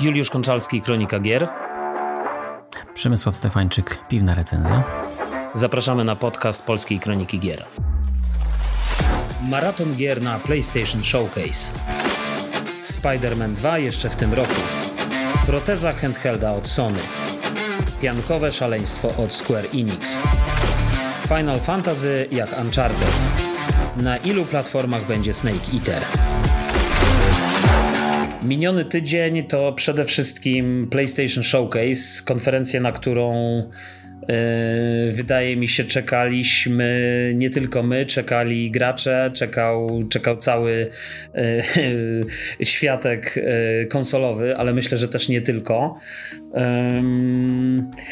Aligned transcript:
Juliusz 0.00 0.30
Konczalski, 0.30 0.82
Kronika 0.82 1.20
Gier. 1.20 1.48
Przemysław 2.94 3.36
Stefańczyk, 3.36 3.98
Piwna 4.08 4.34
Recenzja. 4.34 4.82
Zapraszamy 5.54 6.04
na 6.04 6.16
podcast 6.16 6.62
Polskiej 6.64 7.00
Kroniki 7.00 7.38
Gier. 7.38 7.64
Maraton 9.48 9.94
gier 9.94 10.22
na 10.22 10.38
PlayStation 10.38 11.04
Showcase. 11.04 11.72
Spider-Man 12.82 13.52
2 13.52 13.78
jeszcze 13.78 14.10
w 14.10 14.16
tym 14.16 14.34
roku. 14.34 14.60
Proteza 15.46 15.92
handhelda 15.92 16.52
od 16.52 16.68
Sony. 16.68 17.00
Piankowe 18.00 18.52
szaleństwo 18.52 19.08
od 19.16 19.32
Square 19.32 19.66
Enix. 19.74 20.18
Final 21.28 21.60
Fantasy 21.60 22.28
jak 22.30 22.60
Uncharted. 22.60 23.14
Na 23.96 24.16
ilu 24.16 24.44
platformach 24.44 25.06
będzie 25.06 25.34
Snake 25.34 25.72
Eater? 25.74 26.02
Miniony 28.46 28.84
tydzień 28.84 29.44
to 29.44 29.72
przede 29.72 30.04
wszystkim 30.04 30.88
PlayStation 30.90 31.44
Showcase, 31.44 32.22
konferencja, 32.24 32.80
na 32.80 32.92
którą 32.92 33.62
wydaje 35.10 35.56
mi 35.56 35.68
się, 35.68 35.84
czekaliśmy, 35.84 37.32
nie 37.34 37.50
tylko 37.50 37.82
my, 37.82 38.06
czekali 38.06 38.70
gracze, 38.70 39.30
czekał, 39.34 40.02
czekał 40.10 40.36
cały 40.36 40.90
yy, 42.58 42.66
światek 42.66 43.36
yy, 43.36 43.86
konsolowy, 43.86 44.56
ale 44.56 44.74
myślę, 44.74 44.98
że 44.98 45.08
też 45.08 45.28
nie 45.28 45.42
tylko. 45.42 45.98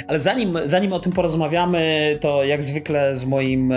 Ale 0.08 0.20
zanim, 0.20 0.58
zanim 0.64 0.92
o 0.92 1.00
tym 1.00 1.12
porozmawiamy, 1.12 2.16
to 2.20 2.44
jak 2.44 2.62
zwykle 2.62 3.16
z 3.16 3.24
moim 3.24 3.72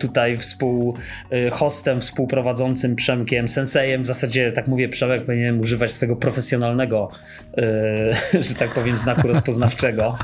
tutaj 0.00 0.36
współhostem, 0.36 2.00
współprowadzącym 2.00 2.96
Przemkiem, 2.96 3.48
sensejem, 3.48 4.02
w 4.02 4.06
zasadzie 4.06 4.52
tak 4.52 4.68
mówię, 4.68 4.88
Przemek, 4.88 5.26
powinienem 5.26 5.60
używać 5.60 5.92
swojego 5.92 6.16
profesjonalnego, 6.16 7.08
że 8.48 8.54
tak 8.54 8.74
powiem, 8.74 8.98
znaku 8.98 9.28
rozpoznawczego. 9.28 10.18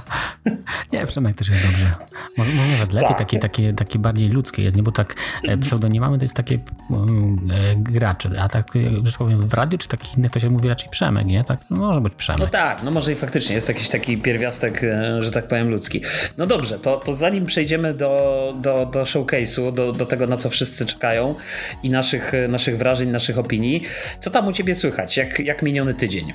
Nie, 1.01 1.07
Przemek 1.07 1.37
też 1.37 1.49
jest 1.49 1.63
dobrze. 1.63 1.95
Może, 2.37 2.53
może 2.53 2.73
nawet 2.73 2.93
lepiej, 2.93 3.09
tak. 3.09 3.19
takie, 3.19 3.39
takie, 3.39 3.73
takie 3.73 3.99
bardziej 3.99 4.29
ludzkie 4.29 4.63
jest, 4.63 4.77
nie? 4.77 4.83
Bo 4.83 4.93
tak 4.93 5.15
e, 5.49 5.59
pseudonimamy 5.59 6.19
to 6.19 6.25
jest 6.25 6.35
takie 6.35 6.59
um, 6.91 7.49
e, 7.53 7.77
gracze, 7.77 8.31
a 8.39 8.49
tak, 8.49 8.67
że 9.03 9.11
tak 9.11 9.19
powiem, 9.19 9.49
w 9.49 9.55
radiu 9.55 9.79
czy 9.79 9.89
takich 9.89 10.19
innych 10.19 10.31
to 10.31 10.41
się 10.41 10.51
mówi 10.51 10.69
raczej 10.69 10.89
Przemek, 10.91 11.27
nie? 11.27 11.45
Tak, 11.45 11.61
no, 11.71 11.77
może 11.77 12.01
być 12.01 12.15
Przemek. 12.15 12.41
No 12.41 12.47
tak, 12.47 12.83
no 12.83 12.91
może 12.91 13.13
i 13.13 13.15
faktycznie 13.15 13.55
jest 13.55 13.69
jakiś 13.69 13.89
taki 13.89 14.19
pierwiastek, 14.19 14.85
e, 14.85 15.23
że 15.23 15.31
tak 15.31 15.49
powiem, 15.49 15.71
ludzki. 15.71 16.01
No 16.39 16.47
dobrze, 16.47 16.79
to, 16.79 16.97
to 16.97 17.13
zanim 17.13 17.47
przejdziemy 17.47 17.95
do, 17.95 18.55
do, 18.61 18.87
do 18.87 19.03
showcase'u, 19.03 19.75
do, 19.75 19.93
do 19.93 20.07
tego, 20.07 20.27
na 20.27 20.37
co 20.37 20.51
wszyscy 20.51 20.87
czekają 20.87 21.35
i 21.83 21.91
naszych, 21.91 22.33
naszych 22.49 22.79
wrażeń, 22.79 23.09
naszych 23.09 23.39
opinii, 23.39 23.83
co 24.21 24.31
tam 24.31 24.47
u 24.47 24.53
ciebie 24.53 24.75
słychać? 24.75 25.17
Jak, 25.17 25.41
jak 25.41 25.63
miniony 25.63 25.95
tydzień? 25.95 26.33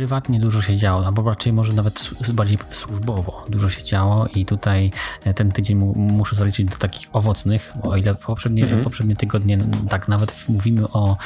Prywatnie 0.00 0.40
dużo 0.40 0.62
się 0.62 0.76
działo, 0.76 1.06
albo 1.06 1.22
raczej 1.22 1.52
może 1.52 1.72
nawet 1.72 2.10
bardziej 2.32 2.58
służbowo 2.70 3.44
dużo 3.48 3.68
się 3.68 3.82
działo 3.82 4.26
i 4.26 4.46
tutaj 4.46 4.90
e, 5.24 5.34
ten 5.34 5.52
tydzień 5.52 5.76
muszę 5.94 6.36
zaliczyć 6.36 6.68
do 6.68 6.76
takich 6.76 7.08
owocnych, 7.12 7.72
o 7.82 7.96
ile 7.96 8.14
poprzednie, 8.14 8.62
mhm. 8.62 8.84
poprzednie 8.84 9.16
tygodnie, 9.16 9.58
tak 9.88 10.08
nawet 10.08 10.44
mówimy 10.48 10.88
o, 10.88 11.16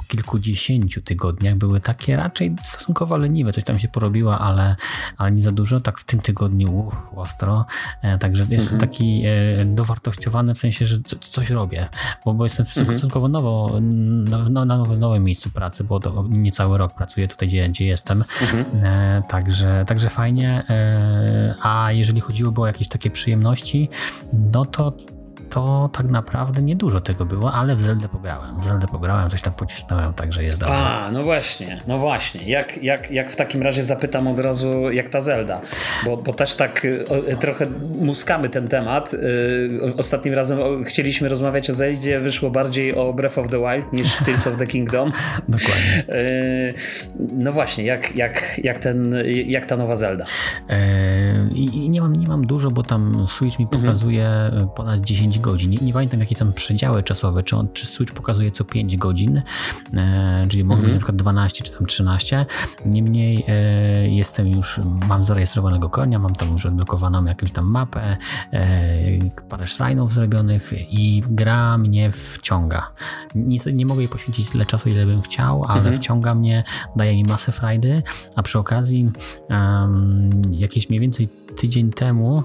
o 0.00 0.02
kilkudziesięciu 0.08 1.02
tygodniach, 1.02 1.54
były 1.54 1.80
takie 1.80 2.16
raczej 2.16 2.56
stosunkowo 2.64 3.16
leniwe, 3.18 3.52
coś 3.52 3.64
tam 3.64 3.78
się 3.78 3.88
porobiło, 3.88 4.38
ale, 4.38 4.76
ale 5.16 5.30
nie 5.30 5.42
za 5.42 5.52
dużo, 5.52 5.80
tak 5.80 5.98
w 5.98 6.04
tym 6.04 6.20
tygodniu 6.20 6.78
uch, 6.78 6.96
ostro, 7.16 7.66
e, 8.02 8.18
także 8.18 8.46
jest 8.50 8.72
mhm. 8.72 8.80
taki 8.80 9.22
e, 9.26 9.64
dowartościowany 9.64 10.54
w 10.54 10.58
sensie, 10.58 10.86
że 10.86 10.96
coś 11.20 11.50
robię, 11.50 11.88
bo, 12.24 12.34
bo 12.34 12.44
jestem 12.44 12.66
mhm. 12.66 12.96
stosunkowo 12.96 13.28
nowo, 13.28 13.80
na, 13.80 14.64
na 14.64 14.76
nowym, 14.76 15.00
nowym 15.00 15.24
miejscu 15.24 15.50
pracy, 15.50 15.84
bo 15.84 16.00
to 16.00 16.24
nie 16.28 16.52
cały 16.52 16.78
rok 16.78 16.94
pracuję 16.94 17.28
tutaj, 17.28 17.48
gdzie, 17.48 17.68
gdzie 17.68 17.86
jestem, 17.86 18.24
Mhm. 18.40 19.22
Także, 19.22 19.84
także 19.86 20.10
fajnie. 20.10 20.64
E, 20.70 21.54
a 21.62 21.92
jeżeli 21.92 22.20
chodziłoby 22.20 22.60
o 22.60 22.66
jakieś 22.66 22.88
takie 22.88 23.10
przyjemności, 23.10 23.88
no 24.52 24.64
to 24.64 24.92
to 25.50 25.90
tak 25.92 26.06
naprawdę 26.06 26.62
niedużo 26.62 27.00
tego 27.00 27.24
było, 27.24 27.52
ale 27.52 27.76
w 27.76 27.80
Zeldę 27.80 28.08
pograłem. 28.08 28.60
W 28.60 28.64
Zeldę 28.64 28.86
pograłem, 28.86 29.30
coś 29.30 29.42
tam 29.42 29.52
pocisnąłem, 29.52 30.14
także 30.14 30.44
jest 30.44 30.58
dobrze. 30.58 30.74
A, 30.74 31.10
no 31.10 31.22
właśnie, 31.22 31.80
no 31.86 31.98
właśnie. 31.98 32.44
Jak, 32.44 32.82
jak, 32.82 33.10
jak 33.10 33.30
w 33.30 33.36
takim 33.36 33.62
razie 33.62 33.84
zapytam 33.84 34.28
od 34.28 34.40
razu, 34.40 34.90
jak 34.90 35.08
ta 35.08 35.20
Zelda? 35.20 35.60
Bo, 36.04 36.16
bo 36.16 36.32
też 36.32 36.54
tak 36.54 36.86
o, 37.08 37.36
trochę 37.36 37.66
muskamy 38.00 38.48
ten 38.48 38.68
temat. 38.68 39.14
Y, 39.14 39.94
ostatnim 39.98 40.34
razem 40.34 40.84
chcieliśmy 40.84 41.28
rozmawiać 41.28 41.70
o 41.70 41.74
Zeldzie, 41.74 42.20
wyszło 42.20 42.50
bardziej 42.50 42.94
o 42.94 43.12
Breath 43.12 43.38
of 43.38 43.48
the 43.48 43.58
Wild 43.58 43.92
niż 43.92 44.16
Tales 44.16 44.46
of 44.46 44.56
the 44.56 44.66
Kingdom. 44.66 45.12
Dokładnie. 45.48 46.04
Y, 46.14 46.74
no 47.32 47.52
właśnie, 47.52 47.84
jak, 47.84 48.16
jak, 48.16 48.60
jak, 48.64 48.78
ten, 48.78 49.14
jak 49.46 49.66
ta 49.66 49.76
nowa 49.76 49.96
Zelda? 49.96 50.24
E, 50.68 51.48
I 51.54 51.90
nie 51.90 52.00
mam, 52.00 52.12
nie 52.12 52.28
mam 52.28 52.46
dużo, 52.46 52.70
bo 52.70 52.82
tam 52.82 53.26
Switch 53.26 53.58
mi 53.58 53.64
mhm. 53.64 53.82
pokazuje 53.82 54.28
mhm. 54.28 54.68
ponad 54.68 55.00
10 55.00 55.38
godzin. 55.40 55.78
Nie, 55.82 55.92
pamiętam 55.92 56.20
jakie 56.20 56.36
tam 56.36 56.52
przedziały 56.52 57.02
czasowe, 57.02 57.42
czy, 57.42 57.56
on, 57.56 57.68
czy 57.72 57.86
Switch 57.86 58.14
pokazuje 58.14 58.50
co 58.50 58.64
5 58.64 58.96
godzin, 58.96 59.42
e, 59.94 60.46
czyli 60.48 60.64
mogę 60.64 60.80
mhm. 60.80 60.94
na 60.94 60.98
przykład 60.98 61.16
12 61.16 61.64
czy 61.64 61.72
tam 61.72 61.86
13. 61.86 62.46
Niemniej 62.86 63.44
e, 63.48 64.08
jestem 64.08 64.48
już, 64.48 64.80
mam 65.08 65.24
zarejestrowanego 65.24 65.90
konia, 65.90 66.18
mam 66.18 66.34
tam 66.34 66.52
już 66.52 66.66
odblokowaną 66.66 67.24
jakąś 67.24 67.52
tam 67.52 67.64
mapę, 67.64 68.16
e, 68.52 69.18
parę 69.48 69.64
shrine'ów 69.64 70.10
zrobionych 70.10 70.72
i 70.92 71.22
gra 71.26 71.78
mnie 71.78 72.10
wciąga. 72.12 72.90
Nie, 73.34 73.58
nie 73.72 73.86
mogę 73.86 74.00
jej 74.00 74.08
poświęcić 74.08 74.50
tyle 74.50 74.66
czasu, 74.66 74.88
ile 74.88 75.06
bym 75.06 75.22
chciał, 75.22 75.64
ale 75.64 75.78
mhm. 75.78 75.96
wciąga 75.96 76.34
mnie, 76.34 76.64
daje 76.96 77.14
mi 77.14 77.24
masę 77.24 77.52
frajdy, 77.52 78.02
a 78.36 78.42
przy 78.42 78.58
okazji 78.58 79.10
um, 79.50 80.30
jakieś 80.50 80.88
mniej 80.88 81.00
więcej 81.00 81.28
tydzień 81.56 81.90
temu, 81.90 82.42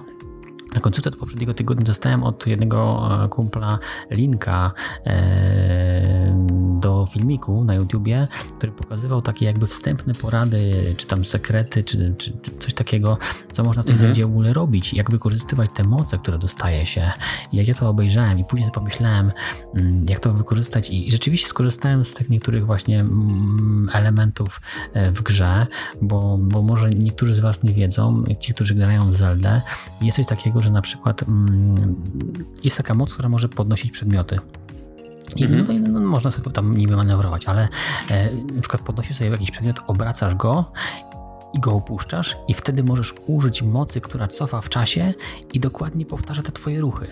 na 0.75 0.81
końcówce 0.81 1.11
poprzedniego 1.11 1.53
tygodnia 1.53 1.85
dostałem 1.85 2.23
od 2.23 2.47
jednego 2.47 3.09
e, 3.23 3.29
kumpla 3.29 3.79
linka 4.11 4.71
e, 5.05 6.35
do 6.79 7.05
filmiku 7.05 7.63
na 7.63 7.75
YouTubie, 7.75 8.27
który 8.57 8.71
pokazywał 8.71 9.21
takie 9.21 9.45
jakby 9.45 9.67
wstępne 9.67 10.13
porady, 10.13 10.73
czy 10.97 11.07
tam 11.07 11.25
sekrety, 11.25 11.83
czy, 11.83 12.15
czy, 12.17 12.33
czy 12.41 12.51
coś 12.59 12.73
takiego, 12.73 13.17
co 13.51 13.63
można 13.63 13.83
w 13.83 13.85
tej 13.85 13.95
mhm. 13.95 14.15
w 14.15 14.25
ogóle 14.25 14.53
robić, 14.53 14.93
jak 14.93 15.11
wykorzystywać 15.11 15.69
te 15.75 15.83
moce, 15.83 16.17
które 16.17 16.37
dostaje 16.37 16.85
się. 16.85 17.11
I 17.51 17.57
jak 17.57 17.67
ja 17.67 17.73
to 17.73 17.89
obejrzałem 17.89 18.39
i 18.39 18.45
później 18.45 18.71
pomyślałem, 18.71 19.31
mm, 19.75 20.05
jak 20.09 20.19
to 20.19 20.33
wykorzystać 20.33 20.89
i 20.89 21.11
rzeczywiście 21.11 21.47
skorzystałem 21.47 22.05
z 22.05 22.13
tych 22.13 22.29
niektórych 22.29 22.65
właśnie 22.65 22.99
mm, 22.99 23.89
elementów 23.93 24.61
e, 24.93 25.11
w 25.11 25.21
grze, 25.21 25.67
bo, 26.01 26.37
bo 26.41 26.61
może 26.61 26.89
niektórzy 26.89 27.33
z 27.33 27.39
Was 27.39 27.63
nie 27.63 27.73
wiedzą, 27.73 28.23
ci, 28.39 28.53
którzy 28.53 28.75
grają 28.75 29.11
w 29.11 29.15
Zeldę, 29.15 29.61
jest 30.01 30.15
coś 30.15 30.27
takiego, 30.27 30.54
że 30.61 30.71
na 30.71 30.81
przykład 30.81 31.23
mm, 31.23 31.95
jest 32.63 32.77
taka 32.77 32.93
moc, 32.93 33.13
która 33.13 33.29
może 33.29 33.49
podnosić 33.49 33.91
przedmioty. 33.91 34.39
I 35.35 35.47
no, 35.47 35.89
no, 35.89 35.99
można 35.99 36.31
sobie 36.31 36.51
tam 36.51 36.71
niby 36.71 36.95
manewrować, 36.95 37.45
ale 37.45 37.67
e, 38.11 38.35
na 38.35 38.61
przykład 38.61 38.81
podnosisz 38.81 39.17
sobie 39.17 39.29
jakiś 39.29 39.51
przedmiot, 39.51 39.79
obracasz 39.87 40.35
go 40.35 40.71
i 41.55 41.59
go 41.59 41.73
opuszczasz 41.73 42.37
i 42.47 42.53
wtedy 42.53 42.83
możesz 42.83 43.13
użyć 43.27 43.61
mocy, 43.61 44.01
która 44.01 44.27
cofa 44.27 44.61
w 44.61 44.69
czasie 44.69 45.13
i 45.53 45.59
dokładnie 45.59 46.05
powtarza 46.05 46.41
te 46.41 46.51
twoje 46.51 46.81
ruchy. 46.81 47.07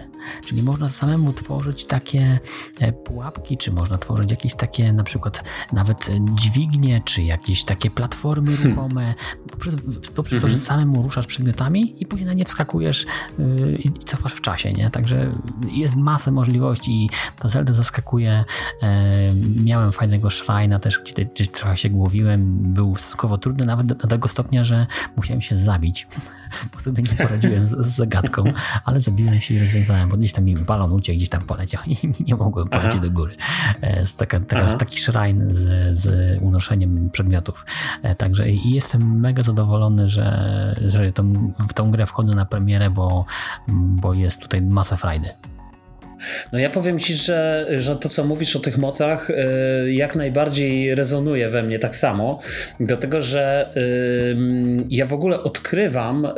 Czyli 0.46 0.64
można 0.64 0.90
samemu 0.90 1.34
tworzyć 1.34 1.86
takie 1.86 2.40
e, 2.80 2.94
pułapki, 2.94 3.58
czy 3.58 3.72
można 3.72 3.98
tworzyć 3.98 4.32
jakieś 4.32 4.56
takie 4.56 4.94
na 4.94 5.04
przykład 5.04 5.44
nawet 5.74 6.10
dźwignie, 6.36 7.02
czy 7.06 7.24
jakieś 7.24 7.64
takie 7.64 7.90
platformy 7.92 8.58
hmm. 8.58 8.76
ruchome, 8.76 9.14
poprzez, 9.52 9.76
poprzez 10.16 10.42
to, 10.42 10.48
że 10.48 10.54
mhm. 10.54 10.60
samemu 10.60 11.02
ruszasz 11.02 11.28
przedmiotami 11.28 12.04
i 12.04 12.06
później 12.06 12.28
na 12.28 12.34
nie 12.34 12.46
wskakujesz 12.46 13.06
yy, 13.40 13.78
i 13.84 13.92
cofasz 13.92 14.34
w 14.34 14.42
czasie, 14.42 14.74
nie? 14.74 14.90
Także 14.90 15.32
jest 15.72 15.96
masę 15.96 16.32
możliwości 16.32 17.06
i 17.06 17.10
ta 17.40 17.48
Zelda 17.48 17.74
zaskakuje. 17.74 18.46
Miałem 19.64 19.92
fajnego 19.92 20.28
shrine'a 20.28 20.80
też, 20.80 21.00
gdzie, 21.00 21.26
gdzie 21.26 21.48
trochę 21.48 21.78
się 21.78 21.90
głowiłem, 21.90 22.74
był 22.74 22.96
stosunkowo 22.96 23.38
trudny, 23.38 23.66
nawet 23.66 23.88
do, 23.88 23.96
do 23.96 24.08
tego 24.08 24.30
stopnia, 24.34 24.64
że 24.64 24.88
musiałem 25.16 25.42
się 25.42 25.58
zabić, 25.58 26.08
bo 26.74 26.80
sobie 26.80 27.04
nie 27.04 27.16
poradziłem 27.18 27.70
z, 27.70 27.72
z 27.72 27.96
zagadką, 27.96 28.44
ale 28.86 29.00
zabiłem 29.00 29.42
się 29.42 29.54
i 29.54 29.60
rozwiązałem, 29.60 30.10
bo 30.10 30.18
gdzieś 30.18 30.34
tam 30.34 30.44
mi 30.44 30.56
balon 30.56 30.92
uciekł, 30.92 31.18
gdzieś 31.18 31.30
tam 31.30 31.42
poleciał 31.42 31.82
i 31.88 31.98
nie 32.28 32.36
mogłem 32.36 32.68
polecieć 32.68 33.02
do 33.02 33.12
góry. 33.12 33.36
Jest 33.82 34.20
taka, 34.20 34.40
taka, 34.40 34.74
taki 34.74 35.00
shrine 35.00 35.54
z, 35.54 35.98
z 35.98 36.42
unoszeniem 36.42 37.10
przedmiotów. 37.10 37.66
E, 38.04 38.16
także 38.16 38.50
i 38.50 38.72
jestem 38.72 39.20
mega 39.20 39.44
zadowolony, 39.44 40.10
że, 40.10 40.76
że 40.86 41.12
tą, 41.12 41.54
w 41.70 41.74
tą 41.74 41.92
grę 41.92 42.06
wchodzę 42.06 42.36
na 42.36 42.46
premierę, 42.46 42.90
bo, 42.90 43.26
bo 43.68 44.14
jest 44.14 44.40
tutaj 44.40 44.62
masa 44.62 44.96
frajdy. 44.96 45.30
No 46.52 46.60
ja 46.60 46.70
powiem 46.70 47.00
ci, 47.00 47.14
że, 47.14 47.68
że 47.78 47.96
to, 47.96 48.10
co 48.10 48.24
mówisz 48.24 48.56
o 48.56 48.60
tych 48.60 48.78
mocach, 48.78 49.30
y, 49.30 49.94
jak 49.94 50.16
najbardziej 50.16 50.96
rezonuje 50.96 51.50
we 51.50 51.64
mnie 51.64 51.80
tak 51.80 51.96
samo, 51.96 52.40
dlatego 52.80 53.22
że 53.22 53.70
y, 53.78 54.36
ja 54.90 55.06
w 55.06 55.14
ogóle 55.14 55.44
odkrywam 55.44 56.26
y, 56.26 56.32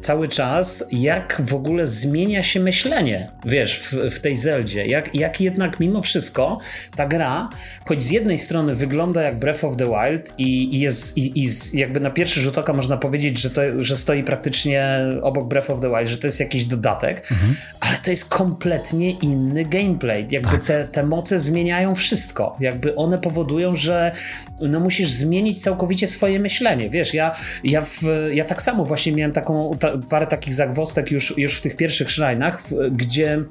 cały 0.00 0.28
czas, 0.28 0.84
jak 0.92 1.42
w 1.44 1.54
ogóle 1.54 1.86
zmienia 1.86 2.42
się 2.42 2.60
myślenie, 2.60 3.28
wiesz, 3.44 3.78
w, 3.78 3.92
w 3.92 4.20
tej 4.20 4.36
Zeldzie. 4.36 4.86
Jak, 4.86 5.14
jak 5.14 5.40
jednak 5.40 5.80
mimo 5.80 6.02
wszystko 6.02 6.58
ta 6.96 7.06
gra, 7.06 7.48
choć 7.84 8.02
z 8.02 8.10
jednej 8.10 8.38
strony 8.38 8.74
wygląda 8.74 9.22
jak 9.22 9.38
Breath 9.38 9.64
of 9.64 9.76
the 9.76 9.86
Wild 9.86 10.32
i, 10.38 10.76
i 10.76 10.80
jest 10.80 11.18
i, 11.18 11.44
i 11.44 11.48
jakby 11.72 12.00
na 12.00 12.10
pierwszy 12.10 12.40
rzut 12.40 12.58
oka 12.58 12.72
można 12.72 12.96
powiedzieć, 12.96 13.38
że, 13.38 13.50
to, 13.50 13.62
że 13.78 13.96
stoi 13.96 14.22
praktycznie 14.22 14.98
obok 15.22 15.48
Breath 15.48 15.70
of 15.70 15.80
the 15.80 15.88
Wild, 15.90 16.08
że 16.08 16.18
to 16.18 16.26
jest 16.26 16.40
jakiś 16.40 16.64
dodatek, 16.64 17.18
mhm. 17.30 17.54
ale 17.80 17.96
to 18.04 18.10
jest 18.10 18.28
kompletnie 18.28 18.91
inny 19.00 19.64
gameplay. 19.64 20.26
Jakby 20.30 20.50
tak. 20.50 20.64
te, 20.64 20.88
te 20.88 21.02
moce 21.02 21.40
zmieniają 21.40 21.94
wszystko. 21.94 22.56
Jakby 22.60 22.96
one 22.96 23.18
powodują, 23.18 23.76
że 23.76 24.12
no 24.60 24.80
musisz 24.80 25.10
zmienić 25.10 25.62
całkowicie 25.62 26.06
swoje 26.06 26.40
myślenie. 26.40 26.90
Wiesz, 26.90 27.14
ja, 27.14 27.32
ja, 27.64 27.82
w, 27.82 28.02
ja 28.32 28.44
tak 28.44 28.62
samo 28.62 28.84
właśnie 28.84 29.12
miałem 29.12 29.32
taką 29.32 29.70
ta, 29.80 29.98
parę 29.98 30.26
takich 30.26 30.54
zagwostek 30.54 31.10
już, 31.10 31.38
już 31.38 31.54
w 31.54 31.60
tych 31.60 31.76
pierwszych 31.76 32.10
szrajnach, 32.10 32.62
gdzie 32.90 33.44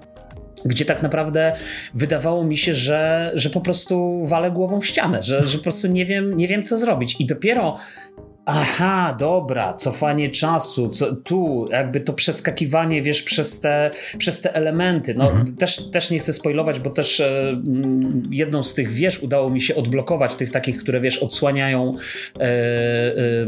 gdzie 0.65 0.85
tak 0.85 1.01
naprawdę 1.01 1.55
wydawało 1.93 2.43
mi 2.43 2.57
się, 2.57 2.73
że, 2.73 3.31
że 3.33 3.49
po 3.49 3.61
prostu 3.61 4.25
walę 4.27 4.51
głową 4.51 4.79
w 4.81 4.85
ścianę, 4.85 5.23
że, 5.23 5.45
że 5.45 5.57
po 5.57 5.63
prostu 5.63 5.87
nie 5.87 6.05
wiem, 6.05 6.37
nie 6.37 6.47
wiem 6.47 6.63
co 6.63 6.77
zrobić. 6.77 7.15
I 7.19 7.25
dopiero 7.25 7.77
Aha, 8.45 9.15
dobra, 9.19 9.73
cofanie 9.73 10.29
czasu, 10.29 10.87
co, 10.87 11.15
tu 11.15 11.67
jakby 11.71 11.99
to 11.99 12.13
przeskakiwanie, 12.13 13.01
wiesz, 13.01 13.21
przez 13.21 13.59
te, 13.59 13.91
przez 14.17 14.41
te 14.41 14.55
elementy. 14.55 15.13
No, 15.13 15.31
mhm. 15.31 15.55
też, 15.55 15.89
też 15.91 16.11
nie 16.11 16.19
chcę 16.19 16.33
spoilować, 16.33 16.79
bo 16.79 16.89
też 16.89 17.19
e, 17.19 17.61
jedną 18.31 18.63
z 18.63 18.73
tych 18.73 18.89
wież 18.89 19.23
udało 19.23 19.49
mi 19.49 19.61
się 19.61 19.75
odblokować, 19.75 20.35
tych 20.35 20.51
takich, 20.51 20.77
które, 20.77 21.01
wiesz, 21.01 21.17
odsłaniają 21.17 21.95
e, 22.39 22.41
e, 22.41 23.45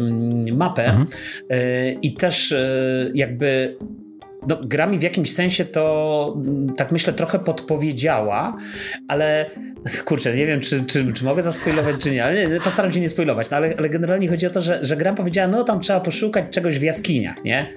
mapę 0.51 0.85
mhm. 0.85 1.07
E, 1.49 1.91
i 1.91 2.13
też 2.13 2.51
e, 2.51 3.11
jakby 3.13 3.77
no, 4.47 4.57
gra 4.63 4.85
mi 4.87 4.99
w 4.99 5.03
jakimś 5.03 5.33
sensie 5.33 5.65
to, 5.65 6.37
tak 6.77 6.91
myślę, 6.91 7.13
trochę 7.13 7.39
podpowiedziała, 7.39 8.57
ale 9.07 9.45
kurczę, 10.05 10.35
nie 10.35 10.45
wiem, 10.45 10.59
czy, 10.59 10.83
czy, 10.83 11.13
czy 11.13 11.23
mogę 11.25 11.43
zaspoilować, 11.43 12.01
czy 12.01 12.11
nie, 12.11 12.25
ale 12.25 12.47
nie, 12.47 12.59
postaram 12.59 12.91
się 12.91 12.99
nie 12.99 13.09
spoilować, 13.09 13.49
no, 13.49 13.57
ale, 13.57 13.73
ale 13.77 13.89
generalnie 13.89 14.27
chodzi 14.27 14.47
o 14.47 14.49
to, 14.49 14.61
że, 14.61 14.79
że 14.81 14.97
gra 14.97 15.13
powiedziała, 15.13 15.47
no 15.47 15.63
tam 15.63 15.79
trzeba 15.79 15.99
poszukać 15.99 16.45
czegoś 16.51 16.79
w 16.79 16.81
jaskiniach, 16.81 17.43
nie? 17.43 17.73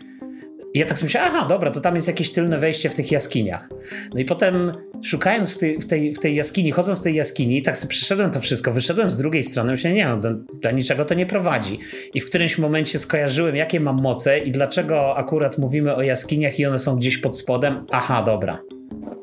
I 0.76 0.78
ja 0.78 0.86
tak 0.86 0.98
sobie 0.98 1.06
myślałem, 1.06 1.32
aha, 1.34 1.46
dobra, 1.48 1.70
to 1.70 1.80
tam 1.80 1.94
jest 1.94 2.08
jakieś 2.08 2.32
tylne 2.32 2.58
wejście 2.58 2.90
w 2.90 2.94
tych 2.94 3.12
jaskiniach. 3.12 3.68
No 4.14 4.20
i 4.20 4.24
potem 4.24 4.72
szukając 5.02 5.54
w 5.54 5.58
tej, 5.58 5.80
w 5.80 5.86
tej, 5.86 6.12
w 6.12 6.18
tej 6.18 6.34
jaskini, 6.34 6.70
chodząc 6.70 7.00
w 7.00 7.02
tej 7.02 7.14
jaskini, 7.14 7.62
tak 7.62 7.78
sobie 7.78 7.90
przeszedłem 7.90 8.30
to 8.30 8.40
wszystko, 8.40 8.72
wyszedłem 8.72 9.10
z 9.10 9.18
drugiej 9.18 9.42
strony, 9.42 9.70
myślałem, 9.70 9.96
nie 9.96 10.08
no, 10.08 10.16
do, 10.16 10.30
do 10.62 10.70
niczego 10.70 11.04
to 11.04 11.14
nie 11.14 11.26
prowadzi. 11.26 11.78
I 12.14 12.20
w 12.20 12.26
którymś 12.26 12.58
momencie 12.58 12.98
skojarzyłem, 12.98 13.56
jakie 13.56 13.80
mam 13.80 14.02
moce 14.02 14.38
i 14.38 14.52
dlaczego 14.52 15.16
akurat 15.16 15.58
mówimy 15.58 15.94
o 15.94 16.02
jaskiniach 16.02 16.58
i 16.58 16.66
one 16.66 16.78
są 16.78 16.96
gdzieś 16.96 17.18
pod 17.18 17.38
spodem. 17.38 17.86
Aha, 17.90 18.22
dobra 18.22 18.62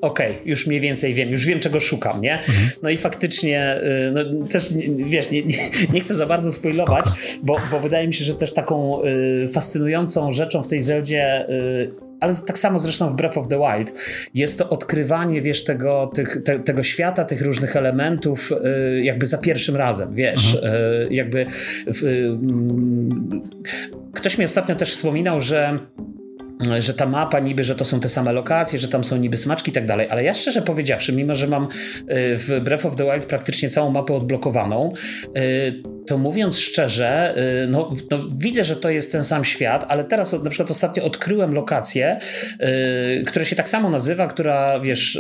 okej, 0.03 0.31
okay, 0.31 0.41
już 0.45 0.67
mniej 0.67 0.81
więcej 0.81 1.13
wiem, 1.13 1.29
już 1.29 1.45
wiem 1.45 1.59
czego 1.59 1.79
szukam, 1.79 2.21
nie? 2.21 2.37
Mhm. 2.37 2.69
No 2.83 2.89
i 2.89 2.97
faktycznie, 2.97 3.81
y, 4.07 4.11
no, 4.11 4.47
też 4.47 4.73
wiesz, 4.97 5.31
nie, 5.31 5.43
nie, 5.43 5.69
nie, 5.93 6.01
chcę 6.01 6.15
za 6.15 6.25
bardzo 6.25 6.51
spoilować, 6.51 7.05
bo, 7.43 7.57
bo 7.71 7.79
wydaje 7.79 8.07
mi 8.07 8.13
się, 8.13 8.25
że 8.25 8.33
też 8.33 8.53
taką 8.53 9.03
y, 9.03 9.47
fascynującą 9.47 10.31
rzeczą 10.31 10.63
w 10.63 10.67
tej 10.67 10.81
Zeldzie 10.81 11.49
y, 11.49 12.13
ale 12.19 12.33
tak 12.47 12.57
samo 12.57 12.79
zresztą 12.79 13.09
w 13.09 13.15
Breath 13.15 13.37
of 13.37 13.47
the 13.47 13.59
Wild, 13.59 13.93
jest 14.33 14.59
to 14.59 14.69
odkrywanie, 14.69 15.41
wiesz, 15.41 15.63
tego, 15.63 16.11
tych, 16.15 16.43
te, 16.43 16.59
tego 16.59 16.83
świata, 16.83 17.25
tych 17.25 17.41
różnych 17.41 17.75
elementów, 17.75 18.51
jakby 19.01 19.25
za 19.25 19.37
pierwszym 19.37 19.75
razem, 19.75 20.13
wiesz, 20.13 20.55
mhm. 20.55 21.13
jakby. 21.13 21.45
W, 21.87 22.29
ktoś 24.13 24.37
mi 24.37 24.45
ostatnio 24.45 24.75
też 24.75 24.91
wspominał, 24.91 25.41
że 25.41 25.79
że 26.79 26.93
ta 26.93 27.05
mapa 27.05 27.39
niby, 27.39 27.63
że 27.63 27.75
to 27.75 27.85
są 27.85 27.99
te 27.99 28.09
same 28.09 28.33
lokacje, 28.33 28.79
że 28.79 28.87
tam 28.87 29.03
są 29.03 29.17
niby 29.17 29.37
smaczki 29.37 29.71
i 29.71 29.73
tak 29.73 29.85
dalej, 29.85 30.07
ale 30.09 30.23
ja 30.23 30.33
szczerze 30.33 30.61
powiedziawszy, 30.61 31.13
mimo 31.13 31.35
że 31.35 31.47
mam 31.47 31.63
y, 31.63 31.67
w 32.37 32.59
Breath 32.63 32.85
of 32.85 32.95
the 32.95 33.03
Wild 33.03 33.25
praktycznie 33.25 33.69
całą 33.69 33.91
mapę 33.91 34.13
odblokowaną, 34.13 34.93
y, 35.37 35.83
to 36.07 36.17
mówiąc 36.17 36.59
szczerze, 36.59 37.35
y, 37.63 37.67
no, 37.67 37.89
no, 38.11 38.19
widzę, 38.39 38.63
że 38.63 38.75
to 38.75 38.89
jest 38.89 39.11
ten 39.11 39.23
sam 39.23 39.43
świat, 39.43 39.85
ale 39.87 40.03
teraz 40.03 40.33
na 40.33 40.49
przykład 40.49 40.71
ostatnio 40.71 41.03
odkryłem 41.03 41.53
lokację, 41.53 42.19
która 43.25 43.45
się 43.45 43.55
tak 43.55 43.69
samo 43.69 43.89
nazywa, 43.89 44.27
która 44.27 44.79
wiesz, 44.79 45.19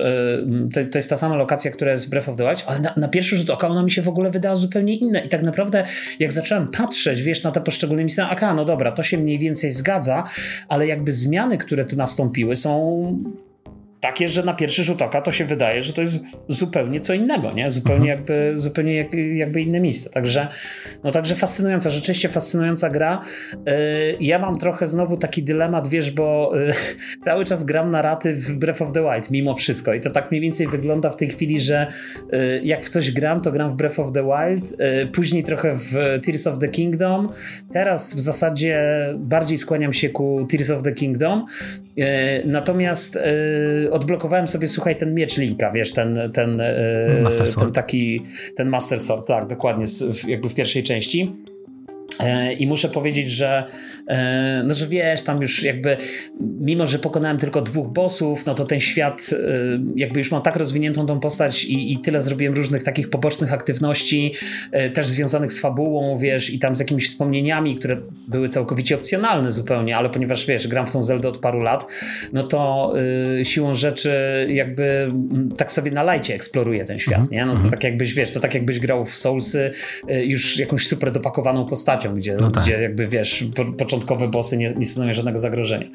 to, 0.73 0.81
to, 0.91 0.97
jest 0.97 1.09
ta 1.09 1.17
sama 1.17 1.35
lokacja, 1.35 1.71
która 1.71 1.91
jest 1.91 2.07
w 2.07 2.09
Breath 2.09 2.29
of 2.29 2.35
the 2.35 2.43
Wild, 2.43 2.63
ale 2.67 2.79
na, 2.79 2.93
na, 2.97 3.07
pierwszy 3.07 3.37
rzut 3.37 3.49
oka 3.49 3.67
ona 3.67 3.83
mi 3.83 3.91
się 3.91 4.01
w 4.01 4.09
ogóle 4.09 4.31
wydała 4.31 4.55
zupełnie 4.55 4.95
inna 4.95 5.19
i 5.19 5.29
tak 5.29 5.41
naprawdę 5.43 5.83
jak 6.19 6.31
zacząłem 6.31 6.67
patrzeć, 6.67 7.21
wiesz, 7.21 7.43
na 7.43 7.51
te 7.51 7.61
poszczególne 7.61 8.03
miejsca, 8.03 8.29
aka, 8.29 8.53
no 8.53 8.65
dobra, 8.65 8.91
to 8.91 9.03
się 9.03 9.17
mniej 9.17 9.39
więcej 9.39 9.71
zgadza, 9.71 10.23
ale 10.67 10.87
jakby 10.87 11.11
zmiany, 11.33 11.57
które 11.57 11.85
tu 11.85 11.95
nastąpiły 11.95 12.55
są 12.55 13.17
takie, 14.03 14.29
że 14.29 14.43
na 14.43 14.53
pierwszy 14.53 14.83
rzut 14.83 15.01
oka 15.01 15.21
to 15.21 15.31
się 15.31 15.45
wydaje, 15.45 15.83
że 15.83 15.93
to 15.93 16.01
jest 16.01 16.19
zupełnie 16.47 17.01
co 17.01 17.13
innego, 17.13 17.51
nie? 17.51 17.71
Zupełnie 17.71 18.11
mhm. 18.11 18.19
jakby, 18.19 18.57
zupełnie 18.57 18.95
jak, 18.95 19.13
jakby 19.13 19.61
inne 19.61 19.79
miejsce. 19.79 20.09
Także, 20.09 20.47
no 21.03 21.11
także 21.11 21.35
fascynująca, 21.35 21.89
rzeczywiście 21.89 22.29
fascynująca 22.29 22.89
gra. 22.89 23.21
Yy, 23.53 23.63
ja 24.19 24.39
mam 24.39 24.57
trochę 24.57 24.87
znowu 24.87 25.17
taki 25.17 25.43
dylemat, 25.43 25.87
wiesz, 25.87 26.11
bo 26.11 26.51
yy, 26.55 26.73
cały 27.25 27.45
czas 27.45 27.63
gram 27.63 27.91
narratyw 27.91 28.35
w 28.35 28.55
Breath 28.55 28.81
of 28.81 28.91
the 28.91 29.01
Wild, 29.01 29.31
mimo 29.31 29.55
wszystko. 29.55 29.93
I 29.93 30.01
to 30.01 30.09
tak 30.09 30.31
mniej 30.31 30.41
więcej 30.41 30.67
wygląda 30.67 31.09
w 31.09 31.15
tej 31.15 31.29
chwili, 31.29 31.59
że 31.59 31.87
yy, 32.31 32.61
jak 32.63 32.85
w 32.85 32.89
coś 32.89 33.11
gram, 33.11 33.41
to 33.41 33.51
gram 33.51 33.71
w 33.71 33.75
Breath 33.75 33.99
of 33.99 34.11
the 34.11 34.23
Wild, 34.23 34.75
później 35.13 35.43
trochę 35.43 35.73
w 35.73 35.91
Tears 36.25 36.47
of 36.47 36.59
the 36.59 36.67
Kingdom. 36.67 37.29
Teraz 37.73 38.15
w 38.15 38.19
zasadzie 38.19 38.83
bardziej 39.15 39.57
skłaniam 39.57 39.93
się 39.93 40.09
ku 40.09 40.47
Tears 40.49 40.69
of 40.69 40.83
the 40.83 40.91
Kingdom. 40.91 41.45
Natomiast 42.45 43.19
odblokowałem 43.91 44.47
sobie, 44.47 44.67
słuchaj, 44.67 44.97
ten 44.97 45.15
miecz 45.15 45.37
Linka, 45.37 45.71
wiesz, 45.71 45.91
ten, 45.91 46.31
ten, 46.33 46.61
e, 46.61 47.29
ten 47.59 47.71
taki, 47.71 48.25
ten 48.55 48.69
Master 48.69 48.99
Sword, 48.99 49.27
tak, 49.27 49.47
dokładnie, 49.47 49.85
jakby 50.27 50.49
w 50.49 50.55
pierwszej 50.55 50.83
części. 50.83 51.35
E, 52.19 52.53
I 52.53 52.67
muszę 52.67 52.89
powiedzieć, 52.89 53.29
że, 53.29 53.63
e, 54.07 54.61
no, 54.65 54.73
że 54.73 54.87
wiesz, 54.87 55.21
tam 55.21 55.41
już 55.41 55.63
jakby, 55.63 55.97
mimo 56.41 56.87
że 56.87 56.99
pokonałem 56.99 57.37
tylko 57.37 57.61
dwóch 57.61 57.93
bossów, 57.93 58.45
no 58.45 58.55
to 58.55 58.65
ten 58.65 58.79
świat, 58.79 59.29
e, 59.33 59.35
jakby 59.95 60.19
już 60.19 60.31
mam 60.31 60.41
tak 60.41 60.55
rozwiniętą 60.55 61.05
tą 61.05 61.19
postać 61.19 61.63
i, 61.63 61.93
i 61.93 61.97
tyle 61.97 62.21
zrobiłem 62.21 62.53
różnych 62.53 62.83
takich 62.83 63.09
pobocznych 63.09 63.53
aktywności, 63.53 64.33
też 64.93 65.07
związanych 65.07 65.53
z 65.53 65.59
fabułą, 65.59 66.17
wiesz, 66.17 66.49
i 66.49 66.59
tam 66.59 66.75
z 66.75 66.79
jakimiś 66.79 67.07
wspomnieniami, 67.07 67.75
które 67.75 67.97
były 68.27 68.49
całkowicie 68.49 68.95
opcjonalne 68.95 69.51
zupełnie, 69.51 69.97
ale 69.97 70.09
ponieważ 70.09 70.45
wiesz, 70.45 70.67
gram 70.67 70.87
w 70.87 70.91
tą 70.91 71.03
Zeldę 71.03 71.29
od 71.29 71.37
paru 71.37 71.59
lat, 71.59 71.85
no 72.33 72.43
to 72.43 72.93
siłą 73.43 73.73
rzeczy 73.73 74.13
jakby 74.49 75.11
tak 75.57 75.71
sobie 75.71 75.91
na 75.91 76.03
lajcie 76.03 76.35
eksploruję 76.35 76.85
ten 76.85 76.99
świat, 76.99 77.31
nie? 77.31 77.45
No 77.45 77.51
to 77.51 77.55
mhm. 77.55 77.71
tak 77.71 77.83
jakbyś, 77.83 78.13
wiesz, 78.13 78.31
to 78.31 78.39
tak 78.39 78.53
jakbyś 78.53 78.79
grał 78.79 79.05
w 79.05 79.15
Soulsy 79.15 79.71
już 80.07 80.57
jakąś 80.57 80.87
super 80.87 81.11
dopakowaną 81.11 81.65
postacią 81.65 82.02
gdzie, 82.09 82.35
no 82.35 82.51
tak. 82.51 82.63
gdzie 82.63 82.81
jakby 82.81 83.07
wiesz, 83.07 83.45
po, 83.55 83.65
początkowe 83.65 84.27
bossy 84.27 84.57
nie, 84.57 84.73
nie 84.73 84.85
stanowią 84.85 85.13
żadnego 85.13 85.39
zagrożenia. 85.39 85.87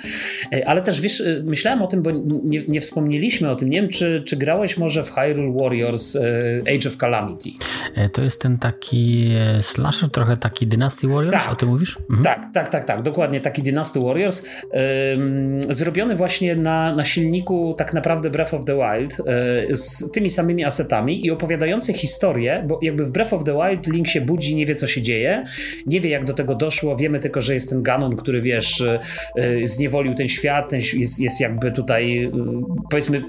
E, 0.52 0.68
ale 0.68 0.82
też 0.82 1.00
wiesz, 1.00 1.20
e, 1.20 1.42
myślałem 1.44 1.82
o 1.82 1.86
tym, 1.86 2.02
bo 2.02 2.10
nie, 2.44 2.64
nie 2.68 2.80
wspomnieliśmy 2.80 3.50
o 3.50 3.56
tym. 3.56 3.70
Nie 3.70 3.80
wiem, 3.80 3.90
czy, 3.90 4.22
czy 4.26 4.36
grałeś 4.36 4.76
może 4.76 5.04
w 5.04 5.12
Hyrule 5.12 5.62
Warriors 5.62 6.16
e, 6.16 6.20
Age 6.60 6.88
of 6.88 6.96
Calamity. 6.96 7.50
To 8.12 8.22
jest 8.22 8.42
ten 8.42 8.58
taki 8.58 9.30
slasher, 9.60 10.10
trochę 10.10 10.36
taki 10.36 10.66
Dynasty 10.66 11.08
Warriors, 11.08 11.44
tak, 11.44 11.52
o 11.52 11.56
tym 11.56 11.68
mówisz? 11.68 11.98
Mhm. 12.10 12.22
Tak, 12.22 12.52
tak, 12.54 12.68
tak, 12.68 12.84
tak, 12.84 13.02
dokładnie 13.02 13.40
taki 13.40 13.62
Dynasty 13.62 14.00
Warriors. 14.00 14.44
zrobiony 15.70 16.16
właśnie 16.16 16.56
na, 16.56 16.94
na 16.94 17.04
silniku 17.04 17.74
tak 17.78 17.94
naprawdę 17.94 18.30
Breath 18.30 18.54
of 18.54 18.64
the 18.64 18.76
Wild 18.76 19.16
z 19.70 20.10
tymi 20.12 20.30
samymi 20.30 20.64
asetami 20.64 21.26
i 21.26 21.30
opowiadający 21.30 21.92
historię, 21.92 22.64
bo 22.68 22.78
jakby 22.82 23.04
w 23.04 23.12
Breath 23.12 23.32
of 23.32 23.44
the 23.44 23.54
Wild 23.54 23.86
Link 23.86 24.08
się 24.08 24.20
budzi, 24.20 24.56
nie 24.56 24.66
wie 24.66 24.74
co 24.74 24.86
się 24.86 25.02
dzieje, 25.02 25.44
nie 25.86 25.97
nie 25.98 26.02
wie 26.02 26.10
jak 26.10 26.24
do 26.24 26.34
tego 26.34 26.54
doszło, 26.54 26.96
wiemy 26.96 27.18
tylko, 27.18 27.40
że 27.40 27.54
jest 27.54 27.70
ten 27.70 27.82
Ganon, 27.82 28.16
który 28.16 28.42
wiesz, 28.42 28.80
y, 28.80 28.98
y, 29.38 29.66
zniewolił 29.66 30.14
ten 30.14 30.28
świat, 30.28 30.68
ten 30.68 30.80
jest, 30.94 31.20
jest 31.20 31.40
jakby 31.40 31.72
tutaj 31.72 32.24
y, 32.24 32.30
powiedzmy 32.90 33.22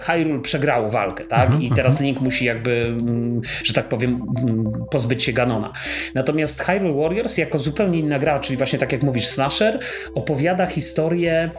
Hyrule 0.00 0.42
przegrało 0.42 0.88
walkę, 0.88 1.24
tak? 1.24 1.46
Mhm, 1.46 1.62
I 1.62 1.70
teraz 1.70 1.94
mhm. 1.94 2.06
Link 2.06 2.20
musi 2.20 2.44
jakby, 2.44 2.70
mm, 2.70 3.40
że 3.64 3.72
tak 3.72 3.88
powiem, 3.88 4.22
mm, 4.42 4.70
pozbyć 4.90 5.24
się 5.24 5.32
Ganona. 5.32 5.72
Natomiast 6.14 6.62
Hyrule 6.62 6.94
Warriors 6.94 7.38
jako 7.38 7.58
zupełnie 7.58 7.98
inna 7.98 8.18
gra, 8.18 8.38
czyli 8.38 8.56
właśnie 8.56 8.78
tak 8.78 8.92
jak 8.92 9.02
mówisz, 9.02 9.26
slasher, 9.26 9.80
opowiada 10.14 10.66
historię 10.66 11.50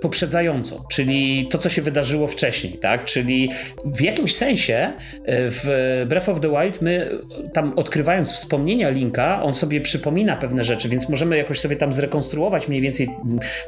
poprzedzająco, 0.00 0.84
czyli 0.90 1.48
to, 1.50 1.58
co 1.58 1.68
się 1.68 1.82
wydarzyło 1.82 2.26
wcześniej, 2.26 2.72
tak? 2.72 3.04
Czyli 3.04 3.50
w 3.84 4.00
jakimś 4.00 4.34
sensie 4.34 4.74
e, 4.74 4.92
w 5.26 5.66
Breath 6.08 6.28
of 6.28 6.40
the 6.40 6.50
Wild 6.50 6.82
my 6.82 7.10
tam 7.52 7.72
odkrywając 7.76 8.32
wspomnienia 8.32 8.90
Linka, 8.90 9.42
on 9.42 9.54
sobie 9.54 9.80
przypomina 9.80 10.36
pewne 10.36 10.64
rzeczy, 10.64 10.88
więc 10.88 11.08
możemy 11.08 11.36
jakoś 11.36 11.60
sobie 11.60 11.76
tam 11.76 11.92
zrekonstruować 11.92 12.68
mniej 12.68 12.80
więcej 12.80 13.08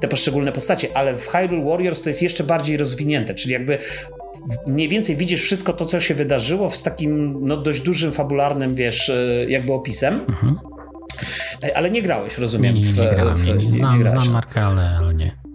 te 0.01 0.09
poszczególne 0.09 0.53
postacie, 0.53 0.89
ale 0.95 1.15
w 1.15 1.27
Hyrule 1.27 1.65
Warriors 1.65 2.03
to 2.03 2.11
jest 2.11 2.23
jeszcze 2.23 2.45
bardziej 2.45 2.77
rozwinięte, 2.77 3.35
czyli 3.35 3.53
jakby 3.53 3.79
mniej 4.67 4.89
więcej 4.89 5.17
widzisz 5.17 5.43
wszystko 5.43 5.73
to, 5.73 5.87
co 5.87 6.01
się 6.01 6.15
wydarzyło 6.15 6.71
z 6.71 6.83
takim 6.83 7.39
no, 7.47 7.57
dość 7.57 7.81
dużym, 7.81 8.13
fabularnym, 8.13 8.75
wiesz, 8.75 9.09
e, 9.09 9.45
jakby 9.49 9.73
opisem. 9.73 10.21
Mhm. 10.29 10.59
E, 11.63 11.77
ale 11.77 11.91
nie 11.91 12.03
grałeś, 12.03 12.39
rozumiem. 12.39 12.75
Nie, 12.75 12.83
nie, 12.83 13.03
nie, 13.03 13.11
grałem. 13.11 13.37
W, 13.37 13.47
nie, 13.47 13.55
nie, 13.55 13.73
znam, 13.73 14.05
nie 14.05 14.11
znam 14.11 14.31
markę, 14.31 14.63
ale, 14.63 14.97
ale 15.01 15.15
nie. 15.15 15.50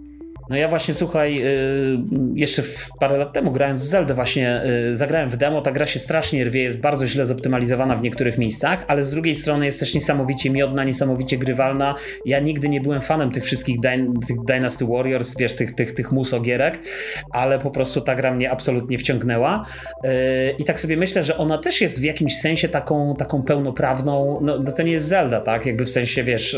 No 0.50 0.56
ja 0.56 0.68
właśnie, 0.68 0.94
słuchaj, 0.94 1.42
y, 1.46 1.98
jeszcze 2.34 2.62
parę 3.00 3.16
lat 3.18 3.32
temu 3.32 3.52
grając 3.52 3.82
w 3.82 3.86
Zelda 3.86 4.14
właśnie 4.14 4.62
y, 4.90 4.96
zagrałem 4.96 5.30
w 5.30 5.36
demo, 5.36 5.60
ta 5.60 5.72
gra 5.72 5.86
się 5.86 5.98
strasznie 5.98 6.44
rwie, 6.44 6.62
jest 6.62 6.80
bardzo 6.80 7.06
źle 7.06 7.26
zoptymalizowana 7.26 7.96
w 7.96 8.02
niektórych 8.02 8.38
miejscach, 8.38 8.84
ale 8.88 9.02
z 9.02 9.10
drugiej 9.10 9.34
strony 9.34 9.66
jest 9.66 9.80
też 9.80 9.94
niesamowicie 9.94 10.50
miodna, 10.50 10.84
niesamowicie 10.84 11.38
grywalna. 11.38 11.94
Ja 12.24 12.40
nigdy 12.40 12.68
nie 12.68 12.80
byłem 12.80 13.00
fanem 13.00 13.30
tych 13.30 13.44
wszystkich 13.44 13.76
tych 14.28 14.36
Dynasty 14.44 14.86
Warriors, 14.86 15.36
wiesz, 15.38 15.54
tych, 15.54 15.74
tych, 15.74 15.94
tych 15.94 16.12
musogierek, 16.12 16.78
ale 17.30 17.58
po 17.58 17.70
prostu 17.70 18.00
ta 18.00 18.14
gra 18.14 18.34
mnie 18.34 18.50
absolutnie 18.50 18.98
wciągnęła 18.98 19.64
y, 20.04 20.08
i 20.58 20.64
tak 20.64 20.80
sobie 20.80 20.96
myślę, 20.96 21.22
że 21.22 21.36
ona 21.36 21.58
też 21.58 21.80
jest 21.80 22.00
w 22.00 22.04
jakimś 22.04 22.38
sensie 22.38 22.68
taką, 22.68 23.14
taką 23.18 23.42
pełnoprawną, 23.42 24.38
no, 24.42 24.58
no 24.58 24.72
to 24.72 24.82
nie 24.82 24.92
jest 24.92 25.06
Zelda, 25.06 25.40
tak, 25.40 25.66
jakby 25.66 25.84
w 25.84 25.90
sensie, 25.90 26.24
wiesz, 26.24 26.56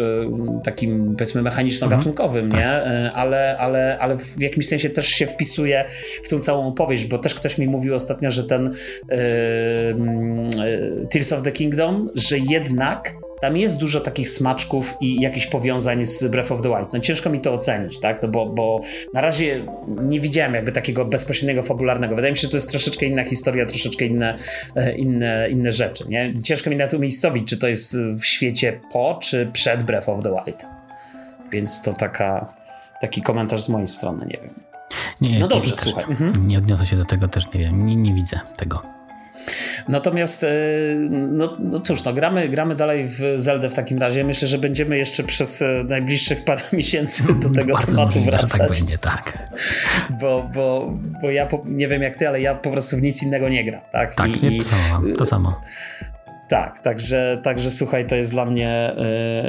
takim 0.64 1.14
powiedzmy 1.16 1.42
mechaniczno-gatunkowym, 1.42 2.45
mhm, 2.45 2.62
nie, 2.62 2.83
tak. 3.11 3.12
ale, 3.14 3.57
ale 3.59 3.78
ale, 3.79 3.99
ale 3.99 4.19
w 4.19 4.41
jakimś 4.41 4.69
sensie 4.69 4.91
też 4.91 5.09
się 5.09 5.27
wpisuje 5.27 5.85
w 6.23 6.29
tą 6.29 6.39
całą 6.39 6.69
opowieść, 6.69 7.05
bo 7.05 7.19
też 7.19 7.35
ktoś 7.35 7.59
mi 7.59 7.67
mówił 7.67 7.95
ostatnio, 7.95 8.31
że 8.31 8.45
ten 8.45 8.75
yy, 9.11 9.17
yy, 10.65 11.07
Tears 11.11 11.33
of 11.33 11.43
the 11.43 11.53
Kingdom, 11.53 12.11
że 12.15 12.39
jednak 12.39 13.15
tam 13.41 13.57
jest 13.57 13.77
dużo 13.77 14.01
takich 14.01 14.31
smaczków 14.31 14.95
i 15.01 15.21
jakichś 15.21 15.47
powiązań 15.47 16.05
z 16.05 16.25
Breath 16.25 16.53
of 16.53 16.63
the 16.63 16.69
Wild. 16.69 16.93
No 16.93 17.01
ciężko 17.01 17.31
mi 17.31 17.41
to 17.41 17.53
ocenić, 17.53 18.01
tak? 18.01 18.23
No 18.23 18.29
bo, 18.29 18.47
bo 18.47 18.81
na 19.15 19.21
razie 19.21 19.67
nie 20.03 20.21
widziałem 20.21 20.55
jakby 20.55 20.73
takiego 20.73 21.05
bezpośredniego, 21.05 21.63
fabularnego. 21.63 22.15
Wydaje 22.15 22.33
mi 22.33 22.39
się, 22.39 22.43
że 22.43 22.49
to 22.49 22.57
jest 22.57 22.71
troszeczkę 22.71 23.07
inna 23.07 23.25
historia, 23.25 23.67
troszeczkę 23.67 24.05
inne, 24.05 24.37
e, 24.77 24.97
inne, 24.97 25.49
inne 25.51 25.73
rzeczy, 25.73 26.05
nie? 26.09 26.33
Ciężko 26.43 26.71
mi 26.71 26.77
na 26.77 26.87
to 26.87 26.97
umiejscowić, 26.97 27.49
czy 27.49 27.59
to 27.59 27.69
jest 27.69 27.99
w 27.99 28.25
świecie 28.25 28.81
po, 28.93 29.19
czy 29.23 29.51
przed 29.53 29.83
Breath 29.83 30.09
of 30.09 30.23
the 30.23 30.31
Wild. 30.31 30.67
Więc 31.53 31.83
to 31.83 31.95
taka, 31.95 32.55
taki 33.00 33.23
komentarz 33.23 33.62
z 33.62 33.69
mojej 33.69 33.87
strony, 33.87 34.26
nie 34.26 34.38
wiem. 34.43 34.50
Nie, 35.21 35.38
no 35.38 35.49
dobrze, 35.49 35.76
słuchaj. 35.76 36.05
Mhm. 36.05 36.49
Nie 36.49 36.59
odniosę 36.59 36.87
się 36.87 36.97
do 36.97 37.05
tego 37.05 37.28
też, 37.28 37.52
nie 37.55 37.61
wiem, 37.61 37.87
nie, 37.87 37.97
nie 37.97 38.14
widzę 38.14 38.40
tego. 38.57 38.83
Natomiast, 39.88 40.45
e, 40.45 40.49
no, 41.11 41.57
no 41.61 41.81
cóż, 41.81 42.05
no, 42.05 42.12
gramy, 42.12 42.49
gramy 42.49 42.75
dalej 42.75 43.09
w 43.09 43.21
Zeldę 43.37 43.71
w 43.71 43.75
takim 43.75 43.99
razie. 43.99 44.25
Myślę, 44.25 44.49
że 44.49 44.59
będziemy 44.59 44.99
jeszcze 44.99 45.25
przez 45.25 45.62
e, 45.62 45.85
najbliższych 45.88 46.45
parę 46.45 46.62
miesięcy 46.73 47.23
do 47.35 47.50
tego 47.50 47.73
Bardzo 47.73 47.93
tematu 47.93 47.97
możliwe, 47.97 48.31
wracać. 48.31 48.61
tak 48.61 48.71
będzie, 48.73 48.99
tak. 48.99 49.50
Bo, 50.21 50.50
bo, 50.55 50.95
bo 51.23 51.31
ja 51.31 51.47
po, 51.47 51.62
nie 51.64 51.88
wiem 51.88 52.02
jak 52.02 52.17
ty, 52.17 52.28
ale 52.28 52.40
ja 52.40 52.55
po 52.55 52.71
prostu 52.71 52.97
w 52.97 53.02
nic 53.02 53.23
innego 53.23 53.49
nie 53.49 53.64
gram. 53.64 53.81
Tak, 53.93 54.14
tak 54.14 54.43
I, 54.43 54.59
to, 54.59 54.64
samo, 54.64 55.17
to 55.19 55.26
samo. 55.26 55.61
Tak, 56.49 56.78
także, 56.78 57.38
także 57.43 57.71
słuchaj, 57.71 58.07
to 58.07 58.17
jest 58.17 58.31
dla 58.31 58.45
mnie, 58.45 58.97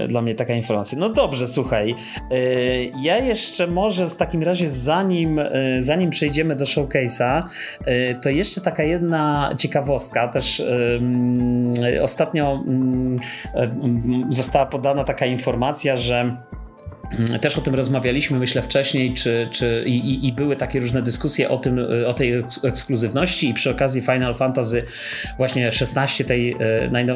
yy, 0.02 0.08
dla 0.08 0.22
mnie 0.22 0.36
taka 0.36 0.54
informacja. 0.54 0.98
No 0.98 1.10
dobrze, 1.10 1.48
słuchaj. 1.48 1.96
Yy, 2.32 2.92
ja 3.02 3.18
jeszcze 3.18 3.68
może 3.68 4.08
w 4.08 4.16
takim 4.16 4.44
razie, 4.44 4.70
zanim, 4.70 5.38
yy, 5.38 5.82
zanim 5.82 6.10
przejdziemy 6.10 6.56
do 6.56 6.66
showcase'a, 6.66 7.44
to 8.22 8.30
jeszcze 8.30 8.62
taka 8.62 8.84
jedna 8.84 9.54
ciekawostka. 9.58 10.28
Też 10.28 10.64
ostatnio 12.02 12.64
została 14.30 14.66
podana 14.66 15.04
taka 15.04 15.26
informacja, 15.26 15.96
że 15.96 16.20
Mm, 16.20 16.69
też 17.42 17.58
o 17.58 17.62
tym 17.62 17.76
rozmawialiśmy, 17.76 18.40
myślę, 18.40 18.62
wcześniej, 18.62 19.14
czy, 19.14 19.48
czy, 19.52 19.84
i, 19.86 20.28
i, 20.28 20.34
były 20.34 20.56
takie 20.56 20.80
różne 20.80 21.02
dyskusje 21.02 21.50
o 21.50 21.58
tym, 21.58 21.80
o 22.08 22.14
tej 22.14 22.44
ekskluzywności 22.64 23.50
i 23.50 23.54
przy 23.54 23.70
okazji 23.70 24.02
Final 24.02 24.34
Fantasy 24.34 24.84
właśnie 25.38 25.72
16 25.72 26.24
tej, 26.24 26.56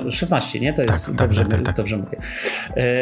16, 0.09 0.59
e, 0.59 0.61
nie? 0.61 0.73
To 0.73 0.81
jest, 0.81 1.05
tak, 1.05 1.15
tak 1.15 1.27
dobrze, 1.27 1.41
tak, 1.41 1.51
tak, 1.51 1.65
tak, 1.65 1.75
dobrze 1.75 1.97
mówię. 1.97 2.17
E, 2.77 2.93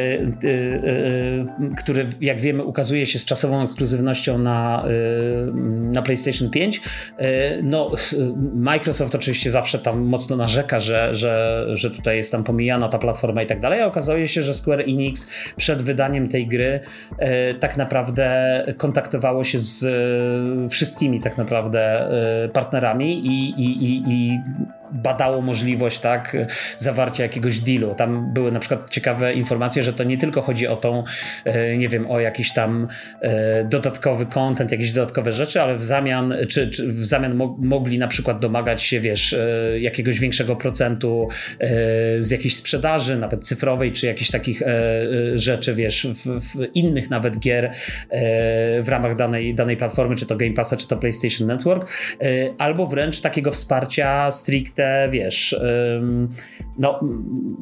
który, 1.77 2.07
jak 2.21 2.41
wiemy, 2.41 2.63
ukazuje 2.63 3.05
się 3.05 3.19
z 3.19 3.25
czasową 3.25 3.63
ekskluzywnością 3.63 4.37
na, 4.37 4.83
na 5.73 6.01
PlayStation 6.01 6.49
5. 6.49 6.81
No, 7.63 7.91
Microsoft 8.53 9.15
oczywiście 9.15 9.51
zawsze 9.51 9.79
tam 9.79 10.01
mocno 10.01 10.37
narzeka, 10.37 10.79
że, 10.79 11.15
że, 11.15 11.65
że 11.73 11.91
tutaj 11.91 12.17
jest 12.17 12.31
tam 12.31 12.43
pomijana 12.43 12.89
ta 12.89 12.97
platforma 12.97 13.43
i 13.43 13.47
tak 13.47 13.59
dalej, 13.59 13.81
a 13.81 13.85
okazuje 13.85 14.27
się, 14.27 14.41
że 14.41 14.55
Square 14.55 14.81
Enix 14.81 15.27
przed 15.57 15.81
wydaniem 15.81 16.29
tej 16.29 16.47
gry 16.47 16.80
tak 17.59 17.77
naprawdę 17.77 18.65
kontaktowało 18.77 19.43
się 19.43 19.59
z 19.59 19.83
e, 19.83 20.69
wszystkimi 20.69 21.19
tak 21.19 21.37
naprawdę 21.37 21.79
e, 22.43 22.49
partnerami 22.49 23.27
i, 23.27 23.49
i, 23.49 23.83
i, 23.83 24.03
i 24.07 24.39
badało 24.91 25.41
możliwość 25.41 25.99
tak, 25.99 26.37
zawarcia 26.77 27.23
jakiegoś 27.23 27.59
dealu. 27.59 27.95
Tam 27.95 28.33
były 28.33 28.51
na 28.51 28.59
przykład 28.59 28.89
ciekawe 28.89 29.33
informacje, 29.33 29.83
że 29.83 29.93
to 29.93 30.03
nie 30.03 30.17
tylko 30.17 30.41
chodzi 30.41 30.67
o 30.67 30.75
tą, 30.75 31.03
e, 31.45 31.77
nie 31.77 31.89
wiem, 31.89 32.11
o 32.11 32.19
jakiś 32.19 32.53
tam 32.53 32.87
e, 33.21 33.65
dodatkowy 33.65 34.25
content, 34.25 34.71
jakieś 34.71 34.91
dodatkowe 34.91 35.31
rzeczy, 35.31 35.61
ale 35.61 35.75
w 35.75 35.83
zamian, 35.83 36.33
czy, 36.49 36.69
czy 36.69 36.87
w 36.87 37.05
zamian 37.05 37.35
mo 37.35 37.57
mogli 37.59 37.99
na 37.99 38.07
przykład 38.07 38.39
domagać 38.39 38.83
się, 38.83 38.99
wiesz, 38.99 39.33
e, 39.33 39.79
jakiegoś 39.79 40.19
większego 40.19 40.55
procentu 40.55 41.27
z 42.17 42.31
jakiejś 42.31 42.55
sprzedaży, 42.55 43.17
nawet 43.17 43.47
cyfrowej, 43.47 43.91
czy 43.91 44.07
jakichś 44.07 44.31
takich 44.31 44.61
rzeczy, 45.33 45.75
wiesz, 45.75 46.07
w, 46.07 46.39
w 46.39 46.67
innych 46.73 47.09
nawet 47.09 47.39
gier 47.39 47.71
w 48.81 48.85
ramach 48.87 49.15
danej, 49.15 49.55
danej 49.55 49.77
platformy, 49.77 50.15
czy 50.15 50.25
to 50.25 50.35
Game 50.35 50.53
Passa, 50.53 50.77
czy 50.77 50.87
to 50.87 50.97
PlayStation 50.97 51.47
Network, 51.47 51.91
albo 52.57 52.85
wręcz 52.85 53.21
takiego 53.21 53.51
wsparcia 53.51 54.31
stricte 54.31 54.80
stricte, 54.81 55.09
wiesz, 55.11 55.55
no 56.79 56.99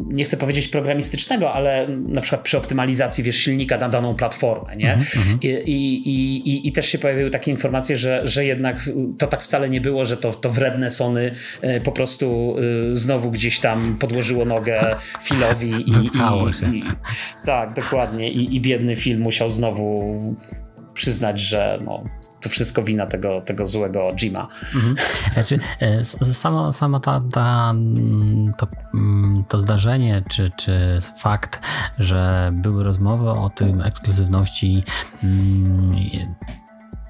nie 0.08 0.26
chcę 0.26 0.38
powiedzieć 0.38 0.68
programistycznego, 0.68 1.54
ale 1.54 1.88
na 1.88 2.22
przykład 2.22 2.42
przy 2.42 2.58
optymalizacji, 2.58 3.24
wiesz, 3.24 3.38
silnika 3.38 3.78
na 3.78 3.90
daną 3.90 4.16
platformę, 4.16 4.76
nie? 4.76 4.94
Mm 4.94 5.06
-hmm. 5.06 5.38
I, 5.42 5.48
i, 5.48 6.50
i, 6.50 6.68
I, 6.68 6.72
też 6.72 6.86
się 6.86 6.98
pojawiły 6.98 7.30
takie 7.30 7.52
informacje, 7.52 7.98
że, 7.98 8.22
że 8.24 8.46
jednak 8.46 8.90
to 9.18 9.28
tak 9.28 9.42
wcale 9.42 9.70
nie 9.70 9.82
było, 9.82 10.06
że 10.06 10.18
to, 10.18 10.32
to 10.32 10.50
wredne 10.50 10.90
Sony 10.90 11.32
e, 11.62 11.82
po 11.82 11.92
prostu 11.92 12.56
e, 12.92 12.96
znowu 12.96 13.32
gdzieś 13.32 13.60
tam 13.60 13.98
podłożyło 14.00 14.46
nogę 14.46 14.96
Philowi 15.24 15.70
i, 15.70 15.90
i, 15.90 16.76
i, 16.78 16.84
tak, 17.46 17.74
dokładnie 17.74 18.32
i, 18.32 18.56
i 18.56 18.62
biedny 18.62 18.96
film 18.96 19.22
musiał 19.22 19.50
znowu 19.50 20.36
przyznać, 20.94 21.40
że 21.40 21.80
no, 21.86 22.04
to 22.42 22.50
wszystko 22.50 22.84
wina 22.84 23.06
tego, 23.06 23.42
tego 23.42 23.66
złego 23.66 24.08
Jima. 24.16 24.48
Mhm. 24.76 24.96
Znaczy, 25.34 25.60
sama, 26.34 26.74
sama 26.74 27.00
ta, 27.00 27.22
ta, 27.32 27.74
to, 28.58 28.68
mm, 28.94 29.44
to 29.48 29.60
zdarzenie, 29.60 30.24
czy, 30.30 30.52
czy 30.58 31.00
fakt, 31.18 31.60
że 32.00 32.52
były 32.54 32.84
rozmowy 32.84 33.30
o 33.30 33.50
tym 33.50 33.82
ekskluzywności 33.82 34.84
mm, 35.24 35.92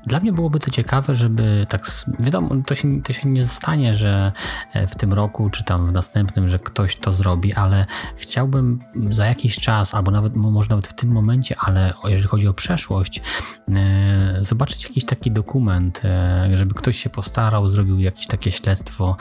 dla 0.10 0.20
mnie 0.20 0.34
byłoby 0.34 0.60
to 0.60 0.72
ciekawe, 0.72 1.16
żeby 1.16 1.66
tak, 1.70 1.88
wiadomo, 2.20 2.56
to 2.68 2.76
się, 2.76 3.02
to 3.02 3.14
się 3.14 3.30
nie 3.30 3.48
stanie, 3.48 3.96
że 3.96 4.32
e, 4.74 4.88
w 4.88 4.96
tym 4.96 5.14
roku 5.14 5.50
czy 5.50 5.64
tam 5.64 5.90
w 5.90 5.92
następnym, 5.92 6.50
że 6.50 6.60
ktoś 6.60 6.96
to 6.96 7.14
zrobi, 7.14 7.54
ale 7.54 7.86
chciałbym 8.16 8.80
za 9.10 9.26
jakiś 9.26 9.60
czas, 9.60 9.96
albo 9.96 10.12
nawet 10.12 10.36
może 10.36 10.70
nawet 10.70 10.88
w 10.88 10.94
tym 10.94 11.12
momencie, 11.12 11.56
ale 11.60 11.94
jeżeli 12.04 12.28
chodzi 12.28 12.48
o 12.48 12.54
przeszłość, 12.54 13.22
e, 13.70 14.38
zobaczyć 14.40 14.84
jakiś 14.84 15.06
taki 15.06 15.32
dokument, 15.32 16.02
e, 16.04 16.50
żeby 16.54 16.74
ktoś 16.74 16.98
się 16.98 17.10
postarał, 17.10 17.68
zrobił 17.68 18.00
jakieś 18.00 18.28
takie 18.28 18.52
śledztwo 18.52 19.18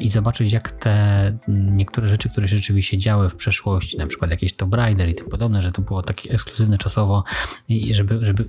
i 0.00 0.10
zobaczyć, 0.10 0.52
jak 0.52 0.70
te 0.70 1.38
niektóre 1.48 2.08
rzeczy, 2.08 2.30
które 2.30 2.48
się 2.48 2.56
rzeczywiście 2.56 2.98
działy 2.98 3.28
w 3.28 3.36
przeszłości, 3.36 3.98
na 3.98 4.06
przykład 4.06 4.30
jakieś 4.30 4.52
Tomb 4.52 4.74
Raider 4.74 5.08
i 5.08 5.14
tym 5.14 5.28
podobne, 5.28 5.62
że 5.62 5.72
to 5.72 5.82
było 5.82 6.02
takie 6.02 6.30
ekskluzywne 6.30 6.78
czasowo 6.78 7.24
i 7.68 7.94
żeby, 7.94 8.18
żeby 8.22 8.44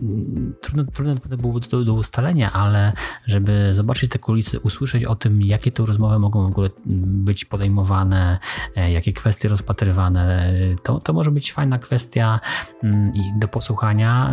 trudno, 0.62 0.83
trudno 0.83 1.38
byłoby 1.38 1.60
to 1.60 1.80
do, 1.85 1.91
do 1.91 1.93
ustalenia, 1.93 2.51
ale 2.51 2.93
żeby 3.25 3.73
zobaczyć 3.73 4.11
te 4.11 4.19
kulisy, 4.19 4.59
usłyszeć 4.59 5.05
o 5.05 5.15
tym, 5.15 5.41
jakie 5.41 5.71
te 5.71 5.85
rozmowy 5.85 6.19
mogą 6.19 6.43
w 6.43 6.47
ogóle 6.47 6.69
być 7.05 7.45
podejmowane, 7.45 8.39
e, 8.75 8.91
jakie 8.91 9.13
kwestie 9.13 9.50
rozpatrywane, 9.50 10.53
to, 10.83 11.00
to 11.00 11.13
może 11.13 11.31
być 11.31 11.53
fajna 11.53 11.79
kwestia 11.79 12.39
mm, 12.83 13.09
do 13.39 13.47
posłuchania 13.47 14.31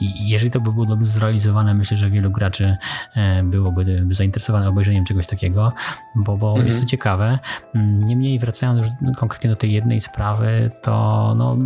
i 0.00 0.28
jeżeli 0.28 0.50
to 0.50 0.60
by 0.60 0.72
było 0.72 0.86
dobrze 0.86 1.10
zrealizowane, 1.10 1.74
myślę, 1.74 1.96
że 1.96 2.10
wielu 2.10 2.30
graczy 2.30 2.76
e, 3.14 3.42
byłoby 3.42 4.06
zainteresowane 4.10 4.68
obejrzeniem 4.68 5.04
czegoś 5.04 5.26
takiego, 5.26 5.72
bo, 6.14 6.36
bo 6.36 6.48
mhm. 6.48 6.66
jest 6.66 6.80
to 6.80 6.86
ciekawe. 6.86 7.38
Mm, 7.74 8.06
niemniej 8.06 8.38
wracając 8.38 8.86
już 8.86 9.16
konkretnie 9.16 9.50
do 9.50 9.56
tej 9.56 9.72
jednej 9.72 10.00
sprawy, 10.00 10.70
to 10.82 11.34
no, 11.36 11.56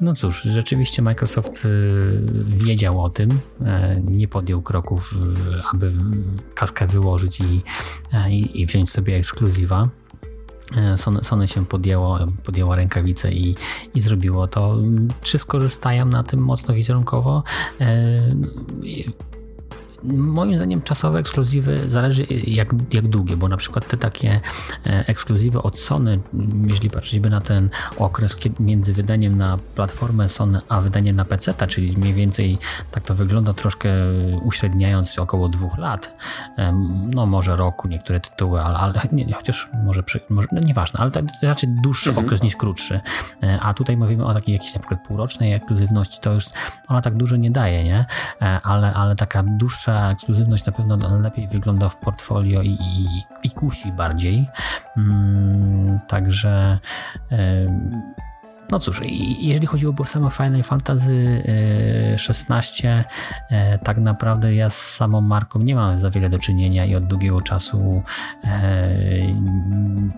no 0.00 0.14
cóż, 0.14 0.42
rzeczywiście 0.42 1.02
Microsoft 1.02 1.64
y, 1.64 2.22
wiedział 2.46 3.02
o 3.02 3.10
tym, 3.10 3.40
e, 3.66 3.87
nie 4.04 4.28
podjął 4.28 4.62
kroków, 4.62 5.14
y, 5.56 5.62
aby 5.72 5.92
kaskę 6.54 6.86
wyłożyć 6.86 7.40
i, 7.40 7.62
e, 8.12 8.32
i, 8.32 8.60
i 8.60 8.66
wziąć 8.66 8.90
sobie 8.90 9.16
ekskluzywa. 9.16 9.88
E, 10.76 10.96
Sony, 10.96 11.24
Sony, 11.24 11.48
się 11.48 11.66
podjęło, 11.66 12.18
podjęło 12.44 12.76
rękawice 12.76 13.32
i, 13.32 13.54
i 13.94 14.00
zrobiło 14.00 14.48
to. 14.48 14.76
Czy 15.22 15.38
skorzystają 15.38 16.06
na 16.06 16.22
tym 16.22 16.40
mocno 16.40 16.74
wizerunkowo? 16.74 17.42
Moim 20.04 20.56
zdaniem 20.56 20.82
czasowe 20.82 21.18
ekskluzywy 21.18 21.90
zależy 21.90 22.26
jak, 22.46 22.74
jak 22.92 23.08
długie, 23.08 23.36
bo 23.36 23.48
na 23.48 23.56
przykład 23.56 23.88
te 23.88 23.96
takie 23.96 24.40
e, 24.86 25.04
ekskluzywy 25.08 25.62
od 25.62 25.78
Sony, 25.78 26.20
jeśli 26.66 26.90
patrzeć 26.90 27.20
by 27.20 27.30
na 27.30 27.40
ten 27.40 27.70
okres 27.96 28.36
między 28.60 28.92
wydaniem 28.92 29.36
na 29.36 29.58
platformę 29.74 30.28
Sony 30.28 30.60
a 30.68 30.80
wydaniem 30.80 31.16
na 31.16 31.24
PC, 31.24 31.54
czyli 31.68 31.98
mniej 31.98 32.14
więcej 32.14 32.58
tak 32.90 33.04
to 33.04 33.14
wygląda 33.14 33.52
troszkę 33.52 33.90
uśredniając 34.42 35.18
około 35.18 35.48
dwóch 35.48 35.78
lat, 35.78 36.16
no 37.14 37.26
może 37.26 37.56
roku 37.56 37.88
niektóre 37.88 38.20
tytuły, 38.20 38.60
ale, 38.62 38.78
ale 38.78 39.02
nie, 39.12 39.32
chociaż 39.32 39.68
może, 39.84 40.02
może 40.30 40.48
no 40.52 40.60
nieważne, 40.60 41.00
ale 41.00 41.10
tak 41.10 41.24
raczej 41.42 41.68
dłuższy 41.82 42.08
mhm. 42.10 42.26
okres 42.26 42.42
niż 42.42 42.56
krótszy. 42.56 43.00
E, 43.42 43.60
a 43.60 43.74
tutaj 43.74 43.96
mówimy 43.96 44.24
o 44.24 44.34
takiej 44.34 44.52
jakiejś 44.52 44.74
na 44.74 44.80
przykład 44.80 45.06
półrocznej 45.06 45.52
ekskluzywności, 45.52 46.18
to 46.20 46.32
już 46.32 46.44
ona 46.88 47.00
tak 47.00 47.16
dużo 47.16 47.36
nie 47.36 47.50
daje, 47.50 47.84
nie? 47.84 48.06
E, 48.42 48.60
ale, 48.62 48.94
ale 48.94 49.16
taka 49.16 49.42
dłuższa 49.42 49.87
dłuższa 49.88 50.10
ekskluzywność 50.10 50.66
na 50.66 50.72
pewno 50.72 51.18
lepiej 51.18 51.48
wygląda 51.48 51.88
w 51.88 51.96
portfolio 51.96 52.62
i, 52.62 52.70
i, 52.70 53.06
i 53.42 53.50
kusi 53.50 53.92
bardziej. 53.92 54.48
Mm, 54.96 56.00
także. 56.08 56.78
No 58.70 58.78
cóż, 58.78 59.00
jeżeli 59.40 59.66
chodziło 59.66 59.94
o 59.98 60.04
samo 60.04 60.30
Final 60.30 60.62
Fantasy 60.62 61.42
XVI, 62.28 62.88
e, 63.50 63.78
tak 63.78 63.98
naprawdę 63.98 64.54
ja 64.54 64.70
z 64.70 64.76
samą 64.76 65.20
marką 65.20 65.58
nie 65.58 65.74
mam 65.74 65.98
za 65.98 66.10
wiele 66.10 66.28
do 66.28 66.38
czynienia 66.38 66.84
i 66.84 66.94
od 66.94 67.04
długiego 67.04 67.40
czasu 67.40 68.02
e, 68.44 68.88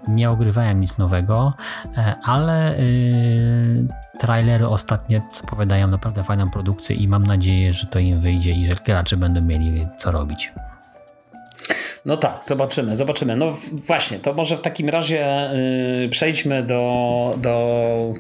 nie 0.09 0.31
ogrywałem 0.31 0.81
nic 0.81 0.99
nowego, 0.99 1.55
e, 1.97 2.15
ale 2.25 2.77
trailery 4.19 4.69
ostatnie 4.69 5.23
zapowiadają 5.35 5.89
naprawdę 5.89 6.23
fajną 6.23 6.51
produkcję 6.51 6.97
i 6.97 7.09
mam 7.09 7.23
nadzieję, 7.23 7.73
że 7.73 7.87
to 7.87 7.99
im 7.99 8.21
wyjdzie 8.21 8.53
i 8.53 8.67
że 8.67 8.75
gracze 8.75 9.17
będą 9.17 9.41
mieli 9.41 9.89
co 9.99 10.11
robić. 10.11 10.53
No 12.05 12.17
tak, 12.17 12.45
zobaczymy, 12.45 12.97
zobaczymy. 12.97 13.37
No 13.37 13.57
właśnie, 13.73 14.19
to 14.19 14.35
może 14.35 14.57
w 14.57 14.61
takim 14.61 14.89
razie 14.89 15.51
yy, 16.03 16.09
przejdźmy 16.09 16.63
do, 16.63 17.39
do 17.39 18.15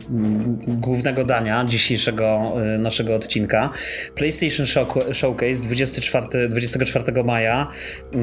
yy, 0.67 0.77
głównego 0.77 1.25
dania 1.25 1.65
dzisiejszego 1.65 2.53
yy, 2.73 2.79
naszego 2.79 3.15
odcinka. 3.15 3.71
PlayStation 4.15 4.67
Showcase 5.13 5.63
24, 5.63 6.49
24 6.49 7.25
maja 7.25 7.69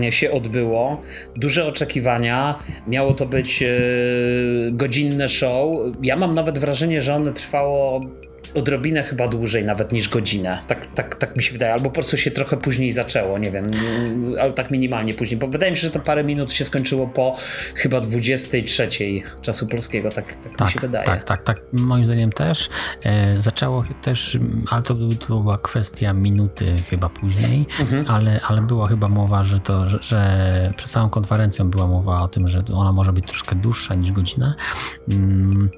y, 0.07 0.11
się 0.11 0.31
odbyło. 0.31 1.01
Duże 1.35 1.65
oczekiwania. 1.65 2.57
Miało 2.87 3.13
to 3.13 3.25
być 3.25 3.63
y, 3.63 4.69
godzinne 4.71 5.29
show. 5.29 5.77
Ja 6.03 6.15
mam 6.15 6.33
nawet 6.33 6.59
wrażenie, 6.59 7.01
że 7.01 7.15
one 7.15 7.33
trwało 7.33 8.01
odrobinę 8.57 9.03
chyba 9.03 9.27
dłużej 9.27 9.65
nawet 9.65 9.91
niż 9.91 10.09
godzinę. 10.09 10.61
Tak, 10.67 10.87
tak, 10.95 11.15
tak 11.15 11.37
mi 11.37 11.43
się 11.43 11.53
wydaje. 11.53 11.73
Albo 11.73 11.85
po 11.85 11.91
prostu 11.91 12.17
się 12.17 12.31
trochę 12.31 12.57
później 12.57 12.91
zaczęło, 12.91 13.37
nie 13.37 13.51
wiem, 13.51 13.67
ale 14.41 14.51
tak 14.51 14.71
minimalnie 14.71 15.13
później, 15.13 15.39
bo 15.39 15.47
wydaje 15.47 15.71
mi 15.71 15.77
się, 15.77 15.81
że 15.81 15.91
to 15.91 15.99
parę 15.99 16.23
minut 16.23 16.53
się 16.53 16.65
skończyło 16.65 17.07
po 17.07 17.35
chyba 17.75 18.01
23 18.01 18.87
czasu 19.41 19.67
polskiego, 19.67 20.09
tak, 20.09 20.35
tak, 20.35 20.55
tak 20.57 20.67
mi 20.67 20.73
się 20.73 20.79
wydaje. 20.79 21.05
Tak, 21.05 21.23
tak, 21.23 21.45
tak, 21.45 21.61
moim 21.73 22.05
zdaniem 22.05 22.31
też. 22.31 22.69
E, 23.03 23.41
zaczęło 23.41 23.85
się 23.85 23.93
też, 23.93 24.39
ale 24.69 24.83
to, 24.83 24.95
to, 25.27 25.39
była 25.39 25.57
kwestia 25.57 26.13
minuty 26.13 26.75
chyba 26.89 27.09
później, 27.09 27.65
mhm. 27.79 28.05
ale, 28.07 28.39
ale 28.47 28.61
była 28.61 28.87
chyba 28.87 29.07
mowa, 29.07 29.43
że 29.43 29.59
to, 29.59 29.89
że, 29.89 29.97
że 30.01 30.73
przed 30.77 30.91
całą 30.91 31.09
konferencją 31.09 31.69
była 31.69 31.87
mowa 31.87 32.21
o 32.21 32.27
tym, 32.27 32.47
że 32.47 32.59
ona 32.73 32.91
może 32.91 33.13
być 33.13 33.27
troszkę 33.27 33.55
dłuższa 33.55 33.95
niż 33.95 34.11
godzina. 34.11 34.55
Mm 35.11 35.69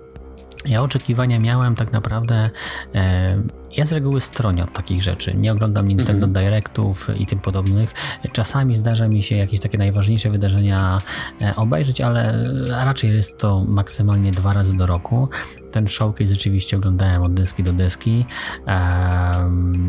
ja 0.66 0.82
oczekiwania 0.82 1.40
miałem 1.40 1.76
tak 1.76 1.92
naprawdę. 1.92 2.50
E, 2.96 3.44
ja 3.78 3.86
z 3.86 3.92
reguły 3.92 4.22
stronię 4.22 4.64
od 4.64 4.74
takich 4.74 5.02
rzeczy. 5.02 5.34
Nie 5.34 5.52
oglądam 5.52 5.88
Nintendo 5.88 6.26
mhm. 6.26 6.34
Directów 6.34 7.08
i 7.18 7.28
tym 7.28 7.40
podobnych. 7.40 7.94
Czasami 8.34 8.76
zdarza 8.76 9.08
mi 9.08 9.24
się 9.24 9.36
jakieś 9.36 9.60
takie 9.60 9.78
najważniejsze 9.78 10.30
wydarzenia 10.30 11.02
e, 11.42 11.56
obejrzeć, 11.56 12.02
ale 12.02 12.44
raczej 12.70 13.16
jest 13.16 13.38
to 13.38 13.66
maksymalnie 13.68 14.32
dwa 14.32 14.54
razy 14.54 14.78
do 14.78 14.86
roku. 14.86 15.30
Ten 15.72 15.88
showcase 15.88 16.28
rzeczywiście 16.28 16.78
oglądałem 16.78 17.22
od 17.22 17.34
deski 17.34 17.64
do 17.64 17.74
deski. 17.74 18.26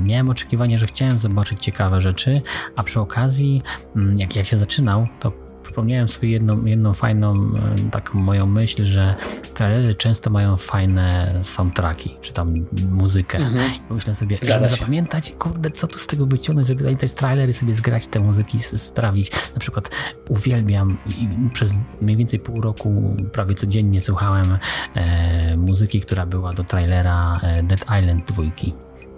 miałem 0.05 0.31
oczekiwanie, 0.31 0.79
że 0.79 0.87
chciałem 0.87 1.19
zobaczyć 1.19 1.63
ciekawe 1.63 2.01
rzeczy, 2.01 2.43
a 2.77 2.83
przy 2.83 3.01
okazji, 3.01 3.63
mm, 3.97 4.19
jak, 4.19 4.37
jak 4.37 4.47
się 4.47 4.59
zaczynał, 4.59 5.07
to 5.21 5.50
przypomniałem 5.71 6.09
sobie 6.09 6.29
jedną, 6.29 6.65
jedną 6.65 6.95
fajną 6.95 7.35
e, 7.35 7.91
taką 7.91 8.19
moją 8.19 8.47
myśl, 8.47 8.85
że 8.85 9.15
trailery 9.55 9.95
często 9.95 10.31
mają 10.31 10.57
fajne 10.57 11.35
soundtracki, 11.43 12.17
czy 12.21 12.33
tam 12.33 12.55
muzykę. 12.91 13.39
Mhm. 13.39 13.71
Pomyślałem 13.89 14.15
sobie, 14.15 14.39
Zgadza 14.39 14.59
żeby 14.59 14.71
się. 14.71 14.77
zapamiętać, 14.77 15.33
kurde, 15.39 15.71
co 15.71 15.87
tu 15.87 15.99
z 15.99 16.07
tego 16.07 16.27
wyciągnąć, 16.27 16.69
żeby 16.69 16.81
zapamiętać 16.81 17.13
trailery, 17.13 17.53
sobie 17.53 17.75
zgrać 17.75 18.07
te 18.07 18.21
muzyki, 18.21 18.59
sprawdzić. 18.61 19.31
Na 19.55 19.61
przykład 19.61 19.91
uwielbiam 20.29 20.99
i 21.19 21.29
przez 21.53 21.75
mniej 22.03 22.17
więcej 22.17 22.39
pół 22.39 22.61
roku 22.61 23.17
prawie 23.33 23.55
codziennie 23.55 24.01
słuchałem 24.01 24.59
e, 24.95 25.57
muzyki, 25.57 26.01
która 26.01 26.27
była 26.27 26.53
do 26.53 26.65
trailera 26.65 27.41
e, 27.43 27.63
Dead 27.63 27.81
Island 28.01 28.33
2. 28.33 28.43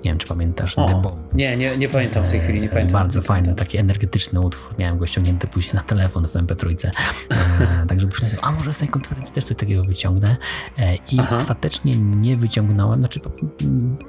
Nie 0.04 0.10
wiem, 0.10 0.18
czy 0.18 0.26
pamiętasz 0.26 0.78
o, 0.78 0.86
The 0.88 1.02
Bomb. 1.02 1.34
Nie, 1.34 1.56
nie, 1.56 1.76
nie 1.76 1.88
pamiętam 1.88 2.24
w 2.24 2.28
tej 2.28 2.40
chwili, 2.40 2.60
nie 2.60 2.68
pamiętam. 2.68 2.92
Bardzo 2.92 3.22
fajny, 3.22 3.54
taki 3.54 3.78
energetyczny 3.78 4.40
utwór. 4.40 4.74
Miałem 4.78 4.98
go 4.98 5.06
ściągnięty 5.06 5.46
później 5.46 5.74
na 5.74 5.82
telefon 5.82 6.28
w 6.28 6.32
MP3. 6.32 6.90
E, 6.90 7.86
także 7.88 8.06
pomyślałem 8.06 8.38
a 8.42 8.52
może 8.52 8.72
z 8.72 8.78
tej 8.78 8.88
konferencji 8.88 9.34
też 9.34 9.44
coś 9.44 9.56
takiego 9.56 9.84
wyciągnę. 9.84 10.36
E, 10.78 10.94
I 10.94 11.18
Aha. 11.18 11.36
ostatecznie 11.36 11.96
nie 11.96 12.36
wyciągnąłem. 12.36 12.98
Znaczy, 12.98 13.20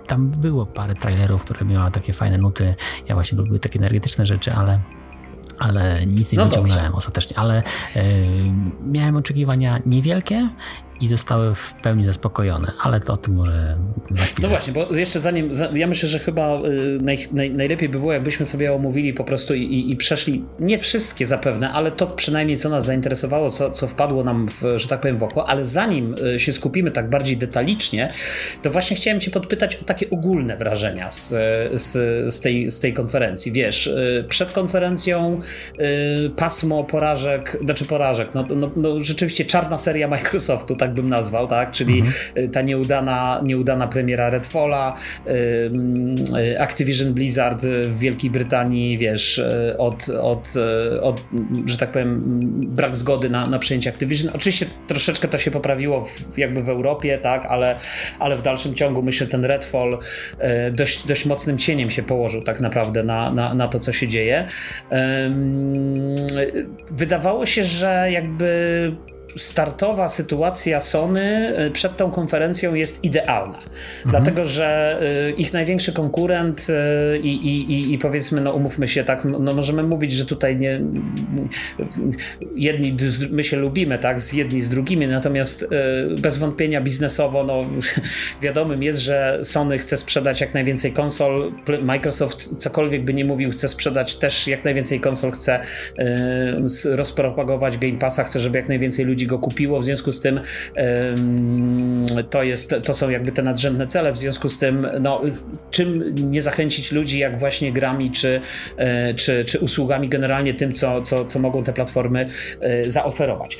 tam 0.07 0.29
było 0.31 0.65
parę 0.65 0.93
trailerów, 0.93 1.45
które 1.45 1.65
miały 1.65 1.91
takie 1.91 2.13
fajne 2.13 2.37
nuty. 2.37 2.75
Ja 3.09 3.15
właśnie 3.15 3.37
lubię 3.37 3.59
takie 3.59 3.79
energetyczne 3.79 4.25
rzeczy, 4.25 4.53
ale 4.53 4.79
ale 5.59 6.05
nic 6.05 6.31
nie 6.31 6.37
no 6.37 6.45
wyciągnąłem 6.45 6.83
dobrze. 6.83 6.97
ostatecznie, 6.97 7.37
ale 7.37 7.63
yy, 7.95 8.01
miałem 8.87 9.15
oczekiwania 9.15 9.79
niewielkie 9.85 10.49
i 11.03 11.07
zostały 11.07 11.55
w 11.55 11.73
pełni 11.73 12.05
zaspokojone, 12.05 12.71
ale 12.81 12.99
to 12.99 13.13
o 13.13 13.17
tym 13.17 13.35
może 13.35 13.77
za 14.11 14.23
chwilę. 14.23 14.39
No 14.41 14.49
właśnie, 14.49 14.73
bo 14.73 14.95
jeszcze 14.95 15.19
zanim, 15.19 15.51
ja 15.73 15.87
myślę, 15.87 16.09
że 16.09 16.19
chyba 16.19 16.59
y, 16.59 16.97
naj, 17.01 17.17
naj, 17.31 17.51
najlepiej 17.51 17.89
by 17.89 17.99
było, 17.99 18.13
jakbyśmy 18.13 18.45
sobie 18.45 18.73
omówili 18.73 19.13
po 19.13 19.23
prostu 19.23 19.53
i, 19.53 19.91
i, 19.91 19.95
przeszli, 19.95 20.43
nie 20.59 20.77
wszystkie 20.77 21.25
zapewne, 21.27 21.71
ale 21.71 21.91
to 21.91 22.07
przynajmniej 22.07 22.57
co 22.57 22.69
nas 22.69 22.85
zainteresowało, 22.85 23.51
co, 23.51 23.71
co 23.71 23.87
wpadło 23.87 24.23
nam, 24.23 24.47
w, 24.47 24.63
że 24.75 24.87
tak 24.87 25.01
powiem, 25.01 25.17
w 25.17 25.23
oko, 25.23 25.49
ale 25.49 25.65
zanim 25.65 26.15
y, 26.35 26.39
się 26.39 26.53
skupimy 26.53 26.91
tak 26.91 27.09
bardziej 27.09 27.37
detalicznie, 27.37 28.13
to 28.61 28.69
właśnie 28.69 28.95
chciałem 28.95 29.19
cię 29.19 29.31
podpytać 29.31 29.75
o 29.75 29.83
takie 29.83 30.09
ogólne 30.09 30.57
wrażenia 30.57 31.11
z, 31.11 31.29
z, 31.73 31.91
z, 32.33 32.41
tej, 32.41 32.71
z 32.71 32.79
tej 32.79 32.93
konferencji. 32.93 33.51
Wiesz, 33.51 33.87
y, 33.87 34.25
przed 34.29 34.51
konferencją 34.51 35.39
pasmo 36.35 36.83
porażek, 36.83 37.57
znaczy 37.63 37.85
porażek, 37.85 38.29
no, 38.33 38.45
no, 38.55 38.71
no 38.75 38.99
rzeczywiście 38.99 39.45
czarna 39.45 39.77
seria 39.77 40.07
Microsoftu, 40.07 40.75
tak 40.75 40.92
bym 40.93 41.09
nazwał, 41.09 41.47
tak? 41.47 41.71
Czyli 41.71 41.99
mhm. 41.99 42.13
Y, 42.37 42.49
ta 42.49 42.61
nieudana, 42.61 43.41
nieudana 43.43 43.87
premiera 43.87 44.29
Redfalla, 44.29 44.97
y, 45.27 46.59
Activision 46.59 47.13
Blizzard 47.13 47.61
w 47.83 47.99
Wielkiej 47.99 48.31
Brytanii, 48.31 48.97
wiesz, 48.97 49.37
y, 49.37 49.75
od, 49.77 50.09
od, 50.09 50.53
od 51.01 51.21
że 51.65 51.77
tak 51.77 51.91
powiem, 51.91 52.19
brak 52.75 52.95
zgody 52.95 53.29
na, 53.29 53.47
na 53.47 53.59
przejęcie 53.59 53.89
Activision. 53.89 54.31
Oczywiście 54.35 54.65
troszeczkę 54.87 55.27
to 55.27 55.37
się 55.37 55.51
poprawiło 55.51 56.05
w, 56.05 56.37
jakby 56.37 56.63
w 56.63 56.69
Europie, 56.69 57.17
tak, 57.17 57.45
ale, 57.45 57.79
ale 58.19 58.37
w 58.37 58.41
dalszym 58.41 58.73
ciągu 58.73 59.03
myślę, 59.03 59.27
ten 59.27 59.45
Redfall 59.45 59.99
dość, 60.71 61.07
dość 61.07 61.25
mocnym 61.25 61.57
cieniem 61.57 61.89
się 61.89 62.03
położył 62.03 62.43
tak 62.43 62.59
naprawdę 62.59 63.03
na, 63.03 63.31
na, 63.31 63.53
na 63.53 63.67
to, 63.67 63.79
co 63.79 63.91
się 63.91 64.07
dzieje. 64.07 64.47
Wydawało 66.91 67.45
się, 67.45 67.63
że 67.63 68.07
jakby 68.11 68.91
startowa 69.35 70.07
sytuacja 70.07 70.81
Sony 70.81 71.53
przed 71.73 71.97
tą 71.97 72.11
konferencją 72.11 72.73
jest 72.73 73.03
idealna. 73.03 73.57
Mhm. 73.57 73.73
Dlatego, 74.05 74.45
że 74.45 74.99
ich 75.37 75.53
największy 75.53 75.93
konkurent 75.93 76.67
i, 77.23 77.27
i, 77.27 77.71
i, 77.71 77.93
i 77.93 77.97
powiedzmy, 77.97 78.41
no 78.41 78.51
umówmy 78.51 78.87
się 78.87 79.03
tak, 79.03 79.25
no 79.25 79.53
możemy 79.53 79.83
mówić, 79.83 80.11
że 80.11 80.25
tutaj 80.25 80.57
nie 80.57 80.81
jedni, 82.55 82.97
my 83.31 83.43
się 83.43 83.57
lubimy, 83.57 83.99
tak, 83.99 84.19
z 84.19 84.33
jedni 84.33 84.61
z 84.61 84.69
drugimi, 84.69 85.07
natomiast 85.07 85.67
bez 86.21 86.37
wątpienia 86.37 86.81
biznesowo, 86.81 87.43
no 87.43 87.61
wiadomym 88.41 88.83
jest, 88.83 88.99
że 88.99 89.39
Sony 89.43 89.77
chce 89.77 89.97
sprzedać 89.97 90.41
jak 90.41 90.53
najwięcej 90.53 90.93
konsol, 90.93 91.51
Microsoft 91.81 92.55
cokolwiek 92.57 93.03
by 93.05 93.13
nie 93.13 93.25
mówił, 93.25 93.51
chce 93.51 93.67
sprzedać 93.67 94.15
też 94.15 94.47
jak 94.47 94.63
najwięcej 94.63 94.99
konsol, 94.99 95.31
chce 95.31 95.59
y, 96.85 96.95
rozpropagować 96.95 97.77
Game 97.77 97.97
Passa, 97.97 98.23
chce, 98.23 98.39
żeby 98.39 98.57
jak 98.57 98.69
najwięcej 98.69 99.05
ludzi 99.05 99.22
go 99.27 99.39
kupiło, 99.39 99.79
w 99.79 99.85
związku 99.85 100.11
z 100.11 100.21
tym 100.21 100.39
to, 102.29 102.43
jest, 102.43 102.75
to 102.85 102.93
są 102.93 103.09
jakby 103.09 103.31
te 103.31 103.41
nadrzędne 103.41 103.87
cele, 103.87 104.11
w 104.11 104.17
związku 104.17 104.49
z 104.49 104.59
tym 104.59 104.87
no, 104.99 105.21
czym 105.71 106.15
nie 106.31 106.41
zachęcić 106.41 106.91
ludzi 106.91 107.19
jak 107.19 107.39
właśnie 107.39 107.71
grami 107.71 108.11
czy, 108.11 108.41
y, 109.09 109.15
czy, 109.15 109.45
czy 109.45 109.59
usługami, 109.59 110.09
generalnie 110.09 110.53
tym, 110.53 110.73
co, 110.73 111.01
co, 111.01 111.25
co 111.25 111.39
mogą 111.39 111.63
te 111.63 111.73
platformy 111.73 112.29
y, 112.85 112.89
zaoferować. 112.89 113.57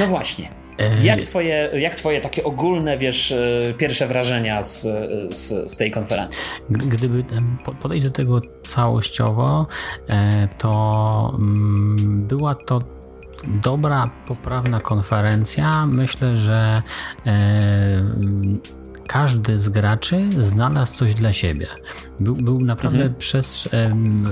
No 0.00 0.06
właśnie. 0.06 0.64
Jak 1.02 1.20
twoje, 1.20 1.70
jak 1.74 1.94
twoje 1.94 2.20
takie 2.20 2.44
ogólne, 2.44 2.98
wiesz, 2.98 3.32
e, 3.32 3.74
pierwsze 3.78 4.06
wrażenia 4.06 4.62
z, 4.62 4.82
z, 5.34 5.70
z 5.70 5.76
tej 5.76 5.90
konferencji? 5.90 6.42
Gdyby 6.70 7.24
podejść 7.82 8.04
do 8.04 8.10
tego 8.10 8.40
całościowo, 8.66 9.66
e, 10.08 10.48
to 10.58 11.32
mm, 11.38 12.26
była 12.26 12.54
to 12.54 12.80
dobra, 13.48 14.10
poprawna 14.26 14.80
konferencja. 14.80 15.86
Myślę, 15.86 16.36
że 16.36 16.82
e, 17.26 18.02
każdy 19.06 19.58
z 19.58 19.68
graczy 19.68 20.28
znalazł 20.40 20.94
coś 20.94 21.14
dla 21.14 21.32
siebie. 21.32 21.66
Był, 22.20 22.36
był 22.36 22.60
naprawdę 22.60 22.98
mhm. 22.98 23.14
przez, 23.14 23.68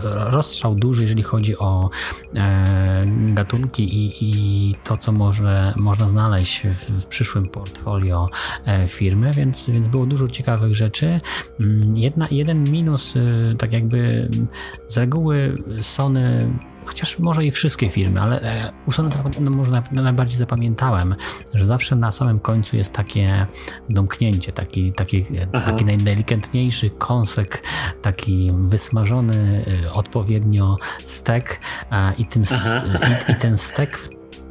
rozstrzał 0.07 0.75
duży, 0.75 1.03
jeżeli 1.03 1.23
chodzi 1.23 1.59
o 1.59 1.91
e, 2.35 3.05
gatunki 3.07 3.83
i, 3.83 4.15
i, 4.21 4.75
to, 4.85 4.97
co 4.97 5.13
może, 5.13 5.75
można 5.77 6.09
znaleźć 6.09 6.63
w, 6.67 7.03
w 7.03 7.07
przyszłym 7.07 7.47
portfolio 7.47 8.29
e, 8.65 8.89
firmy, 8.89 9.31
więc, 9.33 9.71
więc 9.71 9.89
było 9.89 10.07
dużo 10.07 10.29
ciekawych 10.29 10.75
rzeczy. 10.75 11.21
Mm, 11.61 11.97
jedna, 11.97 12.29
jeden 12.31 12.65
minus, 12.71 13.17
e, 13.17 13.21
tak 13.59 13.73
jakby 13.73 14.29
z 14.89 14.97
reguły 14.97 15.57
Sony 15.81 16.49
chociaż 16.87 17.19
może 17.19 17.45
i 17.45 17.51
wszystkie 17.51 17.89
firmy, 17.89 18.21
ale 18.21 18.41
e, 18.41 18.73
u 18.87 18.93
Sony 18.93 19.11
to 19.11 19.41
no, 19.41 19.51
może 19.51 19.83
najbardziej 19.93 20.39
zapamiętałem, 20.39 21.15
że 21.55 21.67
zawsze 21.67 21.97
na 21.97 22.13
samym 22.13 22.41
końcu 22.41 22.77
jest 22.77 22.93
takie 22.93 23.47
domknięcie, 23.91 24.53
taki, 24.53 24.93
taki, 24.93 25.25
taki 25.67 25.85
najdelikatniejszy 25.85 26.91
kąsek, 26.91 27.63
taki 28.03 28.53
wysmażony 28.55 29.65
e, 29.85 29.93
odpowiednio 29.93 30.77
stek 31.05 31.61
i, 32.19 32.27
tym, 32.27 32.43
i, 33.29 33.33
i 33.33 33.35
ten 33.35 33.59
stek 33.59 33.99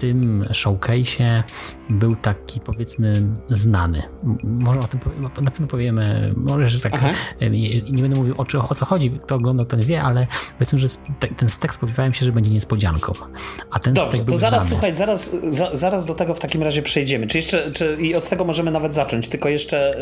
tym 0.02 0.46
showcase'ie 0.52 1.44
był 1.90 2.16
taki 2.16 2.60
powiedzmy 2.60 3.14
znany. 3.50 4.04
Może 4.44 4.80
o 4.80 4.88
tym 4.88 5.00
na 5.42 5.52
pewno 5.52 5.68
powiemy, 5.68 6.34
może, 6.38 6.70
że 6.70 6.80
tak 6.80 6.94
e, 7.40 7.50
nie 7.90 8.02
będę 8.02 8.18
mówił 8.18 8.36
o, 8.38 8.46
czy, 8.46 8.60
o 8.60 8.76
co 8.76 8.86
chodzi, 8.86 9.12
kto 9.24 9.36
oglądał 9.36 9.66
ten 9.66 9.82
wie, 9.82 10.02
ale 10.02 10.28
powiedzmy, 10.54 10.80
że 10.80 10.88
ten 11.38 11.50
stek 11.50 11.74
spodziewałem 11.74 12.14
się, 12.14 12.26
że 12.26 12.32
będzie 12.32 12.52
niespodzianką. 12.52 13.14
A 13.72 13.80
ten 13.80 13.94
Dobrze, 13.94 14.12
stek 14.12 14.26
był 14.26 14.34
to 14.34 14.40
zaraz 14.40 14.64
znany. 14.64 14.70
słuchaj, 14.70 14.94
zaraz, 14.94 15.36
za, 15.50 15.76
zaraz 15.76 16.06
do 16.06 16.16
tego 16.16 16.34
w 16.34 16.40
takim 16.40 16.64
razie 16.64 16.82
przejdziemy. 16.82 17.28
Czy 17.28 17.38
jeszcze, 17.38 17.72
czy, 17.72 17.98
i 18.00 18.16
od 18.16 18.30
tego 18.30 18.46
możemy 18.46 18.72
nawet 18.72 18.94
zacząć, 18.94 19.28
tylko 19.28 19.50
jeszcze, 19.50 19.96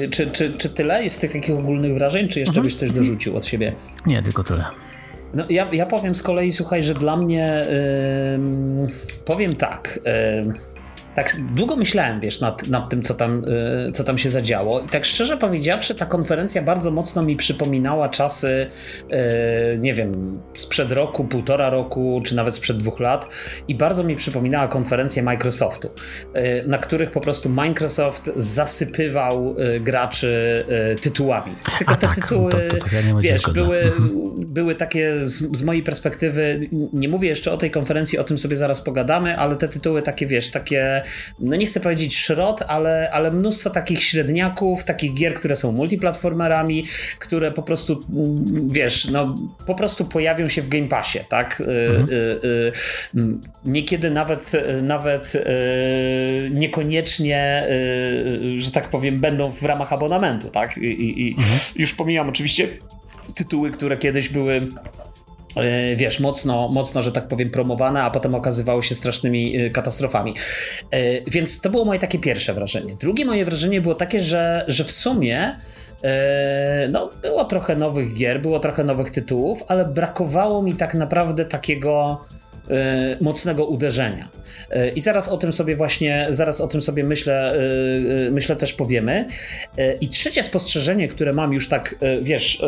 yy, 0.00 0.08
czy, 0.08 0.30
czy, 0.30 0.52
czy 0.52 0.68
tyle 0.68 1.04
jest 1.04 1.20
tych 1.20 1.32
takich 1.32 1.54
ogólnych 1.54 1.94
wrażeń, 1.94 2.28
czy 2.28 2.40
jeszcze 2.40 2.50
mhm. 2.50 2.64
byś 2.64 2.74
coś 2.74 2.92
dorzucił 2.92 3.36
od 3.36 3.44
siebie? 3.44 3.72
Nie, 4.06 4.22
tylko 4.22 4.42
tyle. 4.44 4.64
No, 5.34 5.44
ja, 5.48 5.68
ja 5.72 5.86
powiem 5.86 6.14
z 6.14 6.22
kolei, 6.22 6.52
słuchaj, 6.52 6.82
że 6.82 6.94
dla 6.94 7.16
mnie 7.16 7.66
yy, 7.70 8.86
powiem 9.24 9.56
tak. 9.56 10.00
Yy, 10.46 10.54
tak 11.24 11.36
długo 11.54 11.76
myślałem, 11.76 12.20
wiesz, 12.20 12.40
nad, 12.40 12.68
nad 12.68 12.88
tym, 12.88 13.02
co 13.02 13.14
tam, 13.14 13.42
yy, 13.86 13.92
co 13.92 14.04
tam 14.04 14.18
się 14.18 14.30
zadziało. 14.30 14.80
I 14.80 14.88
tak 14.88 15.04
szczerze 15.04 15.36
powiedziawszy, 15.36 15.94
ta 15.94 16.06
konferencja 16.06 16.62
bardzo 16.62 16.90
mocno 16.90 17.22
mi 17.22 17.36
przypominała 17.36 18.08
czasy, 18.08 18.66
yy, 19.10 19.18
nie 19.78 19.94
wiem, 19.94 20.40
sprzed 20.54 20.92
roku, 20.92 21.24
półtora 21.24 21.70
roku, 21.70 22.22
czy 22.24 22.36
nawet 22.36 22.54
sprzed 22.54 22.76
dwóch 22.76 23.00
lat. 23.00 23.28
I 23.68 23.74
bardzo 23.74 24.04
mi 24.04 24.16
przypominała 24.16 24.68
konferencję 24.68 25.22
Microsoftu, 25.22 25.88
yy, 26.34 26.42
na 26.66 26.78
których 26.78 27.10
po 27.10 27.20
prostu 27.20 27.48
Microsoft 27.48 28.30
zasypywał 28.36 29.56
y, 29.58 29.80
graczy 29.80 30.64
y, 30.92 30.96
tytułami. 30.96 31.52
Tylko 31.78 31.94
A 31.94 31.96
te 31.96 32.06
tak, 32.06 32.14
tytuły, 32.14 32.50
to, 32.50 32.58
to, 32.58 32.76
to 32.76 32.96
ja 32.96 33.20
wiesz, 33.20 33.42
były, 33.54 33.78
mhm. 33.78 34.10
były 34.46 34.74
takie 34.74 35.16
z, 35.22 35.58
z 35.58 35.62
mojej 35.62 35.82
perspektywy, 35.82 36.68
nie 36.92 37.08
mówię 37.08 37.28
jeszcze 37.28 37.52
o 37.52 37.56
tej 37.56 37.70
konferencji, 37.70 38.18
o 38.18 38.24
tym 38.24 38.38
sobie 38.38 38.56
zaraz 38.56 38.80
pogadamy, 38.80 39.36
ale 39.36 39.56
te 39.56 39.68
tytuły 39.68 40.02
takie, 40.02 40.26
wiesz, 40.26 40.50
takie 40.50 41.02
no 41.38 41.56
nie 41.56 41.66
chcę 41.66 41.80
powiedzieć 41.80 42.16
szrot, 42.16 42.62
ale, 42.68 43.10
ale 43.12 43.30
mnóstwo 43.30 43.70
takich 43.70 44.02
średniaków, 44.02 44.84
takich 44.84 45.14
gier, 45.14 45.34
które 45.34 45.56
są 45.56 45.72
multiplatformerami, 45.72 46.84
które 47.18 47.52
po 47.52 47.62
prostu, 47.62 48.00
mm, 48.12 48.68
wiesz, 48.70 49.04
no 49.04 49.34
po 49.66 49.74
prostu 49.74 50.04
pojawią 50.04 50.48
się 50.48 50.62
w 50.62 50.68
Game 50.68 50.88
Passie, 50.88 51.18
tak? 51.28 51.60
Y, 51.60 51.64
mhm. 51.64 52.08
Y, 52.10 52.12
y, 52.12 52.72
mm, 53.14 53.40
niekiedy 53.64 54.10
nawet, 54.10 54.52
nawet 54.82 55.32
niekoniecznie, 56.50 57.68
że 58.56 58.70
tak 58.70 58.88
powiem, 58.88 59.20
będą 59.20 59.50
w 59.50 59.62
ramach 59.62 59.92
abonamentu, 59.92 60.48
tak? 60.48 60.78
I, 60.78 61.28
i 61.28 61.34
mhm. 61.38 61.58
już 61.76 61.94
pomijam 61.94 62.28
oczywiście 62.28 62.68
tytuły, 63.34 63.70
które 63.70 63.96
kiedyś 63.96 64.28
były 64.28 64.68
wiesz, 65.96 66.20
mocno, 66.20 66.68
mocno, 66.68 67.02
że 67.02 67.12
tak 67.12 67.28
powiem, 67.28 67.50
promowane, 67.50 68.02
a 68.02 68.10
potem 68.10 68.34
okazywały 68.34 68.82
się 68.82 68.94
strasznymi 68.94 69.56
e, 69.56 69.70
katastrofami. 69.70 70.34
E, 70.90 71.30
więc 71.30 71.60
to 71.60 71.70
było 71.70 71.84
moje 71.84 71.98
takie 71.98 72.18
pierwsze 72.18 72.54
wrażenie. 72.54 72.96
Drugie 73.00 73.24
moje 73.24 73.44
wrażenie 73.44 73.80
było 73.80 73.94
takie, 73.94 74.20
że, 74.20 74.64
że 74.68 74.84
w 74.84 74.92
sumie 74.92 75.54
no, 76.90 77.10
było 77.22 77.44
trochę 77.44 77.76
nowych 77.76 78.14
gier, 78.14 78.42
było 78.42 78.60
trochę 78.60 78.84
nowych 78.84 79.10
tytułów, 79.10 79.64
ale 79.68 79.84
brakowało 79.84 80.62
mi 80.62 80.74
tak 80.74 80.94
naprawdę 80.94 81.44
takiego 81.44 82.20
E, 82.34 82.39
mocnego 83.20 83.64
uderzenia. 83.64 84.28
E, 84.70 84.88
I 84.88 85.00
zaraz 85.00 85.28
o 85.28 85.36
tym 85.36 85.52
sobie 85.52 85.76
właśnie, 85.76 86.26
zaraz 86.30 86.60
o 86.60 86.68
tym 86.68 86.80
sobie 86.80 87.04
myślę, 87.04 87.54
e, 88.26 88.30
myślę 88.30 88.56
też 88.56 88.72
powiemy. 88.72 89.26
I 90.00 90.08
trzecie 90.08 90.42
spostrzeżenie, 90.42 91.08
które 91.08 91.32
mam 91.32 91.52
już 91.52 91.68
tak, 91.68 91.94
wiesz, 92.22 92.62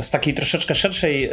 z 0.00 0.10
takiej 0.10 0.34
troszeczkę 0.34 0.74
szerszej, 0.74 1.30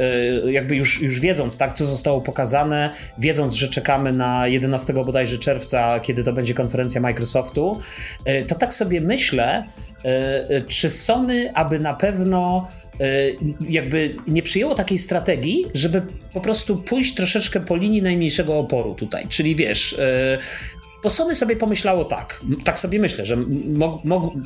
jakby 0.49 0.75
już, 0.75 1.01
już 1.01 1.19
wiedząc, 1.19 1.57
tak, 1.57 1.73
co 1.73 1.85
zostało 1.85 2.21
pokazane, 2.21 2.89
wiedząc, 3.17 3.53
że 3.53 3.67
czekamy 3.67 4.11
na 4.11 4.47
11 4.47 4.93
bodajże 4.93 5.37
czerwca, 5.37 5.99
kiedy 5.99 6.23
to 6.23 6.33
będzie 6.33 6.53
konferencja 6.53 7.01
Microsoftu, 7.01 7.79
to 8.47 8.55
tak 8.55 8.73
sobie 8.73 9.01
myślę, 9.01 9.63
czy 10.67 10.89
Sony 10.89 11.51
aby 11.53 11.79
na 11.79 11.93
pewno 11.93 12.67
E, 12.88 12.88
jakby 13.69 14.15
nie 14.27 14.43
przyjęło 14.43 14.75
takiej 14.75 14.97
strategii, 14.97 15.65
żeby 15.73 16.01
po 16.33 16.41
prostu 16.41 16.77
pójść 16.77 17.15
troszeczkę 17.15 17.59
po 17.59 17.75
linii 17.75 18.01
najmniejszego 18.01 18.55
oporu 18.55 18.95
tutaj. 18.95 19.27
Czyli 19.27 19.55
wiesz, 19.55 19.93
e, 19.93 20.37
bo 21.03 21.09
Sony 21.09 21.35
sobie 21.35 21.55
pomyślało 21.55 22.05
tak, 22.05 22.41
tak 22.65 22.79
sobie 22.79 22.99
myślę, 22.99 23.25
że 23.25 23.37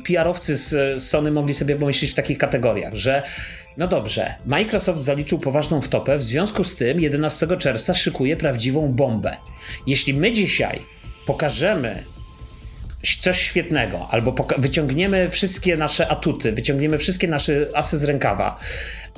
PR-owcy 0.06 0.56
z 0.56 1.02
Sony 1.02 1.30
mogli 1.30 1.54
sobie 1.54 1.76
pomyśleć 1.76 2.10
w 2.10 2.14
takich 2.14 2.38
kategoriach, 2.38 2.94
że 2.94 3.22
no 3.76 3.88
dobrze, 3.88 4.34
Microsoft 4.46 5.00
zaliczył 5.00 5.38
poważną 5.38 5.80
wtopę, 5.80 6.18
w 6.18 6.22
związku 6.22 6.64
z 6.64 6.76
tym 6.76 7.00
11 7.00 7.46
czerwca 7.58 7.94
szykuje 7.94 8.36
prawdziwą 8.36 8.92
bombę. 8.92 9.36
Jeśli 9.86 10.14
my 10.14 10.32
dzisiaj 10.32 10.80
pokażemy 11.26 12.04
coś 13.20 13.42
świetnego, 13.42 14.08
albo 14.10 14.34
wyciągniemy 14.58 15.30
wszystkie 15.30 15.76
nasze 15.76 16.08
atuty, 16.08 16.52
wyciągniemy 16.52 16.98
wszystkie 16.98 17.28
nasze 17.28 17.66
asy 17.74 17.98
z 17.98 18.04
rękawa, 18.04 18.56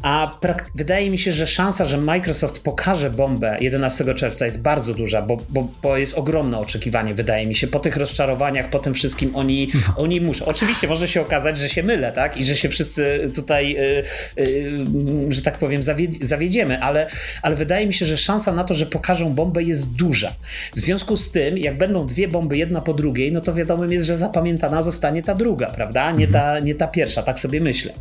a 0.03 0.39
wydaje 0.75 1.11
mi 1.11 1.19
się, 1.19 1.33
że 1.33 1.47
szansa, 1.47 1.85
że 1.85 1.99
Microsoft 1.99 2.63
pokaże 2.63 3.11
bombę 3.11 3.57
11 3.61 4.15
czerwca 4.15 4.47
jest 4.47 4.63
bardzo 4.63 4.95
duża, 4.95 5.23
bo, 5.23 5.37
bo, 5.49 5.69
bo 5.83 5.97
jest 5.97 6.15
ogromne 6.15 6.59
oczekiwanie, 6.59 7.15
wydaje 7.15 7.47
mi 7.47 7.55
się. 7.55 7.67
Po 7.67 7.79
tych 7.79 7.97
rozczarowaniach, 7.97 8.71
po 8.71 8.79
tym 8.79 8.95
wszystkim 8.95 9.37
oni, 9.37 9.69
no. 9.75 10.03
oni 10.03 10.21
muszą. 10.21 10.45
Oczywiście 10.45 10.89
może 10.89 11.09
się 11.09 11.21
okazać, 11.21 11.59
że 11.59 11.69
się 11.69 11.83
mylę, 11.83 12.13
tak? 12.13 12.37
I 12.37 12.45
że 12.45 12.57
się 12.57 12.69
wszyscy 12.69 13.31
tutaj, 13.35 13.77
y, 13.79 14.05
y, 14.43 14.87
że 15.29 15.43
tak 15.43 15.59
powiem, 15.59 15.83
zawiedziemy, 16.21 16.81
ale, 16.81 17.07
ale 17.43 17.57
wydaje 17.57 17.87
mi 17.87 17.95
się, 17.95 18.07
że 18.07 18.17
szansa 18.17 18.53
na 18.53 18.65
to, 18.65 18.75
że 18.75 18.87
pokażą 18.87 19.35
bombę 19.35 19.63
jest 19.63 19.93
duża. 19.95 20.35
W 20.75 20.79
związku 20.79 21.17
z 21.17 21.31
tym, 21.31 21.59
jak 21.59 21.77
będą 21.77 22.07
dwie 22.07 22.29
bomby 22.29 22.57
jedna 22.57 22.81
po 22.81 22.95
drugiej, 22.95 23.33
no 23.33 23.41
to 23.41 23.55
wiadomym 23.55 23.93
jest, 23.93 24.07
że 24.07 24.17
zapamiętana 24.17 24.83
zostanie 24.83 25.23
ta 25.23 25.35
druga, 25.35 25.67
prawda? 25.67 26.11
Nie, 26.11 26.29
ta, 26.29 26.59
nie 26.59 26.75
ta 26.75 26.87
pierwsza, 26.87 27.23
tak 27.23 27.41
sobie 27.41 27.61
myślę. 27.61 27.93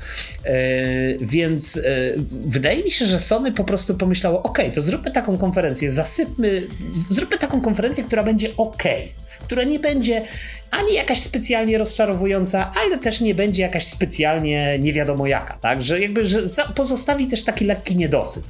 Y, 0.46 1.18
więc 1.22 1.85
wydaje 2.32 2.84
mi 2.84 2.92
się, 2.92 3.06
że 3.06 3.20
Sony 3.20 3.52
po 3.52 3.64
prostu 3.64 3.96
pomyślało, 3.96 4.44
ok, 4.44 4.60
to 4.74 4.82
zróbmy 4.82 5.12
taką 5.12 5.38
konferencję, 5.38 5.92
zasypmy, 5.92 6.68
zróbmy 6.92 7.38
taką 7.38 7.62
konferencję, 7.62 8.04
która 8.04 8.24
będzie 8.24 8.50
ok 8.58 8.84
która 9.46 9.64
nie 9.64 9.80
będzie 9.80 10.22
ani 10.72 10.94
jakaś 10.94 11.22
specjalnie 11.22 11.78
rozczarowująca, 11.78 12.72
ale 12.76 12.98
też 12.98 13.22
nie 13.22 13.36
będzie 13.36 13.64
jakaś 13.64 13.88
specjalnie 13.88 14.80
nie 14.80 14.94
wiadomo 14.94 15.28
jaka, 15.28 15.54
tak? 15.54 15.84
Że 15.84 16.00
jakby 16.00 16.28
że 16.28 16.42
pozostawi 16.76 17.28
też 17.28 17.44
taki 17.44 17.66
lekki 17.66 17.96
niedosyt. 17.96 18.44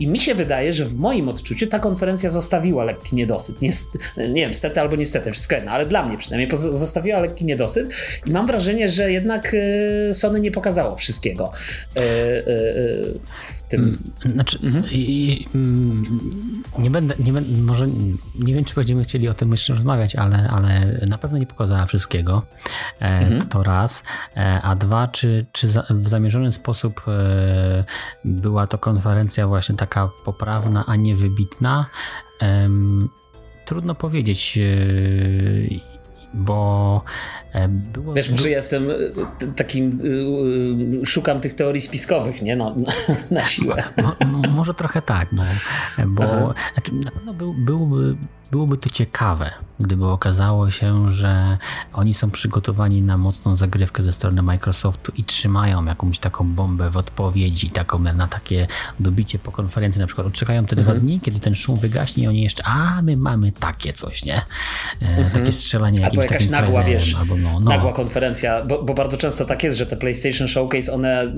I 0.00 0.06
mi 0.06 0.18
się 0.18 0.34
wydaje, 0.34 0.72
że 0.72 0.84
w 0.84 0.94
moim 0.94 1.28
odczuciu 1.28 1.66
ta 1.66 1.78
konferencja 1.78 2.30
zostawiła 2.30 2.84
lekki 2.84 3.16
niedosyt. 3.16 3.62
Nie, 3.62 3.70
nie 4.16 4.42
wiem, 4.42 4.54
stety 4.54 4.80
albo 4.80 4.96
niestety, 4.96 5.32
wszystko 5.32 5.54
jedno, 5.54 5.70
ale 5.70 5.86
dla 5.86 6.06
mnie 6.06 6.18
przynajmniej 6.18 6.56
zostawiła 6.56 7.20
lekki 7.20 7.44
niedosyt 7.44 7.88
i 8.26 8.30
mam 8.30 8.46
wrażenie, 8.46 8.88
że 8.88 9.12
jednak 9.12 9.54
e, 10.10 10.14
Sony 10.14 10.40
nie 10.40 10.50
pokazało 10.50 10.96
wszystkiego 10.96 11.52
e, 11.96 12.00
e, 12.00 12.02
w 13.22 13.62
tym. 13.68 13.82
Mm, 13.82 14.34
znaczy, 14.34 14.58
mhm. 14.62 14.84
i, 14.92 15.48
mm, 15.54 16.18
nie 16.78 16.90
będę, 16.90 17.14
nie 17.18 17.32
może 17.42 17.88
nie 18.38 18.54
wiem, 18.54 18.64
czy 18.64 18.74
będziemy 18.74 19.04
chcieli 19.04 19.28
o 19.28 19.34
tym 19.34 19.52
jeszcze 19.52 19.74
rozmawiać, 19.74 20.16
ale, 20.16 20.48
ale 20.50 21.00
na 21.08 21.18
pewno 21.18 21.38
nie 21.38 21.46
pokazała 21.46 21.71
pokazała 21.72 21.86
wszystkiego. 21.86 22.42
E, 23.00 23.04
mhm. 23.04 23.48
To 23.48 23.62
raz. 23.62 24.02
E, 24.36 24.60
a 24.62 24.74
dwa, 24.74 25.08
czy, 25.08 25.46
czy 25.52 25.66
w 25.90 26.08
zamierzony 26.08 26.52
sposób 26.52 27.02
e, 27.08 27.84
była 28.24 28.66
to 28.66 28.78
konferencja 28.78 29.46
właśnie 29.46 29.74
taka 29.74 30.10
poprawna, 30.24 30.84
a 30.86 30.96
nie 30.96 31.16
wybitna? 31.16 31.86
Trudno 33.64 33.94
powiedzieć 33.94 34.58
bo 36.34 37.04
było... 37.68 38.14
Wiesz, 38.14 38.30
może 38.30 38.50
jestem 38.50 38.88
takim, 39.56 39.98
szukam 41.04 41.40
tych 41.40 41.54
teorii 41.54 41.80
spiskowych, 41.80 42.42
nie? 42.42 42.56
No, 42.56 42.74
na 43.30 43.44
siłę. 43.44 43.84
Mo, 44.26 44.38
może 44.48 44.74
trochę 44.74 45.02
tak, 45.02 45.28
bo, 46.06 46.22
bo 46.22 46.54
znaczy, 46.74 46.94
na 46.94 47.10
pewno 47.10 47.34
był, 47.34 47.54
byłby 47.54 48.16
byłoby 48.52 48.76
to 48.76 48.90
ciekawe, 48.90 49.50
gdyby 49.80 50.06
okazało 50.06 50.70
się, 50.70 51.10
że 51.10 51.58
oni 51.92 52.14
są 52.14 52.30
przygotowani 52.30 53.02
na 53.02 53.18
mocną 53.18 53.56
zagrywkę 53.56 54.02
ze 54.02 54.12
strony 54.12 54.42
Microsoftu 54.42 55.12
i 55.16 55.24
trzymają 55.24 55.84
jakąś 55.84 56.18
taką 56.18 56.54
bombę 56.54 56.90
w 56.90 56.96
odpowiedzi, 56.96 57.70
taką 57.70 57.98
na 57.98 58.28
takie 58.28 58.66
dobicie 59.00 59.38
po 59.38 59.52
konferencji, 59.52 60.00
na 60.00 60.06
przykład 60.06 60.32
czekają 60.32 60.64
te 60.64 60.76
mhm. 60.76 60.98
dwa 60.98 61.06
dni, 61.06 61.20
kiedy 61.20 61.40
ten 61.40 61.54
szum 61.54 61.76
wygaśnie 61.76 62.24
i 62.24 62.26
oni 62.26 62.42
jeszcze, 62.42 62.62
a 62.66 63.02
my 63.02 63.16
mamy 63.16 63.52
takie 63.52 63.92
coś, 63.92 64.24
nie? 64.24 64.36
E, 65.02 65.08
mhm. 65.08 65.30
Takie 65.30 65.52
strzelanie 65.52 66.06
Albo 66.06 66.22
jakaś 66.22 66.48
nagła, 66.48 66.84
wiesz, 66.84 67.14
albo 67.14 67.36
no, 67.36 67.60
no. 67.60 67.70
nagła 67.70 67.92
konferencja, 67.92 68.64
bo, 68.64 68.82
bo, 68.82 68.94
bardzo 68.94 69.16
często 69.16 69.44
tak 69.44 69.62
jest, 69.62 69.78
że 69.78 69.86
te 69.86 69.96
PlayStation 69.96 70.48
Showcase, 70.48 70.92
one 70.92 71.34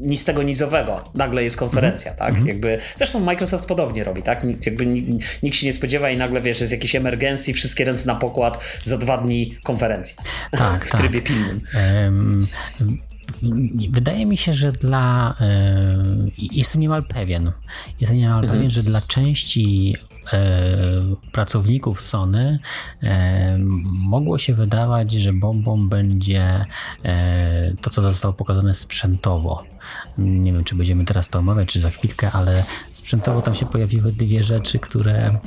ni 0.00 0.16
z 0.16 0.24
tego 0.24 0.42
nizowego, 0.42 1.04
nagle 1.14 1.44
jest 1.44 1.56
konferencja, 1.56 2.10
mhm. 2.10 2.18
tak? 2.18 2.38
Mhm. 2.38 2.48
Jakby, 2.48 2.78
zresztą 2.96 3.20
Microsoft 3.20 3.66
podobnie 3.66 4.04
robi, 4.04 4.22
tak? 4.22 4.44
Jakby 4.66 4.86
nikt 5.42 5.56
się 5.56 5.66
nie 5.66 5.72
spodziewa 5.72 6.10
i 6.10 6.16
nagle, 6.16 6.40
wiesz, 6.40 6.53
jest 6.60 6.72
jakiś 6.72 6.94
emergencji, 6.94 7.54
wszystkie 7.54 7.84
ręce 7.84 8.06
na 8.06 8.14
pokład, 8.14 8.80
za 8.82 8.98
dwa 8.98 9.18
dni 9.18 9.56
konferencja. 9.62 10.16
Tak, 10.50 10.84
w 10.86 10.90
tak. 10.90 11.00
trybie 11.00 11.22
pilnym. 11.22 11.60
Um, 12.04 12.46
wydaje 13.90 14.26
mi 14.26 14.36
się, 14.36 14.54
że 14.54 14.72
dla. 14.72 15.34
jestem 16.36 16.80
niemal 16.80 17.02
pewien. 17.02 17.52
Jestem 18.00 18.18
niemal 18.18 18.38
mhm. 18.38 18.52
pewien, 18.52 18.70
że 18.70 18.82
dla 18.82 19.02
części 19.02 19.96
pracowników 21.32 22.00
Sony 22.00 22.58
e, 23.02 23.56
mogło 23.84 24.38
się 24.38 24.54
wydawać, 24.54 25.12
że 25.12 25.32
bombą 25.32 25.88
będzie 25.88 26.64
e, 27.04 27.72
to, 27.80 27.90
co 27.90 28.02
zostało 28.02 28.34
pokazane 28.34 28.74
sprzętowo. 28.74 29.64
Nie 30.18 30.52
wiem, 30.52 30.64
czy 30.64 30.74
będziemy 30.74 31.04
teraz 31.04 31.28
to 31.28 31.38
omawiać, 31.38 31.68
czy 31.68 31.80
za 31.80 31.90
chwilkę, 31.90 32.30
ale 32.32 32.64
sprzętowo 32.92 33.42
tam 33.42 33.54
się 33.54 33.66
pojawiły 33.66 34.12
dwie 34.12 34.42
rzeczy, 34.42 34.78
które. 34.78 35.38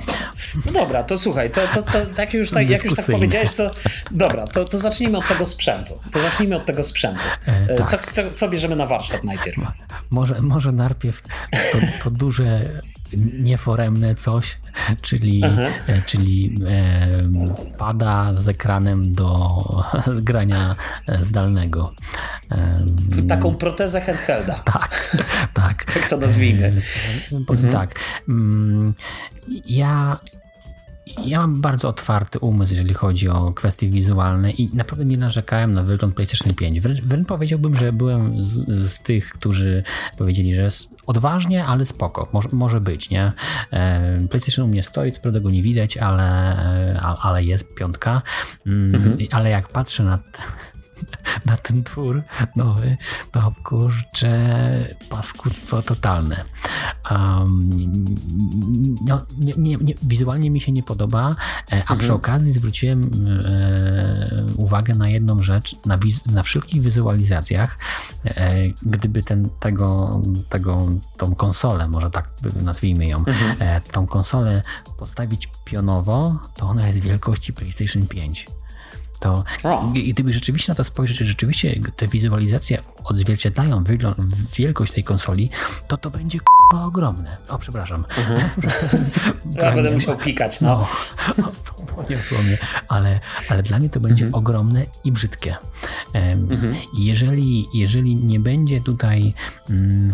No 0.66 0.72
dobra, 0.72 1.04
to 1.04 1.18
słuchaj, 1.18 1.52
to, 1.52 1.62
to, 1.74 1.84
to 1.84 2.00
jak, 2.18 2.34
już 2.34 2.52
tak, 2.52 2.70
jak 2.70 2.84
już 2.84 2.96
tak 2.96 3.06
powiedziałeś, 3.06 3.52
to 3.52 3.72
dobra, 4.12 4.48
to, 4.48 4.66
to 4.66 4.78
zacznijmy 4.78 5.18
od 5.18 5.28
tego 5.28 5.46
sprzętu. 5.46 6.00
To 6.12 6.22
zacznijmy 6.22 6.56
od 6.56 6.66
tego 6.66 6.84
sprzętu. 6.84 7.24
Tak. 7.78 7.90
Co, 7.90 7.98
co, 8.12 8.22
co, 8.34 8.50
bierzemy 8.50 8.76
na 8.76 8.86
warsztat 8.86 9.24
najpierw? 9.24 9.58
Może, 10.10 10.42
może 10.42 10.72
najpierw 10.72 11.24
to, 11.72 11.78
to 12.04 12.12
duże 12.12 12.62
nieforemne 13.40 14.16
coś, 14.16 14.58
czyli, 15.02 15.42
e, 15.88 16.02
czyli 16.06 16.56
e, 16.68 17.78
pada 17.78 18.34
z 18.36 18.48
ekranem 18.48 19.14
do 19.14 19.58
grania 20.30 20.76
zdalnego. 21.22 21.94
E, 22.52 22.86
Taką 23.28 23.56
protezę 23.56 24.02
handhelda. 24.02 24.64
Tak, 24.74 25.18
tak. 25.54 25.86
Tak 25.94 26.10
to 26.10 26.18
nazwijmy. 26.18 26.82
Mhm. 27.50 27.72
Tak. 27.72 27.96
Mm, 28.30 28.94
ja 29.66 30.20
ja 31.26 31.40
mam 31.40 31.62
bardzo 31.62 31.88
otwarty 31.88 32.40
umysł, 32.40 32.74
jeżeli 32.74 32.94
chodzi 32.94 33.30
o 33.30 33.54
kwestie 33.54 33.90
wizualne 33.90 34.52
i 34.52 34.76
naprawdę 34.76 35.06
nie 35.06 35.18
narzekałem 35.18 35.74
na 35.74 35.84
wygląd 35.84 36.16
PlayStation 36.16 36.54
5. 36.54 36.82
Wręcz, 36.82 37.02
wręcz 37.02 37.28
powiedziałbym, 37.28 37.76
że 37.76 37.94
byłem 37.94 38.42
z, 38.42 38.70
z, 38.70 39.00
tych, 39.00 39.30
którzy 39.30 39.84
powiedzieli, 40.18 40.56
że 40.56 40.68
odważnie, 41.06 41.66
ale 41.66 41.86
spoko, 41.86 42.28
może, 42.34 42.50
może 42.52 42.82
być, 42.82 43.10
nie? 43.10 43.32
E, 43.72 44.28
PlayStation 44.30 44.66
u 44.66 44.68
mnie 44.68 44.84
stoi, 44.84 45.12
co 45.12 45.22
prawda 45.22 45.40
go 45.40 45.50
nie 45.50 45.62
widać, 45.62 45.98
ale, 45.98 47.00
ale 47.22 47.44
jest 47.44 47.76
piątka. 47.76 48.22
Mm, 48.66 48.96
mhm. 48.96 49.18
Ale 49.32 49.50
jak 49.50 49.68
patrzę 49.68 50.04
na 50.04 50.20
na 51.46 51.58
ten 51.58 51.84
twór 51.84 52.24
nowy, 52.56 52.98
to 53.32 53.54
kurczę 53.64 54.48
paskudztwo 55.10 55.82
totalne. 55.82 56.44
Um, 57.12 57.70
no, 59.06 59.26
nie, 59.38 59.54
nie, 59.58 59.76
nie, 59.76 59.94
wizualnie 60.04 60.50
mi 60.50 60.62
się 60.62 60.72
nie 60.72 60.84
podoba, 60.84 61.36
e, 61.72 61.74
a 61.74 61.76
mhm. 61.76 62.00
przy 62.00 62.14
okazji 62.14 62.54
zwróciłem 62.54 63.12
e, 63.46 64.46
uwagę 64.56 64.96
na 64.96 65.10
jedną 65.10 65.44
rzecz, 65.44 65.76
na, 65.86 65.98
wiz, 65.98 66.26
na 66.26 66.44
wszelkich 66.44 66.82
wizualizacjach, 66.82 67.78
e, 68.26 68.68
gdyby 68.68 69.24
ten, 69.24 69.50
tego, 69.60 70.22
tego, 70.50 70.88
tą 71.18 71.36
konsolę, 71.36 71.88
może 71.88 72.10
tak 72.10 72.30
nazwijmy 72.62 73.06
ją, 73.06 73.18
mhm. 73.18 73.56
e, 73.60 73.82
tą 73.82 74.08
konsolę 74.08 74.62
postawić 74.98 75.50
pionowo, 75.66 76.40
to 76.56 76.66
ona 76.66 76.88
jest 76.88 77.00
wielkości 77.00 77.54
PlayStation 77.54 78.08
5 78.08 78.48
to 79.20 79.44
gdyby 80.12 80.34
rzeczywiście 80.34 80.72
na 80.72 80.76
to 80.76 80.84
spojrzeć, 80.84 81.18
że 81.18 81.26
rzeczywiście 81.26 81.80
te 81.96 82.08
wizualizacje 82.08 82.78
odzwierciedlają 83.04 83.84
wygląd, 83.84 84.18
wielkość 84.56 84.94
tej 84.94 85.04
konsoli, 85.04 85.50
to 85.88 85.98
to 85.98 86.10
będzie 86.10 86.40
k***a 86.40 86.86
ogromne. 86.86 87.38
O, 87.48 87.58
przepraszam. 87.58 88.06
Mhm. 88.18 88.50
ja 89.62 89.72
będę 89.72 89.92
musiał 89.92 90.18
pikać, 90.18 90.62
no. 90.62 90.88
no 91.38 91.52
poniosło 91.96 92.38
mnie, 92.38 92.58
ale, 92.88 93.20
ale 93.50 93.64
dla 93.64 93.80
mnie 93.80 93.90
to 93.90 94.00
będzie 94.00 94.26
mhm. 94.26 94.44
ogromne 94.44 94.86
i 95.04 95.12
brzydkie. 95.12 95.56
Um, 96.14 96.52
mhm. 96.52 96.76
jeżeli, 96.94 97.68
jeżeli 97.74 98.16
nie 98.16 98.40
będzie 98.40 98.82
tutaj... 98.82 99.34
Um, 99.70 100.14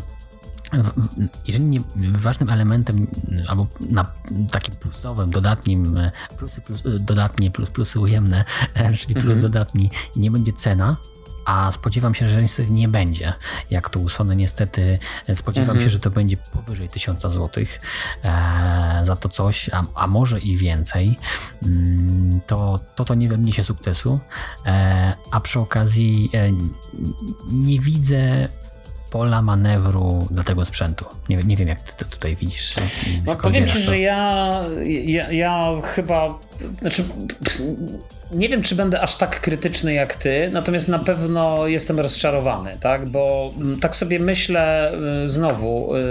jeżeli 1.47 1.65
nie, 1.65 1.81
ważnym 1.95 2.49
elementem 2.49 3.07
albo 3.47 3.67
na 3.89 4.11
takim 4.51 4.75
plusowym, 4.75 5.29
dodatnim, 5.29 5.99
plusy, 6.37 6.61
plus, 6.61 6.83
dodatnie, 6.99 7.51
plus, 7.51 7.69
plusy 7.69 7.99
ujemne, 7.99 8.45
czyli 8.97 9.13
plus 9.13 9.25
mhm. 9.25 9.41
dodatni, 9.41 9.91
nie 10.15 10.31
będzie 10.31 10.53
cena, 10.53 10.97
a 11.45 11.71
spodziewam 11.71 12.15
się, 12.15 12.29
że 12.29 12.41
niestety 12.41 12.71
nie 12.71 12.87
będzie. 12.87 13.33
Jak 13.71 13.89
tu 13.89 14.09
Sony 14.09 14.35
niestety 14.35 14.99
spodziewam 15.35 15.69
mhm. 15.69 15.85
się, 15.85 15.89
że 15.89 15.99
to 15.99 16.11
będzie 16.11 16.37
powyżej 16.37 16.89
1000 16.89 17.21
zł 17.21 17.63
e, 18.23 19.01
za 19.03 19.15
to 19.15 19.29
coś, 19.29 19.69
a, 19.69 19.83
a, 19.95 20.07
może 20.07 20.39
i 20.39 20.57
więcej. 20.57 21.17
Mm, 21.63 22.41
to, 22.47 22.79
to 22.95 23.05
to 23.05 23.15
nie 23.15 23.29
wniesie 23.29 23.63
sukcesu, 23.63 24.19
e, 24.65 25.13
a 25.31 25.39
przy 25.39 25.59
okazji 25.59 26.29
e, 26.33 26.51
nie 27.51 27.79
widzę 27.79 28.49
pola 29.13 29.41
manewru 29.41 30.27
dla 30.31 30.43
tego 30.43 30.65
sprzętu. 30.65 31.05
Nie, 31.29 31.37
nie 31.37 31.55
wiem, 31.55 31.67
jak 31.67 31.81
ty 31.81 31.97
to 31.97 32.05
tutaj 32.11 32.35
widzisz. 32.35 32.75
No, 33.25 33.35
powiem 33.35 33.67
ci, 33.67 33.73
to. 33.73 33.79
że 33.79 33.99
ja, 33.99 34.61
ja, 35.05 35.31
ja 35.31 35.71
chyba, 35.83 36.39
znaczy, 36.79 37.03
nie 38.31 38.49
wiem, 38.49 38.61
czy 38.61 38.75
będę 38.75 39.01
aż 39.01 39.15
tak 39.15 39.41
krytyczny 39.41 39.93
jak 39.93 40.15
ty, 40.15 40.49
natomiast 40.53 40.87
na 40.87 40.99
pewno 40.99 41.67
jestem 41.67 41.99
rozczarowany, 41.99 42.77
tak? 42.81 43.09
Bo 43.09 43.53
mm, 43.57 43.79
tak 43.79 43.95
sobie 43.95 44.19
myślę 44.19 44.93
y, 45.25 45.29
znowu 45.29 45.95
y, 45.95 46.01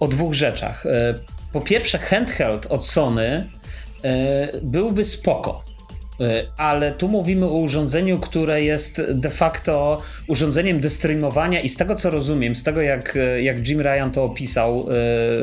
o 0.00 0.08
dwóch 0.08 0.34
rzeczach. 0.34 0.86
Y, 0.86 0.90
po 1.52 1.60
pierwsze, 1.60 1.98
handheld 1.98 2.66
od 2.66 2.86
Sony 2.86 3.48
byłby 4.62 5.04
spoko 5.04 5.65
ale 6.56 6.92
tu 6.92 7.08
mówimy 7.08 7.46
o 7.46 7.52
urządzeniu, 7.52 8.18
które 8.18 8.62
jest 8.62 9.02
de 9.12 9.30
facto 9.30 10.02
urządzeniem 10.26 10.80
do 10.80 10.90
streamowania 10.90 11.60
i 11.60 11.68
z 11.68 11.76
tego 11.76 11.94
co 11.94 12.10
rozumiem, 12.10 12.54
z 12.54 12.62
tego 12.62 12.82
jak, 12.82 13.18
jak 13.42 13.68
Jim 13.68 13.80
Ryan 13.80 14.10
to 14.12 14.22
opisał 14.22 14.80
e, 14.80 14.84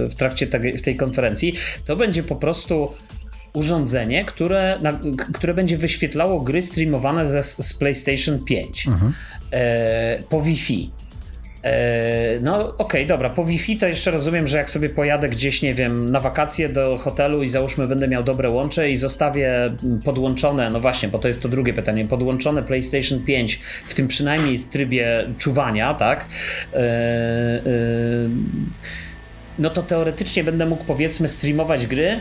w 0.10 0.16
trakcie 0.16 0.48
tej, 0.48 0.78
w 0.78 0.82
tej 0.82 0.96
konferencji, 0.96 1.54
to 1.86 1.96
będzie 1.96 2.24
po 2.24 2.36
prostu 2.36 2.94
urządzenie, 3.54 4.26
które, 4.26 4.78
na, 4.82 5.00
które 5.34 5.54
będzie 5.54 5.78
wyświetlało 5.78 6.42
gry 6.42 6.62
streamowane 6.62 7.26
ze, 7.26 7.44
z 7.44 7.74
PlayStation 7.74 8.46
5 8.46 8.88
mhm. 8.88 9.14
e, 9.52 10.24
po 10.30 10.42
Wi-Fi. 10.42 10.92
E, 11.64 12.40
no 12.42 12.68
okej, 12.68 12.76
okay, 12.78 13.06
dobra, 13.06 13.30
po 13.30 13.46
Wi-Fi 13.46 13.78
to 13.78 13.88
jeszcze 13.88 14.12
rozumiem, 14.12 14.48
że 14.48 14.58
jak 14.58 14.70
sobie 14.70 14.90
pojadę 14.90 15.30
gdzieś, 15.30 15.62
nie 15.62 15.74
wiem, 15.74 16.12
na 16.12 16.20
wakacje 16.20 16.70
do 16.70 16.98
hotelu 16.98 17.44
i 17.44 17.50
załóżmy 17.50 17.88
będę 17.88 18.08
miał 18.08 18.24
dobre 18.24 18.50
łącze 18.50 18.90
i 18.90 18.98
zostawię 18.98 19.70
podłączone, 20.06 20.70
no 20.70 20.80
właśnie, 20.80 21.10
bo 21.10 21.20
to 21.20 21.28
jest 21.28 21.42
to 21.42 21.50
drugie 21.50 21.74
pytanie, 21.74 22.06
podłączone 22.06 22.64
PlayStation 22.64 23.24
5 23.26 23.60
w 23.86 23.94
tym 23.94 24.08
przynajmniej 24.08 24.58
w 24.58 24.66
trybie 24.66 25.30
czuwania, 25.38 25.94
tak? 25.94 26.26
E, 26.74 26.78
e, 26.78 27.62
no 29.60 29.70
to 29.70 29.84
teoretycznie 29.84 30.44
będę 30.44 30.66
mógł 30.66 30.84
powiedzmy 30.84 31.28
streamować 31.28 31.88
gry, 31.88 32.20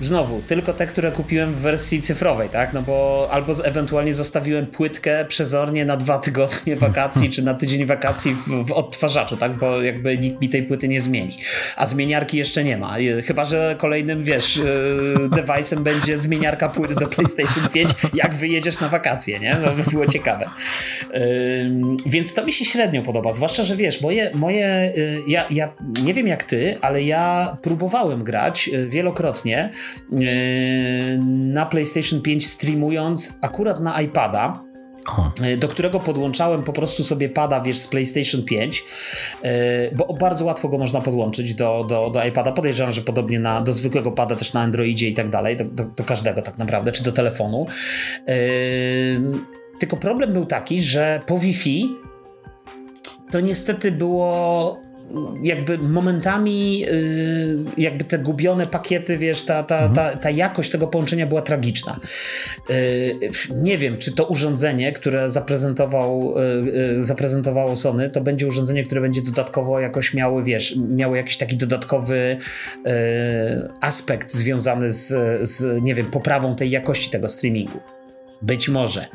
znowu, 0.00 0.42
tylko 0.46 0.72
te, 0.72 0.86
które 0.86 1.12
kupiłem 1.12 1.54
w 1.54 1.58
wersji 1.58 2.02
cyfrowej, 2.02 2.48
tak? 2.48 2.72
No 2.72 2.82
bo 2.82 3.28
albo 3.32 3.52
ewentualnie 3.64 4.14
zostawiłem 4.14 4.66
płytkę 4.66 5.24
przezornie 5.24 5.84
na 5.84 5.96
dwa 5.96 6.18
tygodnie 6.18 6.76
wakacji, 6.76 7.30
czy 7.30 7.42
na 7.42 7.54
tydzień 7.54 7.86
wakacji 7.86 8.34
w, 8.34 8.66
w, 8.66 8.72
odtwarzaczu, 8.72 9.36
tak? 9.36 9.58
Bo 9.58 9.82
jakby 9.82 10.18
nikt 10.18 10.40
mi 10.40 10.48
tej 10.48 10.62
płyty 10.62 10.88
nie 10.88 11.00
zmieni. 11.00 11.38
A 11.76 11.86
zmieniarki 11.86 12.38
jeszcze 12.38 12.64
nie 12.64 12.76
ma. 12.76 12.96
Chyba, 13.26 13.44
że 13.44 13.74
kolejnym, 13.78 14.22
wiesz, 14.24 14.56
y, 14.56 14.62
device'em 15.16 15.78
będzie 15.78 16.18
zmieniarka 16.18 16.68
płyt 16.68 16.94
do 16.94 17.06
PlayStation 17.06 17.68
5, 17.68 17.90
jak 18.14 18.34
wyjedziesz 18.34 18.80
na 18.80 18.88
wakacje, 18.88 19.38
nie? 19.40 19.56
No 19.64 19.72
by 19.72 19.90
było 19.90 20.06
ciekawe. 20.06 20.50
Więc 22.06 22.34
to 22.34 22.44
mi 22.44 22.52
się 22.52 22.64
średnio 22.64 23.02
podoba, 23.02 23.32
zwłaszcza, 23.32 23.62
że 23.62 23.76
wiesz, 23.76 24.00
moje, 24.00 24.30
moje 24.34 24.92
y, 24.96 25.22
ja, 25.28 25.46
ja 25.50 25.72
nie 26.02 26.14
wiem 26.14 26.26
jak 26.26 26.42
ty, 26.42 26.78
ale 26.80 27.02
ja 27.02 27.56
próbowałem 27.62 28.24
grać 28.24 28.68
y, 28.68 28.88
wielokrotnie 28.88 29.70
na 31.26 31.66
PlayStation 31.66 32.22
5 32.22 32.46
streamując 32.46 33.38
akurat 33.42 33.80
na 33.80 34.00
iPada. 34.00 34.68
E, 35.42 35.56
do 35.56 35.68
którego 35.68 36.00
podłączałem 36.00 36.62
po 36.62 36.72
prostu 36.72 37.04
sobie 37.04 37.28
pada, 37.28 37.60
wiesz, 37.60 37.78
z 37.78 37.88
PlayStation 37.88 38.42
5, 38.42 38.84
e, 39.42 39.94
bo 39.96 40.14
bardzo 40.14 40.44
łatwo 40.44 40.68
go 40.68 40.78
można 40.78 41.00
podłączyć 41.00 41.54
do, 41.54 41.84
do, 41.88 42.10
do 42.10 42.24
iPada. 42.24 42.52
Podejrzewam, 42.52 42.92
że 42.92 43.00
podobnie 43.00 43.40
na, 43.40 43.60
do 43.60 43.72
zwykłego 43.72 44.12
pada 44.12 44.36
też 44.36 44.52
na 44.52 44.60
Androidzie 44.60 45.08
i 45.08 45.14
tak 45.14 45.28
dalej, 45.28 45.56
do, 45.56 45.64
do, 45.64 45.84
do 45.84 46.04
każdego 46.04 46.42
tak 46.42 46.58
naprawdę, 46.58 46.92
czy 46.92 47.02
do 47.02 47.12
telefonu. 47.12 47.66
Tylko 49.78 49.96
problem 49.96 50.32
był 50.32 50.46
taki, 50.46 50.82
że 50.82 51.20
po 51.26 51.38
Wi-Fi 51.38 51.88
to 53.30 53.40
niestety 53.40 53.92
było 53.92 54.87
jakby 55.42 55.78
momentami 55.78 56.84
y, 56.88 57.64
jakby 57.76 58.04
te 58.04 58.18
gubione 58.18 58.66
pakiety, 58.66 59.18
wiesz, 59.18 59.42
ta, 59.42 59.62
ta, 59.62 59.76
mhm. 59.76 59.94
ta, 59.94 60.16
ta 60.16 60.30
jakość 60.30 60.70
tego 60.70 60.86
połączenia 60.86 61.26
była 61.26 61.42
tragiczna. 61.42 62.00
Y, 62.70 63.18
nie 63.54 63.78
wiem, 63.78 63.98
czy 63.98 64.12
to 64.12 64.26
urządzenie, 64.26 64.92
które 64.92 65.30
zaprezentował, 65.30 66.34
y, 66.98 67.02
zaprezentowało 67.02 67.76
Sony, 67.76 68.10
to 68.10 68.20
będzie 68.20 68.46
urządzenie, 68.46 68.84
które 68.84 69.00
będzie 69.00 69.22
dodatkowo 69.22 69.80
jakoś 69.80 70.14
miało, 70.14 70.42
wiesz, 70.42 70.76
miało 70.88 71.16
jakiś 71.16 71.36
taki 71.36 71.56
dodatkowy 71.56 72.36
aspekt 73.80 74.32
związany 74.32 74.92
z, 74.92 75.08
z, 75.48 75.82
nie 75.82 75.94
wiem, 75.94 76.06
poprawą 76.06 76.54
tej 76.54 76.70
jakości 76.70 77.10
tego 77.10 77.28
streamingu. 77.28 77.78
Być 78.42 78.68
może. 78.68 79.06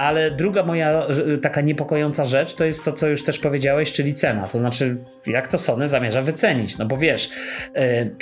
Ale 0.00 0.30
druga 0.30 0.62
moja 0.62 1.06
taka 1.42 1.60
niepokojąca 1.60 2.24
rzecz 2.24 2.54
to 2.54 2.64
jest 2.64 2.84
to, 2.84 2.92
co 2.92 3.08
już 3.08 3.24
też 3.24 3.38
powiedziałeś, 3.38 3.92
czyli 3.92 4.14
cena. 4.14 4.48
To 4.48 4.58
znaczy, 4.58 4.96
jak 5.26 5.48
to 5.48 5.58
Sony 5.58 5.88
zamierza 5.88 6.22
wycenić? 6.22 6.78
No 6.78 6.86
bo 6.86 6.96
wiesz. 6.96 7.30
Yy, 7.74 8.16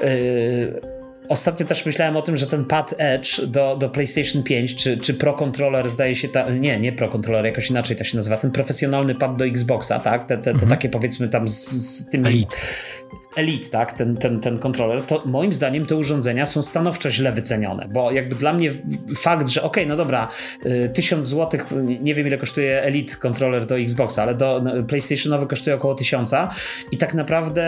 yy, 0.00 0.80
Ostatnio 1.28 1.66
też 1.66 1.86
myślałem 1.86 2.16
o 2.16 2.22
tym, 2.22 2.36
że 2.36 2.46
ten 2.46 2.64
pad 2.64 2.94
Edge 2.98 3.40
do, 3.46 3.76
do 3.76 3.88
PlayStation 3.88 4.42
5 4.42 4.74
czy, 4.74 4.96
czy 4.96 5.14
Pro 5.14 5.34
Controller 5.34 5.90
zdaje 5.90 6.16
się, 6.16 6.28
ta, 6.28 6.50
nie, 6.50 6.80
nie 6.80 6.92
Pro 6.92 7.08
Controller, 7.08 7.44
jakoś 7.44 7.70
inaczej 7.70 7.96
to 7.96 8.04
się 8.04 8.16
nazywa, 8.16 8.36
ten 8.36 8.50
profesjonalny 8.50 9.14
pad 9.14 9.36
do 9.36 9.46
Xboxa, 9.46 9.98
tak? 9.98 10.26
Te, 10.26 10.36
te, 10.36 10.42
te 10.42 10.50
mhm. 10.50 10.70
takie 10.70 10.88
powiedzmy 10.88 11.28
tam 11.28 11.48
z, 11.48 11.70
z 11.70 12.10
tymi. 12.10 12.26
Elite. 12.26 12.56
Elite, 13.36 13.68
tak, 13.68 13.92
ten, 13.92 14.16
ten, 14.16 14.40
ten 14.40 14.58
kontroler, 14.58 15.02
to 15.02 15.22
moim 15.24 15.52
zdaniem 15.52 15.86
te 15.86 15.96
urządzenia 15.96 16.46
są 16.46 16.62
stanowczo 16.62 17.10
źle 17.10 17.32
wycenione, 17.32 17.88
bo 17.92 18.10
jakby 18.10 18.34
dla 18.34 18.52
mnie 18.52 18.70
fakt, 19.16 19.48
że 19.48 19.62
okej, 19.62 19.84
okay, 19.84 19.88
no 19.88 19.96
dobra, 19.96 20.28
1000 20.94 21.26
y, 21.26 21.30
zł, 21.30 21.60
nie 22.00 22.14
wiem 22.14 22.26
ile 22.26 22.38
kosztuje 22.38 22.82
Elite 22.82 23.16
kontroler 23.16 23.66
do 23.66 23.78
Xboxa, 23.78 24.22
ale 24.22 24.34
do 24.34 24.60
no, 24.64 24.82
PlayStationowy 24.82 25.46
kosztuje 25.46 25.76
około 25.76 25.94
1000 25.94 26.32
i 26.92 26.96
tak 26.98 27.14
naprawdę 27.14 27.64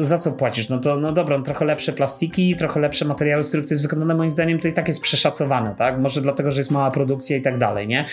za 0.00 0.18
co 0.18 0.32
płacisz? 0.32 0.68
No 0.68 0.78
to 0.78 0.96
no 0.96 1.12
dobra, 1.12 1.38
no 1.38 1.44
trochę 1.44 1.64
lepsze 1.64 1.92
plastiki, 1.92 2.56
trochę 2.56 2.80
lepsze 2.80 3.04
materiały, 3.04 3.44
z 3.44 3.48
których 3.48 3.66
to 3.66 3.74
jest 3.74 3.82
wykonane, 3.82 4.14
moim 4.14 4.30
zdaniem 4.30 4.58
to 4.58 4.68
i 4.68 4.72
tak 4.72 4.88
jest 4.88 5.00
przeszacowane, 5.00 5.74
tak? 5.78 6.00
Może 6.00 6.20
dlatego, 6.20 6.50
że 6.50 6.60
jest 6.60 6.70
mała 6.70 6.90
produkcja 6.90 7.36
i 7.36 7.42
tak 7.42 7.58
dalej, 7.58 7.88
nie? 7.88 8.06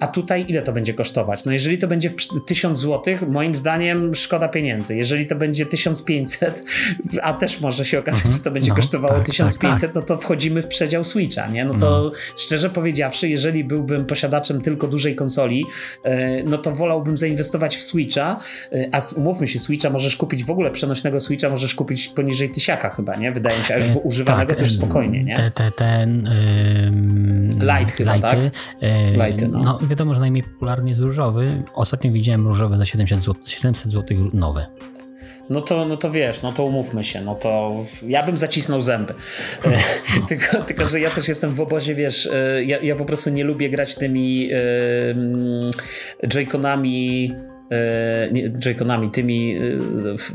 A 0.00 0.06
tutaj 0.06 0.44
ile 0.48 0.62
to 0.62 0.72
będzie 0.72 0.94
kosztować? 0.94 1.44
No 1.44 1.52
jeżeli 1.52 1.78
to 1.78 1.88
będzie 1.88 2.10
1000 2.46 2.78
zł, 2.78 3.14
moim 3.28 3.54
zdaniem 3.54 4.14
szkoda 4.14 4.48
pieniędzy. 4.48 4.96
Jeżeli 4.96 5.26
to 5.26 5.36
będzie 5.36 5.66
1500 5.66 6.37
a 7.22 7.32
też 7.32 7.60
może 7.60 7.84
się 7.84 7.98
okazać, 7.98 8.20
mhm. 8.20 8.34
że 8.34 8.44
to 8.44 8.50
będzie 8.50 8.68
no, 8.68 8.76
kosztowało 8.76 9.14
tak, 9.14 9.26
1500, 9.26 9.80
tak, 9.80 9.80
tak. 9.80 9.94
no 9.94 10.02
to 10.02 10.22
wchodzimy 10.22 10.62
w 10.62 10.66
przedział 10.66 11.04
Switcha, 11.04 11.48
nie? 11.48 11.64
No 11.64 11.74
to 11.74 12.00
no. 12.04 12.12
szczerze 12.36 12.70
powiedziawszy, 12.70 13.28
jeżeli 13.28 13.64
byłbym 13.64 14.06
posiadaczem 14.06 14.60
tylko 14.60 14.88
dużej 14.88 15.14
konsoli, 15.14 15.64
e, 16.02 16.42
no 16.42 16.58
to 16.58 16.72
wolałbym 16.72 17.16
zainwestować 17.16 17.76
w 17.76 17.82
Switcha, 17.82 18.38
e, 18.72 18.88
a 18.92 19.00
umówmy 19.16 19.48
się, 19.48 19.58
Switcha 19.58 19.90
możesz 19.90 20.16
kupić 20.16 20.44
w 20.44 20.50
ogóle 20.50 20.70
przenośnego 20.70 21.20
Switcha, 21.20 21.48
możesz 21.48 21.74
kupić 21.74 22.08
poniżej 22.08 22.50
tysiaka 22.50 22.90
chyba, 22.90 23.16
nie? 23.16 23.32
Wydaje 23.32 23.58
mi 23.58 23.64
się, 23.64 23.74
a 23.74 23.76
już 23.76 23.86
e, 23.86 23.98
używanego 23.98 24.50
tak, 24.50 24.58
też 24.58 24.72
spokojnie, 24.72 25.24
nie? 25.24 25.36
Te, 25.36 25.50
te, 25.50 25.70
ten 25.70 26.28
Light 27.48 27.96
chyba, 27.96 28.14
lighty, 28.14 28.28
tak? 28.28 28.38
Lighty, 29.12 29.48
no. 29.48 29.60
no. 29.64 29.78
wiadomo, 29.88 30.14
że 30.14 30.20
najmniej 30.20 30.42
popularny 30.42 30.88
jest 30.88 31.00
różowy. 31.00 31.62
Ostatnio 31.74 32.12
widziałem 32.12 32.46
różowy 32.46 32.78
za 32.78 32.84
700 32.84 33.20
zł, 33.20 33.34
700 33.46 33.92
zł 33.92 34.30
nowe 34.32 34.66
no 35.50 35.60
to, 35.60 35.84
no 35.84 35.96
to 35.96 36.10
wiesz, 36.10 36.42
no 36.42 36.52
to 36.52 36.64
umówmy 36.64 37.04
się, 37.04 37.20
no 37.20 37.34
to 37.34 37.74
ja 38.06 38.22
bym 38.22 38.38
zacisnął 38.38 38.80
zęby. 38.80 39.14
tylko, 40.28 40.62
tylko, 40.62 40.86
że 40.86 41.00
ja 41.00 41.10
też 41.10 41.28
jestem 41.28 41.54
w 41.54 41.60
obozie, 41.60 41.94
wiesz, 41.94 42.28
e, 42.32 42.64
ja, 42.64 42.78
ja 42.78 42.96
po 42.96 43.04
prostu 43.04 43.30
nie 43.30 43.44
lubię 43.44 43.70
grać 43.70 43.94
tymi 43.94 44.46
yy, 44.46 45.68
E, 46.22 47.57
Joy-Conami, 48.58 49.10
tymi 49.10 49.56
e, 49.56 49.60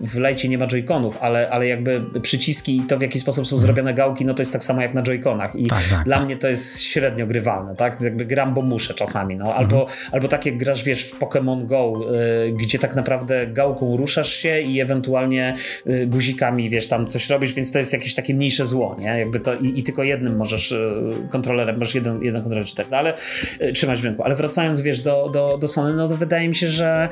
w 0.08 0.20
lajcie 0.20 0.50
nie 0.50 0.58
ma 0.58 0.68
Joy-Conów, 0.68 1.18
ale, 1.22 1.50
ale 1.50 1.68
jakby 1.68 2.02
przyciski 2.22 2.78
i 2.78 2.82
to 2.82 2.98
w 2.98 3.02
jaki 3.02 3.20
sposób 3.20 3.48
są 3.48 3.60
zrobione 3.60 3.94
gałki, 3.94 4.26
no 4.26 4.34
to 4.34 4.42
jest 4.42 4.54
tak 4.54 4.64
samo 4.64 4.82
jak 4.82 4.94
na 4.94 5.04
Joy-Conach 5.04 5.56
i 5.56 5.68
tak, 5.68 5.84
tak, 5.90 6.04
dla 6.06 6.18
tak. 6.18 6.26
mnie 6.26 6.38
to 6.38 6.48
jest 6.48 6.82
średnio 6.82 7.28
grywalne, 7.28 7.76
tak? 7.76 8.02
Jakby 8.02 8.26
gram, 8.26 8.54
bo 8.54 8.62
muszę 8.62 8.94
czasami, 8.94 9.36
no. 9.36 9.56
Albo, 9.56 9.82
mhm. 9.82 10.00
albo 10.12 10.28
tak 10.28 10.46
jak 10.46 10.58
grasz, 10.58 10.84
wiesz, 10.84 11.04
w 11.04 11.20
Pokémon 11.20 11.66
Go, 11.66 11.94
y, 12.48 12.52
gdzie 12.52 12.80
tak 12.80 12.96
naprawdę 12.96 13.48
gałką 13.48 13.98
ruszasz 13.98 14.34
się 14.34 14.62
i 14.62 14.80
ewentualnie 14.80 15.56
guzikami, 16.08 16.70
wiesz, 16.70 16.88
tam 16.88 17.08
coś 17.08 17.30
robisz, 17.30 17.54
więc 17.54 17.72
to 17.72 17.80
jest 17.80 17.94
jakieś 17.94 18.16
takie 18.16 18.34
mniejsze 18.34 18.66
zło, 18.66 18.96
nie? 19.00 19.20
Jakby 19.20 19.40
to 19.40 19.56
i, 19.56 19.80
i 19.80 19.84
tylko 19.84 20.04
jednym 20.04 20.38
możesz 20.38 20.76
kontrolerem, 21.30 21.80
możesz 21.80 21.96
jeden, 21.96 22.24
jeden 22.24 22.42
kontroler 22.42 22.66
czytać, 22.66 22.90
no, 22.92 22.98
ale 22.98 23.14
trzymać 23.74 24.02
w 24.02 24.06
ręku. 24.06 24.24
Ale 24.24 24.36
wracając, 24.36 24.82
wiesz, 24.82 25.02
do, 25.02 25.30
do, 25.34 25.58
do 25.58 25.68
Sony, 25.68 25.94
no 25.94 26.08
to 26.08 26.18
wydaje 26.18 26.48
mi 26.48 26.56
się, 26.56 26.68
że 26.68 27.10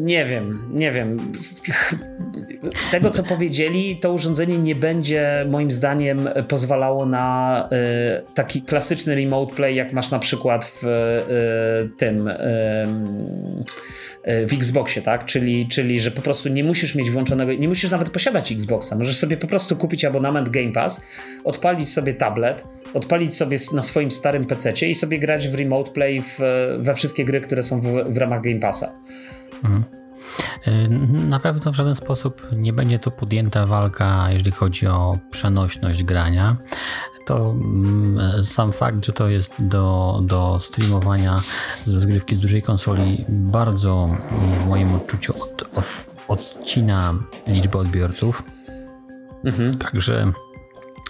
nie 0.00 0.24
wiem, 0.24 0.62
nie 0.70 0.92
wiem. 0.92 1.32
Z 2.74 2.90
tego, 2.90 3.10
co 3.10 3.22
powiedzieli, 3.22 3.96
to 3.96 4.12
urządzenie 4.12 4.58
nie 4.58 4.74
będzie 4.74 5.46
moim 5.50 5.70
zdaniem 5.70 6.28
pozwalało 6.48 7.06
na 7.06 7.68
y, 8.28 8.34
taki 8.34 8.62
klasyczny 8.62 9.14
remote 9.14 9.54
play, 9.54 9.74
jak 9.74 9.92
masz 9.92 10.10
na 10.10 10.18
przykład 10.18 10.64
w 10.64 10.86
y, 10.86 11.96
tym. 11.96 12.28
Y, 12.28 12.36
w 14.46 14.52
Xboxie, 14.52 15.02
tak? 15.02 15.24
Czyli, 15.24 15.68
czyli, 15.68 16.00
że 16.00 16.10
po 16.10 16.22
prostu 16.22 16.48
nie 16.48 16.64
musisz 16.64 16.94
mieć 16.94 17.10
włączonego, 17.10 17.52
nie 17.52 17.68
musisz 17.68 17.90
nawet 17.90 18.10
posiadać 18.10 18.52
Xboxa. 18.52 18.96
Możesz 18.96 19.16
sobie 19.16 19.36
po 19.36 19.46
prostu 19.46 19.76
kupić 19.76 20.04
abonament 20.04 20.48
Game 20.48 20.72
Pass, 20.72 21.06
odpalić 21.44 21.88
sobie 21.88 22.14
tablet, 22.14 22.64
odpalić 22.94 23.36
sobie 23.36 23.58
na 23.72 23.82
swoim 23.82 24.10
starym 24.10 24.44
PC 24.44 24.88
i 24.88 24.94
sobie 24.94 25.18
grać 25.18 25.48
w 25.48 25.54
Remote 25.54 25.90
Play 25.90 26.22
w, 26.22 26.38
we 26.78 26.94
wszystkie 26.94 27.24
gry, 27.24 27.40
które 27.40 27.62
są 27.62 27.80
w, 27.80 27.84
w 28.08 28.16
ramach 28.16 28.42
Game 28.42 28.60
Passa. 28.60 28.92
Mhm. 29.64 29.84
Y, 30.66 30.88
na 31.26 31.40
pewno 31.40 31.72
w 31.72 31.76
żaden 31.76 31.94
sposób 31.94 32.46
nie 32.52 32.72
będzie 32.72 32.98
to 32.98 33.10
podjęta 33.10 33.66
walka, 33.66 34.30
jeżeli 34.30 34.50
chodzi 34.50 34.86
o 34.86 35.18
przenośność 35.30 36.04
grania. 36.04 36.56
To 37.26 37.50
mm, 37.50 38.44
sam 38.44 38.72
fakt, 38.72 39.06
że 39.06 39.12
to 39.12 39.28
jest 39.28 39.52
do, 39.58 40.20
do 40.22 40.60
streamowania 40.60 41.40
z 41.84 41.94
rozgrywki 41.94 42.34
z 42.34 42.38
dużej 42.38 42.62
konsoli, 42.62 43.24
bardzo 43.28 44.16
w 44.38 44.66
moim 44.66 44.94
odczuciu 44.94 45.34
od, 45.42 45.62
od, 45.74 45.84
odcina 46.28 47.14
liczbę 47.46 47.78
odbiorców. 47.78 48.42
Mhm. 49.44 49.74
Także 49.74 50.32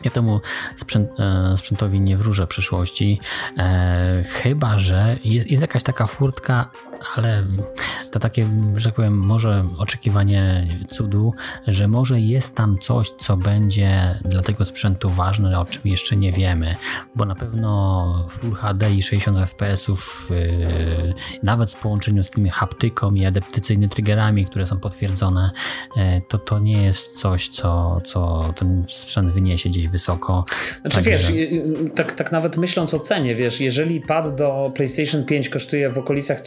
ja 0.05 0.11
temu 0.11 0.41
sprzęt, 0.77 1.11
e, 1.21 1.57
sprzętowi 1.57 2.01
nie 2.01 2.17
wróżę 2.17 2.47
przyszłości, 2.47 3.21
e, 3.59 4.25
chyba 4.29 4.79
że 4.79 5.17
jest, 5.25 5.51
jest, 5.51 5.63
jakaś 5.63 5.83
taka 5.83 6.07
furtka, 6.07 6.71
ale 7.17 7.45
to 8.11 8.19
takie, 8.19 8.49
że 8.77 8.85
tak 8.85 8.95
powiem, 8.95 9.19
może 9.19 9.69
oczekiwanie 9.79 10.67
cudu, 10.91 11.33
że 11.67 11.89
może 11.89 12.21
jest 12.21 12.55
tam 12.55 12.79
coś, 12.79 13.11
co 13.11 13.37
będzie 13.37 14.21
dla 14.25 14.43
tego 14.43 14.65
sprzętu 14.65 15.11
ważne, 15.11 15.61
o 15.61 15.65
czym 15.65 15.83
jeszcze 15.85 16.17
nie 16.17 16.33
wiemy, 16.33 16.77
bo 17.15 17.25
na 17.25 17.35
pewno 17.35 18.27
Full 18.31 18.55
HD 18.55 18.95
i 18.95 19.03
60 19.03 19.39
FPS-ów, 19.39 20.31
yy, 20.31 21.15
nawet 21.43 21.73
w 21.73 21.77
połączeniu 21.77 22.25
z 22.25 22.31
tymi 22.31 22.51
haptyką 22.51 23.15
i 23.15 23.25
adaptacyjnymi 23.25 23.89
triggerami, 23.89 24.47
które 24.47 24.67
są 24.67 24.79
potwierdzone, 24.79 25.51
yy, 25.97 26.03
to 26.29 26.39
to 26.39 26.59
nie 26.59 26.83
jest 26.83 27.21
coś, 27.21 27.49
co, 27.49 28.01
co 28.05 28.53
ten 28.57 28.85
sprzęt 28.89 29.33
wyniesie 29.33 29.69
gdzieś 29.69 29.89
wysoko. 29.89 30.45
Znaczy 30.81 30.97
Także... 30.97 31.33
wiesz, 31.33 31.51
tak, 31.95 32.13
tak 32.13 32.33
nawet 32.33 32.57
myśląc 32.57 32.95
o 32.95 32.99
cenie, 32.99 33.35
wiesz, 33.35 33.61
jeżeli 33.61 34.01
pad 34.01 34.37
do 34.37 34.73
PlayStation 34.75 35.25
5 35.25 35.49
kosztuje 35.49 35.91
w 35.91 35.99
okolicach 35.99 36.41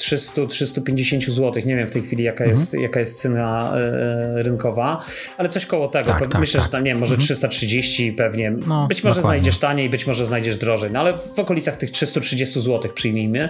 300-350 0.45 1.31
zł, 1.31 1.63
nie 1.65 1.75
wiem 1.75 1.87
w 1.87 1.91
tej 1.91 2.01
chwili 2.01 2.23
jaka, 2.23 2.43
mhm. 2.43 2.59
jest, 2.59 2.73
jaka 2.73 2.99
jest 2.99 3.21
cena 3.21 3.73
e, 3.75 4.43
rynkowa, 4.43 5.03
ale 5.37 5.49
coś 5.49 5.65
koło 5.65 5.87
tego. 5.87 6.09
Tak, 6.09 6.27
tak, 6.27 6.39
Myślę, 6.39 6.61
tak. 6.61 6.71
że 6.71 6.77
nie 6.77 6.91
wiem, 6.91 6.99
może 6.99 7.13
mhm. 7.13 7.25
330 7.25 8.13
pewnie. 8.13 8.51
No, 8.67 8.87
być 8.87 9.03
może 9.03 9.15
dokładnie. 9.15 9.39
znajdziesz 9.39 9.57
taniej, 9.57 9.89
być 9.89 10.07
może 10.07 10.25
znajdziesz 10.25 10.57
drożej, 10.57 10.91
no 10.91 10.99
ale 10.99 11.17
w 11.17 11.39
okolicach 11.39 11.75
tych 11.75 11.91
330 11.91 12.61
zł 12.61 12.91
przyjmijmy. 12.95 13.49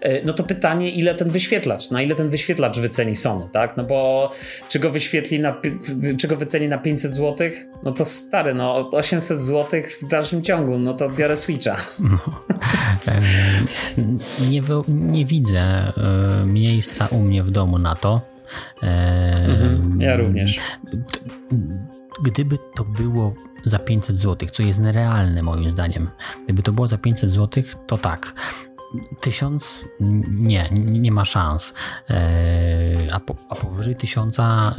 E, 0.00 0.24
no 0.24 0.32
to 0.32 0.44
pytanie, 0.44 0.90
ile 0.90 1.14
ten 1.14 1.30
wyświetlacz, 1.30 1.90
na 1.90 2.02
ile 2.02 2.14
ten 2.14 2.28
wyświetlacz 2.28 2.78
wyceni 2.78 3.16
Sony, 3.16 3.48
tak? 3.52 3.76
No 3.76 3.84
bo 3.84 4.30
czy 4.68 4.78
go 4.78 4.90
wyświetli 4.90 5.38
na, 5.38 5.60
czy 6.18 6.28
go 6.28 6.36
wyceni 6.36 6.68
na 6.68 6.78
500 6.78 7.14
zł? 7.14 7.50
No 7.82 7.92
to 7.92 8.04
stary, 8.04 8.54
no 8.54 8.90
800 8.90 9.40
zł 9.40 9.82
w 10.02 10.06
dalszym 10.06 10.42
ciągu, 10.42 10.78
no 10.78 10.92
to 10.92 11.08
biorę 11.08 11.36
Switcha. 11.36 11.76
No. 12.00 12.18
nie, 14.50 14.62
nie 14.88 15.24
widzę 15.24 15.60
e, 15.60 15.92
miejsca 16.46 17.06
u 17.06 17.20
mnie 17.20 17.42
w 17.42 17.50
domu 17.50 17.78
na 17.78 17.94
to. 17.94 18.20
Mhm, 18.82 20.00
ja 20.00 20.16
również. 20.16 20.60
Gdyby 22.24 22.58
to 22.76 22.84
było 22.84 23.34
za 23.64 23.78
500 23.78 24.16
zł, 24.16 24.48
co 24.52 24.62
jest 24.62 24.80
nerealne 24.80 25.42
moim 25.42 25.70
zdaniem. 25.70 26.08
Gdyby 26.44 26.62
to 26.62 26.72
było 26.72 26.88
za 26.88 26.98
500 26.98 27.30
zł, 27.30 27.62
to 27.86 27.98
tak. 27.98 28.32
Tysiąc 29.20 29.84
nie, 30.30 30.70
nie 30.74 31.12
ma 31.12 31.24
szans. 31.24 31.74
E, 32.10 33.08
a, 33.12 33.20
po, 33.20 33.34
a 33.48 33.54
powyżej 33.56 33.96
tysiąca 33.96 34.74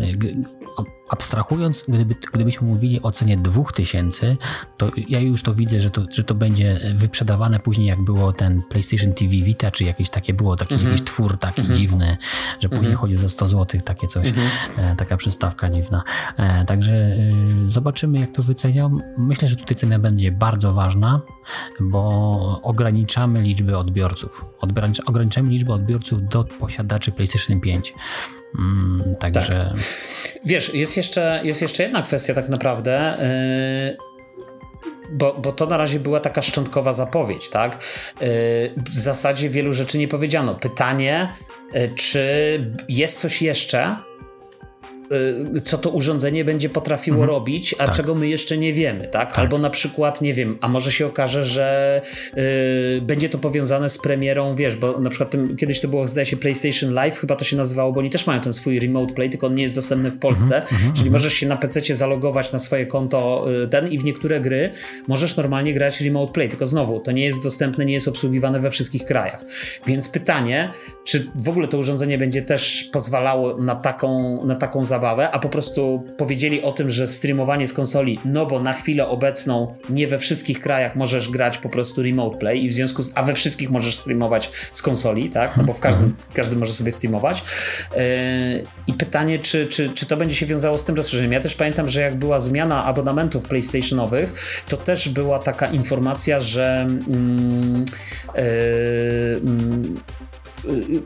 abstrahując, 1.12 1.86
gdyby, 1.88 2.16
gdybyśmy 2.34 2.68
mówili 2.68 3.02
o 3.02 3.12
cenie 3.12 3.38
2000, 3.38 4.38
to 4.78 4.92
ja 5.10 5.20
już 5.20 5.44
to 5.44 5.54
widzę, 5.54 5.80
że 5.80 5.90
to, 5.90 6.06
że 6.12 6.24
to 6.24 6.36
będzie 6.36 6.94
wyprzedawane 6.96 7.60
później, 7.60 7.88
jak 7.88 8.02
było 8.02 8.34
ten 8.34 8.62
PlayStation 8.70 9.14
TV 9.14 9.32
Vita, 9.32 9.72
czy 9.72 9.84
jakieś 9.84 10.10
takie 10.10 10.34
było, 10.34 10.56
taki 10.56 10.74
mm 10.74 10.86
-hmm. 10.86 10.90
jakiś 10.90 11.06
twór 11.06 11.38
taki 11.38 11.62
mm 11.62 11.74
-hmm. 11.74 11.78
dziwny, 11.78 12.18
że 12.60 12.70
później 12.70 12.86
mm 12.86 12.98
-hmm. 12.98 13.02
chodził 13.02 13.18
za 13.18 13.30
100 13.30 13.48
zł, 13.48 13.82
takie 13.82 14.08
coś, 14.08 14.28
mhm. 14.28 14.48
e, 14.78 14.96
taka 14.96 15.18
przystawka 15.18 15.70
dziwna. 15.70 16.04
E, 16.38 16.66
także 16.66 16.94
e, 16.96 17.18
zobaczymy, 17.68 18.20
jak 18.20 18.32
to 18.32 18.44
wycenią. 18.44 18.98
Myślę, 19.18 19.48
że 19.48 19.56
tutaj 19.56 19.76
cena 19.76 20.00
będzie 20.00 20.32
bardzo 20.32 20.74
ważna, 20.74 21.22
bo 21.80 22.62
ograniczamy 22.64 23.42
liczbę 23.42 23.78
odbiorców. 23.78 24.46
ograniczamy 25.06 25.50
liczbę 25.50 25.74
odbiorców 25.74 26.28
do 26.28 26.44
posiadaczy 26.44 27.12
PlayStation 27.12 27.60
5. 27.60 27.94
Mm, 28.60 29.16
także. 29.20 29.72
Tak. 29.74 29.84
Wiesz, 30.46 30.74
jest 30.74 30.98
jeszcze, 30.98 31.42
jest 31.44 31.62
jeszcze 31.62 31.84
jedna 31.84 32.02
kwestia, 32.02 32.34
tak 32.34 32.50
naprawdę. 32.50 33.18
Yy 33.90 34.12
bo, 35.14 35.34
bo 35.34 35.52
to 35.52 35.66
na 35.66 35.78
razie 35.78 36.00
była 36.00 36.20
taka 36.20 36.42
szczątkowa 36.42 36.94
zapowiedź, 36.94 37.50
tak? 37.50 37.74
Yy, 37.74 38.28
w 38.90 38.96
zasadzie 38.96 39.50
wielu 39.50 39.74
rzeczy 39.74 39.98
nie 39.98 40.08
powiedziano. 40.08 40.56
Pytanie, 40.56 41.34
yy, 41.74 41.92
czy 41.96 42.26
jest 42.90 43.20
coś 43.20 43.42
jeszcze, 43.42 43.96
Y, 43.96 44.11
co 45.64 45.78
to 45.78 45.90
urządzenie 45.90 46.46
będzie 46.46 46.70
potrafiło 46.70 47.18
mhm. 47.18 47.30
robić, 47.30 47.76
a 47.78 47.86
tak. 47.86 47.96
czego 47.96 48.16
my 48.16 48.28
jeszcze 48.28 48.58
nie 48.58 48.74
wiemy, 48.74 49.08
tak? 49.08 49.30
tak? 49.30 49.40
Albo 49.40 49.58
na 49.58 49.70
przykład, 49.70 50.22
nie 50.22 50.34
wiem, 50.34 50.58
a 50.62 50.68
może 50.68 50.92
się 50.92 51.06
okaże, 51.06 51.46
że 51.46 52.02
y, 52.98 53.02
będzie 53.02 53.30
to 53.30 53.38
powiązane 53.38 53.90
z 53.90 53.98
premierą, 53.98 54.56
wiesz, 54.56 54.76
bo 54.76 55.00
na 55.00 55.10
przykład 55.10 55.30
tym, 55.30 55.56
kiedyś 55.56 55.80
to 55.82 55.88
było, 55.88 56.08
zdaje 56.08 56.26
się, 56.26 56.38
PlayStation 56.38 56.94
Live, 56.94 57.18
chyba 57.18 57.36
to 57.36 57.46
się 57.46 57.58
nazywało, 57.58 57.92
bo 57.92 58.00
oni 58.00 58.10
też 58.10 58.28
mają 58.28 58.42
ten 58.42 58.54
swój 58.54 58.80
remote 58.80 59.14
play, 59.14 59.30
tylko 59.30 59.48
on 59.48 59.56
nie 59.56 59.64
jest 59.64 59.76
dostępny 59.76 60.12
w 60.12 60.20
Polsce, 60.20 60.62
mhm, 60.62 60.64
mhm 60.64 60.94
czyli 60.94 61.08
mhm. 61.08 61.12
możesz 61.12 61.34
się 61.34 61.48
na 61.48 61.58
PC 61.58 61.96
zalogować 61.96 62.52
na 62.52 62.60
swoje 62.60 62.86
konto 62.86 63.46
y, 63.64 63.68
ten 63.68 63.88
i 63.88 63.98
w 63.98 64.04
niektóre 64.04 64.42
gry 64.42 64.72
możesz 65.08 65.38
normalnie 65.38 65.74
grać 65.74 66.02
remote 66.02 66.34
play, 66.34 66.50
tylko 66.50 66.66
znowu, 66.66 67.00
to 67.00 67.12
nie 67.12 67.26
jest 67.26 67.44
dostępne, 67.44 67.86
nie 67.86 67.94
jest 67.94 68.08
obsługiwane 68.08 68.60
we 68.60 68.72
wszystkich 68.72 69.06
krajach. 69.06 69.46
Więc 69.86 70.10
pytanie, 70.10 70.72
czy 71.04 71.28
w 71.36 71.50
ogóle 71.50 71.68
to 71.68 71.78
urządzenie 71.78 72.18
będzie 72.18 72.42
też 72.42 72.90
pozwalało 72.94 73.58
na 73.58 73.76
taką, 73.76 74.42
na 74.46 74.56
taką 74.56 74.86
zabawę, 74.86 75.01
zabawę, 75.02 75.32
a 75.32 75.40
po 75.40 75.50
prostu 75.50 76.04
powiedzieli 76.18 76.62
o 76.62 76.72
tym, 76.72 76.90
że 76.90 77.08
streamowanie 77.08 77.68
z 77.68 77.74
konsoli, 77.74 78.20
no 78.26 78.46
bo 78.46 78.60
na 78.60 78.74
chwilę 78.74 79.08
obecną 79.08 79.76
nie 79.90 80.08
we 80.08 80.20
wszystkich 80.20 80.60
krajach 80.60 80.96
możesz 80.96 81.30
grać 81.30 81.58
po 81.58 81.70
prostu 81.70 82.02
remote 82.02 82.38
play 82.38 82.66
i 82.66 82.70
w 82.70 82.74
związku 82.74 83.04
z, 83.04 83.12
a 83.16 83.24
we 83.24 83.34
wszystkich 83.34 83.70
możesz 83.70 83.98
streamować 83.98 84.50
z 84.72 84.82
konsoli, 84.82 85.30
tak? 85.30 85.58
No 85.58 85.64
bo 85.64 85.74
w 85.74 85.80
każdym, 85.80 86.10
mhm. 86.10 86.28
każdy 86.34 86.56
może 86.56 86.74
sobie 86.74 86.92
streamować. 86.92 87.44
Yy, 87.92 88.00
I 88.88 88.94
pytanie, 88.94 89.40
czy, 89.40 89.66
czy, 89.66 89.90
czy 89.90 90.06
to 90.06 90.18
będzie 90.18 90.36
się 90.36 90.46
wiązało 90.46 90.78
z 90.78 90.86
tym 90.86 90.96
rozszerzeniem. 90.96 91.32
Ja 91.32 91.40
też 91.40 91.56
pamiętam, 91.56 91.90
że 91.90 92.02
jak 92.02 92.16
była 92.16 92.40
zmiana 92.40 92.86
abonamentów 92.86 93.48
PlayStationowych, 93.48 94.34
to 94.70 94.78
też 94.78 95.10
była 95.10 95.40
taka 95.40 95.68
informacja, 95.68 96.40
że 96.40 96.88
mm, 96.88 97.86
yy, 98.36 98.44
yy, 100.90 101.02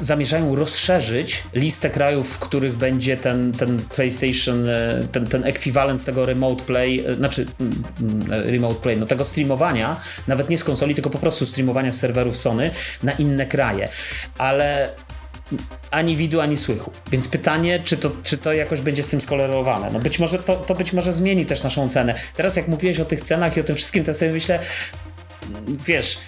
zamierzają 0.00 0.56
rozszerzyć 0.56 1.42
listę 1.54 1.90
krajów, 1.90 2.32
w 2.32 2.38
których 2.38 2.76
będzie 2.76 3.16
ten, 3.16 3.52
ten 3.52 3.82
PlayStation, 3.94 4.68
e, 4.68 5.08
ten, 5.12 5.26
ten 5.26 5.44
ekwiwalent 5.44 6.04
tego 6.04 6.26
remote 6.26 6.64
play, 6.64 7.04
e, 7.06 7.14
znaczy 7.14 7.46
mm, 7.60 7.84
mm, 8.00 8.32
remote 8.50 8.80
play, 8.80 8.96
no 8.96 9.06
tego 9.06 9.24
streamowania, 9.24 10.00
nawet 10.26 10.50
nie 10.50 10.58
z 10.58 10.64
konsoli, 10.64 10.94
tylko 10.94 11.10
po 11.10 11.18
prostu 11.18 11.46
streamowania 11.46 11.92
z 11.92 11.98
serwerów 11.98 12.36
Sony 12.36 12.70
na 13.02 13.12
inne 13.12 13.46
kraje. 13.46 13.88
Ale 14.38 14.94
ani 15.90 16.16
widu, 16.16 16.40
ani 16.40 16.56
słychu. 16.56 16.90
Więc 17.10 17.28
pytanie, 17.28 17.80
czy 17.84 17.96
to, 17.96 18.10
czy 18.22 18.38
to 18.38 18.52
jakoś 18.52 18.80
będzie 18.80 19.02
z 19.02 19.08
tym 19.08 19.20
skorelowane. 19.20 19.90
No 19.90 19.98
być 19.98 20.18
może 20.18 20.38
to, 20.38 20.56
to 20.56 20.74
być 20.74 20.92
może 20.92 21.12
zmieni 21.12 21.46
też 21.46 21.62
naszą 21.62 21.88
cenę. 21.88 22.14
Teraz 22.36 22.56
jak 22.56 22.68
mówiłeś 22.68 23.00
o 23.00 23.04
tych 23.04 23.20
cenach 23.20 23.56
i 23.56 23.60
o 23.60 23.64
tym 23.64 23.76
wszystkim, 23.76 24.04
to 24.04 24.14
sobie 24.14 24.32
myślę, 24.32 24.58
wiesz, 25.86 26.18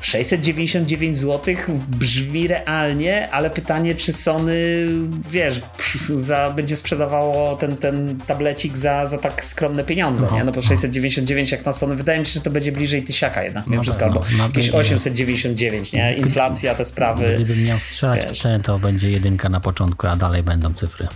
699 0.00 1.16
zł 1.16 1.54
brzmi 1.88 2.48
realnie, 2.48 3.30
ale 3.30 3.50
pytanie, 3.50 3.94
czy 3.94 4.12
Sony, 4.12 4.86
wiesz, 5.30 5.60
za, 6.28 6.50
będzie 6.50 6.76
sprzedawało 6.76 7.56
ten, 7.56 7.76
ten 7.76 8.20
tablecik 8.26 8.76
za, 8.76 9.06
za 9.06 9.18
tak 9.18 9.44
skromne 9.44 9.84
pieniądze, 9.84 10.26
no, 10.30 10.36
nie? 10.36 10.44
No 10.44 10.52
bo 10.52 10.62
699 10.62 11.52
jak 11.52 11.66
na 11.66 11.72
Sony, 11.72 11.96
wydaje 11.96 12.20
mi 12.20 12.26
się, 12.26 12.32
że 12.32 12.40
to 12.40 12.50
będzie 12.50 12.72
bliżej 12.72 13.02
tysiaka 13.02 13.42
jednak, 13.42 13.66
mimo 13.66 13.76
no, 13.76 13.82
wszystko, 13.82 14.04
albo 14.04 14.22
no, 14.38 14.44
jakieś 14.44 14.70
899, 14.70 15.92
nie? 15.92 16.14
Inflacja, 16.14 16.74
te 16.74 16.84
sprawy. 16.84 17.34
Gdybym 17.34 17.64
miał 17.64 17.78
strzelać 17.78 18.20
wiesz. 18.20 18.38
w 18.38 18.42
cenę, 18.42 18.60
to 18.60 18.78
będzie 18.78 19.10
jedynka 19.10 19.48
na 19.48 19.60
początku, 19.60 20.06
a 20.06 20.16
dalej 20.16 20.42
będą 20.42 20.74
cyfry. 20.74 21.08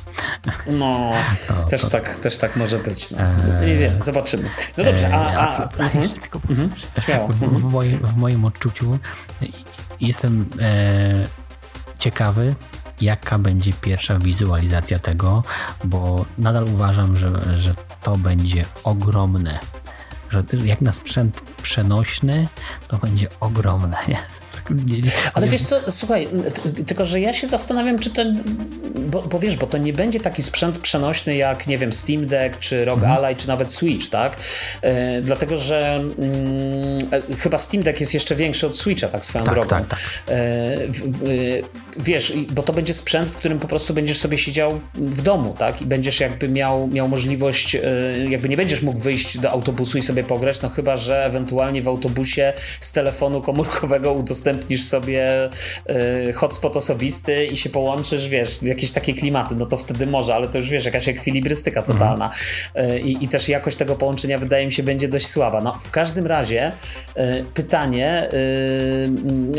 No, 0.67 1.13
to, 1.49 1.55
też, 1.55 1.83
to... 1.83 1.91
Tak, 1.91 2.15
też 2.15 2.39
tak 2.39 2.57
może 2.57 2.79
być. 2.79 3.11
No. 3.11 3.19
Eee... 3.21 3.67
Nie 3.67 3.77
wiem, 3.77 4.03
zobaczymy. 4.03 4.49
No 4.77 4.85
dobrze, 4.85 5.15
a... 5.15 5.19
a, 5.19 5.57
a, 5.57 5.69
a 5.79 5.83
mhm. 5.83 6.05
mhm. 6.51 6.71
W, 6.97 7.69
w, 8.07 8.17
moim, 8.17 8.40
moim 8.41 8.45
odczuciu 8.45 8.99
jestem 10.01 10.51
e, 10.61 11.29
ciekawy, 11.99 12.55
jaka 13.01 13.39
będzie 13.39 13.73
pierwsza 13.73 14.19
wizualizacja 14.19 14.99
tego, 14.99 15.43
bo 15.85 16.25
nadal 16.39 16.65
uważam, 16.65 17.17
że, 17.17 17.59
że 17.59 17.75
to 18.03 18.17
będzie 18.17 18.65
ogromne. 18.85 19.59
Że 20.31 20.45
jak 20.65 20.81
na 20.81 20.93
sprzęt 20.93 21.41
przenośny, 21.63 22.49
to 22.89 22.99
będzie 22.99 23.29
ogromne. 23.41 23.97
Ale 25.35 25.49
wiesz 25.49 25.63
co, 25.63 25.91
słuchaj, 25.91 26.29
tylko 26.87 27.05
że 27.05 27.21
ja 27.21 27.33
się 27.33 27.47
zastanawiam, 27.47 27.99
czy 27.99 28.11
ten, 28.11 28.45
bo, 29.11 29.23
bo 29.23 29.39
wiesz, 29.39 29.57
bo 29.57 29.67
to 29.67 29.79
nie 29.79 29.93
będzie 29.93 30.21
taki 30.21 30.43
sprzęt 30.43 30.79
przenośny 30.79 31.37
jak, 31.37 31.67
nie 31.67 31.79
wiem, 31.79 31.93
Steam 31.93 32.27
Deck, 32.27 32.59
czy 32.59 32.85
ROG 32.85 32.99
mhm. 32.99 33.13
Ally, 33.13 33.37
czy 33.37 33.49
nawet 33.49 33.73
Switch, 33.73 34.11
tak? 34.11 34.37
E, 34.83 35.23
dlatego, 35.23 35.57
że 35.57 35.95
mm, 35.95 36.99
e, 37.31 37.37
chyba 37.37 37.59
Steam 37.59 37.83
Deck 37.83 38.01
jest 38.01 38.15
jeszcze 38.15 38.37
większy 38.37 38.67
od 38.67 38.79
Switcha, 38.79 39.09
tak 39.09 39.25
swoją 39.25 39.45
tak, 39.45 39.55
drogą. 39.55 39.69
Tak, 39.69 39.89
tak. 39.89 39.99
E, 40.29 40.77
wiesz, 41.97 42.33
bo 42.51 42.63
to 42.63 42.73
będzie 42.73 42.95
sprzęt, 42.95 43.29
w 43.29 43.37
którym 43.37 43.59
po 43.59 43.69
prostu 43.69 43.95
będziesz 43.95 44.19
sobie 44.19 44.39
siedział 44.39 44.81
w 44.95 45.23
domu, 45.23 45.55
tak? 45.59 45.83
I 45.83 45.87
będziesz 45.87 46.21
jakby 46.21 46.49
miał, 46.49 46.89
miał 46.89 47.09
możliwość, 47.09 47.75
e, 47.75 47.81
jakby 48.29 48.49
nie 48.49 48.57
będziesz 48.57 48.83
mógł 48.83 49.01
wyjść 49.01 49.39
do 49.39 49.51
autobusu 49.51 49.99
i 49.99 50.03
sobie 50.03 50.25
pograć, 50.25 50.63
no 50.63 50.69
chyba, 50.69 50.97
że 50.97 51.25
ewentualnie 51.25 51.83
w 51.83 51.89
autobusie 51.89 52.53
z 52.81 52.93
telefonu 52.93 53.43
komórkowego 53.43 54.13
udostępnić 54.13 54.60
udostępnisz 54.61 54.83
sobie 54.83 55.49
y, 56.29 56.33
hotspot 56.33 56.77
osobisty 56.77 57.47
i 57.47 57.57
się 57.57 57.71
połączysz, 57.71 58.29
wiesz, 58.29 58.63
jakieś 58.63 58.91
takie 58.91 59.15
klimaty, 59.15 59.55
no 59.55 59.67
to 59.67 59.77
wtedy 59.77 60.07
może, 60.07 60.35
ale 60.35 60.49
to 60.49 60.59
już 60.59 60.71
wiesz, 60.71 60.85
jakaś 60.85 61.09
ekwilibrystyka 61.09 61.83
totalna. 61.83 62.31
Y, 62.77 63.01
I, 63.01 63.25
I 63.25 63.29
też 63.29 63.49
jakość 63.49 63.77
tego 63.77 63.97
połączenia 63.97 64.39
wydaje 64.39 64.67
mi 64.67 64.73
się 64.73 64.83
będzie 64.83 65.09
dość 65.09 65.27
słaba. 65.27 65.61
No, 65.61 65.79
w 65.81 65.91
każdym 65.91 66.27
razie 66.27 66.73
y, 66.73 67.45
pytanie, 67.55 68.29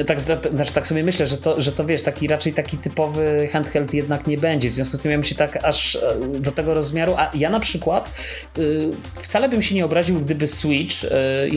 tak, 0.08 0.22
tak, 0.22 0.54
znaczy 0.56 0.74
tak 0.74 0.88
sobie 0.88 1.04
myślę, 1.04 1.28
że 1.28 1.38
to, 1.38 1.62
że 1.62 1.72
to 1.72 1.86
wiesz, 1.86 2.02
taki 2.02 2.28
raczej 2.28 2.54
taki 2.54 2.78
typowy 2.78 3.49
handheld 3.52 3.93
jednak 3.93 4.28
nie 4.28 4.38
będzie. 4.38 4.70
W 4.70 4.72
związku 4.72 4.97
z 4.97 5.02
tym 5.02 5.12
ja 5.12 5.18
bym 5.18 5.24
się 5.24 5.36
tak 5.36 5.64
aż 5.64 5.97
do 6.39 6.52
tego 6.52 6.74
rozmiaru, 6.74 7.14
a 7.18 7.32
ja 7.34 7.49
na 7.49 7.60
przykład 7.60 8.12
wcale 9.16 9.49
bym 9.49 9.62
się 9.62 9.76
nie 9.76 9.86
obraził, 9.86 10.20
gdyby 10.20 10.47
Switch, 10.47 10.95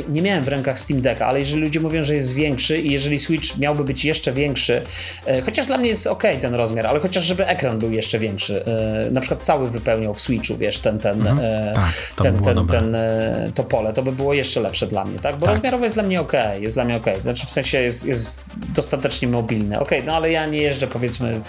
nie 0.08 0.22
miałem 0.22 0.44
w 0.44 0.48
rękach 0.48 0.78
Steam 0.78 1.00
Decka, 1.00 1.26
ale 1.26 1.38
jeżeli 1.38 1.62
ludzie 1.62 1.80
mówią, 1.80 2.02
że 2.02 2.14
jest 2.14 2.34
większy 2.34 2.78
i 2.78 2.92
jeżeli 2.92 3.18
Switch 3.24 3.58
miałby 3.58 3.84
być 3.84 4.04
jeszcze 4.04 4.32
większy, 4.32 4.82
e, 5.26 5.42
chociaż 5.42 5.66
dla 5.66 5.78
mnie 5.78 5.88
jest 5.88 6.06
ok 6.06 6.22
ten 6.40 6.54
rozmiar, 6.54 6.86
ale 6.86 7.00
chociaż 7.00 7.24
żeby 7.24 7.46
ekran 7.46 7.78
był 7.78 7.92
jeszcze 7.92 8.18
większy, 8.18 8.64
e, 8.64 9.10
na 9.10 9.20
przykład 9.20 9.44
cały 9.44 9.70
wypełniał 9.70 10.14
w 10.14 10.20
Switchu, 10.20 10.56
wiesz, 10.56 10.78
ten, 10.78 10.98
ten, 10.98 11.26
mhm. 11.26 11.38
E, 11.38 11.72
tak, 11.74 12.12
to 12.16 12.24
ten, 12.24 12.38
ten, 12.38 12.66
ten, 12.66 12.96
to 13.54 13.64
pole, 13.64 13.92
to 13.92 14.02
by 14.02 14.12
było 14.12 14.34
jeszcze 14.34 14.60
lepsze 14.60 14.86
dla 14.86 15.04
mnie, 15.04 15.18
tak? 15.18 15.34
Bo 15.34 15.46
tak. 15.46 15.54
rozmiarowo 15.54 15.84
jest 15.84 15.96
dla 15.96 16.02
mnie 16.02 16.20
ok, 16.20 16.32
jest 16.60 16.76
dla 16.76 16.84
mnie 16.84 16.96
ok, 16.96 17.06
znaczy 17.22 17.46
w 17.46 17.50
sensie 17.50 17.82
jest, 17.82 18.06
jest 18.06 18.44
dostatecznie 18.74 19.28
mobilny, 19.28 19.80
ok, 19.80 19.90
no 20.06 20.16
ale 20.16 20.30
ja 20.30 20.46
nie 20.46 20.58
jeżdżę 20.58 20.86
powiedzmy 20.86 21.40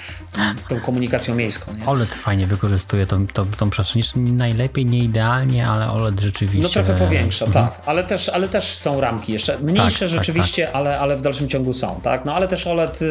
tą 0.68 0.80
komunikacją 0.80 1.36
miejską. 1.36 1.74
Nie? 1.74 1.86
OLED 1.86 2.10
fajnie 2.10 2.48
wykorzystuje 2.48 3.06
tą, 3.06 3.28
tą, 3.28 3.46
tą 3.52 3.70
przestrzeń, 3.70 4.04
najlepiej, 4.16 4.86
nie 4.86 5.00
idealnie, 5.00 5.68
ale 5.68 5.92
OLED 5.92 6.20
rzeczywiście... 6.20 6.80
No 6.80 6.86
trochę 6.86 7.06
powiększa, 7.06 7.46
mhm. 7.46 7.66
tak, 7.66 7.82
ale 7.86 8.04
też, 8.04 8.30
ale 8.30 8.50
też 8.50 8.64
są 8.64 9.02
ramki 9.02 9.34
jeszcze, 9.34 9.60
mniejsze 9.60 10.00
tak, 10.00 10.10
tak 10.10 10.10
rzeczywiście, 10.10 10.64
tak, 10.64 10.74
tak. 10.74 10.82
Ale, 10.82 11.00
ale 11.00 11.18
w 11.18 11.22
dalszym 11.22 11.50
ciągu 11.50 11.65
są, 11.74 12.00
tak? 12.04 12.26
No 12.26 12.36
ale 12.36 12.48
też 12.48 12.68
OLED 12.68 13.02
y, 13.02 13.06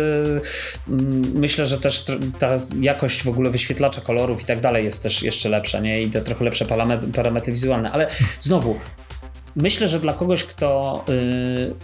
mm, 0.89 1.33
myślę, 1.35 1.67
że 1.67 1.79
też 1.79 2.05
ta 2.39 2.49
jakość 2.81 3.23
w 3.23 3.29
ogóle 3.29 3.51
wyświetlacza 3.51 4.01
kolorów 4.01 4.43
i 4.43 4.45
tak 4.45 4.61
dalej 4.61 4.85
jest 4.85 5.03
też 5.03 5.23
jeszcze 5.23 5.49
lepsza, 5.49 5.81
nie? 5.81 6.03
I 6.03 6.11
te 6.11 6.23
trochę 6.23 6.45
lepsze 6.45 6.65
parametry, 6.65 7.13
parametry 7.13 7.53
wizualne, 7.53 7.93
ale 7.93 8.07
znowu, 8.41 8.77
myślę, 9.57 9.89
że 9.89 10.01
dla 10.01 10.13
kogoś, 10.13 10.45
kto 10.45 11.05
y, 11.09 11.75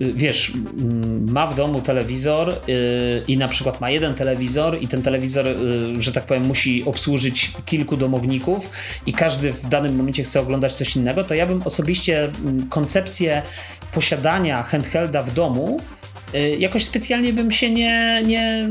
wiesz, 0.00 0.52
mm, 0.54 1.32
ma 1.32 1.46
w 1.46 1.54
domu 1.54 1.80
telewizor 1.80 2.50
y, 2.50 3.24
i 3.28 3.36
na 3.36 3.48
przykład 3.48 3.80
ma 3.80 3.90
jeden 3.90 4.14
telewizor 4.14 4.82
i 4.82 4.88
ten 4.88 5.02
telewizor, 5.02 5.46
y, 5.46 6.02
że 6.02 6.12
tak 6.12 6.26
powiem, 6.26 6.46
musi 6.46 6.84
obsłużyć 6.84 7.52
kilku 7.64 7.96
domowników 7.96 8.70
i 9.06 9.12
każdy 9.12 9.52
w 9.52 9.66
danym 9.66 9.96
momencie 9.96 10.22
chce 10.22 10.40
oglądać 10.40 10.74
coś 10.74 10.96
innego, 10.96 11.24
to 11.24 11.34
ja 11.34 11.46
bym 11.46 11.62
osobiście 11.62 12.24
mm, 12.24 12.68
koncepcję 12.68 13.42
posiadania 13.92 14.62
handhelda 14.62 15.22
w 15.22 15.34
domu 15.34 15.80
jakoś 16.58 16.84
specjalnie 16.84 17.32
bym 17.32 17.50
się 17.50 17.70
nie, 17.70 18.22
nie, 18.26 18.68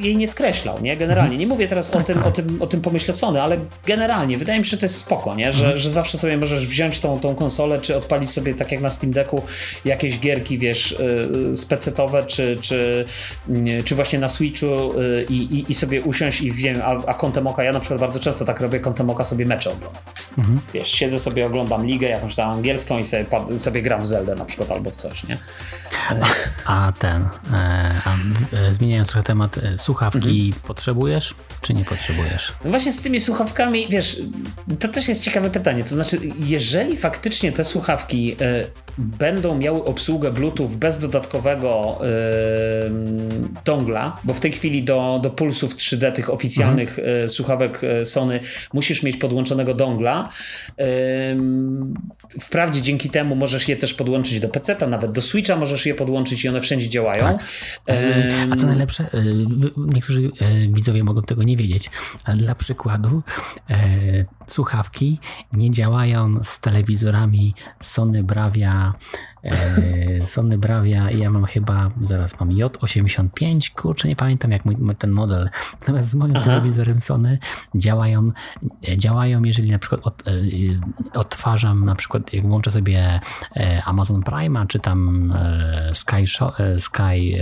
jej 0.00 0.16
nie 0.16 0.28
skreślał, 0.28 0.82
nie? 0.82 0.96
Generalnie. 0.96 1.36
Nie 1.36 1.46
mówię 1.46 1.68
teraz 1.68 1.90
o, 1.90 1.92
tak, 1.92 2.06
tym, 2.06 2.16
tak. 2.16 2.26
o, 2.26 2.30
tym, 2.30 2.62
o 2.62 2.66
tym 2.66 2.80
pomyśle 2.80 3.14
Sony, 3.14 3.42
ale 3.42 3.56
generalnie 3.86 4.38
wydaje 4.38 4.58
mi 4.58 4.64
się, 4.64 4.70
że 4.70 4.76
to 4.76 4.84
jest 4.84 4.96
spoko, 4.96 5.34
nie? 5.34 5.52
Że, 5.52 5.64
mhm. 5.64 5.78
że 5.78 5.90
zawsze 5.90 6.18
sobie 6.18 6.36
możesz 6.36 6.66
wziąć 6.66 7.00
tą, 7.00 7.20
tą 7.20 7.34
konsolę, 7.34 7.80
czy 7.80 7.96
odpalić 7.96 8.30
sobie, 8.30 8.54
tak 8.54 8.72
jak 8.72 8.80
na 8.80 8.90
Steam 8.90 9.12
Decku, 9.12 9.42
jakieś 9.84 10.18
gierki, 10.18 10.58
wiesz, 10.58 10.92
y, 11.52 11.56
specetowe, 11.56 12.24
czy, 12.26 12.58
czy, 12.60 13.04
y, 13.48 13.82
czy 13.84 13.94
właśnie 13.94 14.18
na 14.18 14.28
Switchu 14.28 14.66
i, 15.28 15.34
i, 15.34 15.70
i 15.72 15.74
sobie 15.74 16.02
usiąść 16.02 16.40
i 16.40 16.52
wiem, 16.52 16.80
a, 16.84 17.06
a 17.06 17.14
kątem 17.14 17.46
oka, 17.46 17.64
ja 17.64 17.72
na 17.72 17.80
przykład 17.80 18.00
bardzo 18.00 18.20
często 18.20 18.44
tak 18.44 18.60
robię, 18.60 18.80
kątem 18.80 19.10
oka 19.10 19.24
sobie 19.24 19.46
mecze 19.46 19.70
oglądam. 19.70 20.02
Mhm. 20.38 20.60
Wiesz, 20.74 20.92
siedzę 20.92 21.20
sobie, 21.20 21.46
oglądam 21.46 21.86
ligę 21.86 22.08
jakąś 22.08 22.34
tam 22.34 22.50
angielską 22.50 22.98
i 22.98 23.04
sobie, 23.04 23.26
sobie 23.58 23.82
gram 23.82 24.02
w 24.02 24.06
Zeldę 24.06 24.34
na 24.34 24.44
przykład 24.44 24.70
albo 24.70 24.90
w 24.90 24.96
coś, 24.96 25.24
nie? 25.28 25.38
A, 26.66 26.86
a 26.88 26.92
ten, 27.04 27.22
e, 27.22 28.00
a, 28.04 28.16
e, 28.68 28.72
zmieniając 28.72 29.08
trochę 29.08 29.22
temat, 29.22 29.58
e, 29.58 29.78
słuchawki 29.78 30.46
mhm. 30.46 30.52
potrzebujesz, 30.66 31.34
czy 31.60 31.74
nie 31.74 31.84
potrzebujesz? 31.84 32.52
No 32.64 32.70
właśnie 32.70 32.92
z 32.92 33.02
tymi 33.02 33.20
słuchawkami, 33.20 33.86
wiesz, 33.90 34.22
to 34.78 34.88
też 34.88 35.08
jest 35.08 35.22
ciekawe 35.22 35.50
pytanie. 35.50 35.84
To 35.84 35.94
znaczy, 35.94 36.18
jeżeli 36.38 36.96
faktycznie 36.96 37.52
te 37.52 37.64
słuchawki 37.64 38.36
będą 38.98 39.58
miały 39.58 39.84
obsługę 39.84 40.32
Bluetooth 40.32 40.68
bez 40.68 40.98
dodatkowego 40.98 41.98
dongla, 43.64 44.16
bo 44.24 44.34
w 44.34 44.40
tej 44.40 44.52
chwili 44.52 44.84
do, 44.84 45.20
do 45.22 45.30
pulsów 45.30 45.76
3D 45.76 46.12
tych 46.12 46.30
oficjalnych 46.30 46.98
mhm. 46.98 47.28
słuchawek 47.28 47.80
Sony 48.04 48.40
musisz 48.72 49.02
mieć 49.02 49.16
podłączonego 49.16 49.74
dongla. 49.74 50.28
Wprawdzie 52.40 52.82
dzięki 52.82 53.10
temu 53.10 53.36
możesz 53.36 53.68
je 53.68 53.76
też 53.76 53.94
podłączyć 53.94 54.40
do 54.40 54.48
PC-a, 54.48 54.86
nawet 54.86 55.12
do 55.12 55.22
Switcha 55.22 55.56
możesz 55.56 55.86
je 55.86 55.94
podłączyć 55.94 56.44
i 56.44 56.48
one 56.48 56.60
wszędzie 56.60 56.83
działają. 56.88 57.20
Tak. 57.20 57.44
A 58.52 58.56
co 58.56 58.66
najlepsze, 58.66 59.04
e, 59.04 59.22
niektórzy 59.76 60.30
e, 60.40 60.68
widzowie 60.68 61.04
mogą 61.04 61.22
tego 61.22 61.42
nie 61.42 61.56
wiedzieć, 61.56 61.90
ale 62.24 62.36
dla 62.36 62.54
przykładu 62.54 63.22
e, 63.70 63.76
słuchawki 64.46 65.18
nie 65.52 65.70
działają 65.70 66.44
z 66.44 66.60
telewizorami 66.60 67.54
Sony 67.80 68.24
Bravia 68.24 68.94
E, 68.94 69.33
Sony 70.24 70.58
Bravia 70.58 71.10
i 71.10 71.18
ja 71.18 71.30
mam 71.30 71.44
chyba, 71.44 71.90
zaraz 72.02 72.40
mam 72.40 72.48
J85, 72.48 73.70
kurczę, 73.74 74.08
nie 74.08 74.16
pamiętam 74.16 74.50
jak 74.50 74.64
mój, 74.64 74.76
ten 74.98 75.10
model. 75.10 75.50
Natomiast 75.80 76.08
z 76.08 76.14
moim 76.14 76.36
Aha. 76.36 76.44
telewizorem 76.44 77.00
Sony 77.00 77.38
działają, 77.74 78.32
działają, 78.96 79.42
jeżeli 79.42 79.70
na 79.70 79.78
przykład 79.78 80.00
od, 80.06 80.28
e, 80.28 80.32
odtwarzam, 81.14 81.84
na 81.84 81.94
przykład 81.94 82.32
jak 82.32 82.48
włączę 82.48 82.70
sobie 82.70 83.20
e, 83.56 83.82
Amazon 83.84 84.22
Prime, 84.22 84.66
czy 84.66 84.78
tam 84.78 85.34
Sky, 85.92 86.26
Show, 86.26 86.54
Sky 86.78 87.38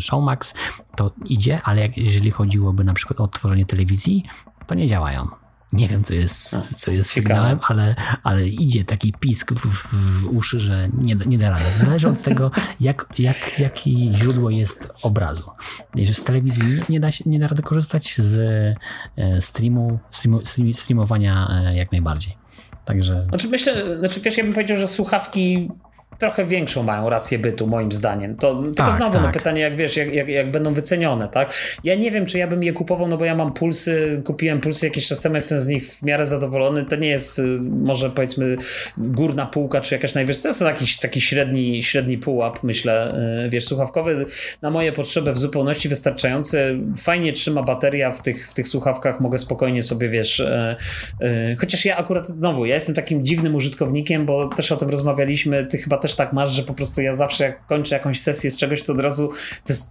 Showmax, 0.00 0.54
to 0.96 1.10
idzie, 1.24 1.62
ale 1.62 1.80
jak, 1.80 1.98
jeżeli 1.98 2.30
chodziłoby 2.30 2.84
na 2.84 2.94
przykład 2.94 3.20
o 3.20 3.24
odtworzenie 3.24 3.66
telewizji, 3.66 4.24
to 4.66 4.74
nie 4.74 4.86
działają. 4.86 5.43
Nie 5.74 5.88
wiem, 5.88 6.04
co 6.04 6.14
jest, 6.14 6.80
co 6.80 6.90
jest 6.90 7.10
sygnałem, 7.10 7.58
ale, 7.62 7.94
ale 8.22 8.48
idzie 8.48 8.84
taki 8.84 9.12
pisk 9.20 9.52
w, 9.52 9.66
w 9.92 10.36
uszy, 10.36 10.60
że 10.60 10.88
nie, 10.88 11.14
nie 11.14 11.38
da 11.38 11.50
rady. 11.50 11.64
Zależy 11.80 12.08
od 12.08 12.22
tego, 12.22 12.50
jak, 12.80 13.06
jak, 13.18 13.58
jaki 13.58 14.10
źródło 14.14 14.50
jest 14.50 14.92
obrazu. 15.02 15.50
Jeżeli 15.94 16.14
z 16.14 16.24
telewizji 16.24 16.62
nie, 16.68 16.82
nie, 16.88 17.00
da, 17.00 17.10
się, 17.10 17.24
nie 17.26 17.38
da 17.38 17.46
rady 17.46 17.62
korzystać 17.62 18.16
z 18.16 18.38
e, 19.16 19.40
streamu, 19.40 19.98
streamu 20.10 20.74
streamowania 20.74 21.48
e, 21.50 21.76
jak 21.76 21.92
najbardziej. 21.92 22.36
Także... 22.84 23.26
Znaczy 23.28 23.48
myślę, 23.48 23.98
znaczy 23.98 24.20
wiesz, 24.20 24.38
ja 24.38 24.44
bym 24.44 24.52
powiedział, 24.52 24.76
że 24.76 24.88
słuchawki 24.88 25.68
trochę 26.18 26.44
większą 26.44 26.82
mają 26.82 27.10
rację 27.10 27.38
bytu, 27.38 27.66
moim 27.66 27.92
zdaniem. 27.92 28.36
To 28.36 28.62
tak, 28.62 28.74
tylko 28.74 28.92
znowu 28.92 29.12
no, 29.12 29.18
tak. 29.18 29.22
no, 29.22 29.32
pytanie, 29.32 29.60
jak 29.60 29.76
wiesz, 29.76 29.96
jak, 29.96 30.14
jak, 30.14 30.28
jak, 30.28 30.50
będą 30.50 30.74
wycenione, 30.74 31.28
tak? 31.28 31.54
Ja 31.84 31.94
nie 31.94 32.10
wiem, 32.10 32.26
czy 32.26 32.38
ja 32.38 32.46
bym 32.46 32.62
je 32.62 32.72
kupował, 32.72 33.08
no 33.08 33.16
bo 33.16 33.24
ja 33.24 33.34
mam 33.34 33.52
pulsy, 33.52 34.22
kupiłem 34.24 34.60
pulsy 34.60 34.86
jakiś 34.86 35.06
czas 35.06 35.20
temu, 35.20 35.34
jestem 35.34 35.60
z 35.60 35.66
nich 35.66 35.84
w 35.84 36.02
miarę 36.02 36.26
zadowolony. 36.26 36.84
To 36.84 36.96
nie 36.96 37.08
jest 37.08 37.38
y, 37.38 37.42
może 37.70 38.10
powiedzmy 38.10 38.56
górna 38.98 39.46
półka, 39.46 39.80
czy 39.80 39.94
jakaś 39.94 40.14
najwyższa, 40.14 40.42
to 40.42 40.48
jest 40.48 40.60
taki, 40.60 40.84
taki 41.02 41.20
średni, 41.20 41.82
średni 41.82 42.18
pułap, 42.18 42.62
myślę, 42.62 43.14
y, 43.46 43.50
wiesz, 43.50 43.64
słuchawkowy 43.64 44.26
na 44.62 44.70
moje 44.70 44.92
potrzeby 44.92 45.32
w 45.32 45.38
zupełności 45.38 45.88
wystarczający. 45.88 46.78
Fajnie 46.98 47.32
trzyma 47.32 47.62
bateria 47.62 48.12
w 48.12 48.22
tych, 48.22 48.48
w 48.48 48.54
tych 48.54 48.68
słuchawkach, 48.68 49.20
mogę 49.20 49.38
spokojnie 49.38 49.82
sobie, 49.82 50.08
wiesz, 50.08 50.42
yy, 51.20 51.56
chociaż 51.56 51.84
ja 51.84 51.96
akurat, 51.96 52.26
znowu, 52.26 52.66
ja 52.66 52.74
jestem 52.74 52.94
takim 52.94 53.24
dziwnym 53.24 53.54
użytkownikiem, 53.54 54.26
bo 54.26 54.48
też 54.48 54.72
o 54.72 54.76
tym 54.76 54.88
rozmawialiśmy, 54.88 55.66
ty 55.66 55.78
chyba 55.78 55.96
też 56.04 56.16
tak 56.16 56.32
masz, 56.32 56.52
że 56.52 56.62
po 56.62 56.74
prostu 56.74 57.02
ja 57.02 57.14
zawsze 57.14 57.44
jak 57.44 57.66
kończę 57.66 57.94
jakąś 57.94 58.20
sesję 58.20 58.50
z 58.50 58.56
czegoś, 58.56 58.82
to 58.82 58.92
od 58.92 59.00
razu 59.00 59.30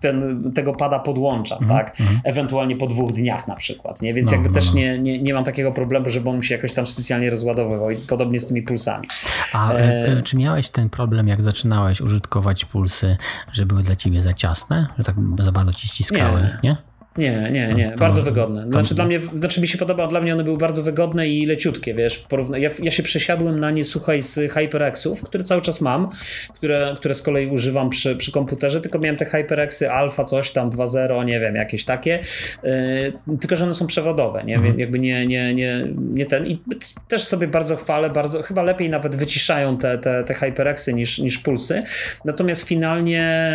ten, 0.01 0.51
tego 0.55 0.73
pada 0.73 0.99
podłączam, 0.99 1.57
mm 1.57 1.69
-hmm. 1.69 1.77
tak? 1.77 1.99
Mhm. 1.99 2.19
Ewentualnie 2.23 2.75
po 2.75 2.87
dwóch 2.87 3.13
dniach 3.13 3.47
na 3.47 3.55
przykład, 3.55 4.01
nie? 4.01 4.13
Więc 4.13 4.29
no, 4.31 4.35
jakby 4.35 4.49
no, 4.49 4.55
też 4.55 4.69
no. 4.69 4.75
Nie, 4.75 4.99
nie, 4.99 5.21
nie 5.21 5.33
mam 5.33 5.43
takiego 5.43 5.71
problemu, 5.71 6.09
żeby 6.09 6.29
on 6.29 6.41
się 6.41 6.55
jakoś 6.55 6.73
tam 6.73 6.87
specjalnie 6.87 7.29
rozładowywał 7.29 7.91
i 7.91 7.95
podobnie 7.95 8.39
z 8.39 8.47
tymi 8.47 8.61
pulsami. 8.61 9.07
A 9.53 9.73
e... 9.73 10.07
e 10.07 10.21
czy 10.21 10.37
miałeś 10.37 10.69
ten 10.69 10.89
problem, 10.89 11.27
jak 11.27 11.43
zaczynałeś 11.43 12.01
użytkować 12.01 12.65
pulsy, 12.65 13.17
że 13.51 13.65
były 13.65 13.83
dla 13.83 13.95
ciebie 13.95 14.21
za 14.21 14.33
ciasne, 14.33 14.87
że 14.97 15.03
tak 15.03 15.15
za 15.39 15.51
bardzo 15.51 15.73
ci 15.73 15.87
ściskały, 15.87 16.41
nie? 16.41 16.59
nie? 16.63 16.77
Nie, 17.17 17.49
nie, 17.51 17.73
nie. 17.73 17.93
bardzo 17.99 18.23
wygodne. 18.23 18.67
Znaczy, 18.67 18.95
dla 18.95 19.05
mnie, 19.05 19.19
znaczy 19.35 19.61
mi 19.61 19.67
się 19.67 19.77
podoba, 19.77 20.07
dla 20.07 20.21
mnie 20.21 20.33
one 20.33 20.43
były 20.43 20.57
bardzo 20.57 20.83
wygodne 20.83 21.29
i 21.29 21.45
leciutkie, 21.45 21.93
wiesz. 21.93 22.15
W 22.15 22.27
porówna... 22.27 22.57
ja, 22.57 22.69
ja 22.83 22.91
się 22.91 23.03
przesiadłem 23.03 23.59
na 23.59 23.71
nie, 23.71 23.85
słuchaj, 23.85 24.21
z 24.21 24.51
HyperXów, 24.51 25.23
które 25.23 25.43
cały 25.43 25.61
czas 25.61 25.81
mam, 25.81 26.09
które, 26.53 26.93
które 26.97 27.15
z 27.15 27.21
kolei 27.21 27.47
używam 27.47 27.89
przy, 27.89 28.15
przy 28.15 28.31
komputerze, 28.31 28.81
tylko 28.81 28.99
miałem 28.99 29.17
te 29.17 29.25
HyperXy 29.25 29.91
Alpha, 29.91 30.23
coś 30.23 30.51
tam 30.51 30.69
2.0, 30.69 31.25
nie 31.25 31.39
wiem, 31.39 31.55
jakieś 31.55 31.85
takie, 31.85 32.19
yy, 32.63 33.37
tylko 33.39 33.55
że 33.55 33.65
one 33.65 33.73
są 33.73 33.87
przewodowe, 33.87 34.43
nie? 34.43 34.55
Mhm. 34.55 34.79
Jakby 34.79 34.99
nie, 34.99 35.25
nie, 35.25 35.53
nie, 35.53 35.87
nie 35.97 36.25
ten. 36.25 36.47
I 36.47 36.61
też 37.07 37.23
sobie 37.23 37.47
bardzo 37.47 37.75
chwalę, 37.75 38.09
bardzo, 38.09 38.41
chyba 38.41 38.63
lepiej 38.63 38.89
nawet 38.89 39.15
wyciszają 39.15 39.77
te, 39.77 39.97
te, 39.97 40.23
te 40.23 40.33
HyperXy 40.33 40.93
niż, 40.93 41.19
niż 41.19 41.37
Pulsy. 41.37 41.83
Natomiast 42.25 42.67
finalnie 42.67 43.53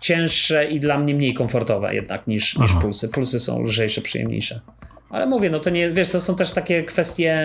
cięższe 0.00 0.64
i 0.64 0.80
dla 0.80 0.98
mnie 0.98 1.14
mniej 1.14 1.34
komfortowe 1.34 1.94
jednak 1.94 2.26
niż, 2.26 2.58
niż 2.58 2.74
Pulsy 2.74 2.99
pulsy. 3.08 3.40
Są 3.40 3.62
lżejsze, 3.62 4.00
przyjemniejsze. 4.00 4.60
Ale 5.10 5.26
mówię, 5.26 5.50
no 5.50 5.58
to 5.58 5.70
nie, 5.70 5.90
wiesz, 5.90 6.08
to 6.08 6.20
są 6.20 6.36
też 6.36 6.52
takie 6.52 6.84
kwestie 6.84 7.40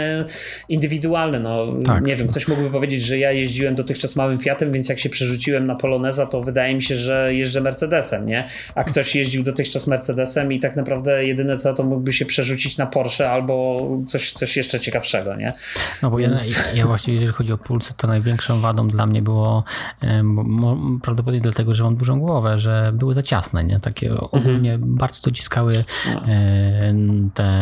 indywidualne, 0.69 1.39
no 1.39 1.65
tak. 1.85 2.03
nie 2.03 2.15
wiem, 2.15 2.27
ktoś 2.27 2.47
mógłby 2.47 2.69
powiedzieć, 2.69 3.03
że 3.03 3.17
ja 3.17 3.31
jeździłem 3.31 3.75
dotychczas 3.75 4.15
małym 4.15 4.39
Fiatem, 4.39 4.71
więc 4.71 4.89
jak 4.89 4.99
się 4.99 5.09
przerzuciłem 5.09 5.65
na 5.65 5.75
Poloneza, 5.75 6.25
to 6.25 6.41
wydaje 6.41 6.75
mi 6.75 6.81
się, 6.81 6.95
że 6.95 7.33
jeżdżę 7.33 7.61
Mercedesem, 7.61 8.25
nie? 8.25 8.47
A 8.75 8.83
ktoś 8.83 9.15
jeździł 9.15 9.43
dotychczas 9.43 9.87
Mercedesem 9.87 10.53
i 10.53 10.59
tak 10.59 10.75
naprawdę 10.75 11.25
jedyne 11.25 11.57
co, 11.57 11.73
to 11.73 11.83
mógłby 11.83 12.13
się 12.13 12.25
przerzucić 12.25 12.77
na 12.77 12.85
Porsche 12.85 13.31
albo 13.31 13.87
coś, 14.07 14.33
coś 14.33 14.57
jeszcze 14.57 14.79
ciekawszego, 14.79 15.35
nie? 15.35 15.53
No 16.03 16.09
bo 16.09 16.17
więc... 16.17 16.57
ja, 16.57 16.63
ja 16.73 16.87
właśnie, 16.87 17.13
jeżeli 17.13 17.31
chodzi 17.31 17.53
o 17.53 17.57
pulsy, 17.57 17.93
to 17.97 18.07
największą 18.07 18.59
wadą 18.59 18.87
dla 18.87 19.05
mnie 19.05 19.21
było 19.21 19.63
prawdopodobnie 21.01 21.41
dlatego, 21.41 21.73
że 21.73 21.83
mam 21.83 21.95
dużą 21.95 22.19
głowę, 22.19 22.59
że 22.59 22.91
były 22.93 23.13
za 23.13 23.23
ciasne, 23.23 23.63
nie? 23.63 23.79
Takie 23.79 24.13
ogólnie 24.13 24.73
mhm. 24.73 24.95
bardzo 24.95 25.29
dociskały 25.29 25.83
no. 26.13 26.21
te 27.33 27.54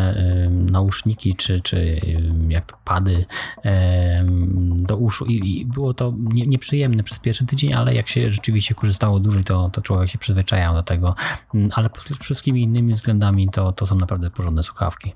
nauszniki, 0.49 1.35
czy, 1.35 1.59
czy 1.59 2.01
jak 2.49 2.65
to 2.65 2.77
pady 2.85 3.25
do 4.77 4.97
uszu 4.97 5.25
i, 5.25 5.61
i 5.61 5.65
było 5.65 5.93
to 5.93 6.13
nie, 6.19 6.47
nieprzyjemne 6.47 7.03
przez 7.03 7.19
pierwszy 7.19 7.45
tydzień, 7.45 7.73
ale 7.73 7.95
jak 7.95 8.07
się 8.07 8.31
rzeczywiście 8.31 8.75
korzystało 8.75 9.19
dłużej, 9.19 9.43
to, 9.43 9.69
to 9.69 9.81
człowiek 9.81 10.09
się 10.09 10.17
przyzwyczajał 10.17 10.73
do 10.73 10.83
tego, 10.83 11.15
mm, 11.55 11.69
ale 11.73 11.89
wszystkimi 12.19 12.63
innymi 12.63 12.93
względami 12.93 13.49
to, 13.49 13.71
to 13.71 13.85
są 13.85 13.95
naprawdę 13.95 14.29
porządne 14.29 14.63
słuchawki. 14.63 15.13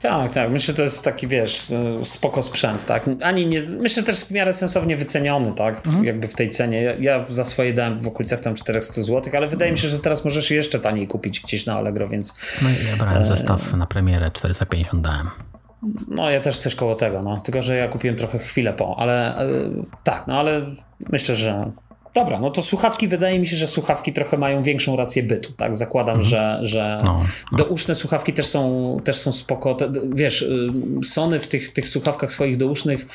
Tak, 0.00 0.32
tak. 0.32 0.50
Myślę, 0.50 0.72
że 0.72 0.76
to 0.76 0.82
jest 0.82 1.04
taki, 1.04 1.26
wiesz, 1.26 1.66
spoko 2.02 2.42
sprzęt, 2.42 2.84
tak? 2.84 3.06
Ani 3.22 3.46
nie, 3.46 3.60
myślę, 3.60 4.02
że 4.02 4.06
też 4.06 4.24
w 4.24 4.30
miarę 4.30 4.52
sensownie 4.52 4.96
wyceniony, 4.96 5.52
tak? 5.52 5.86
Mhm. 5.86 6.04
Jakby 6.04 6.28
w 6.28 6.34
tej 6.34 6.50
cenie. 6.50 6.82
Ja, 6.82 6.94
ja, 7.00 7.24
za 7.28 7.44
swoje 7.44 7.74
dałem 7.74 8.00
w 8.00 8.08
okolicach 8.08 8.40
tam 8.40 8.54
400 8.54 9.02
zł, 9.02 9.32
ale 9.36 9.46
wydaje 9.46 9.72
mi 9.72 9.78
się, 9.78 9.88
że 9.88 9.98
teraz 9.98 10.24
możesz 10.24 10.50
jeszcze 10.50 10.80
taniej 10.80 11.06
kupić 11.06 11.40
gdzieś 11.40 11.66
na 11.66 11.76
Allegro, 11.76 12.08
więc... 12.08 12.34
No 12.62 12.68
ja 12.90 12.96
brałem 12.96 13.22
e... 13.22 13.26
zestaw 13.26 13.72
na 13.72 13.86
premierę, 13.86 14.30
450 14.30 15.04
dałem. 15.04 15.30
No 16.08 16.30
ja 16.30 16.40
też 16.40 16.58
coś 16.58 16.74
koło 16.74 16.94
tego, 16.94 17.22
no. 17.22 17.40
Tylko, 17.40 17.62
że 17.62 17.76
ja 17.76 17.88
kupiłem 17.88 18.16
trochę 18.16 18.38
chwilę 18.38 18.72
po, 18.72 18.96
ale 18.98 19.38
e, 19.38 19.46
tak, 20.04 20.26
no 20.26 20.38
ale 20.38 20.60
myślę, 21.08 21.34
że 21.34 21.72
Dobra, 22.14 22.40
no 22.40 22.50
to 22.50 22.62
słuchawki, 22.62 23.08
wydaje 23.08 23.38
mi 23.38 23.46
się, 23.46 23.56
że 23.56 23.66
słuchawki 23.66 24.12
trochę 24.12 24.36
mają 24.36 24.62
większą 24.62 24.96
rację 24.96 25.22
bytu, 25.22 25.52
tak? 25.52 25.74
Zakładam, 25.74 26.20
mhm. 26.20 26.30
że, 26.30 26.58
że 26.62 26.96
no, 27.04 27.24
no. 27.52 27.58
douszne 27.58 27.94
słuchawki 27.94 28.32
też 28.32 28.46
są, 28.46 28.96
też 29.04 29.16
są 29.16 29.32
spoko. 29.32 29.76
Wiesz, 30.14 30.42
y, 30.42 30.70
Sony 31.04 31.40
w 31.40 31.46
tych, 31.46 31.72
tych 31.72 31.88
słuchawkach 31.88 32.32
swoich 32.32 32.56
dousznych, 32.56 33.06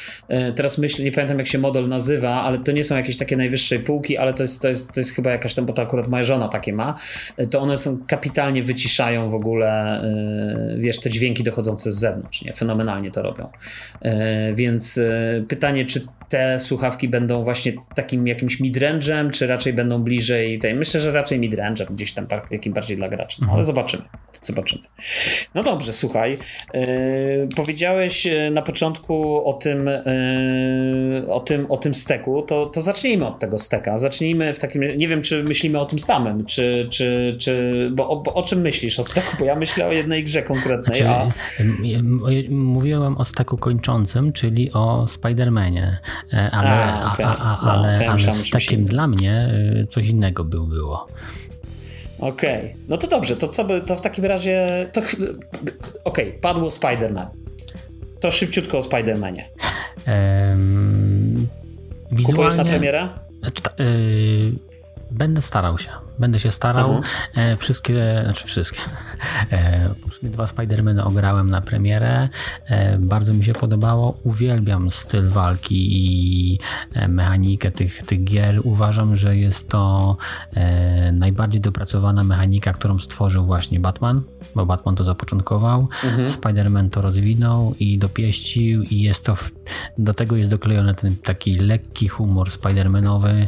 y, 0.49 0.53
teraz 0.55 0.77
myślę, 0.77 1.05
nie 1.05 1.11
pamiętam 1.11 1.39
jak 1.39 1.47
się 1.47 1.57
model 1.57 1.87
nazywa, 1.87 2.41
ale 2.43 2.59
to 2.59 2.71
nie 2.71 2.83
są 2.83 2.95
jakieś 2.95 3.17
takie 3.17 3.37
najwyższej 3.37 3.79
półki, 3.79 4.17
ale 4.17 4.33
to 4.33 4.43
jest, 4.43 4.61
to 4.61 4.67
jest, 4.67 4.91
to 4.91 4.99
jest 4.99 5.11
chyba 5.11 5.31
jakaś 5.31 5.53
tam, 5.53 5.65
bo 5.65 5.73
to 5.73 5.81
akurat 5.81 6.07
moja 6.07 6.23
żona 6.23 6.47
takie 6.47 6.73
ma, 6.73 6.95
y, 7.39 7.47
to 7.47 7.59
one 7.59 7.77
są 7.77 7.97
kapitalnie 8.07 8.63
wyciszają 8.63 9.29
w 9.29 9.35
ogóle, 9.35 10.01
wiesz, 10.77 10.99
te 10.99 11.09
dźwięki 11.09 11.43
dochodzące 11.43 11.91
z 11.91 11.95
zewnątrz, 11.95 12.41
nie? 12.41 12.53
Fenomenalnie 12.53 13.11
to 13.11 13.21
robią. 13.21 13.49
Więc 14.53 14.99
pytanie, 15.47 15.85
czy 15.85 16.01
te 16.33 16.59
słuchawki 16.59 17.07
będą 17.07 17.43
właśnie 17.43 17.73
takim 17.95 18.27
jakimś 18.27 18.59
midrange'em, 18.83 19.31
czy 19.31 19.47
raczej 19.47 19.73
będą 19.73 20.03
bliżej 20.03 20.59
tej. 20.59 20.75
Myślę, 20.75 20.99
że 20.99 21.11
raczej 21.11 21.39
midrange'em, 21.39 21.85
gdzieś 21.93 22.13
tam 22.13 22.27
takim 22.27 22.73
bardziej 22.73 22.97
dla 22.97 23.09
graczy. 23.09 23.37
No, 23.41 23.53
ale 23.53 23.63
zobaczymy. 23.63 24.03
Zobaczymy. 24.41 24.83
No 25.55 25.63
dobrze, 25.63 25.93
słuchaj. 25.93 26.37
Yy, 26.73 26.81
powiedziałeś 27.55 28.27
e, 28.27 28.51
na 28.51 28.61
początku 28.61 29.45
o 29.49 29.53
tym, 29.53 29.85
yy, 29.85 31.33
o 31.33 31.39
tym, 31.39 31.65
o 31.71 31.77
tym 31.77 31.93
steku, 31.93 32.41
to, 32.41 32.65
to 32.65 32.81
zacznijmy 32.81 33.27
od 33.27 33.39
tego 33.39 33.59
steka. 33.59 33.97
Zacznijmy 33.97 34.53
w 34.53 34.59
takim. 34.59 34.97
Nie 34.97 35.07
wiem, 35.07 35.21
czy 35.21 35.43
myślimy 35.43 35.79
o 35.79 35.85
tym 35.85 35.99
samym, 35.99 36.45
czy. 36.45 36.87
czy, 36.91 37.35
czy 37.39 37.89
bo, 37.93 38.15
bo 38.15 38.33
o 38.33 38.43
czym 38.43 38.61
myślisz 38.61 38.99
o 38.99 39.03
steku? 39.03 39.35
Bo 39.39 39.45
ja 39.45 39.55
myślę 39.55 39.87
o 39.87 39.91
jednej 39.91 40.23
grze 40.23 40.43
konkretnej. 40.43 40.97
Znaczy, 40.97 41.09
a... 41.09 41.31
Mówiłem 42.49 43.17
o 43.17 43.25
steku 43.25 43.57
kończącym, 43.57 44.33
czyli 44.33 44.71
o 44.71 45.05
Spider-Manie. 45.05 45.97
Ale, 46.51 46.69
a, 46.69 47.13
okay. 47.13 47.25
a, 47.25 47.29
a, 47.29 47.65
no, 47.65 47.71
ale, 47.71 47.99
no, 47.99 48.11
ale 48.11 48.31
z 48.31 48.49
takim 48.73 48.85
dla 48.85 49.07
mnie 49.07 49.49
e, 49.81 49.87
coś 49.87 50.07
innego 50.07 50.43
był, 50.43 50.67
było. 50.67 51.07
Okej, 52.19 52.57
okay. 52.57 52.75
no 52.87 52.97
to 52.97 53.07
dobrze, 53.07 53.35
to 53.35 53.47
co 53.47 53.63
by, 53.63 53.81
to 53.81 53.95
w 53.95 54.01
takim 54.01 54.25
razie, 54.25 54.87
to 54.93 55.01
okej, 55.01 56.29
okay, 56.29 56.39
padło 56.41 56.69
Spider-Man. 56.69 57.27
To 58.19 58.31
szybciutko 58.31 58.77
o 58.77 58.81
Spider-Manie. 58.81 59.43
Um, 60.07 61.47
wizualnie... 62.11 62.25
Kupujesz 62.25 62.55
na 62.55 62.63
premierę? 62.63 63.09
Znaczy, 63.39 63.61
yy, 63.79 64.51
będę 65.11 65.41
starał 65.41 65.77
się. 65.77 65.89
Będę 66.19 66.39
się 66.39 66.51
starał. 66.51 66.95
Mhm. 66.95 67.57
Wszystkie, 67.57 68.21
znaczy 68.23 68.47
wszystkie. 68.47 68.79
Poprzednie 70.03 70.29
dwa 70.29 70.47
Spidermany 70.47 71.03
ograłem 71.03 71.49
na 71.49 71.61
premierę. 71.61 72.29
E, 72.65 72.97
bardzo 72.97 73.33
mi 73.33 73.43
się 73.43 73.53
podobało. 73.53 74.17
Uwielbiam 74.23 74.89
styl 74.89 75.29
walki 75.29 75.89
i 75.91 76.59
e, 76.93 77.07
mechanikę 77.07 77.71
tych, 77.71 78.03
tych 78.03 78.23
gier. 78.23 78.59
Uważam, 78.63 79.15
że 79.15 79.37
jest 79.37 79.69
to 79.69 80.17
najbardziej 81.13 81.61
dopracowana 81.61 82.23
mechanika, 82.23 82.73
którą 82.73 82.99
stworzył 82.99 83.45
właśnie 83.45 83.79
Batman, 83.79 84.21
bo 84.55 84.65
Batman 84.65 84.95
to 84.95 85.03
zapoczątkował. 85.03 85.87
Mhm. 86.03 86.29
Spider-Man 86.29 86.89
to 86.89 87.01
rozwinął 87.01 87.75
i 87.79 87.97
dopieścił 87.97 88.83
i 88.83 89.01
jest 89.01 89.25
to 89.25 89.35
w, 89.35 89.51
do 89.97 90.13
tego 90.13 90.35
jest 90.35 90.49
doklejony 90.49 90.95
ten 90.95 91.15
taki 91.15 91.55
lekki 91.55 92.07
humor 92.07 92.47
Spider-Manowy, 92.47 93.47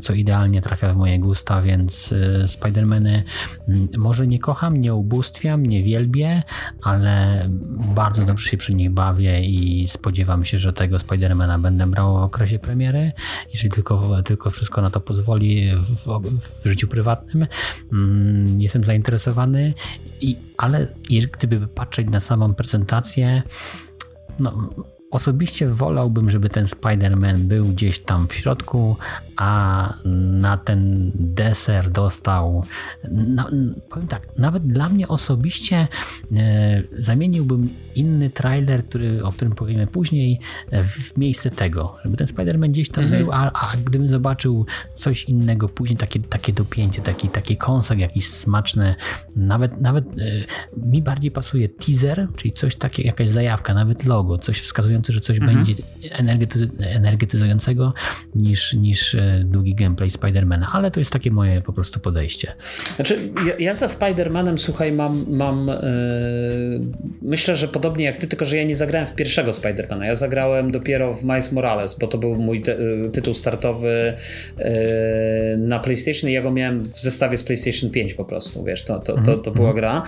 co 0.00 0.12
idealnie 0.12 0.62
trafia 0.62 0.92
w 0.92 0.96
moje 0.96 1.18
gusta, 1.18 1.62
więc 1.62 2.01
Y, 2.12 2.48
Spidermany 2.48 3.24
mm, 3.68 3.88
może 3.96 4.26
nie 4.26 4.38
kocham, 4.38 4.76
nie 4.76 4.94
ubóstwiam, 4.94 5.66
nie 5.66 5.82
wielbię, 5.82 6.42
ale 6.82 7.44
bardzo 7.94 8.24
dobrze 8.24 8.50
się 8.50 8.56
przy 8.56 8.74
nich 8.74 8.90
bawię 8.90 9.40
i 9.40 9.88
spodziewam 9.88 10.44
się, 10.44 10.58
że 10.58 10.72
tego 10.72 10.98
Spidermana 10.98 11.58
będę 11.58 11.86
brał 11.86 12.14
w 12.14 12.22
okresie 12.22 12.58
premiery, 12.58 13.12
jeżeli 13.52 13.70
tylko, 13.70 14.22
tylko 14.22 14.50
wszystko 14.50 14.82
na 14.82 14.90
to 14.90 15.00
pozwoli 15.00 15.70
w, 15.76 16.06
w 16.62 16.68
życiu 16.68 16.88
prywatnym. 16.88 17.46
Mm, 17.92 18.60
jestem 18.60 18.84
zainteresowany, 18.84 19.74
i, 20.20 20.36
ale 20.56 20.86
gdyby 21.38 21.68
patrzeć 21.68 22.08
na 22.10 22.20
samą 22.20 22.54
prezentację, 22.54 23.42
no, 24.38 24.70
Osobiście 25.12 25.66
wolałbym, 25.66 26.30
żeby 26.30 26.48
ten 26.48 26.64
Spider-Man 26.64 27.38
był 27.38 27.66
gdzieś 27.66 27.98
tam 27.98 28.28
w 28.28 28.34
środku, 28.34 28.96
a 29.36 29.94
na 30.40 30.56
ten 30.56 31.12
deser 31.14 31.90
dostał. 31.90 32.64
No, 33.10 33.50
powiem 33.90 34.08
tak, 34.08 34.28
nawet 34.38 34.66
dla 34.66 34.88
mnie 34.88 35.08
osobiście 35.08 35.88
e, 36.36 36.82
zamieniłbym 36.98 37.68
inny 37.94 38.30
trailer, 38.30 38.84
który, 38.86 39.24
o 39.24 39.32
którym 39.32 39.54
powiemy 39.54 39.86
później, 39.86 40.40
w 40.72 41.18
miejsce 41.18 41.50
tego, 41.50 41.96
żeby 42.04 42.16
ten 42.16 42.26
Spider-Man 42.26 42.70
gdzieś 42.70 42.88
tam 42.88 43.04
mhm. 43.04 43.22
był, 43.22 43.32
a, 43.32 43.52
a 43.52 43.76
gdybym 43.76 44.08
zobaczył 44.08 44.66
coś 44.94 45.24
innego 45.24 45.68
później, 45.68 45.96
takie, 45.96 46.20
takie 46.20 46.52
dopięcie, 46.52 47.02
taki, 47.02 47.28
taki 47.28 47.56
kąsek 47.56 47.98
jakiś 47.98 48.28
smaczny, 48.28 48.94
nawet, 49.36 49.80
nawet 49.80 50.04
e, 50.06 50.10
mi 50.76 51.02
bardziej 51.02 51.30
pasuje 51.30 51.68
teaser, 51.68 52.28
czyli 52.36 52.52
coś 52.52 52.76
takiego, 52.76 53.06
jakaś 53.06 53.28
zajawka, 53.28 53.74
nawet 53.74 54.04
logo, 54.04 54.38
coś 54.38 54.60
wskazujące, 54.60 55.01
że 55.10 55.20
coś 55.20 55.38
mhm. 55.38 55.56
będzie 55.56 55.74
energetyz 56.10 56.62
energetyzującego 56.78 57.94
niż, 58.34 58.74
niż 58.74 59.14
e, 59.14 59.42
długi 59.44 59.74
gameplay 59.74 60.10
Spidermana, 60.10 60.68
ale 60.72 60.90
to 60.90 61.00
jest 61.00 61.12
takie 61.12 61.30
moje 61.30 61.60
po 61.60 61.72
prostu 61.72 62.00
podejście. 62.00 62.52
Znaczy, 62.96 63.18
ja, 63.46 63.54
ja 63.58 63.74
za 63.74 63.88
Spidermanem, 63.88 64.58
słuchaj, 64.58 64.92
mam, 64.92 65.24
mam 65.28 65.66
yy, 65.66 65.74
myślę, 67.22 67.56
że 67.56 67.68
podobnie 67.68 68.04
jak 68.04 68.18
ty, 68.18 68.28
tylko 68.28 68.44
że 68.44 68.56
ja 68.56 68.64
nie 68.64 68.76
zagrałem 68.76 69.06
w 69.06 69.14
pierwszego 69.14 69.52
Spidermana. 69.52 70.06
Ja 70.06 70.14
zagrałem 70.14 70.70
dopiero 70.70 71.14
w 71.14 71.24
Miles 71.24 71.52
Morales, 71.52 71.98
bo 71.98 72.06
to 72.06 72.18
był 72.18 72.34
mój 72.34 72.62
y, 73.06 73.10
tytuł 73.10 73.34
startowy 73.34 74.12
yy, 74.58 74.64
na 75.58 75.78
PlayStation 75.78 76.30
i 76.30 76.32
ja 76.32 76.42
go 76.42 76.50
miałem 76.50 76.82
w 76.82 77.00
zestawie 77.00 77.36
z 77.36 77.42
PlayStation 77.42 77.90
5 77.90 78.14
po 78.14 78.24
prostu, 78.24 78.64
wiesz, 78.64 78.82
to, 78.84 78.98
to, 78.98 79.22
to, 79.22 79.38
to 79.38 79.50
była 79.50 79.70
mhm. 79.70 79.76
gra. 79.76 80.02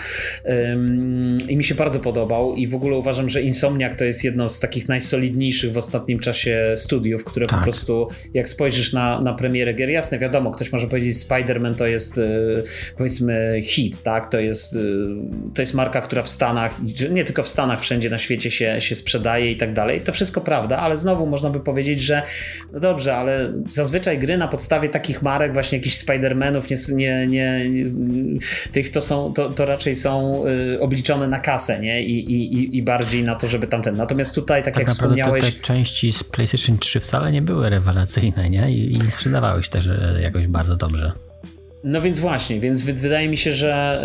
Yy, 0.45 1.53
I 1.53 1.57
mi 1.57 1.65
się 1.65 1.75
bardzo 1.75 2.01
podobał 2.01 2.55
i 2.55 2.67
w 2.67 2.75
ogóle 2.75 2.97
uważam, 2.97 3.29
że 3.29 3.43
Insomniac 3.43 3.99
to 3.99 4.05
jest 4.05 4.25
jedno 4.25 4.49
z 4.49 4.61
takich 4.61 4.84
najsolidniejszych 4.89 5.73
w 5.73 5.79
ostatnim 5.79 6.19
czasie 6.19 6.75
studiów, 6.77 7.25
które 7.25 7.47
tak. 7.47 7.59
po 7.59 7.65
prostu, 7.65 8.09
jak 8.35 8.49
spojrzysz 8.49 8.93
na, 8.93 9.21
na 9.21 9.33
premierę 9.33 9.75
gier. 9.75 9.91
Jasne, 9.91 10.19
wiadomo, 10.19 10.51
ktoś 10.51 10.73
może 10.73 10.89
powiedzieć 10.89 11.17
Spider-Man 11.17 11.75
to 11.75 11.87
jest 11.87 12.19
e, 12.19 12.23
powiedzmy 12.97 13.61
hit, 13.63 14.03
tak? 14.03 14.31
To 14.31 14.41
jest, 14.41 14.77
e, 14.77 14.79
to 15.55 15.63
jest 15.63 15.75
marka, 15.75 16.01
która 16.01 16.23
w 16.23 16.29
Stanach, 16.29 16.81
nie 17.11 17.25
tylko 17.25 17.43
w 17.43 17.49
Stanach, 17.49 17.81
wszędzie 17.81 18.11
na 18.11 18.19
świecie 18.19 18.51
się, 18.51 18.81
się 18.81 18.95
sprzedaje 18.95 19.51
i 19.51 19.57
tak 19.57 19.73
dalej. 19.73 20.01
To 20.01 20.13
wszystko 20.13 20.41
prawda, 20.41 20.79
ale 20.79 20.97
znowu 20.97 21.27
można 21.27 21.51
by 21.51 21.61
powiedzieć, 21.61 22.01
że 22.01 22.23
no 22.73 22.81
dobrze, 22.81 23.17
ale 23.17 23.53
zazwyczaj 23.71 24.19
gry 24.19 24.37
na 24.37 24.49
podstawie 24.49 24.89
takich 24.89 25.23
marek, 25.23 25.53
właśnie 25.53 25.79
jakichś 25.79 25.97
Spider-Manów, 25.97 26.71
nie, 26.71 26.97
nie, 26.97 27.27
nie, 27.27 27.69
nie, 27.69 27.85
tych 28.73 28.91
to 28.91 29.01
są, 29.01 29.33
to, 29.33 29.51
to 29.51 29.65
raczej 29.65 29.97
są 29.97 30.43
y, 30.47 30.81
obliczone 30.81 31.29
na 31.29 31.41
kasę, 31.41 31.81
nie? 31.81 32.03
I, 32.03 32.33
i, 32.33 32.77
i 32.77 32.83
bardziej 32.83 33.25
na 33.25 33.35
to, 33.35 33.47
żeby 33.47 33.67
tamten. 33.67 33.97
Natomiast 33.97 34.35
tutaj, 34.35 34.63
tak, 34.63 34.74
tak 34.75 34.87
jak 34.87 34.91
wspomniałeś... 34.91 35.45
Te, 35.45 35.53
te 35.53 35.61
części 35.61 36.13
z 36.13 36.25
PlayStation 36.25 36.79
3 36.79 37.01
wcale 37.01 37.33
nie 37.33 37.43
były 37.43 37.71
rewelacyjne, 37.71 38.51
nie? 38.51 38.71
I, 38.71 38.91
i 38.91 39.11
sprzedawały 39.11 39.63
się 39.63 39.71
też 39.71 39.87
e, 39.87 40.19
jakoś 40.23 40.47
bardzo 40.47 40.77
dobrze. 40.77 41.13
No 41.87 42.01
więc 42.01 42.19
właśnie, 42.19 42.61
więc 42.61 42.83
wydaje 42.83 43.29
mi 43.29 43.37
się, 43.37 43.53
że, 43.53 44.03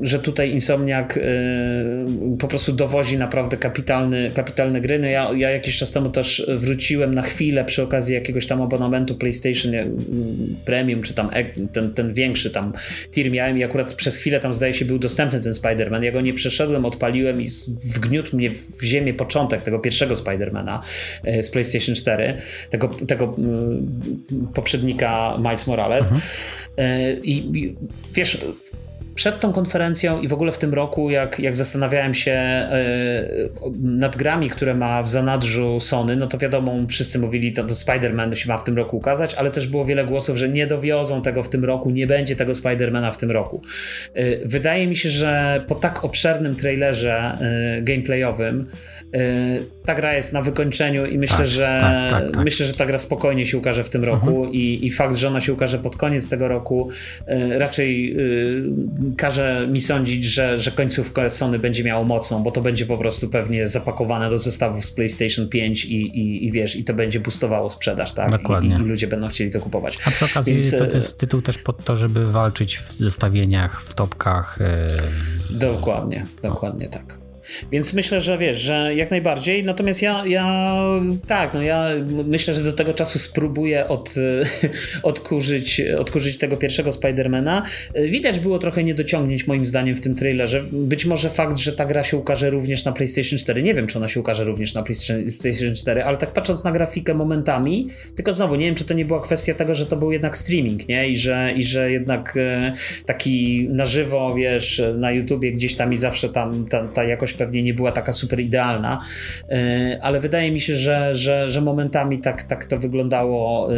yy, 0.00 0.06
że 0.06 0.18
tutaj 0.18 0.50
Insomniak 0.50 1.16
yy, 1.16 2.36
po 2.38 2.48
prostu 2.48 2.72
dowozi 2.72 3.18
naprawdę 3.18 3.56
kapitalny, 3.56 4.30
kapitalne 4.34 4.80
gry. 4.80 4.98
No 4.98 5.06
ja, 5.06 5.30
ja 5.36 5.50
jakiś 5.50 5.76
czas 5.76 5.92
temu 5.92 6.10
też 6.10 6.46
wróciłem 6.48 7.14
na 7.14 7.22
chwilę 7.22 7.64
przy 7.64 7.82
okazji 7.82 8.14
jakiegoś 8.14 8.46
tam 8.46 8.62
abonamentu 8.62 9.14
PlayStation 9.14 9.72
Premium, 10.64 11.02
czy 11.02 11.14
tam 11.14 11.30
ten, 11.72 11.94
ten 11.94 12.14
większy 12.14 12.50
tam 12.50 12.72
tier 13.12 13.30
miałem 13.30 13.58
i 13.58 13.64
akurat 13.64 13.94
przez 13.94 14.16
chwilę 14.16 14.40
tam 14.40 14.54
zdaje 14.54 14.74
się 14.74 14.84
był 14.84 14.98
dostępny 14.98 15.40
ten 15.40 15.52
Spider-Man. 15.52 16.02
Ja 16.02 16.12
go 16.12 16.20
nie 16.20 16.34
przeszedłem, 16.34 16.84
odpaliłem 16.84 17.42
i 17.42 17.48
wgniótł 17.84 18.36
mnie 18.36 18.50
w 18.50 18.82
ziemię 18.82 19.14
początek 19.14 19.62
tego 19.62 19.78
pierwszego 19.78 20.14
Spider-Mana 20.14 20.78
z 21.42 21.50
PlayStation 21.50 21.94
4, 21.94 22.36
tego, 22.70 22.88
tego 22.88 23.36
poprzednika 24.54 25.36
Miles 25.38 25.66
Morales. 25.66 26.04
Mhm. 26.04 26.22
E, 26.76 27.20
I, 27.22 27.76
wiesz, 28.14 28.38
przed 29.14 29.40
tą 29.40 29.52
konferencją 29.52 30.20
i 30.20 30.28
w 30.28 30.32
ogóle 30.32 30.52
w 30.52 30.58
tym 30.58 30.74
roku, 30.74 31.10
jak, 31.10 31.38
jak 31.38 31.56
zastanawiałem 31.56 32.14
się 32.14 32.68
yy, 33.62 33.72
nad 33.82 34.16
grami, 34.16 34.50
które 34.50 34.74
ma 34.74 35.02
w 35.02 35.08
zanadrzu 35.08 35.80
Sony, 35.80 36.16
no 36.16 36.26
to 36.26 36.38
wiadomo, 36.38 36.72
wszyscy 36.88 37.18
mówili, 37.18 37.52
to, 37.52 37.64
to 37.64 37.74
Spider-Man 37.74 38.34
się 38.34 38.48
ma 38.48 38.56
w 38.56 38.64
tym 38.64 38.76
roku 38.76 38.96
ukazać, 38.96 39.34
ale 39.34 39.50
też 39.50 39.66
było 39.66 39.84
wiele 39.84 40.04
głosów, 40.04 40.36
że 40.36 40.48
nie 40.48 40.66
dowiozą 40.66 41.22
tego 41.22 41.42
w 41.42 41.48
tym 41.48 41.64
roku, 41.64 41.90
nie 41.90 42.06
będzie 42.06 42.36
tego 42.36 42.52
Spider-Mana 42.52 43.12
w 43.12 43.16
tym 43.16 43.30
roku. 43.30 43.62
Yy, 44.14 44.40
wydaje 44.44 44.86
mi 44.86 44.96
się, 44.96 45.08
że 45.08 45.64
po 45.66 45.74
tak 45.74 46.04
obszernym 46.04 46.56
trailerze 46.56 47.38
yy, 47.76 47.82
gameplayowym 47.82 48.66
ta 49.84 49.94
gra 49.94 50.14
jest 50.14 50.32
na 50.32 50.42
wykończeniu 50.42 51.06
i 51.06 51.18
myślę, 51.18 51.36
tak, 51.36 51.46
że 51.46 51.78
tak, 51.80 52.10
tak, 52.10 52.32
tak, 52.32 52.44
myślę, 52.44 52.66
że 52.66 52.74
ta 52.74 52.86
gra 52.86 52.98
spokojnie 52.98 53.46
się 53.46 53.58
ukaże 53.58 53.84
w 53.84 53.90
tym 53.90 54.04
roku 54.04 54.28
mhm. 54.28 54.52
i, 54.52 54.86
i 54.86 54.90
fakt, 54.90 55.16
że 55.16 55.28
ona 55.28 55.40
się 55.40 55.52
ukaże 55.52 55.78
pod 55.78 55.96
koniec 55.96 56.28
tego 56.28 56.48
roku 56.48 56.90
raczej 57.58 58.16
każe 59.16 59.66
mi 59.70 59.80
sądzić, 59.80 60.24
że, 60.24 60.58
że 60.58 60.70
końcówkę 60.70 61.30
Sony 61.30 61.58
będzie 61.58 61.84
miało 61.84 62.04
mocną, 62.04 62.42
bo 62.42 62.50
to 62.50 62.60
będzie 62.60 62.86
po 62.86 62.98
prostu 62.98 63.28
pewnie 63.28 63.68
zapakowane 63.68 64.30
do 64.30 64.38
zestawów 64.38 64.84
z 64.84 64.92
PlayStation 64.92 65.48
5 65.48 65.84
i, 65.84 66.00
i, 66.00 66.46
i 66.46 66.52
wiesz, 66.52 66.76
i 66.76 66.84
to 66.84 66.94
będzie 66.94 67.20
boostowało 67.20 67.70
sprzedaż, 67.70 68.12
tak? 68.12 68.30
Dokładnie. 68.30 68.76
I, 68.76 68.82
I, 68.82 68.84
ludzie 68.84 69.06
będą 69.06 69.28
chcieli 69.28 69.50
to 69.50 69.60
kupować. 69.60 69.98
A 70.06 70.10
przy 70.10 70.24
okazji 70.24 70.54
Więc... 70.54 70.70
to 70.70 70.96
jest 70.96 71.18
tytuł 71.18 71.42
też 71.42 71.58
pod 71.58 71.84
to, 71.84 71.96
żeby 71.96 72.32
walczyć 72.32 72.78
w 72.78 72.92
zestawieniach, 72.92 73.82
w 73.82 73.94
topkach. 73.94 74.58
Yy... 75.50 75.58
Dokładnie, 75.58 76.26
dokładnie 76.42 76.88
tak. 76.88 77.23
Więc 77.72 77.92
myślę, 77.92 78.20
że 78.20 78.38
wiesz, 78.38 78.60
że 78.60 78.94
jak 78.94 79.10
najbardziej. 79.10 79.64
Natomiast 79.64 80.02
ja, 80.02 80.26
ja 80.26 80.76
tak, 81.26 81.54
no 81.54 81.62
ja 81.62 81.88
myślę, 82.26 82.54
że 82.54 82.62
do 82.62 82.72
tego 82.72 82.94
czasu 82.94 83.18
spróbuję 83.18 83.88
od, 83.88 84.14
odkurzyć, 85.02 85.80
odkurzyć 85.98 86.38
tego 86.38 86.56
pierwszego 86.56 86.92
Spidermana. 86.92 87.62
Widać 88.08 88.38
było 88.38 88.58
trochę 88.58 88.84
niedociągnięć 88.84 89.46
moim 89.46 89.66
zdaniem 89.66 89.96
w 89.96 90.00
tym 90.00 90.14
trailerze. 90.14 90.64
Być 90.72 91.04
może 91.04 91.30
fakt, 91.30 91.56
że 91.56 91.72
ta 91.72 91.86
gra 91.86 92.04
się 92.04 92.16
ukaże 92.16 92.50
również 92.50 92.84
na 92.84 92.92
PlayStation 92.92 93.38
4. 93.38 93.62
Nie 93.62 93.74
wiem, 93.74 93.86
czy 93.86 93.98
ona 93.98 94.08
się 94.08 94.20
ukaże 94.20 94.44
również 94.44 94.74
na 94.74 94.82
PlayStation 94.82 95.74
4, 95.74 96.04
ale 96.04 96.16
tak 96.16 96.32
patrząc 96.32 96.64
na 96.64 96.72
grafikę 96.72 97.14
momentami, 97.14 97.88
tylko 98.16 98.32
znowu 98.32 98.54
nie 98.54 98.66
wiem, 98.66 98.74
czy 98.74 98.84
to 98.84 98.94
nie 98.94 99.04
była 99.04 99.20
kwestia 99.20 99.54
tego, 99.54 99.74
że 99.74 99.86
to 99.86 99.96
był 99.96 100.12
jednak 100.12 100.36
streaming, 100.36 100.88
nie? 100.88 101.08
I 101.08 101.16
że, 101.16 101.52
i 101.56 101.62
że 101.62 101.90
jednak 101.90 102.34
e, 102.36 102.72
taki 103.06 103.68
na 103.68 103.86
żywo, 103.86 104.34
wiesz, 104.34 104.82
na 104.94 105.12
YouTubie 105.12 105.52
gdzieś 105.52 105.74
tam 105.74 105.92
i 105.92 105.96
zawsze 105.96 106.28
tam 106.28 106.66
ta, 106.66 106.88
ta 106.88 107.04
pewnie 107.34 107.62
nie 107.62 107.74
była 107.74 107.92
taka 107.92 108.12
super 108.12 108.40
idealna, 108.40 109.00
e, 109.48 109.98
ale 110.02 110.20
wydaje 110.20 110.52
mi 110.52 110.60
się, 110.60 110.74
że, 110.76 111.14
że, 111.14 111.48
że 111.48 111.60
momentami 111.60 112.20
tak, 112.20 112.42
tak 112.42 112.64
to 112.64 112.78
wyglądało 112.78 113.74
e, 113.74 113.76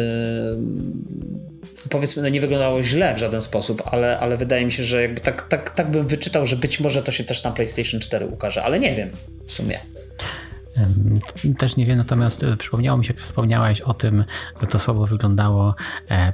powiedzmy, 1.89 2.23
no 2.23 2.29
nie 2.29 2.41
wyglądało 2.41 2.83
źle 2.83 3.15
w 3.15 3.17
żaden 3.17 3.41
sposób, 3.41 3.83
ale, 3.85 4.19
ale 4.19 4.37
wydaje 4.37 4.65
mi 4.65 4.71
się, 4.71 4.83
że 4.83 5.01
jakby 5.01 5.21
tak, 5.21 5.47
tak, 5.47 5.69
tak 5.69 5.91
bym 5.91 6.07
wyczytał, 6.07 6.45
że 6.45 6.55
być 6.55 6.79
może 6.79 7.03
to 7.03 7.11
się 7.11 7.23
też 7.23 7.43
na 7.43 7.51
PlayStation 7.51 7.99
4 7.99 8.27
ukaże, 8.27 8.63
ale 8.63 8.79
nie 8.79 8.95
wiem 8.95 9.09
w 9.45 9.51
sumie. 9.51 9.79
Też 11.57 11.75
nie 11.77 11.85
wiem, 11.85 11.97
natomiast 11.97 12.43
e, 12.43 12.57
przypomniało 12.57 12.97
mi 12.97 13.05
się, 13.05 13.13
jak 13.13 13.21
wspomniałeś 13.21 13.81
o 13.81 13.93
tym, 13.93 14.23
że 14.61 14.67
to 14.67 14.79
słabo 14.79 15.05
wyglądało. 15.05 15.75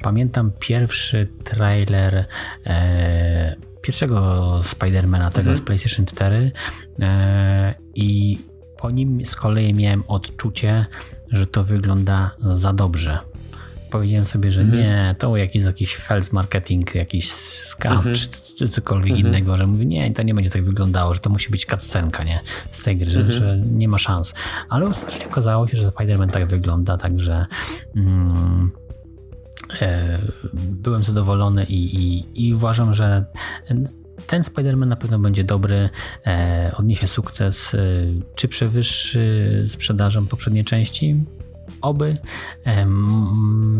Pamiętam 0.01 0.51
pierwszy 0.59 1.27
trailer 1.43 2.25
pierwszego 3.83 4.59
Spidermana, 4.61 5.29
tego 5.29 5.49
mhm. 5.49 5.57
z 5.57 5.61
PlayStation 5.61 6.05
4 6.05 6.51
e, 6.99 7.75
i 7.95 8.39
po 8.77 8.91
nim 8.91 9.25
z 9.25 9.35
kolei 9.35 9.73
miałem 9.73 10.03
odczucie, 10.07 10.85
że 11.31 11.47
to 11.47 11.63
wygląda 11.63 12.31
za 12.39 12.73
dobrze. 12.73 13.19
Powiedziałem 13.91 14.25
sobie, 14.25 14.51
że 14.51 14.61
mhm. 14.61 14.81
nie, 14.81 15.15
to 15.19 15.37
jakiś, 15.37 15.63
jakiś 15.63 15.95
fels 15.95 16.31
marketing, 16.31 16.95
jakiś 16.95 17.31
scam 17.31 17.93
mhm. 17.93 18.15
czy, 18.15 18.29
czy, 18.57 18.69
cokolwiek 18.69 19.13
mhm. 19.13 19.27
innego, 19.27 19.57
że 19.57 19.67
mówię, 19.67 19.85
nie, 19.85 20.13
to 20.13 20.23
nie 20.23 20.33
będzie 20.33 20.49
tak 20.49 20.63
wyglądało, 20.63 21.13
że 21.13 21.19
to 21.19 21.29
musi 21.29 21.51
być 21.51 21.65
cutscenka, 21.65 22.23
nie, 22.23 22.39
z 22.71 22.83
tej 22.83 22.97
gry, 22.97 23.09
że, 23.09 23.19
mhm. 23.19 23.39
że, 23.39 23.57
nie 23.57 23.87
ma 23.87 23.97
szans. 23.97 24.33
Ale 24.69 24.85
ostatecznie 24.85 25.27
okazało 25.27 25.67
się, 25.67 25.77
że 25.77 25.89
Spider-Man 25.89 26.31
tak 26.31 26.47
wygląda, 26.47 26.97
także 26.97 27.45
mm, 27.95 28.71
byłem 30.55 31.03
zadowolony 31.03 31.65
i, 31.65 31.95
i, 31.95 32.25
i 32.47 32.53
uważam, 32.53 32.93
że 32.93 33.25
ten 34.27 34.41
Spider-Man 34.41 34.87
na 34.87 34.95
pewno 34.95 35.19
będzie 35.19 35.43
dobry, 35.43 35.89
e, 36.25 36.71
odniesie 36.77 37.07
sukces. 37.07 37.73
E, 37.73 37.79
czy 38.35 38.47
przewyższy 38.47 39.63
sprzedażą 39.67 40.27
poprzedniej 40.27 40.63
części? 40.63 41.23
Oby 41.81 42.17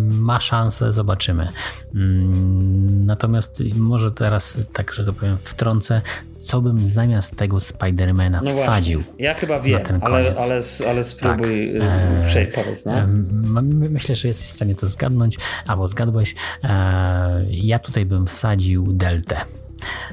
ma 0.10 0.40
szansę, 0.40 0.92
zobaczymy. 0.92 1.50
Mm, 1.96 3.06
natomiast 3.06 3.64
może 3.76 4.12
teraz, 4.12 4.58
tak 4.74 4.94
że 4.94 5.06
to 5.06 5.14
powiem, 5.14 5.38
wtrącę, 5.38 6.02
co 6.40 6.62
bym 6.62 6.88
zamiast 6.88 7.38
tego 7.38 7.60
Spidermana 7.60 8.42
no 8.44 8.52
wsadził. 8.52 9.02
Właśnie. 9.02 9.24
Ja 9.26 9.34
chyba 9.34 9.60
wiem, 9.60 9.82
ale, 10.02 10.36
ale, 10.38 10.62
ale 10.90 11.04
spróbuj 11.04 11.74
tak. 11.80 12.38
e, 12.38 12.48
powiedz. 12.64 12.86
No. 12.86 12.94
Myślę, 13.64 14.16
że 14.16 14.28
jesteś 14.28 14.48
w 14.48 14.52
stanie 14.52 14.76
to 14.76 14.88
zgadnąć, 14.88 15.38
albo 15.68 15.88
zgadłeś. 15.88 16.36
E, 16.64 17.46
ja 17.50 17.80
tutaj 17.80 18.06
bym 18.06 18.28
wsadził 18.28 18.94
Deltę. 18.94 19.36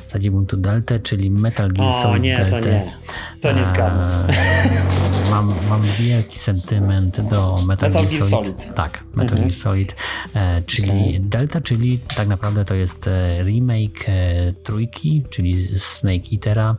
Wsadziłbym 0.07 0.47
tu 0.47 0.57
Deltę, 0.57 1.01
czyli 1.01 1.31
Metal 1.31 1.73
Gear 1.73 1.95
Solid 1.95 2.15
o, 2.15 2.19
nie, 2.19 2.37
Delta. 2.37 2.61
To 2.61 2.69
nie, 2.69 2.93
to 3.41 3.53
nie 3.53 3.65
zgadzam. 3.65 4.27
Mam, 5.31 5.55
mam 5.69 5.83
wielki 5.83 6.39
sentyment 6.39 7.21
do 7.21 7.59
Metal, 7.67 7.91
Metal 7.91 8.07
Gear 8.07 8.11
Solid. 8.11 8.31
Solid. 8.31 8.75
Tak, 8.75 9.05
Metal 9.15 9.39
mhm. 9.39 9.41
Gear 9.41 9.53
Solid, 9.53 9.95
e, 10.35 10.63
czyli 10.63 10.91
okay. 10.91 11.21
Delta, 11.21 11.61
czyli 11.61 12.01
tak 12.17 12.29
naprawdę 12.29 12.65
to 12.65 12.75
jest 12.75 13.07
e, 13.07 13.43
remake 13.43 14.09
e, 14.09 14.53
trójki, 14.53 15.25
czyli 15.31 15.79
Snake 15.79 16.23
Eatera. 16.33 16.77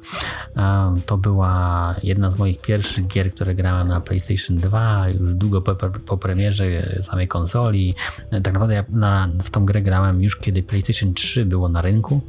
To 1.05 1.17
była 1.17 1.95
jedna 2.03 2.31
z 2.31 2.37
moich 2.37 2.61
pierwszych 2.61 3.07
gier, 3.07 3.33
które 3.33 3.55
grałem 3.55 3.87
na 3.87 4.01
PlayStation 4.01 4.57
2, 4.57 5.09
już 5.09 5.33
długo 5.33 5.61
po, 5.61 5.75
po 5.89 6.17
premierze 6.17 6.65
samej 7.01 7.27
konsoli. 7.27 7.95
Tak 8.29 8.53
naprawdę 8.53 8.73
ja 8.73 8.83
na, 8.89 9.29
w 9.43 9.49
tą 9.49 9.65
grę 9.65 9.81
grałem 9.81 10.23
już 10.23 10.37
kiedy 10.37 10.63
PlayStation 10.63 11.13
3 11.13 11.45
było 11.45 11.69
na 11.69 11.81
rynku. 11.81 12.21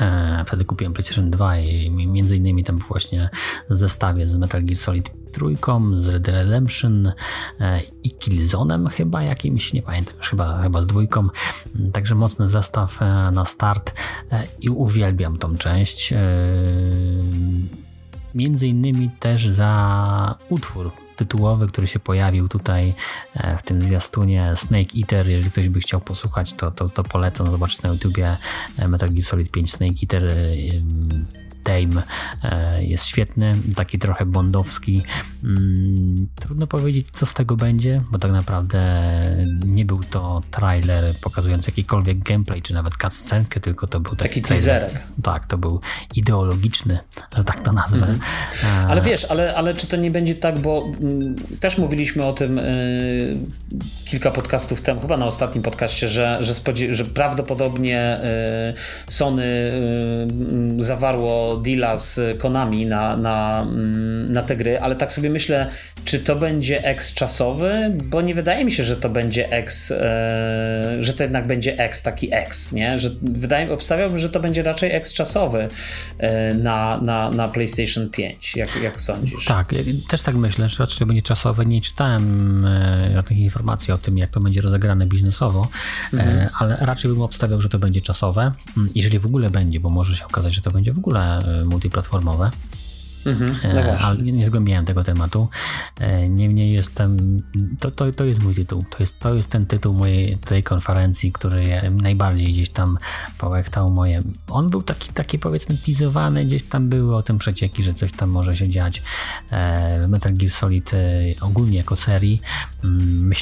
E, 0.00 0.44
wtedy 0.46 0.64
kupiłem 0.64 0.92
PlayStation 0.92 1.30
2 1.30 1.58
i 1.58 1.90
między 1.90 2.36
innymi 2.36 2.64
tam 2.64 2.78
właśnie 2.78 3.30
zestawie 3.70 4.26
z 4.26 4.36
Metal 4.36 4.64
Gear 4.64 4.78
Solid 4.78 5.10
trójką, 5.32 5.98
z 5.98 6.08
Red 6.08 6.28
Redemption 6.28 7.12
e, 7.60 7.80
i 8.02 8.10
Killzone'em 8.10 8.90
chyba 8.90 9.22
jakimś, 9.22 9.72
nie 9.72 9.82
pamiętam, 9.82 10.14
chyba, 10.20 10.62
chyba 10.62 10.82
z 10.82 10.86
dwójką. 10.86 11.28
Także 11.92 12.14
mocny 12.14 12.48
zestaw 12.48 13.02
e, 13.02 13.30
na 13.30 13.44
start 13.44 13.94
i 14.60 14.70
uwielbiam 14.70 15.36
tą 15.36 15.56
część. 15.56 16.14
Między 18.34 18.68
innymi 18.68 19.10
też 19.20 19.48
za 19.48 20.38
utwór 20.48 21.01
tytułowy, 21.24 21.66
który 21.66 21.86
się 21.86 21.98
pojawił 21.98 22.48
tutaj 22.48 22.94
e, 23.34 23.58
w 23.58 23.62
tym 23.62 23.82
zwiastunie 23.82 24.52
Snake 24.56 24.98
Eater. 24.98 25.28
Jeżeli 25.28 25.50
ktoś 25.50 25.68
by 25.68 25.80
chciał 25.80 26.00
posłuchać, 26.00 26.52
to, 26.52 26.70
to, 26.70 26.88
to 26.88 27.04
polecam 27.04 27.50
zobaczyć 27.50 27.82
na 27.82 27.90
YouTubie 27.90 28.36
e, 28.78 28.88
Metal 28.88 29.10
Gear 29.10 29.24
Solid 29.24 29.50
5 29.50 29.72
Snake 29.72 29.94
Eater 30.02 30.32
e, 31.64 31.80
Tame 31.80 32.02
e, 32.44 32.84
jest 32.84 33.06
świetny, 33.06 33.52
taki 33.76 33.98
trochę 33.98 34.26
bondowski. 34.26 35.02
Mm, 35.44 36.28
trudno 36.40 36.66
powiedzieć, 36.66 37.06
co 37.12 37.26
z 37.26 37.34
tego 37.34 37.56
będzie, 37.56 38.00
bo 38.10 38.18
tak 38.18 38.32
naprawdę 38.32 38.82
nie 39.66 39.84
był 39.84 40.00
to 40.10 40.40
trailer 40.50 41.14
pokazujący 41.20 41.70
jakikolwiek 41.70 42.18
gameplay, 42.18 42.62
czy 42.62 42.74
nawet 42.74 42.94
cutscenkę, 42.96 43.60
tylko 43.60 43.86
to 43.86 44.00
był 44.00 44.16
taki, 44.16 44.42
taki 44.42 44.42
teaserek. 44.42 45.02
Tak, 45.22 45.46
to 45.46 45.58
był 45.58 45.80
ideologiczny, 46.14 46.98
że 47.36 47.44
tak 47.44 47.62
to 47.62 47.72
nazwę. 47.72 48.06
Mhm. 48.06 48.20
E, 48.64 48.86
ale 48.86 49.00
wiesz, 49.00 49.24
ale, 49.24 49.54
ale 49.54 49.74
czy 49.74 49.86
to 49.86 49.96
nie 49.96 50.10
będzie 50.10 50.34
tak, 50.34 50.58
bo 50.58 50.92
mm, 51.00 51.36
też 51.60 51.78
mówiliśmy 51.78 52.24
o 52.24 52.32
tym 52.32 52.58
y, 52.58 53.38
kilka 54.04 54.30
podcastów 54.30 54.82
temu, 54.82 55.00
chyba 55.00 55.16
na 55.16 55.26
ostatnim 55.26 55.64
podcaście, 55.64 56.08
że, 56.08 56.38
że, 56.40 56.54
że 56.90 57.04
prawdopodobnie 57.04 58.20
y, 59.08 59.12
Sony 59.12 59.46
y, 60.78 60.82
zawarło 60.84 61.51
tego 61.52 61.62
deala 61.62 61.96
z 61.96 62.38
Konami 62.38 62.86
na, 62.86 63.16
na, 63.16 63.62
mm, 63.62 64.32
na 64.32 64.42
te 64.42 64.56
gry, 64.56 64.80
ale 64.80 64.96
tak 64.96 65.12
sobie 65.12 65.30
myślę, 65.30 65.66
czy 66.04 66.18
to 66.18 66.36
będzie 66.36 66.84
X 66.84 67.14
czasowy, 67.14 67.92
bo 68.04 68.20
nie 68.20 68.34
wydaje 68.34 68.64
mi 68.64 68.72
się, 68.72 68.84
że 68.84 68.96
to 68.96 69.08
będzie 69.08 69.52
X, 69.52 69.90
e, 69.90 70.96
że 71.00 71.12
to 71.12 71.22
jednak 71.22 71.46
będzie 71.46 71.78
X, 71.78 72.02
taki 72.02 72.34
X, 72.34 72.72
nie? 72.72 72.98
Że 72.98 73.10
wydaje, 73.22 73.72
obstawiałbym, 73.72 74.18
że 74.18 74.30
to 74.30 74.40
będzie 74.40 74.62
raczej 74.62 74.92
X 74.92 75.12
czasowy 75.12 75.68
e, 76.18 76.54
na, 76.54 77.00
na, 77.00 77.30
na 77.30 77.48
PlayStation 77.48 78.10
5, 78.10 78.56
jak, 78.56 78.82
jak 78.82 79.00
sądzisz? 79.00 79.44
Tak, 79.44 79.72
ja 79.72 79.78
też 80.08 80.22
tak 80.22 80.34
myślę, 80.34 80.68
że 80.68 80.76
raczej 80.78 81.06
będzie 81.06 81.22
czasowe. 81.22 81.66
Nie 81.66 81.80
czytałem 81.80 82.64
e, 82.66 83.10
żadnych 83.14 83.38
informacji 83.38 83.92
o 83.92 83.98
tym, 83.98 84.18
jak 84.18 84.30
to 84.30 84.40
będzie 84.40 84.60
rozegrane 84.60 85.06
biznesowo, 85.06 85.68
mhm. 86.12 86.48
ale 86.58 86.76
raczej 86.80 87.10
bym 87.10 87.22
obstawiał, 87.22 87.60
że 87.60 87.68
to 87.68 87.78
będzie 87.78 88.00
czasowe, 88.00 88.52
mm, 88.76 88.88
jeżeli 88.94 89.18
w 89.18 89.26
ogóle 89.26 89.50
będzie, 89.50 89.80
bo 89.80 89.88
może 89.88 90.16
się 90.16 90.24
okazać, 90.24 90.54
że 90.54 90.62
to 90.62 90.70
będzie 90.70 90.92
w 90.92 90.98
ogóle 90.98 91.41
multiplatformowe. 91.64 92.50
Mhm, 93.26 93.56
no 93.74 93.80
e, 93.80 93.98
ale 93.98 94.18
nie, 94.18 94.32
nie 94.32 94.46
zgłębiałem 94.46 94.84
tego 94.84 95.04
tematu. 95.04 95.48
E, 96.00 96.28
niemniej 96.28 96.72
jestem. 96.72 97.38
To, 97.80 97.90
to, 97.90 98.12
to 98.12 98.24
jest 98.24 98.42
mój 98.42 98.54
tytuł. 98.54 98.84
To 98.90 98.96
jest, 99.00 99.18
to 99.18 99.34
jest 99.34 99.48
ten 99.48 99.66
tytuł 99.66 99.94
mojej 99.94 100.38
tej 100.38 100.62
konferencji, 100.62 101.32
który 101.32 101.90
najbardziej 101.90 102.52
gdzieś 102.52 102.70
tam 102.70 102.98
połechtał 103.38 103.90
moje. 103.90 104.22
On 104.48 104.70
był 104.70 104.82
taki, 104.82 105.12
taki 105.12 105.38
powiedzmy 105.38 105.76
teasowany, 105.76 106.44
gdzieś 106.44 106.62
tam 106.62 106.88
były 106.88 107.16
o 107.16 107.22
tym 107.22 107.38
przecieki, 107.38 107.82
że 107.82 107.94
coś 107.94 108.12
tam 108.12 108.30
może 108.30 108.54
się 108.54 108.68
dziać. 108.68 109.02
E, 109.50 110.08
Metal 110.08 110.34
Gear 110.34 110.50
Solid 110.50 110.90
ogólnie 111.40 111.76
jako 111.76 111.96
serii. 111.96 112.40
Mm, 112.84 113.32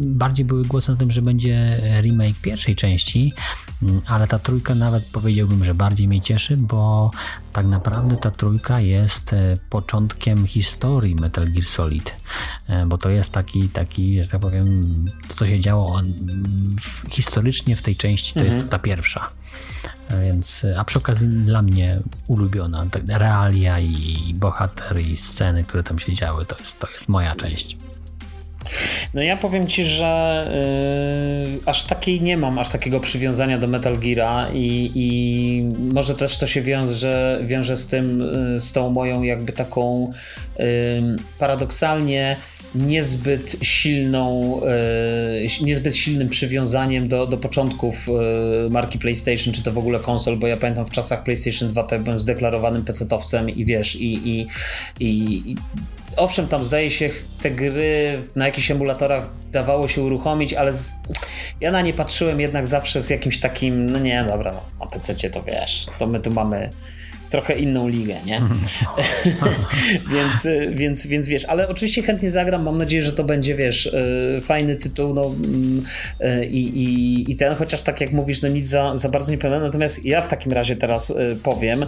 bardziej 0.00 0.46
były 0.46 0.64
głosy 0.64 0.92
o 0.92 0.96
tym, 0.96 1.10
że 1.10 1.22
będzie 1.22 1.80
remake 2.00 2.40
pierwszej 2.42 2.76
części, 2.76 3.32
mm, 3.82 4.00
ale 4.06 4.26
ta 4.26 4.38
trójka 4.38 4.74
nawet 4.74 5.04
powiedziałbym, 5.12 5.64
że 5.64 5.74
bardziej 5.74 6.08
mnie 6.08 6.20
cieszy, 6.20 6.56
bo 6.56 7.10
tak 7.52 7.66
naprawdę 7.66 8.16
ta 8.16 8.30
trójka 8.30 8.80
jest 8.80 9.13
e, 9.32 9.56
początkiem 9.70 10.46
historii 10.46 11.14
Metal 11.14 11.52
Gear 11.52 11.64
Solid, 11.64 12.14
e, 12.68 12.86
bo 12.86 12.98
to 12.98 13.10
jest 13.10 13.32
taki, 13.32 13.68
taki 13.68 14.22
że 14.22 14.28
tak 14.28 14.40
powiem, 14.40 14.94
to 15.28 15.34
co 15.34 15.46
się 15.46 15.60
działo 15.60 16.02
w, 16.80 17.12
historycznie 17.12 17.76
w 17.76 17.82
tej 17.82 17.96
części, 17.96 18.34
to 18.34 18.40
mhm. 18.40 18.58
jest 18.58 18.70
ta 18.70 18.78
pierwsza. 18.78 19.30
E, 20.08 20.24
więc, 20.24 20.66
a 20.76 20.84
przy 20.84 20.98
okazji 20.98 21.28
dla 21.28 21.62
mnie 21.62 22.00
ulubiona, 22.28 22.86
tak, 22.90 23.02
realia 23.08 23.80
i 23.80 24.34
bohater 24.36 25.00
i 25.00 25.16
sceny, 25.16 25.64
które 25.64 25.82
tam 25.82 25.98
się 25.98 26.12
działy, 26.12 26.46
to 26.46 26.56
jest, 26.58 26.80
to 26.80 26.90
jest 26.90 27.08
moja 27.08 27.36
część. 27.36 27.76
No 29.14 29.22
ja 29.22 29.36
powiem 29.36 29.66
ci, 29.66 29.84
że 29.84 30.44
yy, 31.52 31.60
aż 31.66 31.84
takiej 31.84 32.20
nie 32.20 32.36
mam, 32.36 32.58
aż 32.58 32.68
takiego 32.68 33.00
przywiązania 33.00 33.58
do 33.58 33.68
Metal 33.68 33.98
Geara 33.98 34.50
i, 34.54 34.90
i 34.94 35.68
może 35.94 36.14
też 36.14 36.38
to 36.38 36.46
się 36.46 36.62
wiąże, 36.62 37.40
wiąże 37.44 37.76
z 37.76 37.86
tym, 37.86 38.20
yy, 38.54 38.60
z 38.60 38.72
tą 38.72 38.90
moją 38.90 39.22
jakby 39.22 39.52
taką 39.52 40.12
yy, 40.58 40.64
paradoksalnie 41.38 42.36
niezbyt 42.74 43.56
silną, 43.62 44.60
yy, 45.60 45.66
niezbyt 45.66 45.96
silnym 45.96 46.28
przywiązaniem 46.28 47.08
do, 47.08 47.26
do 47.26 47.36
początków 47.36 48.06
yy, 48.06 48.70
marki 48.70 48.98
PlayStation, 48.98 49.54
czy 49.54 49.62
to 49.62 49.72
w 49.72 49.78
ogóle 49.78 50.00
konsol, 50.00 50.36
bo 50.36 50.46
ja 50.46 50.56
pamiętam 50.56 50.86
w 50.86 50.90
czasach 50.90 51.22
PlayStation 51.22 51.68
2 51.68 51.82
to 51.82 51.98
byłem 51.98 52.18
zdeklarowanym 52.18 52.84
pecetowcem 52.84 53.50
i 53.50 53.64
wiesz, 53.64 53.96
i, 53.96 54.28
i, 54.28 54.46
i, 55.00 55.56
owszem, 56.16 56.48
tam 56.48 56.64
zdaje 56.64 56.90
się 56.90 57.10
te 57.42 57.50
gry 57.50 58.22
na 58.36 58.46
jakichś 58.46 58.70
emulatorach 58.70 59.28
dawało 59.52 59.88
się 59.88 60.02
uruchomić, 60.02 60.54
ale 60.54 60.72
z... 60.72 60.90
ja 61.60 61.70
na 61.70 61.82
nie 61.82 61.94
patrzyłem 61.94 62.40
jednak 62.40 62.66
zawsze 62.66 63.00
z 63.00 63.10
jakimś 63.10 63.40
takim, 63.40 63.90
no 63.90 63.98
nie, 63.98 64.24
dobra, 64.28 64.52
no, 64.52 64.84
na 64.84 64.90
PC 64.90 65.30
to 65.30 65.42
wiesz, 65.42 65.86
to 65.98 66.06
my 66.06 66.20
tu 66.20 66.30
mamy 66.30 66.70
trochę 67.34 67.54
inną 67.58 67.88
ligę, 67.88 68.14
nie? 68.26 68.40
więc, 70.14 70.48
więc, 70.70 71.06
więc 71.06 71.28
wiesz, 71.28 71.44
ale 71.44 71.68
oczywiście 71.68 72.02
chętnie 72.02 72.30
zagram, 72.30 72.64
mam 72.64 72.78
nadzieję, 72.78 73.02
że 73.02 73.12
to 73.12 73.24
będzie, 73.24 73.54
wiesz, 73.54 73.86
e, 73.86 74.40
fajny 74.40 74.76
tytuł, 74.76 75.14
no 75.14 75.24
mm, 75.24 75.82
e, 76.20 76.44
i, 76.44 76.82
i, 76.82 77.30
i 77.32 77.36
ten, 77.36 77.54
chociaż 77.54 77.82
tak 77.82 78.00
jak 78.00 78.12
mówisz, 78.12 78.42
no 78.42 78.48
nic 78.48 78.68
za, 78.68 78.96
za 78.96 79.08
bardzo 79.08 79.32
nie 79.32 79.38
powiem, 79.38 79.62
natomiast 79.62 80.04
ja 80.04 80.20
w 80.20 80.28
takim 80.28 80.52
razie 80.52 80.76
teraz 80.76 81.10
e, 81.10 81.14
powiem, 81.42 81.86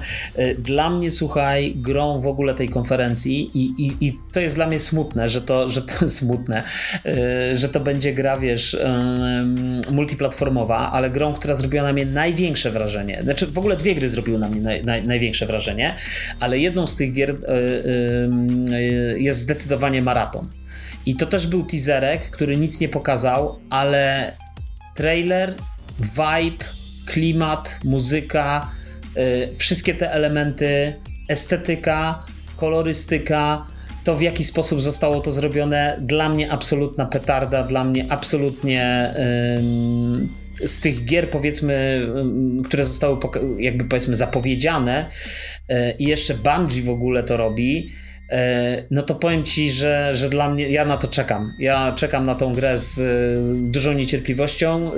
dla 0.59 0.91
mnie, 0.91 1.11
słuchaj, 1.11 1.75
grą 1.77 2.21
w 2.21 2.27
ogóle 2.27 2.55
tej 2.55 2.69
konferencji 2.69 3.51
i, 3.55 3.87
i, 3.87 4.07
i 4.07 4.19
to 4.33 4.41
jest 4.41 4.57
dla 4.57 4.67
mnie 4.67 4.81
smutne, 4.81 5.29
że 5.29 5.43
to, 5.43 5.69
że 5.69 5.83
to 5.83 6.09
smutne, 6.21 6.63
że 7.55 7.69
to 7.69 7.81
będzie 7.81 8.13
gra, 8.13 8.37
wiesz, 8.37 8.77
multiplatformowa, 9.91 10.91
ale 10.93 11.11
grą, 11.11 11.35
która 11.35 11.55
zrobiła 11.55 11.83
na 11.83 11.93
mnie 11.93 12.07
największe 12.07 12.71
wrażenie, 12.71 13.23
znaczy 13.23 13.47
w 13.47 13.59
ogóle 13.59 13.77
dwie 13.77 13.95
gry 13.95 14.09
zrobiły 14.09 14.39
na 14.39 14.49
mnie 14.49 14.61
naj, 14.61 14.85
naj, 14.85 15.03
największe 15.03 15.36
wrażenie, 15.45 15.97
ale 16.41 16.59
jedną 16.59 16.87
z 16.87 16.97
tych 16.97 17.13
gier 17.13 17.31
e, 17.31 17.35
e, 17.35 19.19
jest 19.19 19.41
zdecydowanie 19.41 20.03
maraton. 20.03 20.49
I 21.07 21.17
to 21.17 21.27
też 21.27 21.47
był 21.47 21.65
teaserek, 21.65 22.31
który 22.31 22.57
nic 22.57 22.81
nie 22.81 22.89
pokazał, 22.89 23.59
ale 23.71 24.33
trailer, 24.95 25.55
vibe, 26.01 26.65
klimat, 27.07 27.79
muzyka, 27.85 28.71
e, 29.15 29.55
wszystkie 29.55 29.95
te 29.95 30.13
elementy, 30.13 30.93
estetyka, 31.29 32.25
kolorystyka, 32.57 33.67
to 34.05 34.15
w 34.15 34.23
jaki 34.23 34.45
sposób 34.45 34.83
zostało 34.83 35.21
to 35.21 35.33
zrobione, 35.33 35.97
dla 36.01 36.29
mnie 36.29 36.53
absolutna 36.53 37.07
petarda, 37.07 37.63
dla 37.63 37.85
mnie 37.85 38.07
absolutnie 38.09 39.15
z 40.65 40.81
tych 40.81 41.05
gier, 41.05 41.31
powiedzmy, 41.31 42.09
które 42.65 42.85
zostały 42.85 43.17
jakby 43.59 43.85
powiedzmy 43.85 44.17
zapowiedziane 44.17 45.07
e, 45.69 45.93
i 45.93 46.05
jeszcze 46.05 46.35
Bungie 46.35 46.83
w 46.83 46.91
ogóle 46.91 47.23
to 47.23 47.37
robi, 47.37 47.91
e, 48.31 48.87
no 48.91 49.03
to 49.03 49.15
powiem 49.15 49.45
ci, 49.45 49.71
że, 49.71 50.11
że 50.15 50.29
dla 50.29 50.51
mnie, 50.51 50.69
ja 50.69 50.85
na 50.85 50.97
to 50.97 51.09
czekam. 51.09 51.53
Ja 51.59 51.93
czekam 51.97 52.27
na 52.27 52.35
tą 52.35 52.53
grę 52.53 52.79
z 52.79 52.99
e, 52.99 53.73
dużą 53.73 53.93
niecierpliwością, 53.93 54.91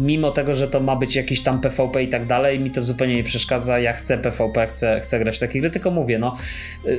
mimo 0.00 0.30
tego, 0.30 0.54
że 0.54 0.68
to 0.68 0.80
ma 0.80 0.96
być 0.96 1.16
jakiś 1.16 1.40
tam 1.40 1.60
PvP 1.60 2.02
i 2.02 2.08
tak 2.08 2.26
dalej, 2.26 2.60
mi 2.60 2.70
to 2.70 2.82
zupełnie 2.82 3.16
nie 3.16 3.24
przeszkadza. 3.24 3.78
Ja 3.78 3.92
chcę 3.92 4.18
PvP, 4.18 4.66
chcę, 4.66 5.00
chcę 5.00 5.18
grać 5.18 5.36
w 5.36 5.40
takie 5.40 5.60
gry, 5.60 5.70
tylko 5.70 5.90
mówię, 5.90 6.18
no 6.18 6.36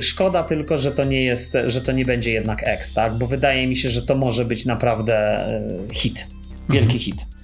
szkoda 0.00 0.42
tylko, 0.42 0.78
że 0.78 0.92
to 0.92 1.04
nie 1.04 1.24
jest, 1.24 1.56
że 1.66 1.80
to 1.80 1.92
nie 1.92 2.04
będzie 2.04 2.32
jednak 2.32 2.62
X, 2.64 2.94
tak? 2.94 3.14
Bo 3.14 3.26
wydaje 3.26 3.66
mi 3.66 3.76
się, 3.76 3.90
że 3.90 4.02
to 4.02 4.14
może 4.14 4.44
być 4.44 4.66
naprawdę 4.66 5.46
hit. 5.92 6.26
Wielki 6.70 6.96
mhm. 6.96 7.00
hit. 7.00 7.39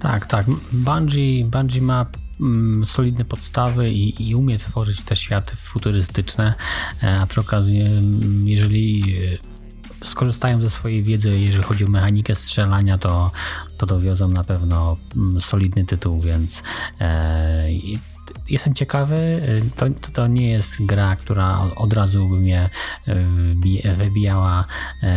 Tak, 0.00 0.26
tak. 0.26 0.46
Bungie, 0.72 1.44
Bungie 1.44 1.82
ma 1.82 2.06
mm, 2.40 2.86
solidne 2.86 3.24
podstawy 3.24 3.90
i, 3.90 4.28
i, 4.28 4.34
umie 4.34 4.58
tworzyć 4.58 5.02
te 5.02 5.16
światy 5.16 5.56
futurystyczne, 5.56 6.54
e, 7.02 7.18
a 7.18 7.26
przy 7.26 7.40
okazji, 7.40 7.80
mm, 7.80 8.48
jeżeli 8.48 9.16
e, 10.02 10.06
skorzystają 10.06 10.60
ze 10.60 10.70
swojej 10.70 11.02
wiedzy, 11.02 11.38
jeżeli 11.38 11.64
chodzi 11.64 11.84
o 11.84 11.88
mechanikę 11.88 12.34
strzelania, 12.34 12.98
to, 12.98 13.30
to 13.78 13.86
dowiozą 13.86 14.28
na 14.28 14.44
pewno 14.44 14.96
mm, 15.16 15.40
solidny 15.40 15.84
tytuł, 15.84 16.20
więc 16.20 16.62
e, 17.00 17.68
jestem 18.48 18.74
ciekawy. 18.74 19.42
To, 19.76 19.86
to 20.12 20.26
nie 20.26 20.50
jest 20.50 20.86
gra, 20.86 21.16
która 21.16 21.60
od 21.76 21.92
razu 21.92 22.28
by 22.28 22.36
mnie 22.36 22.70
wybijała 23.96 24.64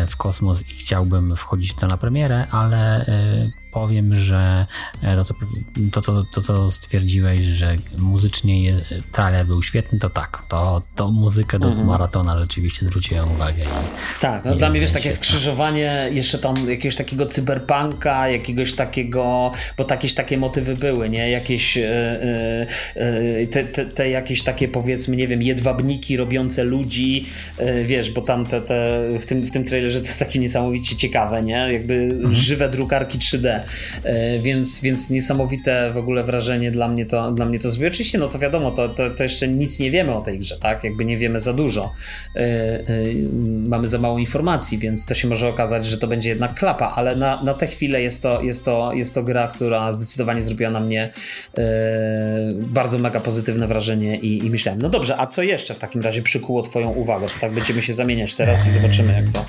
w 0.07 0.15
kosmos 0.17 0.61
i 0.61 0.75
chciałbym 0.75 1.35
wchodzić 1.35 1.75
na 1.81 1.97
premierę, 1.97 2.47
ale 2.51 3.05
powiem, 3.71 4.19
że 4.19 4.65
e, 5.01 5.15
to 5.15 5.23
co, 5.23 5.33
to, 5.91 6.01
co, 6.01 6.23
to, 6.23 6.41
co 6.41 6.71
stwierdziłeś, 6.71 7.45
że 7.45 7.75
muzycznie 7.97 8.63
je, 8.63 8.75
trailer 9.11 9.45
był 9.45 9.63
świetny, 9.63 9.99
to 9.99 10.09
tak, 10.09 10.43
to, 10.49 10.81
to 10.95 11.11
muzykę 11.11 11.59
do 11.59 11.67
mhm. 11.67 11.87
maratona 11.87 12.39
rzeczywiście 12.39 12.85
zwróciłem 12.85 13.31
uwagę. 13.31 13.63
I, 13.63 14.21
tak, 14.21 14.45
no 14.45 14.55
dla 14.55 14.69
mnie 14.69 14.79
wiesz, 14.79 14.91
takie 14.91 15.11
skrzyżowanie 15.11 16.09
jeszcze 16.11 16.39
tam 16.39 16.69
jakiegoś 16.69 16.95
takiego 16.95 17.25
cyberpunka, 17.25 18.29
jakiegoś 18.29 18.73
takiego, 18.73 19.51
bo 19.77 19.85
jakieś 19.89 20.13
takie 20.13 20.37
motywy 20.37 20.75
były, 20.75 21.09
nie? 21.09 21.29
Jakieś 21.29 21.77
e, 21.77 22.67
e, 22.95 23.47
te, 23.47 23.63
te, 23.63 23.85
te 23.85 24.09
jakieś 24.09 24.43
takie 24.43 24.67
powiedzmy, 24.67 25.15
nie 25.15 25.27
wiem, 25.27 25.43
jedwabniki 25.43 26.17
robiące 26.17 26.63
ludzi, 26.63 27.25
wiesz, 27.85 28.11
bo 28.11 28.21
tam 28.21 28.45
te, 28.45 28.61
te, 28.61 29.01
w, 29.19 29.25
tym, 29.25 29.41
w 29.41 29.51
tym 29.51 29.63
trailerze 29.63 30.01
to 30.01 30.07
takie 30.19 30.39
niesamowicie 30.39 30.95
ciekawe, 30.95 31.43
nie? 31.43 31.67
Jakby 31.71 31.93
mhm. 31.93 32.35
żywe 32.35 32.69
drukarki 32.69 33.19
3D. 33.19 33.60
E, 34.03 34.39
więc, 34.39 34.81
więc 34.81 35.09
niesamowite 35.09 35.91
w 35.93 35.97
ogóle 35.97 36.23
wrażenie 36.23 36.71
dla 36.71 36.87
mnie 36.87 37.05
to, 37.05 37.31
dla 37.31 37.45
mnie 37.45 37.59
to 37.59 37.71
zrobiło. 37.71 37.91
Oczywiście, 37.91 38.17
no 38.17 38.27
to 38.27 38.39
wiadomo, 38.39 38.71
to, 38.71 38.89
to, 38.89 39.09
to 39.09 39.23
jeszcze 39.23 39.47
nic 39.47 39.79
nie 39.79 39.91
wiemy 39.91 40.15
o 40.15 40.21
tej 40.21 40.39
grze, 40.39 40.57
tak? 40.57 40.83
Jakby 40.83 41.05
nie 41.05 41.17
wiemy 41.17 41.39
za 41.39 41.53
dużo. 41.53 41.93
E, 42.35 42.39
e, 42.39 42.83
mamy 43.67 43.87
za 43.87 43.97
mało 43.97 44.19
informacji, 44.19 44.77
więc 44.77 45.05
to 45.05 45.13
się 45.13 45.27
może 45.27 45.47
okazać, 45.47 45.85
że 45.85 45.97
to 45.97 46.07
będzie 46.07 46.29
jednak 46.29 46.53
klapa, 46.53 46.93
ale 46.95 47.15
na, 47.15 47.43
na 47.43 47.53
tę 47.53 47.67
chwilę 47.67 48.01
jest 48.01 48.23
to, 48.23 48.41
jest, 48.41 48.65
to, 48.65 48.93
jest 48.93 49.13
to 49.13 49.23
gra, 49.23 49.47
która 49.47 49.91
zdecydowanie 49.91 50.41
zrobiła 50.41 50.69
na 50.69 50.79
mnie 50.79 51.09
bardzo 52.53 52.99
mega 52.99 53.19
pozytywne 53.19 53.67
wrażenie 53.67 54.19
i, 54.19 54.45
i 54.45 54.49
myślałem, 54.49 54.81
no 54.81 54.89
dobrze, 54.89 55.17
a 55.17 55.27
co 55.27 55.43
jeszcze 55.43 55.73
w 55.73 55.79
takim 55.79 56.01
razie 56.01 56.21
przykuło 56.21 56.61
twoją 56.61 56.89
uwagę? 56.89 57.27
To 57.27 57.33
tak 57.41 57.53
będziemy 57.53 57.81
się 57.81 57.93
zamieniać 57.93 58.35
teraz 58.35 58.67
i 58.67 58.71
zobaczymy, 58.71 59.13
jak 59.13 59.29
to, 59.29 59.45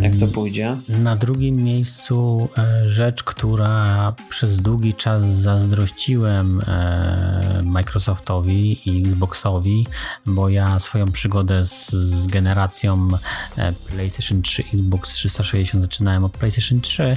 jak 0.00 0.16
to 0.16 0.26
pójdzie. 0.26 0.76
Na 0.88 1.16
drugim 1.16 1.56
miejscu 1.56 2.48
rzecz, 2.86 3.22
która 3.22 3.55
która 3.56 4.12
przez 4.28 4.56
długi 4.56 4.94
czas 4.94 5.22
zazdrościłem 5.22 6.60
e, 6.66 7.62
Microsoftowi 7.64 8.90
i 8.90 9.00
Xboxowi, 9.00 9.86
bo 10.26 10.48
ja 10.48 10.80
swoją 10.80 11.06
przygodę 11.06 11.66
z, 11.66 11.90
z 11.90 12.26
generacją 12.26 13.08
e, 13.56 13.72
PlayStation 13.72 14.42
3, 14.42 14.64
Xbox 14.74 15.10
360 15.10 15.84
zaczynałem 15.84 16.24
od 16.24 16.32
PlayStation 16.32 16.80
3. 16.80 17.16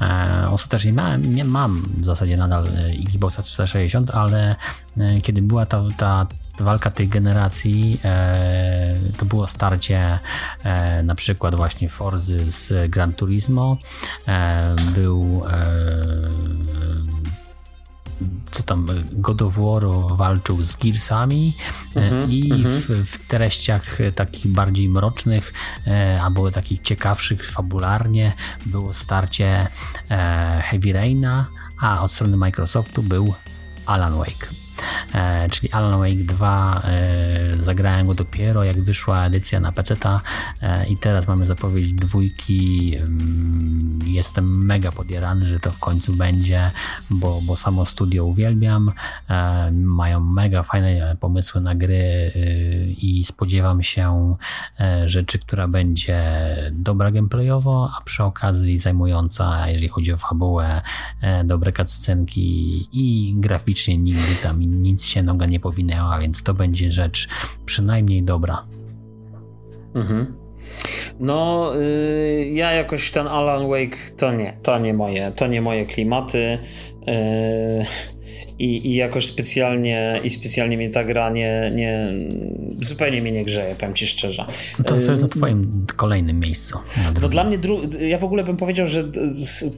E, 0.00 0.44
ostatecznie 0.50 0.92
miałem, 0.92 1.48
mam 1.50 1.82
w 2.00 2.04
zasadzie 2.04 2.36
nadal 2.36 2.68
Xboxa 3.06 3.42
360, 3.42 4.10
ale 4.10 4.56
kiedy 5.22 5.42
była 5.42 5.66
ta, 5.66 5.82
ta 5.96 6.26
walka 6.60 6.90
tej 6.90 7.08
generacji 7.08 8.00
e, 8.04 8.98
to 9.16 9.24
było 9.24 9.46
starcie 9.46 10.18
e, 10.64 11.02
na 11.02 11.14
przykład 11.14 11.54
właśnie 11.54 11.88
Forzy 11.88 12.50
z 12.50 12.90
Gran 12.90 13.12
Turismo. 13.12 13.76
E, 14.28 14.76
był 14.94 15.42
co 18.50 18.62
tam 18.62 18.86
God 19.12 19.42
of 19.42 19.54
War 19.56 19.82
walczył 20.16 20.62
z 20.62 20.76
Gearsami 20.76 21.54
mm-hmm, 21.94 22.30
i 22.30 22.52
mm-hmm. 22.52 22.68
W, 22.68 23.08
w, 23.10 23.26
treściach 23.28 23.98
takich 24.14 24.52
bardziej 24.52 24.88
mrocznych 24.88 25.52
albo 26.22 26.50
takich 26.50 26.80
ciekawszych 26.80 27.46
fabularnie 27.50 28.32
było 28.66 28.94
starcie 28.94 29.66
Heavy 30.62 30.92
Raina, 30.92 31.46
a 31.80 32.02
od 32.02 32.12
strony 32.12 32.36
Microsoftu 32.36 33.02
był 33.02 33.34
Alan 33.86 34.18
Wake. 34.18 34.61
E, 35.14 35.48
czyli 35.50 35.72
Alan 35.72 36.00
Wake 36.00 36.24
2 36.24 36.82
e, 36.84 37.62
zagrałem 37.62 38.06
go 38.06 38.14
dopiero 38.14 38.64
jak 38.64 38.82
wyszła 38.82 39.26
edycja 39.26 39.60
na 39.60 39.72
PC 39.72 39.96
e, 40.62 40.86
i 40.86 40.96
teraz 40.96 41.28
mamy 41.28 41.46
zapowiedź 41.46 41.92
dwójki. 41.92 42.94
Jestem 44.06 44.64
mega 44.64 44.92
podjarany, 44.92 45.46
że 45.46 45.58
to 45.58 45.70
w 45.70 45.78
końcu 45.78 46.12
będzie, 46.12 46.70
bo, 47.10 47.40
bo 47.42 47.56
samo 47.56 47.86
studio 47.86 48.24
uwielbiam. 48.24 48.92
Mają 49.72 50.20
mega 50.20 50.62
fajne 50.62 51.16
pomysły 51.20 51.60
na 51.60 51.74
gry 51.74 52.32
i 52.98 53.24
spodziewam 53.24 53.82
się 53.82 54.36
rzeczy, 55.04 55.38
która 55.38 55.68
będzie 55.68 56.22
dobra 56.72 57.10
gameplayowo, 57.10 57.90
a 57.98 58.00
przy 58.04 58.24
okazji 58.24 58.78
zajmująca, 58.78 59.68
jeżeli 59.68 59.88
chodzi 59.88 60.12
o 60.12 60.16
fabułę, 60.16 60.82
dobre 61.44 61.72
cutscenki 61.72 62.88
i 62.92 63.34
graficznie 63.36 63.98
nigdy 63.98 64.36
tam 64.42 64.62
nic 64.80 65.04
się 65.04 65.22
noga 65.22 65.46
nie 65.46 65.60
powinęła, 65.60 66.18
więc 66.18 66.42
to 66.42 66.54
będzie 66.54 66.90
rzecz 66.90 67.28
przynajmniej 67.66 68.22
dobra. 68.22 68.62
Mhm. 69.94 70.34
No, 71.20 71.70
yy, 71.74 72.46
ja 72.46 72.72
jakoś 72.72 73.10
ten 73.10 73.26
Alan 73.26 73.68
Wake 73.68 73.96
to 74.16 74.32
nie, 74.32 74.56
to 74.62 74.78
nie 74.78 74.94
moje, 74.94 75.32
to 75.36 75.46
nie 75.46 75.62
moje 75.62 75.86
klimaty. 75.86 76.58
Yy, 77.06 77.86
i, 78.62 78.90
i 78.90 78.94
jakoś 78.94 79.26
specjalnie 79.26 80.20
i 80.24 80.30
specjalnie 80.30 80.76
mnie 80.76 80.90
ta 80.90 81.04
gra 81.04 81.30
nie, 81.30 81.72
nie 81.74 82.12
zupełnie 82.80 83.22
mnie 83.22 83.32
nie 83.32 83.44
grzeje, 83.44 83.74
powiem 83.74 83.94
ci 83.94 84.06
szczerze. 84.06 84.46
No 84.78 84.84
to 84.84 84.96
co 85.00 85.12
jest 85.12 85.22
na 85.22 85.28
twoim 85.28 85.86
kolejnym 85.96 86.40
miejscu? 86.40 86.78
No 87.22 87.28
dla 87.28 87.44
mnie, 87.44 87.58
ja 88.00 88.18
w 88.18 88.24
ogóle 88.24 88.44
bym 88.44 88.56
powiedział, 88.56 88.86
że 88.86 89.04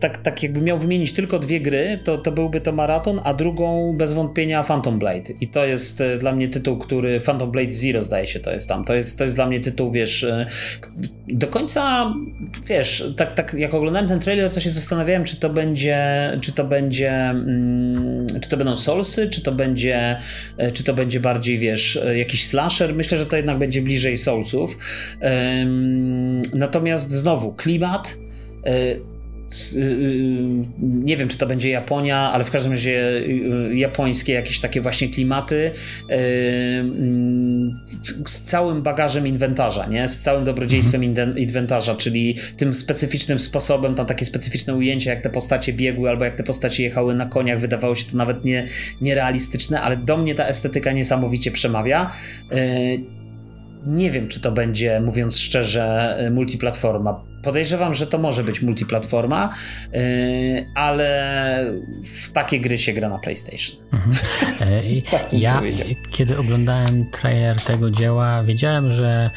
tak, 0.01 0.17
tak 0.17 0.43
jakby 0.43 0.61
miał 0.61 0.79
wymienić 0.79 1.13
tylko 1.13 1.39
dwie 1.39 1.61
gry, 1.61 2.01
to, 2.05 2.19
to 2.19 2.33
byłby 2.33 2.61
to 2.61 2.73
Maraton, 2.73 3.21
a 3.25 3.35
drugą 3.35 3.97
bez 3.99 4.13
wątpienia 4.13 4.63
Phantom 4.63 4.99
Blade. 4.99 5.33
I 5.41 5.49
to 5.49 5.65
jest 5.65 6.01
e, 6.01 6.19
dla 6.19 6.33
mnie 6.33 6.49
tytuł, 6.49 6.77
który 6.77 7.21
Phantom 7.21 7.51
Blade 7.51 7.73
Zero 7.73 8.03
zdaje 8.03 8.27
się 8.27 8.41
to 8.41 8.51
jest 8.51 8.69
tam. 8.69 8.85
To 8.85 8.95
jest, 8.95 9.19
to 9.19 9.25
jest 9.25 9.37
dla 9.37 9.47
mnie 9.47 9.61
tytuł, 9.61 9.93
wiesz, 9.93 10.25
e, 10.25 10.47
do 11.29 11.47
końca, 11.47 12.15
wiesz, 12.69 13.13
tak, 13.17 13.35
tak 13.35 13.55
jak 13.55 13.75
oglądałem 13.75 14.09
ten 14.09 14.21
trailer, 14.21 14.51
to 14.51 14.61
się 14.61 14.71
zastanawiałem, 14.71 15.25
czy 15.25 15.37
to 15.37 15.51
będzie, 15.51 15.99
czy 16.41 16.53
to 16.53 16.65
będzie, 16.65 17.13
mm, 17.13 18.27
czy 18.41 18.49
to 18.49 18.57
będą 18.57 18.74
Soulsy, 18.77 19.29
czy 19.29 19.41
to 19.41 19.53
będzie, 19.53 20.17
e, 20.57 20.73
czy 20.73 20.85
to 20.85 20.95
będzie 20.95 21.21
bardziej, 21.21 21.59
wiesz, 21.59 21.97
e, 21.97 22.19
jakiś 22.19 22.47
slasher. 22.47 22.95
Myślę, 22.95 23.19
że 23.19 23.27
to 23.27 23.37
jednak 23.37 23.59
będzie 23.59 23.83
bliżej 23.83 24.19
Soulsów. 24.19 24.79
Natomiast 26.55 27.11
znowu, 27.11 27.53
klimat 27.53 28.17
e, 28.67 28.71
nie 30.81 31.17
wiem, 31.17 31.29
czy 31.29 31.39
to 31.39 31.47
będzie 31.47 31.71
Japonia, 31.71 32.33
ale 32.33 32.45
w 32.45 32.51
każdym 32.51 32.73
razie 32.73 33.17
y, 33.17 33.75
japońskie 33.75 34.33
jakieś 34.33 34.61
takie 34.61 34.81
właśnie 34.81 35.09
klimaty 35.09 35.71
mm, 36.09 37.71
z 38.27 38.41
całym 38.41 38.83
bagażem 38.83 39.27
inwentarza, 39.27 39.87
nie? 39.87 40.09
z 40.09 40.21
całym 40.21 40.45
dobrodziejstwem 40.45 41.03
mhm. 41.03 41.39
inwentarza, 41.39 41.95
czyli 41.95 42.37
tym 42.57 42.75
specyficznym 42.75 43.39
sposobem, 43.39 43.95
tam 43.95 44.07
takie 44.07 44.25
specyficzne 44.25 44.75
ujęcia, 44.75 45.11
jak 45.11 45.23
te 45.23 45.31
postacie 45.31 45.73
biegły 45.73 46.09
albo 46.11 46.25
jak 46.25 46.37
te 46.37 46.43
postacie 46.43 46.83
jechały 46.83 47.15
na 47.15 47.27
koniach, 47.27 47.61
wydawało 47.61 47.95
się 47.95 48.05
to 48.05 48.17
nawet 48.17 48.45
nie, 48.45 48.67
nierealistyczne, 49.01 49.81
ale 49.81 49.97
do 49.97 50.17
mnie 50.17 50.35
ta 50.35 50.47
estetyka 50.47 50.93
niesamowicie 50.93 51.51
przemawia. 51.51 52.11
Nie 53.87 54.11
wiem, 54.11 54.29
czy 54.29 54.41
to 54.41 54.53
będzie, 54.53 55.01
mówiąc 55.01 55.39
szczerze, 55.39 56.17
multiplatforma 56.31 57.35
Podejrzewam, 57.45 57.95
że 57.95 58.07
to 58.07 58.19
może 58.19 58.45
być 58.45 58.63
multiplatforma, 58.63 59.51
yy, 59.93 60.01
ale 60.75 61.65
w 62.05 62.33
takie 62.33 62.61
gry 62.61 62.79
się 62.79 62.93
gra 62.93 63.09
na 63.09 63.19
PlayStation. 63.19 63.77
Mhm. 63.93 64.17
E, 64.61 65.03
tak 65.11 65.33
ja, 65.33 65.63
kiedy 66.11 66.39
oglądałem 66.39 67.11
trailer 67.11 67.61
tego 67.61 67.91
dzieła, 67.91 68.45
wiedziałem, 68.45 68.91
że 68.91 69.31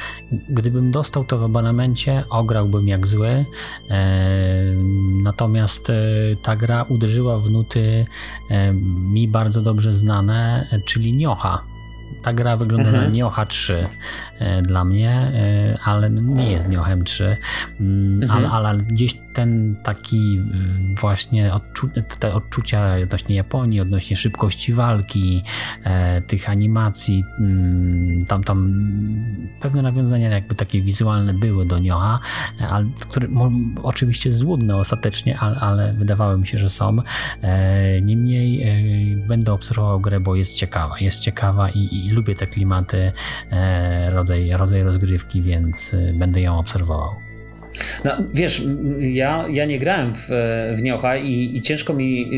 gdybym 0.49 0.91
dostał 0.91 1.25
to 1.25 1.37
w 1.37 1.43
abonamencie, 1.43 2.23
ograłbym 2.29 2.87
jak 2.87 3.07
zły. 3.07 3.45
E, 3.89 4.05
natomiast 5.23 5.89
e, 5.89 5.93
ta 6.41 6.55
gra 6.55 6.83
uderzyła 6.83 7.39
w 7.39 7.49
nuty 7.49 8.05
mi 8.83 9.27
bardzo 9.27 9.61
dobrze 9.61 9.93
znane, 9.93 10.67
czyli 10.85 11.13
Niocha 11.13 11.76
ta 12.21 12.33
gra 12.33 12.57
wygląda 12.57 12.89
mhm. 12.89 13.03
na 13.03 13.09
Niocha 13.09 13.45
3 13.45 13.87
e, 14.39 14.61
dla 14.61 14.85
mnie, 14.85 15.11
e, 15.11 15.77
ale 15.83 16.09
nie 16.09 16.51
jest 16.51 16.69
Niochem 16.69 17.03
3, 17.03 17.37
mm, 17.79 18.23
mhm. 18.23 18.45
ale, 18.45 18.69
ale 18.69 18.83
gdzieś 18.83 19.26
ten 19.37 19.75
taki 19.83 20.39
y, 20.93 20.95
właśnie 21.01 21.53
odczu 21.53 21.89
te 22.19 22.33
odczucia 22.33 22.95
odnośnie 23.03 23.35
Japonii, 23.35 23.81
odnośnie 23.81 24.17
szybkości 24.17 24.73
walki, 24.73 25.43
e, 25.83 26.21
tych 26.21 26.49
animacji, 26.49 27.23
mm, 27.39 28.19
tam, 28.21 28.43
tam 28.43 28.59
pewne 29.61 29.81
nawiązania 29.81 30.29
jakby 30.29 30.55
takie 30.55 30.81
wizualne 30.81 31.33
były 31.33 31.65
do 31.65 31.79
Nioha, 31.79 32.19
ale, 32.69 32.89
które 33.09 33.27
oczywiście 33.83 34.31
złudne 34.31 34.75
ostatecznie, 34.75 35.39
ale, 35.39 35.55
ale 35.55 35.93
wydawały 35.93 36.37
mi 36.37 36.47
się, 36.47 36.57
że 36.57 36.69
są. 36.69 36.97
E, 37.41 38.01
niemniej 38.01 38.63
e, 38.63 39.27
będę 39.27 39.53
obserwował 39.53 39.99
grę, 39.99 40.19
bo 40.19 40.35
jest 40.35 40.55
ciekawa. 40.55 40.99
Jest 40.99 41.21
ciekawa 41.21 41.69
i, 41.69 42.05
i 42.05 42.09
lubię 42.09 42.35
te 42.35 42.47
klimaty, 42.47 43.11
rodzaj, 44.09 44.51
rodzaj 44.51 44.83
rozgrywki, 44.83 45.41
więc 45.41 45.95
będę 46.13 46.41
ją 46.41 46.59
obserwował. 46.59 47.26
No, 48.05 48.11
wiesz, 48.33 48.61
ja, 48.99 49.45
ja 49.49 49.65
nie 49.65 49.79
grałem 49.79 50.13
w, 50.15 50.27
w 50.77 50.81
Niocha 50.81 51.17
i, 51.17 51.57
i 51.57 51.61
ciężko 51.61 51.93
mi 51.93 52.29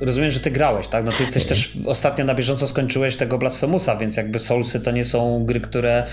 rozumiem, 0.00 0.30
że 0.30 0.40
ty 0.40 0.50
grałeś, 0.50 0.88
tak? 0.88 1.04
No 1.04 1.12
ty 1.12 1.22
jesteś 1.22 1.44
też 1.44 1.78
ostatnio 1.86 2.24
na 2.24 2.34
bieżąco 2.34 2.68
skończyłeś 2.68 3.16
tego 3.16 3.38
Blasfemusa, 3.38 3.96
więc 3.96 4.16
jakby 4.16 4.38
Soulsy 4.38 4.80
to 4.80 4.90
nie 4.90 5.04
są 5.04 5.44
gry, 5.44 5.60
które 5.60 6.06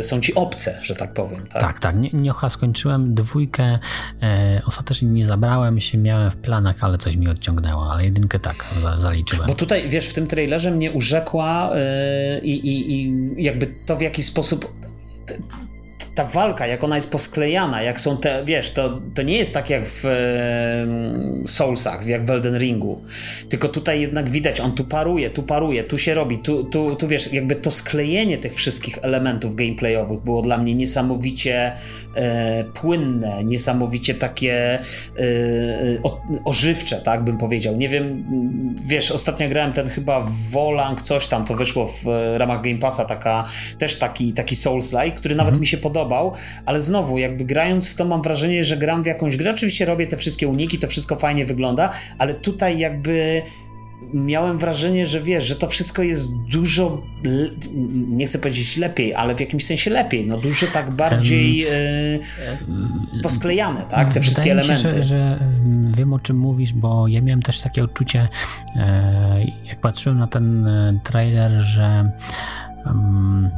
są 0.00 0.20
ci 0.20 0.34
obce, 0.34 0.78
że 0.82 0.94
tak 0.94 1.12
powiem. 1.14 1.46
Tak, 1.46 1.62
tak. 1.62 1.80
tak. 1.80 1.94
Niocha 2.12 2.50
skończyłem, 2.50 3.14
dwójkę 3.14 3.78
e, 4.22 4.62
ostatecznie 4.66 5.08
nie 5.08 5.26
zabrałem 5.26 5.80
się, 5.80 5.98
miałem 5.98 6.30
w 6.30 6.36
planach, 6.36 6.84
ale 6.84 6.98
coś 6.98 7.16
mi 7.16 7.28
odciągnęło, 7.28 7.92
ale 7.92 8.04
jedynkę 8.04 8.38
tak 8.38 8.64
zaliczyłem. 8.96 9.46
Bo 9.46 9.54
tutaj, 9.54 9.88
wiesz, 9.88 10.06
w 10.06 10.14
tym 10.14 10.26
trailerze 10.26 10.70
mnie 10.70 10.92
urzekła 10.92 11.72
y, 11.76 12.40
i, 12.40 12.92
i 12.92 13.12
jakby 13.36 13.66
to 13.86 13.96
w 13.96 14.00
jaki 14.00 14.22
sposób 14.22 14.72
ta 16.14 16.24
walka, 16.24 16.66
jak 16.66 16.84
ona 16.84 16.96
jest 16.96 17.12
posklejana, 17.12 17.82
jak 17.82 18.00
są 18.00 18.16
te, 18.16 18.44
wiesz, 18.44 18.70
to, 18.70 19.00
to 19.14 19.22
nie 19.22 19.36
jest 19.36 19.54
tak 19.54 19.70
jak 19.70 19.82
w 19.86 20.04
e, 20.06 21.48
Soulsach, 21.48 22.06
jak 22.06 22.24
w 22.24 22.30
Elden 22.30 22.58
Ringu, 22.58 23.00
tylko 23.48 23.68
tutaj 23.68 24.00
jednak 24.00 24.30
widać, 24.30 24.60
on 24.60 24.72
tu 24.72 24.84
paruje, 24.84 25.30
tu 25.30 25.42
paruje, 25.42 25.84
tu 25.84 25.98
się 25.98 26.14
robi, 26.14 26.38
tu, 26.38 26.64
tu, 26.64 26.96
tu 26.96 27.08
wiesz, 27.08 27.32
jakby 27.32 27.56
to 27.56 27.70
sklejenie 27.70 28.38
tych 28.38 28.54
wszystkich 28.54 28.98
elementów 29.02 29.54
gameplayowych 29.54 30.20
było 30.20 30.42
dla 30.42 30.58
mnie 30.58 30.74
niesamowicie 30.74 31.72
e, 32.16 32.64
płynne, 32.64 33.44
niesamowicie 33.44 34.14
takie 34.14 34.54
e, 34.74 34.82
o, 36.02 36.20
ożywcze, 36.44 36.96
tak 36.96 37.24
bym 37.24 37.38
powiedział. 37.38 37.76
Nie 37.76 37.88
wiem, 37.88 38.24
wiesz, 38.86 39.10
ostatnio 39.10 39.48
grałem 39.48 39.72
ten 39.72 39.88
chyba 39.88 40.26
Volang, 40.50 41.02
coś 41.02 41.28
tam, 41.28 41.44
to 41.44 41.54
wyszło 41.54 41.86
w 41.86 42.04
ramach 42.36 42.62
Game 42.62 42.78
Passa, 42.78 43.04
taka, 43.04 43.44
też 43.78 43.98
taki, 43.98 44.32
taki 44.32 44.54
Souls-like, 44.54 45.14
który 45.14 45.34
nawet 45.34 45.50
mhm. 45.50 45.60
mi 45.60 45.66
się 45.66 45.78
podoba 45.78 45.99
podobał, 46.00 46.32
ale 46.66 46.80
znowu, 46.80 47.18
jakby 47.18 47.44
grając 47.44 47.88
w 47.88 47.94
to, 47.94 48.04
mam 48.04 48.22
wrażenie, 48.22 48.64
że 48.64 48.76
gram 48.76 49.02
w 49.02 49.06
jakąś 49.06 49.36
grę. 49.36 49.50
Oczywiście 49.50 49.84
robię 49.84 50.06
te 50.06 50.16
wszystkie 50.16 50.48
uniki, 50.48 50.78
to 50.78 50.88
wszystko 50.88 51.16
fajnie 51.16 51.44
wygląda, 51.44 51.90
ale 52.18 52.34
tutaj 52.34 52.78
jakby 52.78 53.42
miałem 54.14 54.58
wrażenie, 54.58 55.06
że 55.06 55.20
wiesz, 55.20 55.46
że 55.46 55.56
to 55.56 55.66
wszystko 55.66 56.02
jest 56.02 56.34
dużo, 56.34 57.02
nie 58.08 58.26
chcę 58.26 58.38
powiedzieć 58.38 58.76
lepiej, 58.76 59.14
ale 59.14 59.34
w 59.34 59.40
jakimś 59.40 59.66
sensie 59.66 59.90
lepiej, 59.90 60.26
no 60.26 60.36
dużo 60.36 60.66
tak 60.66 60.90
bardziej 60.90 61.66
um, 61.66 63.06
posklejane, 63.22 63.82
tak, 63.90 64.12
te 64.12 64.20
wszystkie 64.20 64.50
elementy. 64.50 64.82
Się, 64.82 64.90
że, 64.90 65.02
że 65.02 65.38
wiem 65.96 66.12
o 66.12 66.18
czym 66.18 66.36
mówisz, 66.36 66.72
bo 66.72 67.08
ja 67.08 67.20
miałem 67.20 67.42
też 67.42 67.60
takie 67.60 67.84
odczucie, 67.84 68.28
e, 68.76 69.44
jak 69.64 69.80
patrzyłem 69.80 70.18
na 70.18 70.26
ten 70.26 70.66
e, 70.66 71.00
trailer, 71.04 71.52
że 71.60 72.10
um, 72.86 73.50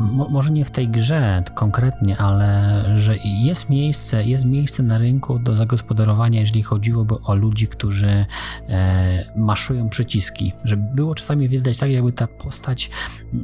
może 0.00 0.52
nie 0.52 0.64
w 0.64 0.70
tej 0.70 0.88
grze 0.88 1.42
konkretnie, 1.54 2.16
ale 2.18 2.84
że 2.96 3.16
jest 3.24 3.70
miejsce, 3.70 4.24
jest 4.24 4.44
miejsce 4.44 4.82
na 4.82 4.98
rynku 4.98 5.38
do 5.38 5.54
zagospodarowania, 5.54 6.40
jeżeli 6.40 6.62
chodziłoby 6.62 7.14
o 7.20 7.34
ludzi, 7.34 7.66
którzy 7.66 8.26
e, 8.68 9.32
maszują 9.36 9.88
przyciski. 9.88 10.52
Że 10.64 10.76
było 10.76 11.14
czasami 11.14 11.48
widać 11.48 11.78
tak, 11.78 11.90
jakby 11.90 12.12
ta 12.12 12.26
postać, 12.26 12.90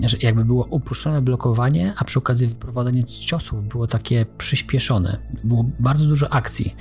że 0.04 0.16
jakby 0.22 0.44
było 0.44 0.64
uproszczone 0.64 1.22
blokowanie, 1.22 1.92
a 1.96 2.04
przy 2.04 2.18
okazji 2.18 2.46
wyprowadzenie 2.46 3.04
ciosów 3.04 3.68
było 3.68 3.86
takie 3.86 4.26
przyspieszone. 4.38 5.18
Było 5.44 5.64
bardzo 5.80 6.04
dużo 6.04 6.32
akcji 6.32 6.74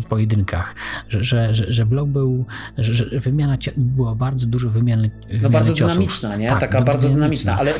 w 0.00 0.04
pojedynkach, 0.06 0.74
że, 1.08 1.22
że, 1.22 1.54
że, 1.54 1.72
że 1.72 1.86
blok 1.86 2.08
był, 2.08 2.44
że, 2.78 2.94
że 2.94 3.18
wymiana 3.20 3.56
była 3.76 4.14
bardzo 4.14 4.46
dużo 4.46 4.70
wymiany, 4.70 5.10
wymiany 5.26 5.42
No 5.42 5.50
bardzo 5.50 5.74
ciosów. 5.74 5.94
dynamiczna, 5.94 6.36
nie? 6.36 6.48
Tak, 6.48 6.60
Taka 6.60 6.82
bardzo 6.82 7.08
dynamiczna, 7.08 7.58
ale 7.58 7.72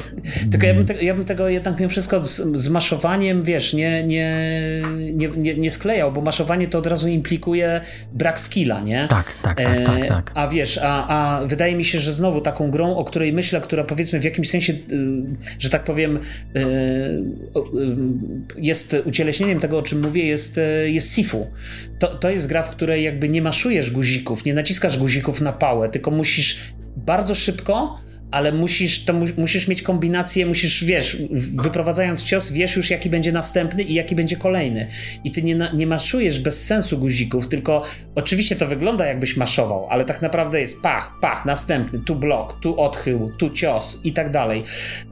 tylko 0.50 0.66
ja 0.66 0.74
bym, 0.74 0.86
te, 0.86 1.04
ja 1.12 1.16
bym 1.16 1.24
tego 1.24 1.48
jednak 1.48 1.78
mimo 1.80 1.90
wszystko 1.90 2.26
z, 2.26 2.42
z 2.54 2.68
maszowaniem, 2.68 3.42
wiesz, 3.42 3.74
nie, 3.74 4.04
nie, 4.04 4.36
nie, 5.12 5.28
nie, 5.28 5.54
nie 5.54 5.70
sklejał, 5.70 6.12
bo 6.12 6.20
maszowanie 6.20 6.68
to 6.68 6.78
od 6.78 6.86
razu 6.86 7.08
implikuje 7.08 7.80
brak 8.12 8.38
skilla, 8.38 8.80
nie? 8.80 9.06
Tak, 9.08 9.34
tak, 9.42 9.56
tak, 9.56 9.86
tak, 9.86 10.08
tak. 10.08 10.32
A 10.34 10.48
wiesz, 10.48 10.78
a, 10.82 11.06
a 11.08 11.46
wydaje 11.46 11.76
mi 11.76 11.84
się, 11.84 12.00
że 12.00 12.12
znowu 12.12 12.40
taką 12.40 12.70
grą, 12.70 12.96
o 12.96 13.04
której 13.04 13.32
myślę, 13.32 13.60
która 13.60 13.84
powiedzmy 13.84 14.20
w 14.20 14.24
jakimś 14.24 14.50
sensie, 14.50 14.72
y, 14.72 14.76
że 15.58 15.70
tak 15.70 15.84
powiem, 15.84 16.16
y, 16.16 16.60
y, 16.60 16.62
jest 18.56 18.96
ucieleśnieniem 19.04 19.60
tego, 19.60 19.78
o 19.78 19.82
czym 19.82 20.00
mówię, 20.00 20.26
jest, 20.26 20.60
jest 20.84 21.14
Sifu. 21.14 21.46
To, 21.98 22.08
to 22.08 22.30
jest 22.30 22.46
gra, 22.46 22.62
w 22.62 22.70
której 22.70 23.04
jakby 23.04 23.28
nie 23.28 23.42
maszujesz 23.42 23.90
guzików, 23.90 24.44
nie 24.44 24.54
naciskasz 24.54 24.98
guzików 24.98 25.40
na 25.40 25.52
pałę, 25.52 25.88
tylko 25.88 26.10
musisz 26.10 26.72
bardzo 26.96 27.34
szybko 27.34 27.98
ale 28.32 28.52
musisz, 28.52 29.04
to 29.04 29.12
mu, 29.12 29.26
musisz 29.36 29.68
mieć 29.68 29.82
kombinację, 29.82 30.46
musisz, 30.46 30.84
wiesz, 30.84 31.16
wyprowadzając 31.52 32.24
cios, 32.24 32.52
wiesz 32.52 32.76
już 32.76 32.90
jaki 32.90 33.10
będzie 33.10 33.32
następny 33.32 33.82
i 33.82 33.94
jaki 33.94 34.14
będzie 34.14 34.36
kolejny. 34.36 34.88
I 35.24 35.30
ty 35.30 35.42
nie, 35.42 35.70
nie 35.74 35.86
maszujesz 35.86 36.38
bez 36.40 36.66
sensu 36.66 36.98
guzików, 36.98 37.48
tylko 37.48 37.82
oczywiście 38.14 38.56
to 38.56 38.66
wygląda 38.66 39.06
jakbyś 39.06 39.36
maszował, 39.36 39.86
ale 39.90 40.04
tak 40.04 40.22
naprawdę 40.22 40.60
jest 40.60 40.82
pach, 40.82 41.12
pach, 41.20 41.44
następny, 41.44 41.98
tu 41.98 42.16
blok, 42.16 42.60
tu 42.60 42.80
odchył, 42.80 43.32
tu 43.38 43.50
cios 43.50 44.00
i 44.04 44.12
tak 44.12 44.30
dalej. 44.30 44.62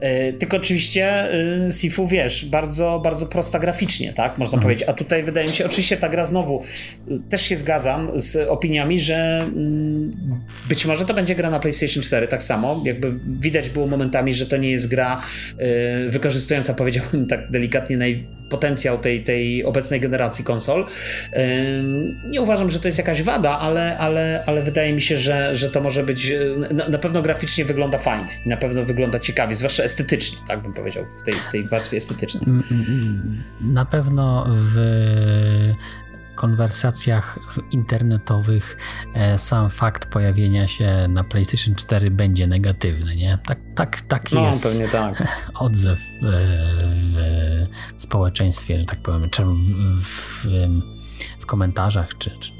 Yy, 0.01 0.33
tylko 0.33 0.57
oczywiście 0.57 1.29
yy, 1.65 1.71
Sifu, 1.71 2.07
wiesz, 2.07 2.45
bardzo, 2.45 3.01
bardzo 3.03 3.25
prosta 3.25 3.59
graficznie, 3.59 4.13
tak, 4.13 4.37
można 4.37 4.55
mhm. 4.55 4.61
powiedzieć. 4.61 4.89
A 4.89 4.93
tutaj 4.93 5.23
wydaje 5.23 5.47
mi 5.47 5.53
się, 5.53 5.65
oczywiście 5.65 5.97
ta 5.97 6.09
gra 6.09 6.25
znowu, 6.25 6.63
yy, 7.07 7.19
też 7.29 7.41
się 7.41 7.55
zgadzam 7.55 8.11
z 8.15 8.49
opiniami, 8.49 8.99
że 8.99 9.41
mm, 9.41 10.41
być 10.69 10.85
może 10.85 11.05
to 11.05 11.13
będzie 11.13 11.35
gra 11.35 11.49
na 11.49 11.59
PlayStation 11.59 12.03
4 12.03 12.27
tak 12.27 12.43
samo, 12.43 12.83
jakby 12.85 13.10
widać 13.39 13.69
było 13.69 13.87
momentami, 13.87 14.33
że 14.33 14.45
to 14.45 14.57
nie 14.57 14.71
jest 14.71 14.87
gra 14.87 15.21
y, 16.05 16.09
wykorzystująca, 16.09 16.73
powiedziałbym 16.73 17.27
tak 17.27 17.51
delikatnie, 17.51 17.97
naj, 17.97 18.23
potencjał 18.49 18.97
tej, 18.97 19.23
tej 19.23 19.63
obecnej 19.63 19.99
generacji 19.99 20.45
konsol. 20.45 20.81
Y, 20.81 20.87
nie 22.29 22.41
uważam, 22.41 22.69
że 22.69 22.79
to 22.79 22.87
jest 22.87 22.97
jakaś 22.97 23.23
wada, 23.23 23.59
ale, 23.59 23.97
ale, 23.97 24.43
ale 24.47 24.63
wydaje 24.63 24.93
mi 24.93 25.01
się, 25.01 25.17
że, 25.17 25.55
że 25.55 25.69
to 25.69 25.81
może 25.81 26.03
być, 26.03 26.29
y, 26.29 26.55
na, 26.89 26.97
pewno 26.97 27.21
graficznie 27.21 27.65
wygląda 27.65 27.97
fajnie 27.97 28.41
na 28.45 28.57
pewno 28.57 28.85
wygląda 28.85 29.19
ciekawie, 29.19 29.55
zwłaszcza 29.55 29.83
estetycznie, 29.83 30.37
tak 30.47 30.61
bym 30.61 30.73
powiedział, 30.73 31.03
w 31.05 31.25
tej, 31.25 31.33
w 31.33 31.49
tej 31.51 31.63
warstwie 31.67 31.97
estetycznej. 31.97 32.43
Mm, 32.47 32.63
mm, 32.71 32.85
mm. 32.89 33.43
Na 33.73 33.85
pewno 33.85 34.47
w 34.49 34.77
konwersacjach 36.41 37.39
internetowych 37.71 38.77
e, 39.13 39.37
sam 39.37 39.69
fakt 39.69 40.05
pojawienia 40.05 40.67
się 40.67 41.07
na 41.09 41.23
PlayStation 41.23 41.75
4 41.75 42.11
będzie 42.11 42.47
negatywny, 42.47 43.15
nie? 43.15 43.37
Tak, 43.45 43.59
tak, 43.75 44.01
tak 44.01 44.31
no, 44.31 44.41
jest 44.47 44.63
pewnie 44.63 44.87
tak. 44.87 45.27
odzew 45.65 45.99
w, 46.21 46.37
w 47.97 48.01
społeczeństwie, 48.03 48.79
że 48.79 48.85
tak 48.85 48.99
powiem, 48.99 49.29
czy 49.29 49.43
w, 49.45 49.55
w, 50.01 50.47
w 51.39 51.45
komentarzach 51.45 52.17
czy, 52.17 52.31
czy, 52.39 52.51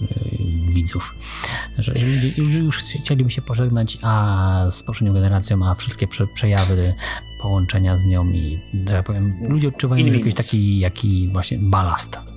widzów, 0.69 1.15
że 1.77 1.93
już, 2.37 2.53
już 2.53 2.77
chcieliby 2.77 3.31
się 3.31 3.41
pożegnać 3.41 3.97
a 4.01 4.65
z 4.69 4.83
poprzednią 4.83 5.13
generacją, 5.13 5.67
a 5.67 5.75
wszystkie 5.75 6.07
prze, 6.07 6.27
przejawy 6.27 6.93
połączenia 7.39 7.97
z 7.97 8.05
nią 8.05 8.29
i 8.31 8.59
tak 8.87 9.05
powiem, 9.05 9.33
ludzie 9.49 9.67
odczuwają 9.67 10.05
jakiś 10.05 10.33
taki 10.33 10.79
jaki 10.79 11.29
właśnie 11.33 11.57
balast 11.59 12.30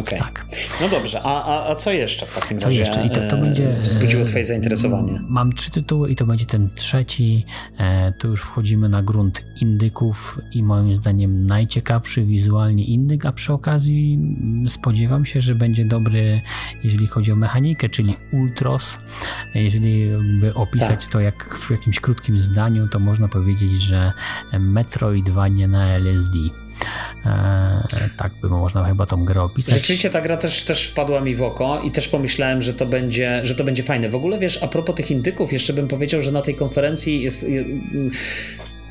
Okay. 0.00 0.18
Tak. 0.18 0.46
No 0.80 0.88
dobrze, 0.88 1.22
a, 1.22 1.44
a, 1.44 1.70
a 1.70 1.74
co 1.74 1.92
jeszcze 1.92 2.26
w 2.26 2.40
takim 2.40 2.58
co 2.58 2.66
razie 2.66 2.80
jeszcze? 2.80 3.06
I 3.06 3.10
to, 3.10 3.20
to 3.28 3.36
będzie, 3.36 3.70
e, 3.70 3.72
wzbudziło 3.72 4.24
twoje 4.24 4.44
zainteresowanie? 4.44 5.20
Mam 5.28 5.52
trzy 5.52 5.70
tytuły 5.70 6.10
i 6.10 6.16
to 6.16 6.26
będzie 6.26 6.46
ten 6.46 6.68
trzeci. 6.74 7.46
E, 7.78 8.12
tu 8.12 8.28
już 8.28 8.40
wchodzimy 8.40 8.88
na 8.88 9.02
grunt 9.02 9.44
indyków 9.60 10.38
i 10.52 10.62
moim 10.62 10.94
zdaniem 10.94 11.46
najciekawszy 11.46 12.24
wizualnie 12.24 12.84
indyk, 12.84 13.26
a 13.26 13.32
przy 13.32 13.52
okazji 13.52 14.18
spodziewam 14.68 15.24
się, 15.24 15.40
że 15.40 15.54
będzie 15.54 15.84
dobry, 15.84 16.40
jeżeli 16.84 17.06
chodzi 17.06 17.32
o 17.32 17.36
mechanikę, 17.36 17.88
czyli 17.88 18.16
Ultros. 18.32 18.98
Jeżeli 19.54 20.06
by 20.40 20.54
opisać 20.54 21.04
tak. 21.04 21.12
to 21.12 21.20
jak 21.20 21.58
w 21.58 21.70
jakimś 21.70 22.00
krótkim 22.00 22.40
zdaniu, 22.40 22.88
to 22.88 22.98
można 22.98 23.28
powiedzieć, 23.28 23.80
że 23.80 24.12
Metroidvania 24.60 25.68
na 25.68 25.86
LSD. 25.86 26.61
E, 27.26 28.10
tak 28.16 28.32
by 28.42 28.48
można 28.48 28.84
chyba 28.84 29.06
tą 29.06 29.24
grę 29.24 29.42
opisać. 29.42 29.74
Rzeczywiście 29.74 30.10
ta 30.10 30.20
gra 30.20 30.36
też, 30.36 30.62
też 30.62 30.88
wpadła 30.88 31.20
mi 31.20 31.34
w 31.34 31.42
oko 31.42 31.80
i 31.80 31.90
też 31.90 32.08
pomyślałem, 32.08 32.62
że 32.62 32.74
to, 32.74 32.86
będzie, 32.86 33.40
że 33.42 33.54
to 33.54 33.64
będzie 33.64 33.82
fajne. 33.82 34.08
W 34.08 34.14
ogóle 34.14 34.38
wiesz, 34.38 34.62
a 34.62 34.68
propos 34.68 34.96
tych 34.96 35.10
indyków, 35.10 35.52
jeszcze 35.52 35.72
bym 35.72 35.88
powiedział, 35.88 36.22
że 36.22 36.32
na 36.32 36.42
tej 36.42 36.54
konferencji 36.54 37.22
jest. 37.22 37.46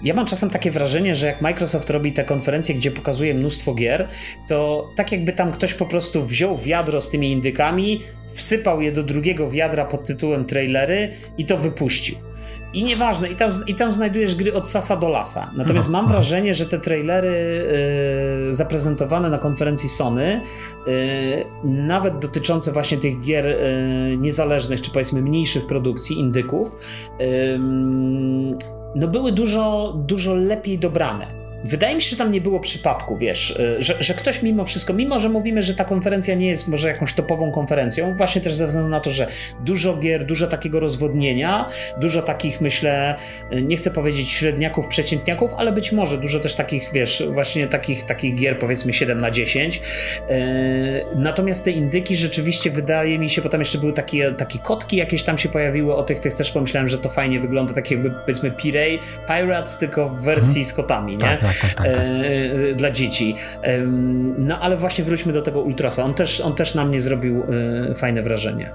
Ja 0.03 0.13
mam 0.13 0.25
czasem 0.25 0.49
takie 0.49 0.71
wrażenie, 0.71 1.15
że 1.15 1.27
jak 1.27 1.41
Microsoft 1.41 1.89
robi 1.89 2.13
te 2.13 2.23
konferencje, 2.23 2.75
gdzie 2.75 2.91
pokazuje 2.91 3.34
mnóstwo 3.34 3.73
gier, 3.73 4.07
to 4.47 4.89
tak 4.95 5.11
jakby 5.11 5.34
tam 5.34 5.51
ktoś 5.51 5.73
po 5.73 5.86
prostu 5.86 6.25
wziął 6.25 6.57
wiadro 6.57 7.01
z 7.01 7.09
tymi 7.09 7.32
indykami, 7.32 8.01
wsypał 8.32 8.82
je 8.82 8.91
do 8.91 9.03
drugiego 9.03 9.49
wiadra 9.49 9.86
pod 9.86 10.07
tytułem 10.07 10.45
trailery 10.45 11.09
i 11.38 11.45
to 11.45 11.57
wypuścił. 11.57 12.17
I 12.74 12.84
nieważne, 12.84 13.30
i 13.30 13.36
tam, 13.36 13.51
i 13.67 13.76
tam 13.76 13.93
znajdujesz 13.93 14.36
gry 14.36 14.53
od 14.53 14.67
sasa 14.69 14.95
do 14.95 15.09
lasa. 15.09 15.51
Natomiast 15.55 15.89
mam 15.89 16.07
wrażenie, 16.07 16.53
że 16.53 16.65
te 16.65 16.80
trailery 16.80 17.30
y, 18.49 18.53
zaprezentowane 18.53 19.30
na 19.30 19.38
konferencji 19.38 19.89
Sony, 19.89 20.41
y, 20.88 21.45
nawet 21.63 22.19
dotyczące 22.19 22.72
właśnie 22.72 22.97
tych 22.97 23.22
gier 23.22 23.45
y, 23.47 24.17
niezależnych, 24.17 24.82
czy 24.82 24.91
powiedzmy 24.91 25.22
mniejszych 25.22 25.67
produkcji, 25.67 26.19
indyków, 26.19 26.78
no 28.95 29.07
były 29.07 29.32
dużo, 29.32 29.93
dużo 30.07 30.36
lepiej 30.36 30.80
dobrane. 30.80 31.40
Wydaje 31.64 31.95
mi 31.95 32.01
się, 32.01 32.09
że 32.09 32.16
tam 32.16 32.32
nie 32.32 32.41
było 32.41 32.59
przypadku, 32.59 33.18
wiesz, 33.18 33.51
y, 33.51 33.76
że, 33.80 33.95
że 33.99 34.14
ktoś 34.14 34.41
mimo 34.41 34.66
wszystko, 34.66 34.93
mimo 34.93 35.20
że 35.20 35.30
mówimy, 35.30 35.62
że 35.62 35.74
ta 35.74 35.86
konferencja 35.86 36.36
nie 36.36 36.47
jest 36.47 36.68
może 36.68 36.88
jakąś 36.88 37.14
topową 37.14 37.51
konferencją, 37.51 38.16
właśnie 38.16 38.41
też 38.41 38.53
ze 38.53 38.68
względu 38.68 38.89
na 38.89 38.99
to, 38.99 39.09
że 39.09 39.28
dużo 39.59 39.97
gier, 39.97 40.26
dużo 40.26 40.47
takiego 40.47 40.80
rozwodnienia, 40.80 41.68
dużo 41.97 42.22
takich, 42.22 42.62
myślę, 42.62 43.16
y, 43.53 43.62
nie 43.62 43.78
chcę 43.78 43.91
powiedzieć 43.91 44.30
średniaków, 44.30 44.88
przeciętniaków, 44.88 45.53
ale 45.57 45.72
być 45.72 45.91
może 45.91 46.18
dużo 46.18 46.39
też 46.39 46.55
takich, 46.55 46.89
wiesz, 46.93 47.24
właśnie 47.34 47.68
takich, 47.68 48.05
takich 48.05 48.36
gier, 48.36 48.59
powiedzmy 48.59 48.93
7 48.93 49.20
na 49.20 49.32
10. 49.32 49.82
Yy, 50.30 50.36
natomiast 51.16 51.66
te 51.66 51.72
indyki 51.72 52.16
rzeczywiście 52.16 52.72
wydaje 52.72 53.20
mi 53.20 53.30
się, 53.30 53.41
bo 53.41 53.49
tam 53.49 53.62
jeszcze 53.62 53.78
były 53.78 53.93
takie, 53.93 54.32
takie 54.32 54.59
kotki 54.59 54.97
jakieś 54.97 55.24
tam 55.24 55.38
się 55.38 55.49
pojawiły, 55.49 55.95
o 55.95 56.03
tych, 56.03 56.20
tych 56.20 56.34
też 56.34 56.51
pomyślałem, 56.51 56.89
że 56.89 56.97
to 56.97 57.09
fajnie 57.09 57.39
wygląda, 57.39 57.74
tak 57.74 57.91
jakby 57.91 58.12
powiedzmy 58.12 58.51
Pirate, 58.51 59.05
Pirates, 59.28 59.78
tylko 59.78 60.09
w 60.09 60.22
wersji 60.22 60.49
mhm. 60.49 60.66
z 60.66 60.74
kotami, 60.74 61.18
nie? 61.18 61.50
Tak, 61.61 61.73
tak 61.73 61.73
tak, 61.75 61.85
tak, 61.85 61.95
tak. 61.95 62.05
E, 62.05 62.75
dla 62.75 62.91
dzieci. 62.91 63.35
No 64.37 64.59
ale 64.59 64.77
właśnie 64.77 65.03
wróćmy 65.03 65.33
do 65.33 65.41
tego 65.41 65.61
Ultrasa. 65.61 66.03
On 66.03 66.13
też, 66.13 66.41
on 66.41 66.55
też 66.55 66.75
na 66.75 66.85
mnie 66.85 67.01
zrobił 67.01 67.43
e, 67.89 67.95
fajne 67.95 68.21
wrażenie. 68.21 68.71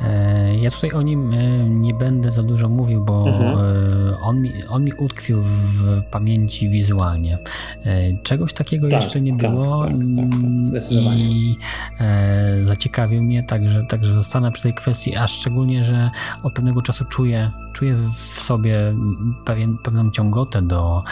E, 0.00 0.56
ja 0.56 0.70
tutaj 0.70 0.92
o 0.92 1.02
nim 1.02 1.34
nie 1.80 1.94
będę 1.94 2.32
za 2.32 2.42
dużo 2.42 2.68
mówił, 2.68 3.04
bo 3.04 3.28
mhm. 3.28 3.58
on, 4.20 4.40
mi, 4.40 4.52
on 4.68 4.84
mi 4.84 4.92
utkwił 4.92 5.42
w 5.42 6.02
pamięci 6.10 6.68
wizualnie. 6.68 7.38
Czegoś 8.22 8.52
takiego 8.52 8.88
tak, 8.88 9.02
jeszcze 9.02 9.20
nie 9.20 9.36
tak, 9.36 9.50
było 9.50 9.84
tak, 9.84 9.94
tak, 10.74 10.92
i 11.16 11.56
zaciekawił 12.62 13.22
mnie, 13.22 13.42
także, 13.42 13.84
także 13.84 14.14
zostanę 14.14 14.52
przy 14.52 14.62
tej 14.62 14.74
kwestii, 14.74 15.16
a 15.16 15.28
szczególnie, 15.28 15.84
że 15.84 16.10
od 16.42 16.52
pewnego 16.52 16.82
czasu 16.82 17.04
czuję, 17.04 17.50
czuję 17.72 17.96
w 18.12 18.42
sobie 18.42 18.94
pewien, 19.44 19.78
pewną 19.78 20.10
ciągotę 20.10 20.62
do, 20.62 21.04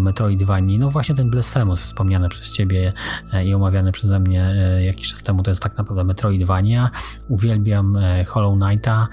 Metroidvanii. 0.00 0.78
No 0.78 0.90
właśnie 0.90 1.14
ten 1.14 1.30
Blasphemous 1.30 1.80
wspomniany 1.80 2.28
przez 2.28 2.52
ciebie 2.52 2.92
e, 3.32 3.44
i 3.44 3.54
omawiany 3.54 3.92
przeze 3.92 4.20
mnie 4.20 4.42
e, 4.44 4.84
jakiś 4.84 5.10
czas 5.10 5.22
temu, 5.22 5.42
to 5.42 5.50
jest 5.50 5.62
tak 5.62 5.78
naprawdę 5.78 6.04
Metroidvania. 6.04 6.90
Uwielbiam 7.28 7.98
Hollow 8.36 8.58
Knighta, 8.58 9.08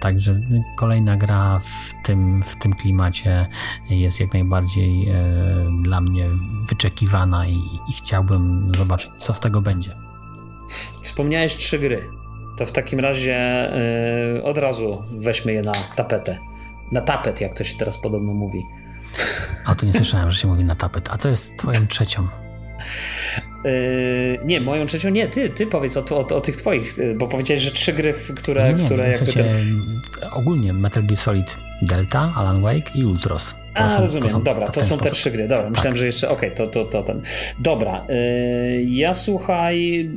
także 0.00 0.40
kolejna 0.76 1.16
gra 1.16 1.58
w 1.58 2.04
tym, 2.04 2.42
w 2.42 2.56
tym 2.56 2.72
klimacie 2.72 3.46
jest 3.90 4.20
jak 4.20 4.32
najbardziej 4.32 5.12
dla 5.82 6.00
mnie 6.00 6.26
wyczekiwana 6.68 7.46
i, 7.46 7.56
i 7.88 7.92
chciałbym 7.92 8.72
zobaczyć, 8.76 9.10
co 9.18 9.34
z 9.34 9.40
tego 9.40 9.60
będzie. 9.60 9.94
Wspomniałeś 11.02 11.56
trzy 11.56 11.78
gry. 11.78 12.04
To 12.58 12.66
w 12.66 12.72
takim 12.72 13.00
razie 13.00 13.70
yy, 14.34 14.42
od 14.44 14.58
razu 14.58 15.02
weźmy 15.12 15.52
je 15.52 15.62
na 15.62 15.72
tapetę. 15.96 16.38
Na 16.92 17.00
tapet, 17.00 17.40
jak 17.40 17.54
to 17.54 17.64
się 17.64 17.78
teraz 17.78 17.98
podobno 17.98 18.32
mówi. 18.32 18.66
A 19.66 19.74
to 19.74 19.86
nie 19.86 19.92
słyszałem, 19.92 20.30
że 20.30 20.38
się 20.38 20.48
mówi 20.48 20.64
na 20.64 20.74
tapet. 20.74 21.08
A 21.12 21.18
co 21.18 21.28
jest 21.28 21.56
twoją 21.56 21.86
trzecią? 21.86 22.28
Yy, 23.64 24.38
nie, 24.44 24.60
moją 24.60 24.86
trzecią 24.86 25.08
nie, 25.10 25.26
ty, 25.26 25.50
ty 25.50 25.66
powiedz 25.66 25.96
o, 25.96 26.04
o, 26.10 26.36
o 26.36 26.40
tych 26.40 26.56
twoich, 26.56 26.98
y, 26.98 27.14
bo 27.18 27.28
powiedziałeś, 27.28 27.62
że 27.62 27.70
trzy 27.70 27.92
gry, 27.92 28.14
które, 28.36 28.74
nie, 28.74 28.84
które 28.84 29.12
w 29.12 29.16
sensie, 29.16 29.44
ten... 29.44 30.00
ogólnie 30.32 30.72
Metal 30.72 31.06
Gear 31.06 31.16
Solid 31.16 31.56
Delta, 31.82 32.32
Alan 32.36 32.62
Wake 32.62 32.90
i 32.94 33.04
Ultros. 33.04 33.54
To 33.74 33.82
A, 33.82 33.90
są, 33.90 34.00
rozumiem, 34.00 34.22
to 34.22 34.28
są, 34.28 34.42
dobra, 34.42 34.66
to, 34.66 34.72
to 34.72 34.80
są 34.80 34.86
sposób. 34.86 35.02
te 35.02 35.10
trzy 35.10 35.30
gry, 35.30 35.48
dobra, 35.48 35.64
tak. 35.64 35.70
myślałem, 35.70 35.96
że 35.96 36.06
jeszcze, 36.06 36.28
okej, 36.28 36.54
okay, 36.54 36.66
to, 36.66 36.72
to, 36.72 36.84
to 36.84 37.02
ten. 37.02 37.22
Dobra, 37.58 38.06
yy, 38.08 38.82
ja 38.82 39.14
słuchaj, 39.14 40.10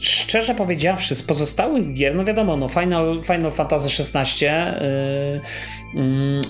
szczerze 0.00 0.54
powiedziawszy, 0.54 1.14
z 1.14 1.22
pozostałych 1.22 1.92
gier, 1.92 2.14
no 2.14 2.24
wiadomo, 2.24 2.56
no 2.56 2.68
Final, 2.68 3.20
Final 3.22 3.50
Fantasy 3.50 4.02
XVI, 4.02 4.44
yy, 4.44 6.02
yy, 6.02 6.40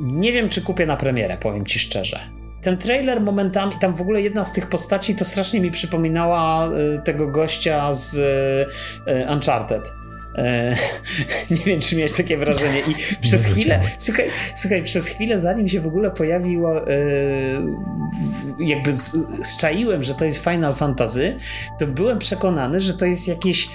nie 0.00 0.32
wiem, 0.32 0.48
czy 0.48 0.62
kupię 0.62 0.86
na 0.86 0.96
premierę, 0.96 1.38
powiem 1.38 1.66
ci 1.66 1.78
szczerze. 1.78 2.41
Ten 2.62 2.78
trailer 2.78 3.20
momentami, 3.20 3.78
tam 3.80 3.94
w 3.94 4.00
ogóle 4.00 4.22
jedna 4.22 4.44
z 4.44 4.52
tych 4.52 4.68
postaci 4.68 5.14
to 5.14 5.24
strasznie 5.24 5.60
mi 5.60 5.70
przypominała 5.70 6.68
y, 6.68 7.02
tego 7.04 7.28
gościa 7.28 7.92
z 7.92 8.14
y, 8.14 9.32
Uncharted. 9.32 9.92
E, 10.38 10.74
nie 11.50 11.56
wiem, 11.56 11.80
czy 11.80 11.96
miałeś 11.96 12.12
takie 12.12 12.36
wrażenie. 12.36 12.80
I 12.80 12.94
przez 13.20 13.46
chwilę, 13.46 13.80
słuchaj, 13.98 14.30
słuchaj, 14.54 14.82
przez 14.82 15.08
chwilę, 15.08 15.40
zanim 15.40 15.68
się 15.68 15.80
w 15.80 15.86
ogóle 15.86 16.10
pojawiło, 16.10 16.80
jakby 18.60 18.92
zczaiłem, 19.42 20.02
że 20.02 20.14
to 20.14 20.24
jest 20.24 20.44
Final 20.44 20.74
Fantasy, 20.74 21.36
to 21.78 21.86
byłem 21.86 22.18
przekonany, 22.18 22.80
że 22.80 22.94
to 22.94 23.06
jest 23.06 23.28
jakieś 23.28 23.68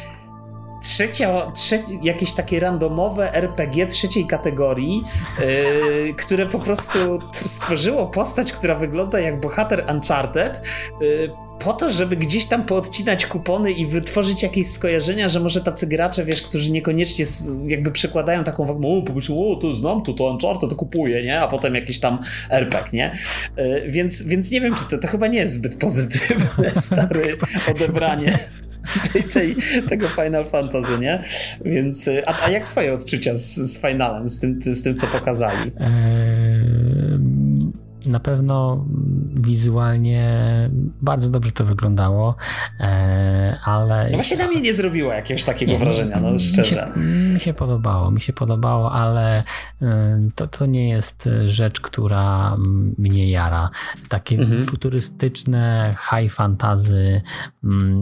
trzecia, 0.88 1.52
trze 1.52 1.80
jakieś 2.04 2.34
takie 2.34 2.60
randomowe 2.60 3.34
RPG 3.34 3.88
trzeciej 3.88 4.26
kategorii, 4.26 5.04
yy, 5.40 6.14
które 6.14 6.46
po 6.46 6.60
prostu 6.60 7.20
stworzyło 7.34 8.06
postać, 8.08 8.52
która 8.52 8.76
wygląda 8.76 9.20
jak 9.20 9.40
bohater 9.40 9.86
Uncharted, 9.90 10.62
yy, 11.02 11.48
po 11.60 11.74
to, 11.74 11.90
żeby 11.90 12.18
gdzieś 12.18 12.46
tam 12.46 12.66
poodcinać 12.66 13.26
kupony 13.26 13.72
i 13.72 13.86
wytworzyć 13.86 14.44
jakieś 14.44 14.68
skojarzenia, 14.68 15.30
że 15.30 15.40
może 15.40 15.62
tacy 15.62 15.88
gracze, 15.88 16.26
wiesz, 16.26 16.42
którzy 16.42 16.72
niekoniecznie 16.72 17.26
jakby 17.66 17.92
przykładają 17.92 18.44
taką 18.44 18.66
wagę, 18.66 18.88
o, 18.88 19.02
pomyślą, 19.02 19.52
o, 19.52 19.56
to 19.56 19.76
znam 19.76 20.04
to, 20.04 20.14
to 20.14 20.32
Uncharted, 20.32 20.70
to 20.70 20.76
kupuję, 20.76 21.24
nie? 21.24 21.42
A 21.42 21.48
potem 21.48 21.76
jakiś 21.76 22.00
tam 22.00 22.20
RPG, 22.50 22.92
nie? 22.94 23.12
Yy, 23.58 23.84
więc, 23.88 24.24
więc 24.24 24.52
nie 24.52 24.62
wiem, 24.62 24.76
czy 24.76 24.86
to, 24.86 24.98
to 24.98 25.08
chyba 25.08 25.28
nie 25.28 25.40
jest 25.40 25.54
zbyt 25.54 25.76
pozytywne, 25.76 26.70
stary, 26.86 27.38
odebranie 27.72 28.40
tej, 29.14 29.24
tej, 29.24 29.56
tego 29.90 30.08
Final 30.08 30.46
Fantasy, 30.46 31.00
nie? 31.00 31.24
Więc, 31.66 32.08
y, 32.08 32.28
a, 32.28 32.46
a 32.46 32.50
jak 32.50 32.64
twoje 32.64 32.94
odczucia 32.94 33.38
z, 33.38 33.56
z 33.56 33.78
Finalem, 33.78 34.30
z 34.30 34.40
tym, 34.40 34.60
z 34.66 34.84
tym, 34.84 34.96
co 34.96 35.08
pokazali? 35.08 35.72
Eee, 35.80 36.47
na 38.08 38.20
pewno 38.20 38.86
wizualnie 39.34 40.40
bardzo 41.02 41.30
dobrze 41.30 41.52
to 41.52 41.66
wyglądało, 41.66 42.36
e, 42.80 43.58
ale... 43.64 44.10
No 44.10 44.18
właśnie 44.18 44.38
na 44.38 44.48
mnie 44.48 44.62
nie 44.62 44.74
zrobiło 44.74 45.14
jakiegoś 45.14 45.44
takiego 45.44 45.72
nie, 45.72 45.80
wrażenia, 45.80 46.20
no 46.20 46.40
szczerze. 46.40 46.92
Mi 46.96 47.04
się, 47.04 47.34
mi 47.34 47.40
się, 47.40 47.54
podobało, 47.54 48.12
mi 48.12 48.22
się 48.22 48.34
podobało, 48.34 48.92
ale 48.92 49.44
e, 49.82 50.30
to, 50.36 50.48
to 50.48 50.66
nie 50.66 50.90
jest 50.90 51.30
rzecz, 51.46 51.82
która 51.82 52.58
mnie 52.98 53.30
jara. 53.30 53.70
Takie 54.10 54.36
mhm. 54.36 54.64
futurystyczne, 54.64 55.96
high 56.10 56.34
fantasy 56.34 57.22
mm, 57.64 58.02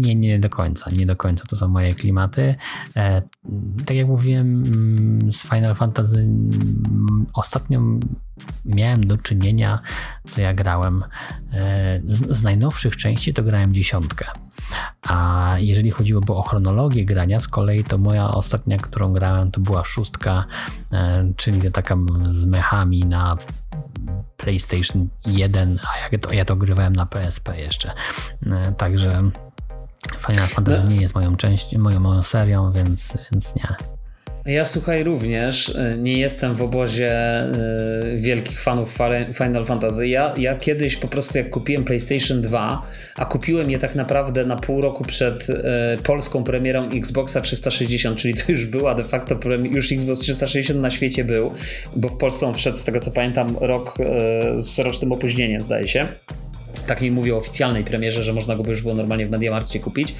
nie, 0.00 0.14
nie 0.14 0.38
do 0.38 0.50
końca, 0.50 0.90
nie 0.96 1.06
do 1.06 1.16
końca 1.16 1.44
to 1.48 1.56
są 1.56 1.68
moje 1.68 1.94
klimaty. 1.94 2.54
E, 2.96 3.22
tak 3.86 3.96
jak 3.96 4.06
mówiłem 4.06 4.64
mm, 4.64 5.32
z 5.32 5.42
Final 5.42 5.74
Fantasy 5.74 6.18
mm, 6.18 7.26
ostatnio 7.34 7.80
miałem 8.64 9.06
do 9.06 9.18
czynienia, 9.18 9.80
co 10.28 10.40
ja 10.40 10.54
grałem. 10.54 11.04
E, 11.52 12.00
z, 12.06 12.38
z 12.38 12.42
najnowszych 12.42 12.96
części 12.96 13.34
to 13.34 13.42
grałem 13.42 13.74
dziesiątkę. 13.74 14.26
A 15.02 15.54
jeżeli 15.58 15.90
chodziłoby 15.90 16.32
o 16.32 16.42
chronologię 16.42 17.04
grania, 17.04 17.40
z 17.40 17.48
kolei 17.48 17.84
to 17.84 17.98
moja 17.98 18.28
ostatnia, 18.28 18.76
którą 18.76 19.12
grałem, 19.12 19.50
to 19.50 19.60
była 19.60 19.84
szóstka, 19.84 20.44
e, 20.92 21.32
czyli 21.36 21.72
taka 21.72 21.96
z 22.24 22.46
mechami 22.46 23.00
na 23.00 23.36
PlayStation 24.36 25.08
1, 25.26 25.80
a 25.82 26.12
ja 26.12 26.18
to, 26.18 26.32
ja 26.32 26.44
to 26.44 26.56
grywałem 26.56 26.92
na 26.92 27.06
PSP 27.06 27.60
jeszcze. 27.60 27.92
E, 28.46 28.72
także 28.72 29.30
Final 30.16 30.46
Fantasy 30.46 30.82
no. 30.84 30.90
nie 30.90 30.96
jest 30.96 31.14
moją 31.14 31.36
częścią, 31.36 31.78
moją, 31.78 32.00
moją 32.00 32.22
serią, 32.22 32.72
więc, 32.72 33.18
więc 33.32 33.54
nie. 33.54 33.97
Ja 34.48 34.64
słuchaj 34.64 35.04
również, 35.04 35.68
y, 35.68 35.96
nie 35.98 36.18
jestem 36.18 36.54
w 36.54 36.62
obozie 36.62 37.42
y, 37.44 38.20
wielkich 38.20 38.60
fanów 38.60 38.98
Final 39.34 39.64
Fantasy. 39.64 40.08
Ja, 40.08 40.34
ja 40.38 40.56
kiedyś 40.56 40.96
po 40.96 41.08
prostu 41.08 41.38
jak 41.38 41.50
kupiłem 41.50 41.84
PlayStation 41.84 42.42
2, 42.42 42.82
a 43.16 43.24
kupiłem 43.24 43.70
je 43.70 43.78
tak 43.78 43.94
naprawdę 43.94 44.44
na 44.44 44.56
pół 44.56 44.80
roku 44.80 45.04
przed 45.04 45.50
y, 45.50 45.54
polską 46.02 46.44
premierą 46.44 46.88
Xboxa 46.90 47.40
360, 47.40 48.18
czyli 48.18 48.34
to 48.34 48.42
już 48.48 48.64
była 48.64 48.94
de 48.94 49.04
facto, 49.04 49.38
już 49.70 49.92
Xbox 49.92 50.20
360 50.20 50.80
na 50.80 50.90
świecie 50.90 51.24
był, 51.24 51.52
bo 51.96 52.08
w 52.08 52.16
Polsce 52.16 52.46
on 52.46 52.54
wszedł 52.54 52.76
z 52.76 52.84
tego 52.84 53.00
co 53.00 53.10
pamiętam 53.10 53.56
rok 53.60 53.98
z 54.56 54.78
rocznym 54.78 55.12
opóźnieniem 55.12 55.62
zdaje 55.62 55.88
się 55.88 56.08
tak 56.88 57.00
mi 57.00 57.10
mówię 57.10 57.34
o 57.34 57.38
oficjalnej 57.38 57.84
premierze, 57.84 58.22
że 58.22 58.32
można 58.32 58.56
go 58.56 58.62
by 58.62 58.70
już 58.70 58.82
było 58.82 58.94
normalnie 58.94 59.26
w 59.26 59.30
Mediamarkcie 59.30 59.80
kupić. 59.80 60.14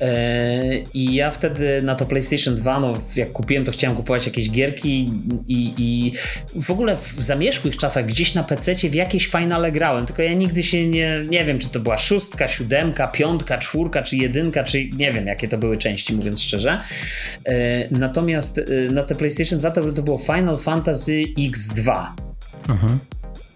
E, 0.00 0.78
I 0.94 1.14
ja 1.14 1.30
wtedy 1.30 1.82
na 1.82 1.94
to 1.94 2.06
PlayStation 2.06 2.54
2, 2.54 2.80
no 2.80 2.92
jak 3.16 3.32
kupiłem, 3.32 3.64
to 3.64 3.72
chciałem 3.72 3.96
kupować 3.96 4.26
jakieś 4.26 4.50
gierki 4.50 5.10
i, 5.48 5.74
i 5.78 6.12
w 6.60 6.70
ogóle 6.70 6.96
w 6.96 7.14
zamierzchłych 7.18 7.76
czasach 7.76 8.06
gdzieś 8.06 8.34
na 8.34 8.44
PC 8.44 8.74
w 8.74 8.94
jakieś 8.94 9.26
finale 9.26 9.72
grałem, 9.72 10.06
tylko 10.06 10.22
ja 10.22 10.32
nigdy 10.34 10.62
się 10.62 10.88
nie, 10.88 11.18
nie 11.28 11.44
wiem, 11.44 11.58
czy 11.58 11.68
to 11.68 11.80
była 11.80 11.98
szóstka, 11.98 12.48
siódemka, 12.48 13.08
piątka, 13.08 13.58
czwórka, 13.58 14.02
czy 14.02 14.16
jedynka, 14.16 14.64
czy 14.64 14.88
nie 14.96 15.12
wiem, 15.12 15.26
jakie 15.26 15.48
to 15.48 15.58
były 15.58 15.76
części, 15.76 16.14
mówiąc 16.14 16.42
szczerze. 16.42 16.80
E, 17.44 17.88
natomiast 17.98 18.58
e, 18.58 18.92
na 18.92 19.02
te 19.02 19.14
PlayStation 19.14 19.58
2 19.58 19.70
to, 19.70 19.92
to 19.92 20.02
było 20.02 20.18
Final 20.18 20.56
Fantasy 20.56 21.22
X2. 21.38 22.06
Mhm. 22.68 22.98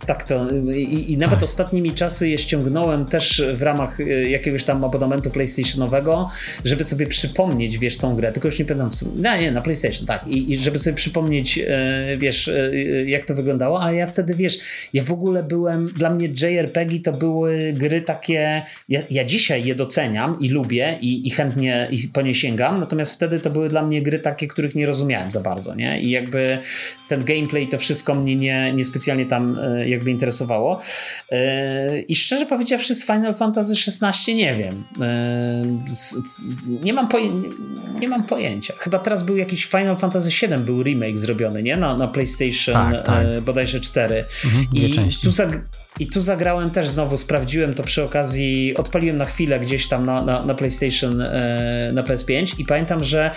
Tak 0.08 0.24
to 0.24 0.50
i, 0.74 1.12
i 1.12 1.16
nawet 1.16 1.34
tak. 1.34 1.44
ostatnimi 1.44 1.92
czasy 1.92 2.28
je 2.28 2.38
ściągnąłem 2.38 3.04
też 3.04 3.42
w 3.54 3.62
ramach 3.62 4.00
y, 4.00 4.30
jakiegoś 4.30 4.64
tam 4.64 4.84
abonamentu 4.84 5.30
PlayStationowego, 5.30 6.30
żeby 6.64 6.84
sobie 6.84 7.06
przypomnieć, 7.06 7.78
wiesz, 7.78 7.98
tą 7.98 8.16
grę, 8.16 8.32
tylko 8.32 8.48
już 8.48 8.58
nie 8.58 8.64
pamiętam 8.64 8.90
w 8.90 8.94
sumie, 8.94 9.12
no 9.16 9.36
nie, 9.36 9.52
na 9.52 9.60
PlayStation, 9.60 10.06
tak, 10.06 10.28
i, 10.28 10.52
i 10.52 10.56
żeby 10.56 10.78
sobie 10.78 10.96
przypomnieć, 10.96 11.58
e, 11.58 12.16
wiesz, 12.16 12.48
e, 12.48 12.74
jak 13.04 13.24
to 13.24 13.34
wyglądało, 13.34 13.82
a 13.82 13.92
ja 13.92 14.06
wtedy, 14.06 14.34
wiesz, 14.34 14.58
ja 14.92 15.02
w 15.02 15.12
ogóle 15.12 15.42
byłem, 15.42 15.88
dla 15.88 16.10
mnie 16.10 16.26
JRPG 16.26 17.00
to 17.04 17.12
były 17.12 17.72
gry 17.72 18.00
takie, 18.00 18.62
ja, 18.88 19.00
ja 19.10 19.24
dzisiaj 19.24 19.64
je 19.64 19.74
doceniam 19.74 20.36
i 20.40 20.48
lubię 20.48 20.98
i, 21.00 21.28
i 21.28 21.30
chętnie 21.30 21.88
ich 21.90 22.12
po 22.12 22.22
nie 22.22 22.34
sięgam, 22.34 22.80
natomiast 22.80 23.14
wtedy 23.14 23.40
to 23.40 23.50
były 23.50 23.68
dla 23.68 23.82
mnie 23.82 24.02
gry 24.02 24.18
takie, 24.18 24.48
których 24.48 24.74
nie 24.74 24.86
rozumiałem 24.86 25.30
za 25.30 25.40
bardzo, 25.40 25.74
nie, 25.74 26.00
i 26.00 26.10
jakby 26.10 26.58
ten 27.08 27.24
gameplay, 27.24 27.68
to 27.68 27.78
wszystko 27.78 28.14
mnie 28.14 28.36
nie, 28.36 28.72
niespecjalnie 28.72 29.26
tam 29.26 29.58
e, 29.58 29.97
jakby 29.98 30.10
interesowało. 30.10 30.80
E, 31.32 32.00
I 32.00 32.14
szczerze 32.16 32.46
powiedziawszy, 32.46 32.94
z 32.94 33.04
Final 33.06 33.34
Fantasy 33.34 33.72
XVI 34.02 34.34
nie 34.34 34.54
wiem. 34.54 34.84
E, 35.02 35.62
nie 36.82 36.92
mam, 36.92 37.08
poję- 37.08 37.42
nie 38.00 38.08
mam 38.08 38.24
pojęcia. 38.24 38.74
Chyba 38.78 38.98
teraz 38.98 39.22
był 39.22 39.36
jakiś 39.36 39.64
Final 39.66 39.96
Fantasy 39.96 40.28
VII, 40.46 40.58
był 40.58 40.82
remake 40.82 41.18
zrobiony, 41.18 41.62
nie? 41.62 41.76
Na, 41.76 41.96
na 41.96 42.08
PlayStation 42.08 42.74
tak, 42.74 43.06
tak. 43.06 43.24
E, 43.26 43.40
bodajże 43.40 43.80
4. 43.80 44.24
Mhm, 44.44 44.66
I 44.74 44.92
tu 45.22 45.30
zag- 45.30 45.60
i 46.00 46.06
tu 46.06 46.20
zagrałem 46.20 46.70
też 46.70 46.88
znowu, 46.88 47.16
sprawdziłem 47.16 47.74
to 47.74 47.82
przy 47.82 48.04
okazji, 48.04 48.74
odpaliłem 48.76 49.16
na 49.16 49.24
chwilę 49.24 49.60
gdzieś 49.60 49.88
tam 49.88 50.06
na, 50.06 50.22
na, 50.22 50.42
na 50.42 50.54
PlayStation, 50.54 51.16
na 51.92 52.02
PS5 52.02 52.54
i 52.60 52.64
pamiętam, 52.64 53.04
że 53.04 53.30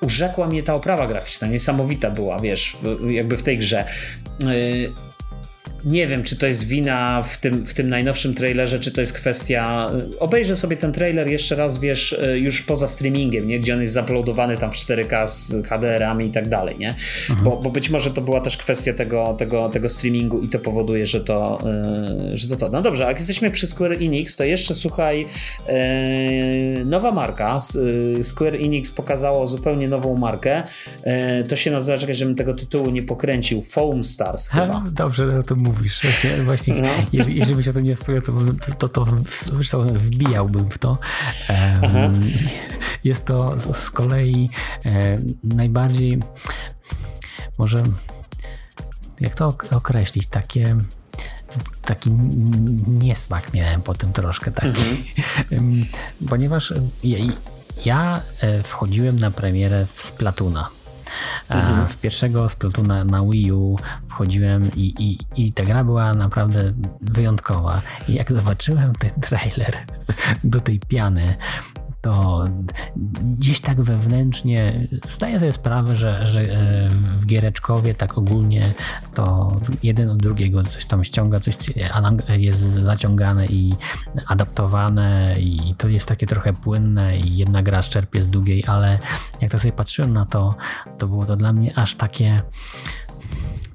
urzekła 0.00 0.46
mnie 0.46 0.62
ta 0.62 0.74
oprawa 0.74 1.06
graficzna, 1.06 1.46
niesamowita 1.48 2.10
była, 2.10 2.38
wiesz, 2.40 2.76
w, 2.82 3.10
jakby 3.10 3.36
w 3.36 3.42
tej 3.42 3.58
grze 3.58 3.84
nie 5.84 6.06
wiem, 6.06 6.22
czy 6.22 6.36
to 6.36 6.46
jest 6.46 6.64
wina 6.64 7.22
w 7.22 7.38
tym, 7.38 7.64
w 7.64 7.74
tym 7.74 7.88
najnowszym 7.88 8.34
trailerze, 8.34 8.78
czy 8.78 8.92
to 8.92 9.00
jest 9.00 9.12
kwestia. 9.12 9.90
Obejrzę 10.20 10.56
sobie 10.56 10.76
ten 10.76 10.92
trailer 10.92 11.28
jeszcze 11.28 11.56
raz, 11.56 11.78
wiesz, 11.78 12.16
już 12.34 12.62
poza 12.62 12.88
streamingiem, 12.88 13.48
nie? 13.48 13.60
gdzie 13.60 13.74
on 13.74 13.80
jest 13.80 13.92
zaplodowany 13.92 14.56
tam 14.56 14.72
w 14.72 14.74
4K 14.74 15.26
z 15.26 15.66
HDR-ami 15.66 16.26
i 16.26 16.30
tak 16.30 16.48
dalej, 16.48 16.78
nie? 16.78 16.88
Mhm. 16.88 17.44
Bo, 17.44 17.56
bo 17.56 17.70
być 17.70 17.90
może 17.90 18.10
to 18.10 18.20
była 18.20 18.40
też 18.40 18.56
kwestia 18.56 18.94
tego, 18.94 19.34
tego, 19.38 19.68
tego 19.68 19.88
streamingu 19.88 20.40
i 20.40 20.48
to 20.48 20.58
powoduje, 20.58 21.06
że 21.06 21.20
to, 21.20 21.58
yy, 22.30 22.36
że 22.36 22.48
to 22.48 22.56
to. 22.56 22.68
No 22.68 22.82
dobrze, 22.82 23.02
jak 23.02 23.18
jesteśmy 23.18 23.50
przy 23.50 23.66
Square 23.66 23.92
Enix, 23.92 24.36
to 24.36 24.44
jeszcze 24.44 24.74
słuchaj, 24.74 25.26
yy, 25.68 26.84
nowa 26.84 27.12
marka. 27.12 27.58
Yy, 28.16 28.24
Square 28.24 28.54
Enix 28.54 28.90
pokazało 28.90 29.46
zupełnie 29.46 29.88
nową 29.88 30.16
markę. 30.16 30.62
to 31.48 31.56
się 31.56 31.70
nazywa, 31.70 31.98
czekaj, 31.98 32.14
żebym 32.14 32.34
tego 32.34 32.54
tytułu 32.54 32.90
nie 32.90 33.02
pokręcił, 33.02 33.62
Foam 33.62 34.04
Stars 34.04 34.48
chyba. 34.48 34.66
Ha, 34.66 34.84
dobrze 34.92 35.38
o 35.38 35.42
tym 35.42 35.71
mówisz. 35.72 36.00
Właśnie, 36.02 36.42
właśnie 36.44 36.74
no. 36.74 36.88
jeżeli, 37.12 37.38
jeżeli 37.38 37.56
byś 37.56 37.68
o 37.68 37.72
tym 37.72 37.84
nie 37.84 37.96
wspomniał, 37.96 38.22
to, 38.22 38.32
to, 38.78 38.88
to, 38.88 39.06
to, 39.70 39.84
wbijałbym 39.84 40.70
w 40.70 40.78
to. 40.78 40.98
Um, 41.82 42.20
jest 43.04 43.24
to 43.24 43.56
z 43.72 43.90
kolei 43.90 44.50
e, 44.84 45.18
najbardziej 45.44 46.18
może 47.58 47.82
jak 49.20 49.34
to 49.34 49.56
określić, 49.70 50.26
takie 50.26 50.76
taki 51.82 52.10
niesmak 52.86 53.54
miałem 53.54 53.82
po 53.82 53.94
tym 53.94 54.12
troszkę 54.12 54.50
taki, 54.50 55.12
mhm. 55.50 55.84
ponieważ 56.28 56.74
ja, 57.04 57.18
ja 57.84 58.22
e, 58.40 58.62
wchodziłem 58.62 59.16
na 59.16 59.30
premierę 59.30 59.86
w 59.94 60.02
Splatuna. 60.02 60.68
Mhm. 61.48 61.86
W 61.86 61.96
pierwszego 61.96 62.48
Splatuna 62.48 63.04
na 63.04 63.22
Wii 63.24 63.52
U 63.52 63.78
wchodziłem 64.08 64.70
i, 64.76 64.94
i, 64.98 65.18
i 65.44 65.52
ta 65.52 65.62
gra 65.62 65.84
była 65.84 66.14
naprawdę 66.14 66.72
wyjątkowa. 67.00 67.82
I 68.08 68.14
jak 68.14 68.32
zobaczyłem 68.32 68.92
ten 68.92 69.10
trailer 69.10 69.76
do 70.44 70.60
tej 70.60 70.80
piany, 70.80 71.34
to 72.02 72.44
gdzieś 73.38 73.60
tak 73.60 73.82
wewnętrznie 73.82 74.88
zdaję 75.04 75.38
sobie 75.38 75.52
sprawę, 75.52 75.96
że, 75.96 76.26
że 76.26 76.40
e, 76.40 76.88
w 77.16 77.26
Giereczkowie 77.26 77.94
tak 77.94 78.18
ogólnie 78.18 78.74
to 79.14 79.56
jeden 79.82 80.10
od 80.10 80.18
drugiego 80.18 80.62
coś 80.62 80.86
tam 80.86 81.04
ściąga, 81.04 81.40
coś 81.40 81.56
jest 82.28 82.60
zaciągane 82.60 83.46
i 83.46 83.74
adaptowane 84.26 85.34
i 85.40 85.74
to 85.78 85.88
jest 85.88 86.06
takie 86.06 86.26
trochę 86.26 86.52
płynne 86.52 87.16
i 87.16 87.36
jedna 87.36 87.62
gra 87.62 87.82
czerpie 87.82 88.22
z 88.22 88.30
drugiej, 88.30 88.64
ale 88.66 88.98
jak 89.40 89.50
to 89.50 89.58
sobie 89.58 89.72
patrzyłem 89.72 90.12
na 90.12 90.26
to, 90.26 90.54
to 90.98 91.08
było 91.08 91.26
to 91.26 91.36
dla 91.36 91.52
mnie 91.52 91.78
aż 91.78 91.94
takie 91.94 92.40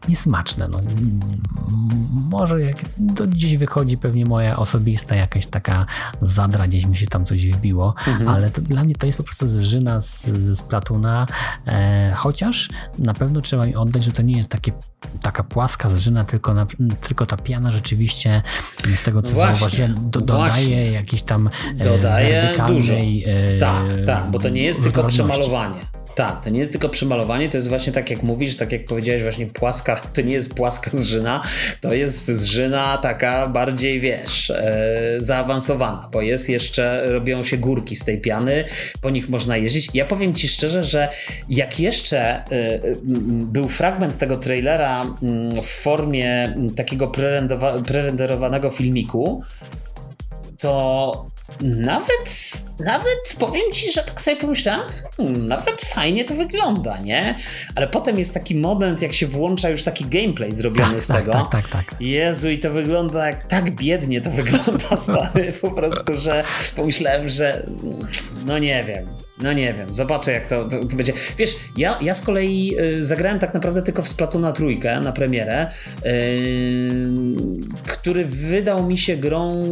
niesmaczne. 0.07 0.67
No, 0.67 0.79
może 2.11 2.61
jak 2.61 2.77
to 3.15 3.27
gdzieś 3.27 3.57
wychodzi 3.57 3.97
pewnie 3.97 4.25
moja 4.25 4.57
osobista 4.57 5.15
jakaś 5.15 5.45
taka 5.45 5.85
zadra, 6.21 6.67
gdzieś 6.67 6.85
mi 6.85 6.95
się 6.95 7.07
tam 7.07 7.25
coś 7.25 7.47
wbiło, 7.49 7.95
mhm. 8.07 8.29
ale 8.29 8.49
to, 8.49 8.61
dla 8.61 8.83
mnie 8.83 8.95
to 8.95 9.05
jest 9.05 9.17
po 9.17 9.23
prostu 9.23 9.47
zżyna 9.47 10.01
z, 10.01 10.25
z 10.25 10.61
Platuna, 10.61 11.25
e, 11.67 12.13
chociaż 12.15 12.69
na 12.99 13.13
pewno 13.13 13.41
trzeba 13.41 13.65
mi 13.65 13.75
oddać, 13.75 14.03
że 14.03 14.11
to 14.11 14.21
nie 14.21 14.37
jest 14.37 14.49
takie, 14.49 14.71
taka 15.21 15.43
płaska 15.43 15.89
zżyna, 15.89 16.23
tylko, 16.23 16.53
na, 16.53 16.65
tylko 17.07 17.25
ta 17.25 17.37
piana 17.37 17.71
rzeczywiście 17.71 18.41
z 18.95 19.03
tego 19.03 19.21
co 19.21 19.33
właśnie, 19.33 19.55
zauważyłem, 19.55 19.95
do, 19.95 20.21
dodaje 20.21 20.91
jakiś 20.91 21.23
tam 21.23 21.49
e, 21.79 21.83
dodaje 21.83 22.53
dużo. 22.67 22.93
E, 22.93 23.59
tak, 23.59 23.83
tak, 24.05 24.31
bo 24.31 24.39
to 24.39 24.49
nie 24.49 24.61
jest 24.61 24.83
tylko 24.83 25.03
przemalowanie. 25.03 25.96
Tak, 26.17 26.43
to 26.43 26.49
nie 26.49 26.59
jest 26.59 26.71
tylko 26.71 26.89
przemalowanie, 26.89 27.49
to 27.49 27.57
jest 27.57 27.69
właśnie 27.69 27.93
tak 27.93 28.09
jak 28.09 28.23
mówisz, 28.23 28.57
tak 28.57 28.71
jak 28.71 28.85
powiedziałeś, 28.85 29.23
właśnie 29.23 29.47
płaska, 29.47 29.95
to 29.95 30.21
nie 30.21 30.33
jest 30.33 30.53
płaska 30.53 30.91
zżyna, 30.93 31.43
to 31.81 31.93
jest 31.93 32.25
zżyna 32.27 32.97
taka 32.97 33.47
bardziej, 33.47 33.99
wiesz, 33.99 34.49
e, 34.49 35.15
zaawansowana, 35.17 36.09
bo 36.13 36.21
jest 36.21 36.49
jeszcze, 36.49 37.03
robią 37.05 37.43
się 37.43 37.57
górki 37.57 37.95
z 37.95 38.05
tej 38.05 38.21
piany, 38.21 38.63
po 39.01 39.09
nich 39.09 39.29
można 39.29 39.57
jeździć. 39.57 39.89
Ja 39.93 40.05
powiem 40.05 40.35
Ci 40.35 40.47
szczerze, 40.47 40.83
że 40.83 41.09
jak 41.49 41.79
jeszcze 41.79 42.19
e, 42.19 42.43
był 43.29 43.67
fragment 43.67 44.17
tego 44.17 44.37
trailera 44.37 45.05
w 45.61 45.67
formie 45.67 46.55
takiego 46.75 47.11
prerenderowanego 47.85 48.69
filmiku, 48.69 49.43
to 50.57 51.36
nawet, 51.61 52.53
nawet 52.79 53.35
powiem 53.39 53.71
ci, 53.71 53.91
że 53.91 54.03
tak 54.03 54.21
sobie 54.21 54.37
pomyślałem, 54.37 54.87
hmm, 55.17 55.47
nawet 55.47 55.81
fajnie 55.81 56.25
to 56.25 56.33
wygląda, 56.33 56.97
nie? 56.99 57.35
Ale 57.75 57.87
potem 57.87 58.19
jest 58.19 58.33
taki 58.33 58.55
moment, 58.55 59.01
jak 59.01 59.13
się 59.13 59.27
włącza 59.27 59.69
już 59.69 59.83
taki 59.83 60.05
gameplay 60.05 60.51
zrobiony 60.51 60.93
tak, 60.93 61.01
z 61.01 61.07
tak, 61.07 61.19
tego. 61.19 61.31
Tak, 61.31 61.49
tak, 61.51 61.69
tak. 61.69 62.01
Jezu, 62.01 62.49
i 62.49 62.59
to 62.59 62.71
wygląda 62.71 63.27
jak 63.27 63.47
tak 63.47 63.75
biednie 63.75 64.21
to 64.21 64.31
wygląda, 64.41 64.97
stary, 64.97 65.53
po 65.61 65.71
prostu, 65.71 66.13
że 66.13 66.43
pomyślałem, 66.75 67.29
że 67.29 67.65
no 68.45 68.57
nie 68.57 68.83
wiem. 68.83 69.26
No 69.41 69.53
nie 69.53 69.73
wiem, 69.73 69.93
zobaczę 69.93 70.31
jak 70.31 70.47
to, 70.47 70.65
to, 70.65 70.85
to, 70.85 70.95
będzie. 70.95 71.13
Wiesz, 71.37 71.55
ja, 71.77 71.97
ja 72.01 72.13
z 72.13 72.21
kolei 72.21 72.75
y, 72.79 73.03
zagrałem 73.03 73.39
tak 73.39 73.53
naprawdę 73.53 73.81
tylko 73.81 74.01
w 74.01 74.07
Splatuna 74.07 74.51
trójkę 74.51 74.99
na 74.99 75.11
premierę, 75.11 75.71
y, 76.05 77.09
który 77.87 78.25
wydał 78.25 78.87
mi 78.87 78.97
się 78.97 79.17
grą 79.17 79.71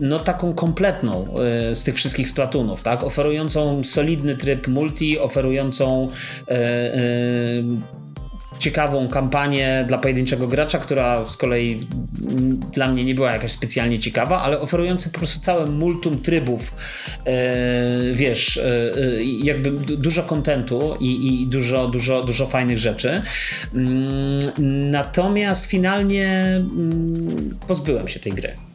no 0.00 0.18
taką 0.18 0.54
kompletną 0.54 1.26
y, 1.70 1.74
z 1.74 1.84
tych 1.84 1.94
wszystkich 1.94 2.28
Splatunów, 2.28 2.82
tak? 2.82 3.04
Oferującą 3.04 3.84
solidny 3.84 4.36
tryb 4.36 4.68
multi, 4.68 5.18
oferującą 5.18 6.08
ciekawą 8.58 9.08
kampanię 9.08 9.84
dla 9.88 9.98
pojedynczego 9.98 10.48
gracza, 10.48 10.78
która 10.78 11.26
z 11.26 11.36
kolei 11.36 11.86
dla 12.72 12.88
mnie 12.88 13.04
nie 13.04 13.14
była 13.14 13.32
jakaś 13.32 13.52
specjalnie 13.52 13.98
ciekawa, 13.98 14.42
ale 14.42 14.60
oferująca 14.60 15.10
po 15.10 15.18
prostu 15.18 15.40
całe 15.40 15.66
multum 15.66 16.22
trybów, 16.22 16.74
e, 17.26 18.12
wiesz, 18.12 18.56
e, 18.56 18.92
jakby 19.24 19.70
dużo 19.96 20.22
kontentu 20.22 20.96
i, 21.00 21.42
i, 21.42 21.46
dużo, 21.46 21.88
dużo, 21.88 22.22
dużo 22.22 22.46
fajnych 22.46 22.78
rzeczy. 22.78 23.22
Mm, 23.74 24.90
natomiast 24.90 25.66
finalnie 25.66 26.40
mm, 26.56 27.58
pozbyłem 27.68 28.08
się 28.08 28.20
tej 28.20 28.32
gry 28.32 28.69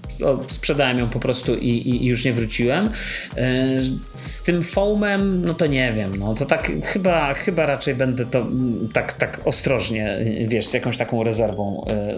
sprzedałem 0.48 0.98
ją 0.98 1.10
po 1.10 1.20
prostu 1.20 1.56
i, 1.56 1.70
i, 1.70 2.06
już 2.06 2.26
nie 2.26 2.34
wróciłem. 2.34 2.90
E, 3.36 3.82
z 4.18 4.44
tym 4.44 4.64
foamem, 4.64 5.46
no 5.46 5.54
to 5.54 5.68
nie 5.68 5.94
wiem, 5.94 6.16
no 6.16 6.36
to 6.36 6.46
tak 6.46 6.72
chyba, 6.84 7.34
chyba 7.34 7.66
raczej 7.66 7.96
będę 7.96 8.26
to 8.26 8.46
tak, 8.94 9.14
tak 9.14 9.42
ostrożnie, 9.46 10.26
wiesz, 10.48 10.66
z 10.66 10.74
jakąś 10.74 10.98
taką 10.98 11.24
rezerwą 11.24 11.86
e, 11.88 12.16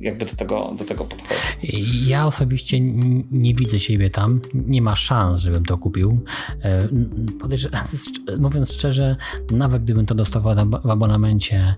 jakby 0.00 0.26
do 0.26 0.36
tego, 0.36 0.74
do 0.78 0.84
tego 0.84 1.04
podchodzić. 1.04 2.08
Ja 2.08 2.26
osobiście 2.26 2.80
nie 3.30 3.54
widzę 3.54 3.78
siebie 3.78 4.10
tam, 4.10 4.40
nie 4.54 4.82
ma 4.82 4.96
szans, 4.96 5.38
żebym 5.38 5.64
to 5.64 5.78
kupił. 5.78 6.24
E, 6.64 6.88
mówiąc 8.38 8.72
szczerze, 8.72 9.16
nawet 9.50 9.82
gdybym 9.82 10.06
to 10.06 10.14
dostawał 10.14 10.54
w 10.84 10.90
abonamencie, 10.90 11.74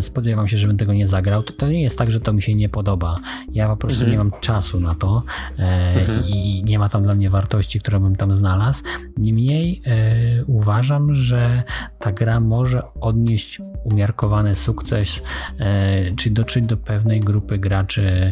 spodziewam 0.00 0.48
się, 0.48 0.56
żebym 0.56 0.76
tego 0.76 0.94
nie 0.94 1.06
zagrał, 1.06 1.42
to, 1.42 1.52
to 1.52 1.68
nie 1.68 1.82
jest 1.82 1.98
tak, 1.98 2.10
że 2.10 2.20
to 2.20 2.32
mi 2.32 2.42
się 2.42 2.54
nie 2.54 2.68
podoba. 2.68 3.16
Ja 3.52 3.68
po 3.68 3.76
prostu 3.76 4.04
mhm. 4.04 4.12
nie 4.12 4.30
mam 4.30 4.40
czasu 4.40 4.63
czasu 4.64 4.80
na 4.80 4.94
to 4.94 5.22
e, 5.58 5.94
mhm. 5.94 6.24
i 6.26 6.62
nie 6.64 6.78
ma 6.78 6.88
tam 6.88 7.02
dla 7.02 7.14
mnie 7.14 7.30
wartości, 7.30 7.80
które 7.80 8.00
bym 8.00 8.16
tam 8.16 8.36
znalazł. 8.36 8.82
Niemniej 9.16 9.82
e, 9.86 10.44
uważam, 10.44 11.14
że 11.14 11.62
ta 11.98 12.12
gra 12.12 12.40
może 12.40 12.82
odnieść 13.00 13.60
umiarkowany 13.84 14.54
sukces, 14.54 15.22
e, 15.58 16.12
czy 16.16 16.30
dotrzeć 16.30 16.64
do 16.64 16.76
pewnej 16.76 17.20
grupy 17.20 17.58
graczy, 17.58 18.30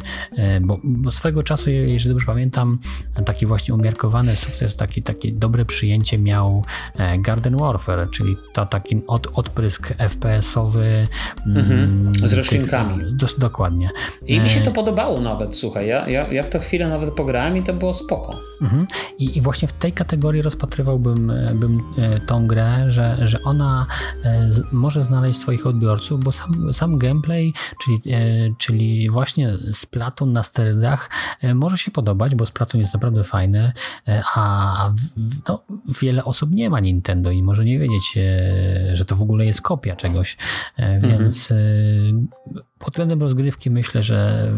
bo, 0.60 0.80
bo 0.84 1.10
swego 1.10 1.42
czasu, 1.42 1.70
jeżeli 1.70 2.14
dobrze 2.14 2.26
pamiętam, 2.26 2.78
taki 3.26 3.46
właśnie 3.46 3.74
umiarkowany 3.74 4.36
sukces, 4.36 4.76
taki, 4.76 5.02
takie 5.02 5.32
dobre 5.32 5.64
przyjęcie 5.64 6.18
miał 6.18 6.64
Garden 7.18 7.56
Warfare, 7.56 8.10
czyli 8.10 8.36
to 8.52 8.66
taki 8.66 9.02
od, 9.06 9.28
odprysk 9.34 9.94
FPS-owy. 9.98 11.06
Mhm. 11.46 11.72
Mm, 11.72 12.14
Z 12.14 12.32
roślinkami. 12.32 13.16
dokładnie. 13.38 13.90
I 14.26 14.40
mi 14.40 14.50
się 14.50 14.60
to 14.60 14.70
podobało 14.70 15.20
nawet, 15.20 15.56
słuchaj, 15.56 15.86
ja, 15.86 16.09
ja 16.09 16.22
ja, 16.31 16.43
w 16.43 16.51
to 16.51 16.59
chwilę 16.59 16.89
nawet 16.89 17.15
pograłem 17.15 17.57
i 17.57 17.62
to 17.62 17.74
było 17.74 17.93
spoko. 17.93 18.36
Mhm. 18.62 18.86
I, 19.19 19.39
I, 19.39 19.40
właśnie 19.40 19.69
w 19.69 19.73
tej 19.73 19.93
kategorii 19.93 20.43
rozpatrywałbym 20.43 21.31
e, 21.31 21.55
bym 21.55 21.82
e, 21.99 22.20
tą 22.20 22.47
grę, 22.47 22.85
że, 22.89 23.28
że 23.28 23.39
ona 23.44 23.86
e, 24.24 24.53
z, 24.53 24.73
może 24.73 25.03
znaleźć 25.03 25.40
swoich 25.40 25.66
odbiorców, 25.66 26.24
bo 26.24 26.32
sam, 26.32 26.73
sam 26.73 26.99
gameplay, 26.99 27.53
czyli, 27.85 28.01
czyli 28.59 29.11
właśnie 29.11 29.53
Splatoon 29.73 30.32
na 30.32 30.43
sterydach 30.43 31.11
może 31.55 31.78
się 31.78 31.90
podobać, 31.90 32.35
bo 32.35 32.47
Splatoon 32.47 32.81
jest 32.81 32.94
naprawdę 32.94 33.24
fajny, 33.24 33.73
a 34.35 34.90
no, 35.49 35.65
wiele 36.03 36.24
osób 36.24 36.51
nie 36.51 36.70
ma 36.70 36.81
Nintendo 36.81 37.31
i 37.31 37.43
może 37.43 37.65
nie 37.65 37.78
wiedzieć, 37.78 38.19
że 38.93 39.05
to 39.05 39.16
w 39.16 39.23
ogóle 39.23 39.47
jest 39.47 39.62
kopia 39.62 39.97
czegoś, 39.97 40.36
więc 41.03 41.51
mhm 41.51 42.28
pod 42.82 42.94
względem 42.94 43.20
rozgrywki 43.20 43.70
myślę, 43.70 44.02
że 44.02 44.48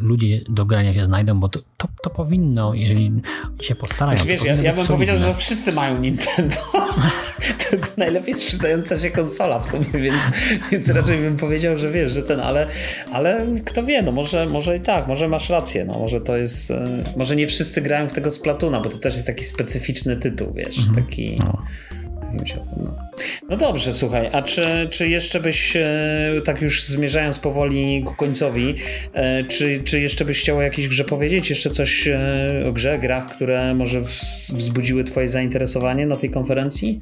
ludzie 0.00 0.40
do 0.48 0.64
grania 0.64 0.94
się 0.94 1.04
znajdą, 1.04 1.40
bo 1.40 1.48
to, 1.48 1.60
to, 1.76 1.88
to 2.02 2.10
powinno, 2.10 2.74
jeżeli 2.74 3.12
się 3.62 3.74
postarają. 3.74 4.18
Znaczy, 4.18 4.30
wiesz, 4.30 4.44
ja, 4.44 4.54
ja 4.54 4.72
bym 4.72 4.86
powiedział, 4.86 5.16
że 5.16 5.34
wszyscy 5.34 5.72
mają 5.72 5.98
Nintendo. 5.98 6.56
to 7.70 7.76
najlepiej 7.96 8.34
sprzedająca 8.34 9.00
się 9.00 9.10
konsola 9.10 9.60
w 9.60 9.66
sumie, 9.66 9.86
więc, 9.92 10.22
więc 10.72 10.88
raczej 10.88 11.18
bym 11.18 11.36
powiedział, 11.36 11.76
że 11.76 11.90
wiesz, 11.90 12.12
że 12.12 12.22
ten, 12.22 12.40
ale, 12.40 12.66
ale 13.12 13.46
kto 13.64 13.82
wie, 13.82 14.02
no 14.02 14.12
może, 14.12 14.46
może 14.46 14.76
i 14.76 14.80
tak, 14.80 15.08
może 15.08 15.28
masz 15.28 15.48
rację, 15.48 15.84
no 15.84 15.98
może 15.98 16.20
to 16.20 16.36
jest, 16.36 16.70
e, 16.70 17.04
może 17.16 17.36
nie 17.36 17.46
wszyscy 17.46 17.82
grają 17.82 18.08
w 18.08 18.12
tego 18.12 18.30
Splatuna, 18.30 18.80
bo 18.80 18.90
to 18.90 18.98
też 18.98 19.14
jest 19.14 19.26
taki 19.26 19.44
specyficzny 19.44 20.16
tytuł, 20.16 20.52
wiesz, 20.54 20.78
mhm. 20.78 21.06
taki... 21.06 21.36
No. 21.44 21.62
No. 22.76 22.96
no 23.48 23.56
dobrze, 23.56 23.92
słuchaj, 23.92 24.30
a 24.32 24.42
czy, 24.42 24.88
czy 24.90 25.08
jeszcze 25.08 25.40
byś, 25.40 25.76
e, 25.76 26.40
tak 26.44 26.62
już 26.62 26.84
zmierzając 26.84 27.38
powoli 27.38 28.02
ku 28.04 28.14
końcowi, 28.14 28.74
e, 29.12 29.44
czy, 29.44 29.82
czy 29.84 30.00
jeszcze 30.00 30.24
byś 30.24 30.40
chciał 30.40 30.56
o 30.56 30.62
jakiejś 30.62 30.88
grze 30.88 31.04
powiedzieć? 31.04 31.50
Jeszcze 31.50 31.70
coś 31.70 32.08
e, 32.08 32.64
o 32.68 32.72
grze, 32.72 32.98
grach, 32.98 33.26
które 33.26 33.74
może 33.74 34.00
wzbudziły 34.52 35.04
twoje 35.04 35.28
zainteresowanie 35.28 36.06
na 36.06 36.16
tej 36.16 36.30
konferencji? 36.30 37.00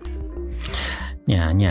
Nie, 1.28 1.54
nie. 1.54 1.70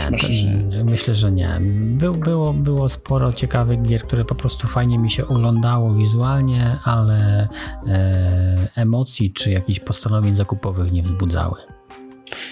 myślę, 0.84 1.14
że 1.14 1.32
nie. 1.32 1.58
Był, 1.80 2.12
było, 2.12 2.52
było 2.52 2.88
sporo 2.88 3.32
ciekawych 3.32 3.82
gier, 3.82 4.02
które 4.02 4.24
po 4.24 4.34
prostu 4.34 4.66
fajnie 4.66 4.98
mi 4.98 5.10
się 5.10 5.26
oglądało 5.26 5.94
wizualnie, 5.94 6.76
ale 6.84 7.48
e, 7.88 8.68
emocji 8.76 9.32
czy 9.32 9.50
jakichś 9.50 9.80
postanowień 9.80 10.34
zakupowych 10.34 10.92
nie 10.92 11.02
wzbudzały. 11.02 11.75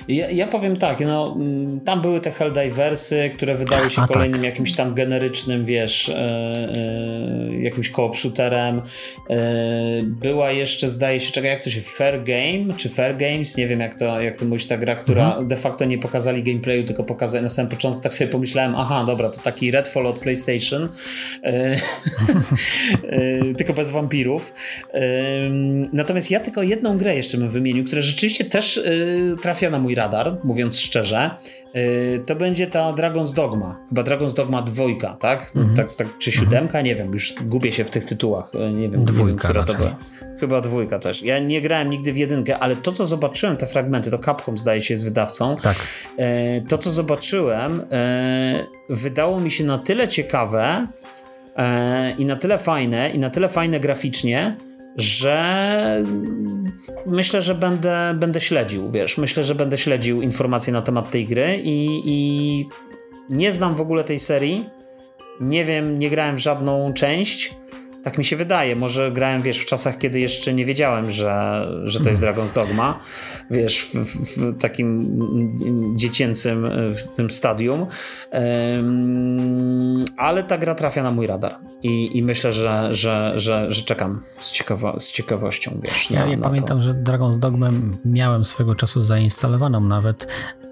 Ja, 0.09 0.31
ja, 0.31 0.47
powiem 0.47 0.77
tak, 0.77 1.01
no, 1.01 1.37
mm, 1.37 1.81
tam 1.81 2.03
były 2.03 2.21
te 2.21 2.31
Helldiversy, 2.31 3.31
które 3.35 3.55
wydały 3.55 3.91
się 3.91 4.03
A, 4.03 4.07
kolejnym 4.07 4.41
tak. 4.41 4.51
jakimś 4.51 4.73
tam 4.73 4.95
generycznym, 4.95 5.65
wiesz, 5.65 6.09
e, 6.09 6.53
jakimś 7.61 7.89
koop 7.89 8.17
shooterem. 8.17 8.83
E, 9.31 10.03
była 10.03 10.51
jeszcze, 10.51 10.89
zdaje 10.89 11.21
się, 11.21 11.33
czekaj, 11.33 11.51
jak 11.51 11.65
to 11.65 11.71
się, 11.71 11.81
Fair 11.81 12.25
Game, 12.25 12.77
czy 12.77 12.89
Fair 12.89 13.17
Games, 13.17 13.57
nie 13.57 13.67
wiem 13.67 13.81
jak 13.81 13.95
to, 13.95 14.21
jak 14.21 14.37
to 14.37 14.45
mówić, 14.45 14.67
ta 14.67 14.77
gra, 14.77 14.95
która 14.95 15.27
mhm. 15.27 15.49
de 15.49 15.57
facto 15.57 15.85
nie 15.85 15.99
pokazali 15.99 16.43
gameplayu, 16.43 16.85
tylko 16.85 17.05
pokazali 17.05 17.43
na 17.43 17.49
samym 17.49 17.71
początku, 17.71 18.03
tak 18.03 18.15
sobie 18.15 18.31
pomyślałem, 18.31 18.75
aha, 18.77 19.05
dobra, 19.07 19.31
to 19.31 19.41
taki 19.41 19.71
Redfall 19.71 20.07
od 20.07 20.19
PlayStation, 20.19 20.89
e, 21.43 21.77
tylko 23.59 23.73
bez 23.73 23.91
wampirów. 23.91 24.55
Natomiast 25.93 26.31
ja 26.31 26.41
tylko 26.41 26.63
jedną 26.63 26.99
grę 26.99 27.17
jeszcze 27.17 27.39
bym 27.39 27.49
wymienił, 27.49 27.85
która 27.85 28.03
rzeczywiście 28.03 28.45
też 28.45 28.81
trafia 29.43 29.71
na 29.71 29.79
mój 29.79 29.94
radar, 29.95 30.39
mówiąc 30.45 30.79
szczerze, 30.79 31.31
y, 31.77 32.23
to 32.27 32.37
będzie 32.37 32.67
ta 32.67 32.93
Dragon's 32.93 33.35
Dogma. 33.35 33.77
Chyba 33.89 34.03
Dragon's 34.03 34.35
Dogma 34.35 34.63
dwójka, 34.63 35.17
tak? 35.21 35.53
Mhm. 35.57 35.77
tak, 35.77 35.95
tak 35.95 36.19
czy 36.19 36.31
mhm. 36.31 36.45
siódemka? 36.45 36.81
Nie 36.81 36.97
wiem, 36.97 37.13
już 37.13 37.35
gubię 37.43 37.73
się 37.73 37.85
w 37.85 37.91
tych 37.91 38.05
tytułach. 38.05 38.55
Y, 38.55 38.73
nie 38.73 38.89
wiem, 38.89 39.05
dwójka, 39.05 39.49
która 39.49 39.65
to 39.65 39.75
była. 39.75 39.97
Chyba 40.41 40.61
dwójka 40.61 40.99
też. 40.99 41.23
Ja 41.23 41.39
nie 41.39 41.61
grałem 41.61 41.91
nigdy 41.91 42.13
w 42.13 42.17
jedynkę, 42.17 42.59
ale 42.59 42.77
to, 42.77 42.93
co 42.93 43.07
zobaczyłem, 43.07 43.57
te 43.57 43.67
fragmenty, 43.67 44.11
to 44.11 44.19
Capcom 44.19 44.59
zdaje 44.59 44.83
się 44.83 44.97
z 44.97 45.05
wydawcą. 45.05 45.57
Tak. 45.63 45.77
Y, 46.19 46.65
to, 46.69 46.79
co 46.79 46.91
zobaczyłem, 46.91 47.83
wydało 48.89 49.41
mi 49.41 49.51
się 49.51 49.65
na 49.65 49.79
tyle 49.79 50.09
ciekawe 50.09 50.87
i 52.19 52.25
na 52.25 52.37
tyle 52.37 52.59
fajne, 52.59 53.11
i 53.11 53.19
na 53.19 53.31
tyle 53.31 53.49
fajne 53.49 53.81
graficznie, 53.81 54.57
że 54.97 56.05
myślę, 57.07 57.43
że 57.43 57.55
będę, 57.55 58.15
będę 58.19 58.41
śledził, 58.41 58.91
wiesz, 58.91 59.19
myślę, 59.19 59.45
że 59.45 59.55
będę 59.55 59.79
śledził 59.79 60.23
informacje 60.23 60.73
na 60.73 60.83
temat 60.83 61.11
tej 61.11 61.27
gry 61.27 61.61
i, 61.63 62.03
i 62.05 62.67
nie 63.31 63.53
znam 63.53 63.75
w 63.75 63.81
ogóle 63.81 64.05
tej 64.05 64.19
serii, 64.19 64.67
nie 65.41 65.65
wiem, 65.65 65.99
nie 65.99 66.11
grałem 66.11 66.37
w 66.37 66.41
żadną 66.41 66.93
część, 66.93 67.55
tak 68.05 68.19
mi 68.19 68.25
się 68.25 68.37
wydaje. 68.37 68.77
Może 68.77 69.13
grałem, 69.13 69.43
wiesz, 69.43 69.59
w 69.59 69.67
czasach, 69.67 69.99
kiedy 69.99 70.21
jeszcze 70.21 70.55
nie 70.55 70.65
wiedziałem, 70.65 71.11
że, 71.11 71.67
że 71.85 72.01
to 72.01 72.09
jest 72.09 72.25
mhm. 72.25 72.47
Dragon's 72.47 72.55
Dogma. 72.55 73.01
Wiesz, 73.51 73.85
w, 73.85 73.95
w 73.95 74.59
takim 74.59 75.19
dziecięcym 75.97 76.71
w 76.95 77.17
tym 77.17 77.31
stadium. 77.31 77.87
Um, 78.33 80.05
ale 80.17 80.43
ta 80.43 80.59
gra 80.59 80.75
trafia 80.75 81.03
na 81.03 81.11
mój 81.11 81.27
radar. 81.27 81.59
I, 81.83 82.19
i 82.19 82.23
myślę, 82.23 82.53
że, 82.53 82.95
że, 82.95 83.33
że, 83.37 83.71
że 83.71 83.83
czekam 83.83 84.21
z, 84.39 84.53
ciekawo, 84.53 85.01
z 85.01 85.13
ciekawością, 85.13 85.81
wiesz. 85.85 86.11
Ja, 86.11 86.21
na, 86.21 86.31
ja 86.31 86.37
na 86.37 86.43
pamiętam, 86.43 86.79
to. 86.79 86.83
że 86.83 86.95
Dragon's 86.95 87.39
Dogma 87.39 87.71
miałem 88.05 88.45
swego 88.45 88.75
czasu 88.75 89.01
zainstalowaną 89.01 89.81
nawet 89.81 90.27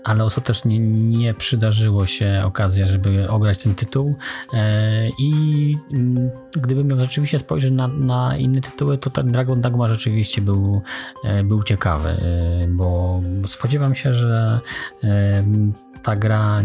ale 0.05 0.25
ostatecznie 0.25 0.79
nie 0.79 1.35
przydarzyło 1.35 2.07
się 2.07 2.43
okazja, 2.45 2.87
żeby 2.87 3.31
ograć 3.31 3.59
ten 3.59 3.75
tytuł. 3.75 4.17
E, 4.53 5.09
I 5.19 5.33
mm, 5.93 6.31
gdybym 6.53 6.87
miał 6.87 7.01
rzeczywiście 7.01 7.39
spojrzeć 7.39 7.73
na, 7.73 7.89
na 7.89 8.37
inne 8.37 8.61
tytuły, 8.61 8.99
to 8.99 9.11
ten 9.11 9.33
Dragon 9.33 9.61
Dogma 9.61 9.89
rzeczywiście 9.89 10.43
był, 10.43 10.83
e, 11.25 11.45
był 11.45 11.63
ciekawy, 11.63 12.09
e, 12.09 12.67
bo 12.69 13.21
spodziewam 13.47 13.95
się, 13.95 14.15
że 14.15 14.61
ta 16.03 16.17
gra 16.17 16.63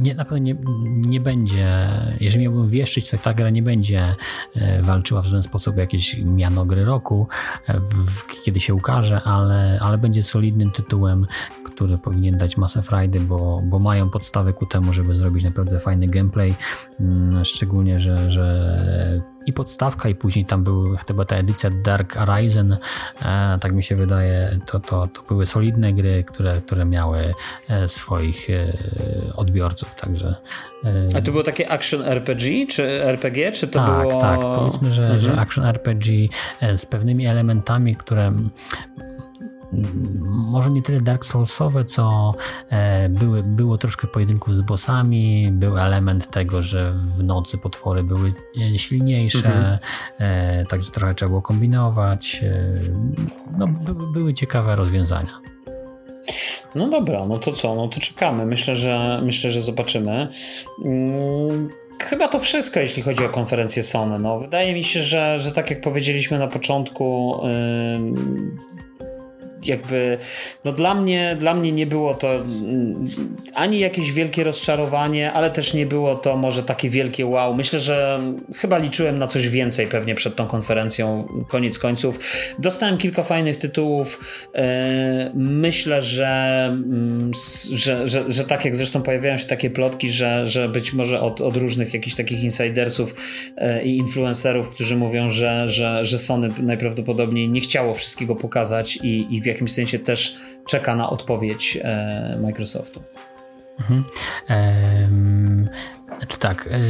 nie, 0.00 0.14
na 0.14 0.24
pewno 0.24 0.38
nie, 0.38 0.56
nie 0.86 1.20
będzie, 1.20 1.88
jeżeli 2.20 2.44
miałbym 2.44 2.68
wieszczyć, 2.68 3.10
to 3.10 3.18
ta 3.18 3.34
gra 3.34 3.50
nie 3.50 3.62
będzie 3.62 4.14
walczyła 4.82 5.22
w 5.22 5.26
żaden 5.26 5.42
sposób 5.42 5.76
o 5.76 5.80
jakieś 5.80 6.18
miano 6.18 6.64
gry 6.64 6.84
roku, 6.84 7.28
w, 7.90 8.42
kiedy 8.44 8.60
się 8.60 8.74
ukaże, 8.74 9.22
ale, 9.22 9.78
ale 9.82 9.98
będzie 9.98 10.22
solidnym 10.22 10.70
tytułem, 10.70 11.26
który 11.64 11.98
powinien 11.98 12.38
dać 12.38 12.56
masę 12.56 12.82
frajdy, 12.82 13.20
bo, 13.20 13.62
bo 13.64 13.78
mają 13.78 14.10
podstawę 14.10 14.52
ku 14.52 14.66
temu, 14.66 14.92
żeby 14.92 15.14
zrobić 15.14 15.44
naprawdę 15.44 15.80
fajny 15.80 16.08
gameplay. 16.08 16.54
Mm, 17.00 17.44
szczególnie, 17.44 18.00
że, 18.00 18.30
że 18.30 19.26
i 19.46 19.52
podstawka, 19.52 20.08
i 20.08 20.14
później 20.14 20.44
tam 20.44 20.64
był 20.64 20.96
chyba 21.06 21.24
ta 21.24 21.36
edycja 21.36 21.70
Dark 21.70 22.16
Arisen, 22.16 22.76
e, 23.22 23.58
tak 23.60 23.72
mi 23.72 23.82
się 23.82 23.96
wydaje, 23.96 24.58
to, 24.66 24.80
to, 24.80 25.06
to 25.06 25.22
były 25.28 25.46
solidne 25.46 25.92
gry, 25.92 26.24
które, 26.24 26.60
które 26.60 26.84
miały 26.84 27.34
e, 27.68 27.88
swoich 27.88 28.50
e, 28.50 28.72
odbiorców, 29.36 29.94
także... 29.94 30.34
A 31.16 31.20
to 31.20 31.32
było 31.32 31.42
takie 31.42 31.70
action 31.70 32.02
RPG, 32.02 32.66
czy 32.66 33.04
RPG, 33.04 33.52
czy 33.52 33.68
to 33.68 33.86
tak, 33.86 34.00
było... 34.00 34.20
Tak, 34.20 34.40
powiedzmy, 34.40 34.92
że, 34.92 35.02
mhm. 35.02 35.20
że 35.20 35.40
action 35.40 35.64
RPG 35.64 36.28
z 36.74 36.86
pewnymi 36.86 37.26
elementami, 37.26 37.94
które 37.94 38.32
może 40.24 40.70
nie 40.70 40.82
tyle 40.82 41.00
Dark 41.00 41.24
Soulsowe, 41.24 41.84
co 41.84 42.34
e, 42.70 43.08
były, 43.08 43.42
było 43.42 43.78
troszkę 43.78 44.06
pojedynków 44.06 44.54
z 44.54 44.60
bossami, 44.60 45.48
był 45.52 45.78
element 45.78 46.30
tego, 46.30 46.62
że 46.62 46.92
w 46.92 47.22
nocy 47.22 47.58
potwory 47.58 48.02
były 48.02 48.32
e, 48.74 48.78
silniejsze, 48.78 49.48
mhm. 49.48 49.78
E, 50.18 50.64
także 50.64 50.90
trochę 50.90 51.14
trzeba 51.14 51.28
było 51.28 51.42
kombinować. 51.42 52.44
No, 53.58 53.66
by, 53.68 54.12
były 54.12 54.34
ciekawe 54.34 54.76
rozwiązania. 54.76 55.40
No 56.74 56.88
dobra, 56.88 57.26
no 57.26 57.38
to 57.38 57.52
co? 57.52 57.74
No 57.74 57.88
to 57.88 58.00
czekamy. 58.00 58.46
Myślę, 58.46 58.76
że 58.76 59.20
myślę, 59.22 59.50
że 59.50 59.62
zobaczymy. 59.62 60.28
Mm, 60.84 61.68
chyba 62.02 62.28
to 62.28 62.40
wszystko, 62.40 62.80
jeśli 62.80 63.02
chodzi 63.02 63.24
o 63.24 63.28
konferencję 63.28 63.82
Sony. 63.82 64.18
No, 64.18 64.38
wydaje 64.38 64.74
mi 64.74 64.84
się, 64.84 65.02
że, 65.02 65.38
że 65.38 65.52
tak 65.52 65.70
jak 65.70 65.80
powiedzieliśmy 65.80 66.38
na 66.38 66.48
początku, 66.48 67.40
jakby, 69.64 70.18
no 70.64 70.72
dla 70.72 70.94
mnie, 70.94 71.36
dla 71.40 71.54
mnie 71.54 71.72
nie 71.72 71.86
było 71.86 72.14
to 72.14 72.34
mm, 72.34 73.06
ani 73.54 73.78
jakieś 73.78 74.12
wielkie 74.12 74.44
rozczarowanie, 74.44 75.32
ale 75.32 75.50
też 75.50 75.74
nie 75.74 75.86
było 75.86 76.14
to 76.14 76.36
może 76.36 76.62
takie 76.62 76.90
wielkie 76.90 77.26
wow. 77.26 77.54
Myślę, 77.54 77.80
że 77.80 78.20
chyba 78.56 78.78
liczyłem 78.78 79.18
na 79.18 79.26
coś 79.26 79.48
więcej 79.48 79.86
pewnie 79.86 80.14
przed 80.14 80.36
tą 80.36 80.46
konferencją, 80.46 81.28
koniec 81.48 81.78
końców. 81.78 82.18
Dostałem 82.58 82.98
kilka 82.98 83.22
fajnych 83.22 83.56
tytułów. 83.56 84.20
E, 84.54 85.30
myślę, 85.34 86.02
że, 86.02 86.64
mm, 86.68 87.30
że, 87.72 88.08
że, 88.08 88.32
że 88.32 88.44
tak 88.44 88.64
jak 88.64 88.76
zresztą 88.76 89.02
pojawiają 89.02 89.38
się 89.38 89.46
takie 89.46 89.70
plotki, 89.70 90.10
że, 90.10 90.46
że 90.46 90.68
być 90.68 90.92
może 90.92 91.20
od, 91.20 91.40
od 91.40 91.56
różnych 91.56 91.94
jakichś 91.94 92.16
takich 92.16 92.44
insidersów 92.44 93.14
e, 93.56 93.84
i 93.84 93.96
influencerów, 93.96 94.70
którzy 94.70 94.96
mówią, 94.96 95.30
że, 95.30 95.68
że, 95.68 96.04
że 96.04 96.18
Sony 96.18 96.50
najprawdopodobniej 96.58 97.48
nie 97.48 97.60
chciało 97.60 97.94
wszystkiego 97.94 98.36
pokazać 98.36 98.96
i, 98.96 99.26
i 99.30 99.40
w 99.46 99.54
jakimś 99.54 99.72
sensie 99.72 99.98
też 99.98 100.36
czeka 100.66 100.96
na 100.96 101.10
odpowiedź 101.10 101.78
e, 101.82 102.38
Microsoftu. 102.42 103.02
Mhm. 103.80 104.04
to 106.28 106.36
tak, 106.36 106.66
e, 106.66 106.80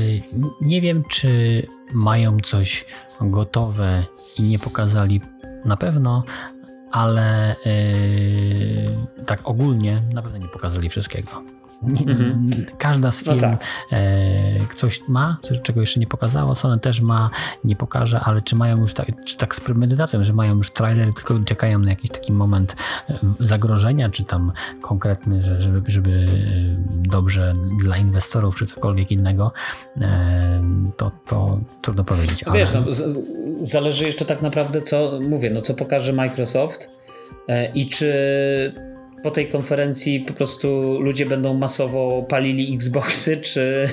nie 0.61 0.81
wiem, 0.81 1.05
czy 1.11 1.63
mają 1.93 2.37
coś 2.41 2.85
gotowe 3.21 4.05
i 4.39 4.43
nie 4.43 4.59
pokazali 4.59 5.21
na 5.65 5.77
pewno, 5.77 6.25
ale 6.91 7.51
e, 7.51 7.57
tak 9.27 9.41
ogólnie 9.45 10.03
na 10.13 10.23
pewno 10.23 10.39
nie 10.39 10.49
pokazali 10.49 10.89
wszystkiego. 10.89 11.56
Mhm. 11.83 12.67
Każda 12.79 13.11
z 13.11 13.27
no 13.27 13.35
firm 13.35 13.45
no 13.51 13.57
tak. 13.59 13.65
e, 13.93 14.75
coś 14.75 15.09
ma, 15.09 15.37
czego 15.63 15.81
jeszcze 15.81 16.01
nie 16.01 16.07
pokazało. 16.07 16.55
Sony 16.55 16.79
też 16.79 17.01
ma, 17.01 17.31
nie 17.65 17.77
pokaże, 17.77 18.21
ale 18.21 18.43
czy 18.43 18.57
mają 18.57 18.79
już 18.79 18.95
tak, 18.95 19.07
czy 19.25 19.37
tak 19.37 19.55
z 19.55 19.61
premedytacją, 19.61 20.25
że 20.25 20.33
mają 20.33 20.57
już 20.57 20.71
trailer, 20.71 21.15
tylko 21.15 21.39
czekają 21.39 21.79
na 21.79 21.91
jakiś 21.91 22.11
taki 22.11 22.33
moment 22.33 22.77
e, 23.09 23.19
zagrożenia, 23.41 24.09
czy 24.09 24.25
tam 24.25 24.53
konkretny, 24.81 25.43
że, 25.43 25.61
żeby, 25.61 25.91
żeby 25.91 26.11
e, 26.11 26.27
dobrze 27.09 27.55
dla 27.81 27.97
inwestorów, 27.97 28.57
czy 28.57 28.67
cokolwiek 28.67 29.13
innego, 29.13 29.53
e, 30.01 30.63
to, 30.97 31.11
to 31.27 31.61
trudno 31.83 32.05
powiedzieć. 32.05 32.45
Ale... 32.45 32.59
Wiesz, 32.59 32.73
no, 32.73 32.85
zależy 33.61 34.07
jeszcze 34.07 34.25
tak 34.25 34.43
naprawdę, 34.43 34.83
co 34.83 35.19
mówię, 35.29 35.51
no 35.51 35.63
co 35.63 35.75
pokaże 35.75 36.13
Microsoft 36.13 36.91
i 37.75 37.89
czy 37.89 38.13
po 39.27 39.31
tej 39.31 39.49
konferencji 39.49 40.21
po 40.21 40.35
prostu 40.35 40.99
ludzie 41.01 41.27
będą 41.27 41.55
masowo 41.55 42.23
palili 42.29 42.75
Xboxy, 42.75 43.37
czy, 43.53 43.89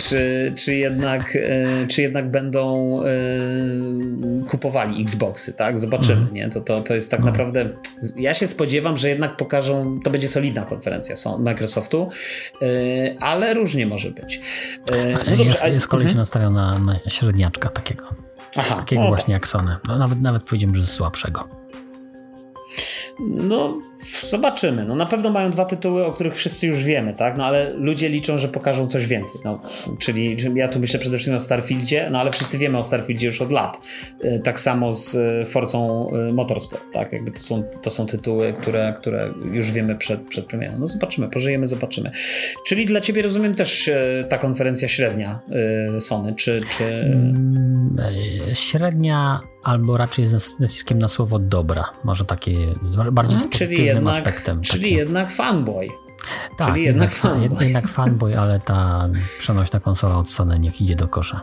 czy, 0.00 0.52
czy, 0.56 0.74
jednak, 0.74 1.36
e, 1.36 1.86
czy 1.86 2.02
jednak 2.02 2.30
będą 2.30 2.98
e, 3.02 3.06
kupowali 4.48 5.02
Xboxy, 5.02 5.52
tak? 5.52 5.78
Zobaczymy, 5.78 6.20
mhm. 6.20 6.34
nie? 6.34 6.48
To, 6.48 6.60
to, 6.60 6.82
to 6.82 6.94
jest 6.94 7.10
tak 7.10 7.20
mhm. 7.20 7.32
naprawdę... 7.32 7.70
Ja 8.16 8.34
się 8.34 8.46
spodziewam, 8.46 8.96
że 8.96 9.08
jednak 9.08 9.36
pokażą, 9.36 10.00
to 10.04 10.10
będzie 10.10 10.28
solidna 10.28 10.62
konferencja 10.62 11.16
Microsoftu, 11.38 12.08
e, 12.62 12.66
ale 13.20 13.54
różnie 13.54 13.86
może 13.86 14.10
być. 14.10 14.40
No 15.26 15.36
dobrze, 15.36 15.44
jest, 15.44 15.64
jest 15.64 15.88
kolej 15.88 16.08
się 16.08 16.18
mhm. 16.18 16.84
na, 16.84 17.00
średniaczka 17.08 17.68
takiego. 17.68 18.04
Aha, 18.56 18.76
takiego 18.76 19.06
właśnie 19.08 19.34
jak 19.34 19.48
Sony. 19.48 19.76
No, 19.88 19.98
nawet, 19.98 20.20
nawet 20.20 20.42
powiedziałbym, 20.42 20.80
że 20.80 20.86
słabszego. 20.86 21.61
No, 23.20 23.78
zobaczymy. 24.30 24.84
No, 24.84 24.94
na 24.94 25.06
pewno 25.06 25.30
mają 25.30 25.50
dwa 25.50 25.64
tytuły, 25.64 26.04
o 26.06 26.12
których 26.12 26.36
wszyscy 26.36 26.66
już 26.66 26.84
wiemy, 26.84 27.14
tak? 27.14 27.36
No, 27.36 27.44
ale 27.44 27.72
ludzie 27.72 28.08
liczą, 28.08 28.38
że 28.38 28.48
pokażą 28.48 28.86
coś 28.86 29.06
więcej. 29.06 29.40
No, 29.44 29.60
czyli 29.98 30.36
ja 30.54 30.68
tu 30.68 30.80
myślę 30.80 31.00
przede 31.00 31.16
wszystkim 31.16 31.36
o 31.36 31.40
Starfieldzie, 31.40 32.08
no 32.10 32.20
ale 32.20 32.30
wszyscy 32.30 32.58
wiemy 32.58 32.78
o 32.78 32.82
Starfieldzie 32.82 33.26
już 33.26 33.42
od 33.42 33.52
lat. 33.52 33.80
E, 34.20 34.38
tak 34.38 34.60
samo 34.60 34.92
z 34.92 35.14
e, 35.14 35.46
Forcą 35.46 36.10
e, 36.10 36.32
Motorsport, 36.32 36.84
tak? 36.92 37.12
Jakby 37.12 37.30
to 37.30 37.38
są, 37.38 37.62
to 37.82 37.90
są 37.90 38.06
tytuły, 38.06 38.52
które, 38.52 38.94
które 38.96 39.34
już 39.52 39.70
wiemy 39.70 39.96
przed, 39.96 40.20
przed 40.20 40.46
premierą. 40.46 40.78
No 40.78 40.86
zobaczymy, 40.86 41.28
pożyjemy, 41.28 41.66
zobaczymy. 41.66 42.10
Czyli 42.66 42.86
dla 42.86 43.00
ciebie 43.00 43.22
rozumiem 43.22 43.54
też 43.54 43.90
ta 44.28 44.38
konferencja 44.38 44.88
średnia 44.88 45.40
Sony, 45.98 46.34
czy... 46.34 46.60
czy... 46.78 46.84
Mm, 46.84 47.71
średnia 48.54 49.40
albo 49.62 49.96
raczej 49.96 50.26
z 50.26 50.58
naciskiem 50.58 50.98
na 50.98 51.08
słowo 51.08 51.38
dobra. 51.38 51.90
Może 52.04 52.24
takie 52.24 52.54
bardziej 53.12 53.38
z 53.38 53.46
pozytywnym 53.46 53.86
jednak, 53.86 54.14
aspektem. 54.14 54.60
Czyli 54.60 54.82
takie. 54.82 54.94
jednak 54.94 55.30
fanboy. 55.30 55.88
Tak, 56.56 56.68
Czyli 56.68 56.84
jednak, 56.84 57.10
jednak 57.10 57.12
fanboy. 57.12 57.64
Jednak 57.64 57.88
fanboy, 57.88 58.38
ale 58.38 58.60
ta 58.60 59.08
przenośna 59.38 59.80
konsola 59.80 60.14
od 60.14 60.30
Sony 60.30 60.58
niech 60.58 60.80
idzie 60.80 60.96
do 60.96 61.08
kosza. 61.08 61.40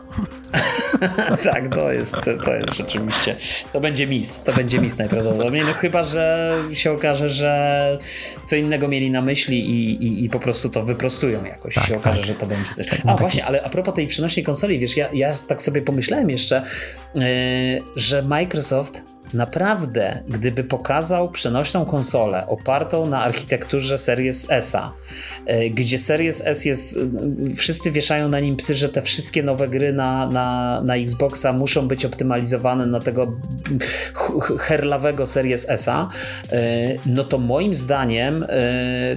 tak, 1.52 1.74
to 1.74 1.92
jest, 1.92 2.16
to 2.44 2.54
jest 2.54 2.76
rzeczywiście. 2.76 3.36
To 3.72 3.80
będzie 3.80 4.06
mis. 4.06 4.42
To 4.42 4.52
będzie 4.52 4.80
mis 4.80 4.98
najprawdopodobniej. 4.98 5.62
No 5.66 5.72
chyba, 5.72 6.04
że 6.04 6.56
się 6.72 6.92
okaże, 6.92 7.28
że 7.28 7.98
co 8.44 8.56
innego 8.56 8.88
mieli 8.88 9.10
na 9.10 9.22
myśli 9.22 9.70
i, 9.70 10.04
i, 10.04 10.24
i 10.24 10.28
po 10.28 10.38
prostu 10.38 10.70
to 10.70 10.84
wyprostują 10.84 11.44
jakoś. 11.44 11.74
Tak, 11.74 11.84
się 11.84 11.96
okaże, 11.96 12.18
tak. 12.18 12.26
że 12.26 12.34
to 12.34 12.46
będzie 12.46 12.74
coś. 12.74 12.86
A 13.06 13.16
właśnie, 13.16 13.44
ale 13.44 13.62
a 13.62 13.70
propos 13.70 13.94
tej 13.94 14.06
przenośnej 14.06 14.44
konsoli, 14.44 14.78
wiesz, 14.78 14.96
ja, 14.96 15.08
ja 15.12 15.34
tak 15.34 15.62
sobie 15.62 15.82
pomyślałem 15.82 16.30
jeszcze, 16.30 16.62
yy, 17.14 17.22
że 17.96 18.22
Microsoft 18.22 19.02
Naprawdę, 19.34 20.22
gdyby 20.28 20.64
pokazał 20.64 21.30
przenośną 21.30 21.84
konsolę 21.84 22.46
opartą 22.46 23.06
na 23.06 23.22
architekturze 23.22 23.98
Series 23.98 24.46
S, 24.48 24.76
e, 25.46 25.70
gdzie 25.70 25.98
Series 25.98 26.42
S 26.44 26.64
jest, 26.64 26.98
e, 27.50 27.54
wszyscy 27.54 27.90
wieszają 27.90 28.28
na 28.28 28.40
nim 28.40 28.56
psy, 28.56 28.74
że 28.74 28.88
te 28.88 29.02
wszystkie 29.02 29.42
nowe 29.42 29.68
gry 29.68 29.92
na, 29.92 30.30
na, 30.30 30.80
na 30.84 30.96
Xboxa 30.96 31.52
muszą 31.52 31.88
być 31.88 32.04
optymalizowane 32.04 32.86
na 32.86 33.00
tego 33.00 33.32
herlawego 34.58 35.26
Series 35.26 35.66
S, 35.68 35.88
e, 35.88 36.02
no 37.06 37.24
to 37.24 37.38
moim 37.38 37.74
zdaniem 37.74 38.46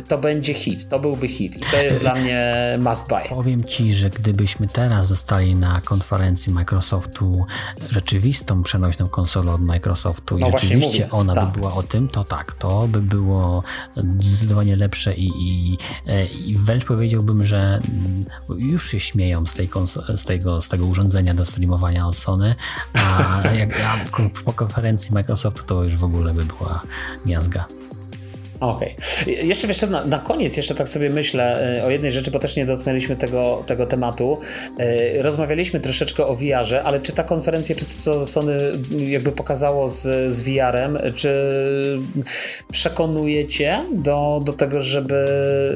to 0.07 0.17
będzie 0.17 0.53
hit, 0.53 0.89
to 0.89 0.99
byłby 0.99 1.27
hit 1.27 1.57
i 1.57 1.59
to 1.71 1.83
jest 1.83 1.99
dla 1.99 2.15
mnie 2.15 2.53
must 2.79 3.07
buy. 3.07 3.29
Powiem 3.29 3.63
Ci, 3.63 3.93
że 3.93 4.09
gdybyśmy 4.09 4.67
teraz 4.67 5.09
dostali 5.09 5.55
na 5.55 5.81
konferencji 5.81 6.53
Microsoftu 6.53 7.45
rzeczywistą 7.89 8.63
przenośną 8.63 9.07
konsolę 9.07 9.51
od 9.53 9.61
Microsoftu, 9.61 10.02
Microsoftu 10.03 10.37
i 10.37 10.41
no 10.41 10.51
rzeczywiście 10.51 11.11
ona 11.11 11.35
tak. 11.35 11.51
by 11.51 11.59
była 11.59 11.73
o 11.73 11.83
tym, 11.83 12.09
to 12.09 12.23
tak, 12.23 12.53
to 12.53 12.87
by 12.87 13.01
było 13.01 13.63
zdecydowanie 14.19 14.75
lepsze 14.75 15.13
i, 15.13 15.25
i, 15.25 15.77
e, 16.07 16.25
i 16.25 16.57
wręcz 16.57 16.85
powiedziałbym, 16.85 17.45
że 17.45 17.59
mm, 17.59 18.25
już 18.59 18.91
się 18.91 18.99
śmieją 18.99 19.45
z, 19.45 19.53
tej 19.53 19.69
z, 20.15 20.25
tego, 20.25 20.61
z 20.61 20.69
tego 20.69 20.85
urządzenia 20.85 21.33
do 21.33 21.45
streamowania 21.45 22.07
od 22.07 22.15
Sony, 22.15 22.55
a 22.93 23.41
jak 23.59 23.81
a 23.81 24.19
po 24.45 24.53
konferencji 24.53 25.13
Microsoftu 25.13 25.63
to 25.63 25.83
już 25.83 25.95
w 25.95 26.03
ogóle 26.03 26.33
by 26.33 26.45
była 26.45 26.81
miazga. 27.25 27.65
Okej. 28.63 28.95
Okay. 29.21 29.33
Jeszcze 29.33 29.67
wiesz, 29.67 29.81
na, 29.81 30.05
na, 30.05 30.19
koniec 30.19 30.57
jeszcze 30.57 30.75
tak 30.75 30.89
sobie 30.89 31.09
myślę 31.09 31.77
e, 31.79 31.85
o 31.85 31.89
jednej 31.89 32.11
rzeczy, 32.11 32.31
bo 32.31 32.39
też 32.39 32.55
nie 32.55 32.65
dotknęliśmy 32.65 33.15
tego, 33.15 33.63
tego 33.65 33.85
tematu. 33.85 34.39
E, 34.79 35.23
rozmawialiśmy 35.23 35.79
troszeczkę 35.79 36.25
o 36.25 36.35
VR-ze, 36.35 36.83
ale 36.83 36.99
czy 36.99 37.13
ta 37.13 37.23
konferencja, 37.23 37.75
czy 37.75 37.85
to, 37.85 37.91
co 37.99 38.25
Sony 38.25 38.57
jakby 38.97 39.31
pokazało 39.31 39.89
z, 39.89 40.33
z 40.33 40.41
VR-em, 40.41 40.97
czy 41.15 41.39
przekonujecie 42.71 43.85
do, 43.93 44.39
do 44.45 44.53
tego, 44.53 44.79
żeby 44.79 45.25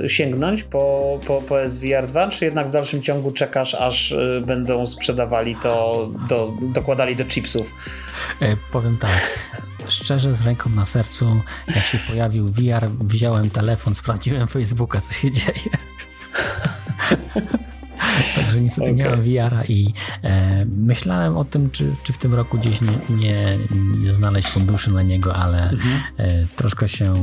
sięgnąć 0.07 0.63
po, 0.63 1.19
po, 1.27 1.41
po 1.41 1.69
SVR 1.69 2.07
2, 2.07 2.27
czy 2.27 2.45
jednak 2.45 2.67
w 2.67 2.71
dalszym 2.71 3.01
ciągu 3.01 3.31
czekasz, 3.31 3.75
aż 3.75 4.11
e, 4.11 4.41
będą 4.41 4.85
sprzedawali 4.85 5.55
to, 5.63 6.09
do, 6.29 6.53
dokładali 6.61 7.15
do 7.15 7.25
chipsów? 7.25 7.73
powiem 8.71 8.97
tak 8.97 9.39
szczerze, 9.91 10.33
z 10.33 10.41
ręką 10.41 10.69
na 10.69 10.85
sercu, 10.85 11.41
jak 11.67 11.85
się 11.85 11.97
pojawił 11.97 12.47
VR, 12.47 12.89
wziąłem 12.99 13.49
telefon, 13.49 13.95
sprawdziłem 13.95 14.47
Facebooka, 14.47 15.01
co 15.01 15.11
się 15.11 15.31
dzieje. 15.31 15.71
Także 18.35 18.61
niestety 18.61 18.91
okay. 18.91 18.95
nie 18.95 19.09
mam 19.09 19.21
VR-a 19.21 19.63
i 19.63 19.93
e, 20.23 20.65
myślałem 20.77 21.37
o 21.37 21.45
tym, 21.45 21.71
czy, 21.71 21.95
czy 22.03 22.13
w 22.13 22.17
tym 22.17 22.35
roku 22.35 22.57
gdzieś 22.57 22.81
nie, 22.81 22.99
nie, 23.09 23.57
nie 24.03 24.09
znaleźć 24.09 24.47
funduszy 24.47 24.91
na 24.91 25.01
niego, 25.01 25.35
ale 25.35 25.69
mhm. 25.69 25.79
e, 26.17 26.45
troszkę 26.55 26.87
się 26.87 27.13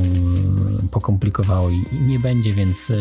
pokomplikowało 0.91 1.69
i, 1.69 1.83
i 1.91 1.99
nie 1.99 2.19
będzie, 2.19 2.51
więc 2.51 2.91
e, 2.91 2.95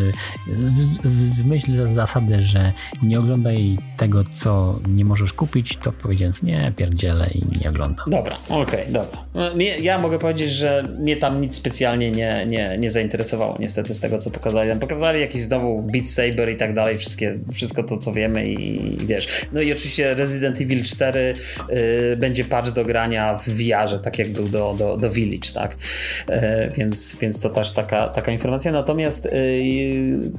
w 1.05 1.47
myśl 1.47 1.87
zasady, 1.87 2.43
że 2.43 2.73
nie 3.03 3.19
oglądaj 3.19 3.79
tego, 3.97 4.25
co 4.33 4.79
nie 4.89 5.05
możesz 5.05 5.33
kupić, 5.33 5.77
to 5.77 5.93
powiedziałem, 5.93 6.35
nie, 6.43 6.73
pierdzielę 6.77 7.31
i 7.35 7.59
nie 7.63 7.71
oglądam. 7.71 8.07
Dobra, 8.11 8.37
okej, 8.49 8.63
okay, 8.63 8.93
dobra. 8.93 9.25
No, 9.35 9.51
ja 9.83 9.99
mogę 9.99 10.19
powiedzieć, 10.19 10.51
że 10.51 10.83
mnie 10.99 11.17
tam 11.17 11.41
nic 11.41 11.55
specjalnie 11.55 12.11
nie, 12.11 12.47
nie, 12.49 12.77
nie 12.79 12.91
zainteresowało 12.91 13.57
niestety 13.61 13.95
z 13.95 14.01
tego, 14.01 14.19
co 14.19 14.31
pokazali. 14.31 14.81
Pokazali 14.81 15.21
jakiś 15.21 15.43
znowu 15.43 15.83
Beat 15.83 16.07
Saber 16.07 16.51
i 16.51 16.57
tak 16.57 16.75
dalej, 16.75 16.99
wszystkie, 16.99 17.39
wszystko 17.65 17.83
to, 17.83 17.99
co 17.99 18.13
wiemy 18.13 18.45
i, 18.47 18.87
i 19.03 19.07
wiesz. 19.07 19.47
No 19.53 19.61
i 19.61 19.73
oczywiście 19.73 20.15
Resident 20.15 20.61
Evil 20.61 20.83
4 20.83 21.35
y, 21.71 22.17
będzie 22.17 22.45
patch 22.45 22.71
do 22.71 22.85
grania 22.85 23.37
w 23.37 23.49
VR-ze, 23.49 23.99
tak 23.99 24.19
jak 24.19 24.29
był 24.29 24.49
do, 24.49 24.75
do, 24.79 24.97
do 24.97 25.11
Village, 25.11 25.53
tak? 25.55 25.77
Y, 26.31 26.37
więc, 26.77 27.17
więc 27.21 27.41
to 27.41 27.51
też 27.51 27.71
taka, 27.71 28.09
taka 28.09 28.33
informacja. 28.33 28.73
Natomiast 28.73 29.27
y, 29.27 29.31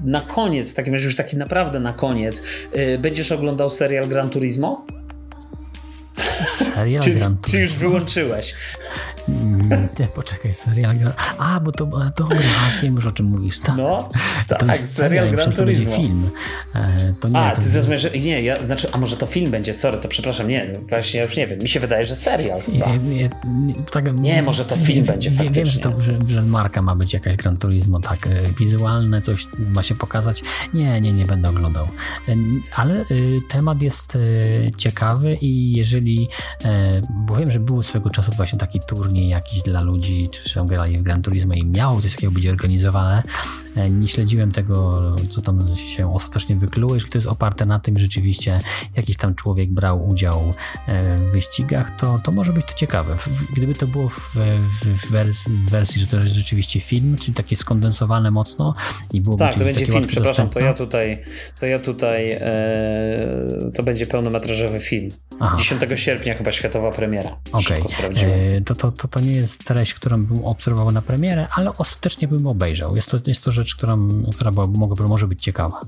na 0.04 0.22
koniec, 0.22 0.72
w 0.72 0.74
takim 0.74 0.94
razie 0.94 1.06
już 1.06 1.16
taki 1.16 1.38
naprawdę 1.38 1.80
na 1.80 1.94
koniec, 1.94 2.44
y, 2.78 2.98
będziesz 2.98 3.32
oglądał 3.32 3.70
serial 3.70 4.08
Gran 4.08 4.30
Turismo? 4.30 4.86
Serial 6.48 7.04
czy, 7.04 7.12
Gran 7.12 7.38
Turismo? 7.38 7.52
Czy 7.52 7.60
już 7.60 7.74
wyłączyłeś? 7.74 8.54
Poczekaj, 10.16 10.54
serial 10.54 10.98
Gran... 10.98 11.14
A, 11.38 11.60
bo 11.60 11.72
to 11.72 11.86
dobra, 12.16 12.38
wiem 12.82 12.96
już 12.96 13.06
o 13.06 13.12
czym 13.12 13.26
mówisz. 13.26 13.60
Tak. 13.60 13.78
No, 13.78 14.10
tak, 14.48 14.60
to 14.60 14.66
jest 14.66 14.96
serial 14.96 15.32
Gran 15.32 15.52
Turismo. 15.52 15.92
To 15.92 15.98
film. 15.98 16.30
E, 16.76 17.14
to 17.20 17.28
nie, 17.28 17.40
a, 17.40 17.52
to 17.56 17.62
ty 17.62 17.70
zrozumiesz, 17.70 18.02
że 18.02 18.10
nie, 18.12 18.42
ja, 18.42 18.66
znaczy, 18.66 18.88
a 18.92 18.98
może 18.98 19.18
to 19.18 19.26
film 19.26 19.52
będzie, 19.52 19.74
sorry, 19.74 19.98
to 19.98 20.08
przepraszam, 20.08 20.48
nie, 20.48 20.74
właśnie 20.90 21.18
ja 21.18 21.26
już 21.26 21.38
nie 21.38 21.48
wiem, 21.48 21.60
mi 21.60 21.70
się 21.70 21.80
wydaje, 21.80 22.06
że 22.06 22.16
serial 22.16 22.62
Nie, 22.68 23.00
nie, 23.00 23.30
nie, 23.46 23.76
tak, 23.92 24.20
nie 24.20 24.42
może 24.44 24.66
to 24.66 24.76
film 24.76 25.06
będzie 25.06 25.32
faktycznie. 25.32 25.56
Wiem, 25.56 25.66
że, 25.66 25.80
to, 25.80 26.00
że, 26.00 26.20
że 26.28 26.42
marka 26.42 26.82
ma 26.82 26.96
być 26.96 27.14
jakaś 27.14 27.36
Gran 27.36 27.58
Turismo, 27.58 28.00
tak, 28.00 28.28
e, 28.28 28.44
wizualne, 28.60 29.22
coś 29.22 29.48
ma 29.60 29.84
się 29.84 29.96
pokazać. 29.96 30.44
Nie, 30.74 31.02
nie, 31.02 31.12
nie 31.14 31.26
będę 31.26 31.50
oglądał. 31.50 31.86
E, 31.86 32.36
ale 32.76 33.06
temat 33.50 33.82
jest 33.82 34.18
ciekawy 34.78 35.36
i 35.42 35.72
jeżeli, 35.72 36.30
bo 37.10 37.36
wiem, 37.36 37.52
że 37.52 37.60
był 37.60 37.84
swego 37.84 38.10
czasu 38.10 38.32
właśnie 38.32 38.60
taki 38.60 38.80
turniej 38.88 39.30
jakiś 39.30 39.55
dla 39.64 39.82
ludzi, 39.82 40.30
czy 40.30 40.66
grali 40.66 40.98
w 40.98 41.04
Gran 41.04 41.22
Turismo 41.22 41.54
i 41.54 41.66
miało 41.66 42.02
coś 42.02 42.16
takiego 42.16 42.34
być 42.34 42.48
organizowane, 42.48 43.24
e, 43.76 43.90
nie 43.90 44.08
śledziłem 44.08 44.52
tego, 44.52 44.96
co 45.30 45.42
tam 45.42 45.76
się 45.76 46.14
ostatecznie 46.14 46.56
wykluło. 46.56 46.96
Jeśli 46.96 47.12
to 47.12 47.18
jest 47.18 47.28
oparte 47.28 47.66
na 47.66 47.80
tym, 47.80 47.98
że 47.98 48.06
rzeczywiście 48.06 48.60
jakiś 48.96 49.18
tam 49.18 49.36
człowiek 49.36 49.72
brał 49.72 50.08
udział 50.08 50.54
e, 50.88 51.16
w 51.16 51.22
wyścigach, 51.22 51.96
to, 52.00 52.20
to 52.24 52.32
może 52.32 52.54
być 52.54 52.66
to 52.66 52.74
ciekawe. 52.74 53.16
Gdyby 53.54 53.74
to 53.74 53.88
było 53.88 54.10
w, 54.10 54.36
w, 54.84 55.12
wersji, 55.12 55.54
w 55.54 55.70
wersji, 55.70 56.02
że 56.02 56.08
to 56.08 56.18
jest 56.18 56.36
rzeczywiście 56.36 56.82
film, 56.82 57.16
czyli 57.18 57.34
takie 57.34 57.56
skondensowane 57.56 58.32
mocno 58.32 58.76
i 59.14 59.22
byłoby 59.22 59.40
Tak, 59.40 59.54
to 59.54 59.60
będzie 59.60 59.86
film, 59.86 60.04
przepraszam, 60.08 60.50
to 60.50 60.60
ja 60.60 60.74
tutaj, 60.74 61.22
to 61.60 61.66
ja 61.66 61.80
tutaj 61.80 62.32
e, 62.32 63.72
to 63.74 63.84
będzie 63.84 64.06
pełnometrażowy 64.06 64.80
film. 64.80 65.10
Aha. 65.40 65.58
10 65.58 65.82
sierpnia 65.96 66.34
chyba 66.34 66.52
światowa 66.52 66.92
premiera. 66.92 67.38
Okej, 67.52 67.82
okay. 67.82 68.62
to, 68.66 68.76
to, 68.76 68.92
to, 68.92 69.08
to 69.08 69.20
nie 69.20 69.32
jest 69.32 69.66
treść, 69.66 69.94
którą 69.94 70.26
bym 70.26 70.46
obserwował 70.46 70.92
na 70.92 71.02
premierę, 71.02 71.48
ale 71.56 71.78
ostatecznie 71.78 72.28
bym 72.28 72.48
obejrzał. 72.48 72.96
Jest 72.96 73.12
to, 73.12 73.18
jest 73.28 73.44
to 73.44 73.52
rzecz, 73.52 73.76
która, 73.76 73.98
która 74.36 75.08
może 75.08 75.28
być 75.28 75.44
ciekawa. 75.44 75.80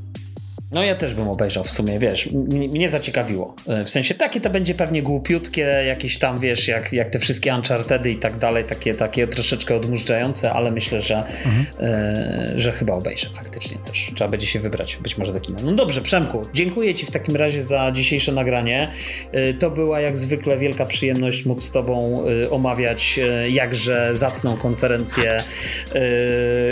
No 0.72 0.84
ja 0.84 0.96
też 0.96 1.14
bym 1.14 1.28
obejrzał 1.28 1.64
w 1.64 1.72
sumie, 1.72 2.00
wiesz, 2.00 2.30
mnie 2.50 2.90
zaciekawiło. 2.90 3.56
E, 3.68 3.86
w 3.86 3.90
sensie 3.90 4.14
takie 4.14 4.42
to 4.42 4.50
będzie 4.50 4.74
pewnie 4.74 5.04
głupiutkie, 5.04 5.62
jakieś 5.62 6.20
tam, 6.20 6.40
wiesz, 6.40 6.68
jak, 6.68 6.94
jak 6.94 7.10
te 7.10 7.20
wszystkie 7.20 7.56
Unchartedy 7.56 8.12
i 8.12 8.18
tak 8.18 8.38
dalej, 8.38 8.64
takie, 8.64 8.96
takie 8.96 9.28
troszeczkę 9.28 9.76
odmurzające, 9.76 10.54
ale 10.54 10.72
myślę, 10.72 11.02
że, 11.02 11.18
mhm. 11.18 11.66
e, 11.80 12.60
że 12.60 12.72
chyba 12.72 12.94
obejrzę 12.94 13.30
faktycznie 13.30 13.78
też. 13.78 14.12
Trzeba 14.16 14.30
będzie 14.30 14.48
się 14.48 14.60
wybrać 14.60 14.98
być 15.02 15.18
może 15.18 15.34
do 15.34 15.40
kina. 15.40 15.60
No 15.64 15.72
dobrze, 15.72 16.02
Przemku, 16.02 16.42
dziękuję 16.54 16.94
Ci 16.94 17.06
w 17.06 17.12
takim 17.12 17.36
razie 17.36 17.64
za 17.64 17.92
dzisiejsze 17.92 18.32
nagranie. 18.32 18.92
E, 19.32 19.54
to 19.54 19.72
była 19.72 20.00
jak 20.00 20.18
zwykle 20.18 20.58
wielka 20.58 20.86
przyjemność 20.86 21.46
móc 21.46 21.64
z 21.64 21.72
Tobą 21.72 22.22
e, 22.44 22.50
omawiać 22.50 23.20
jakże 23.50 24.16
zacną 24.16 24.58
konferencję 24.58 25.44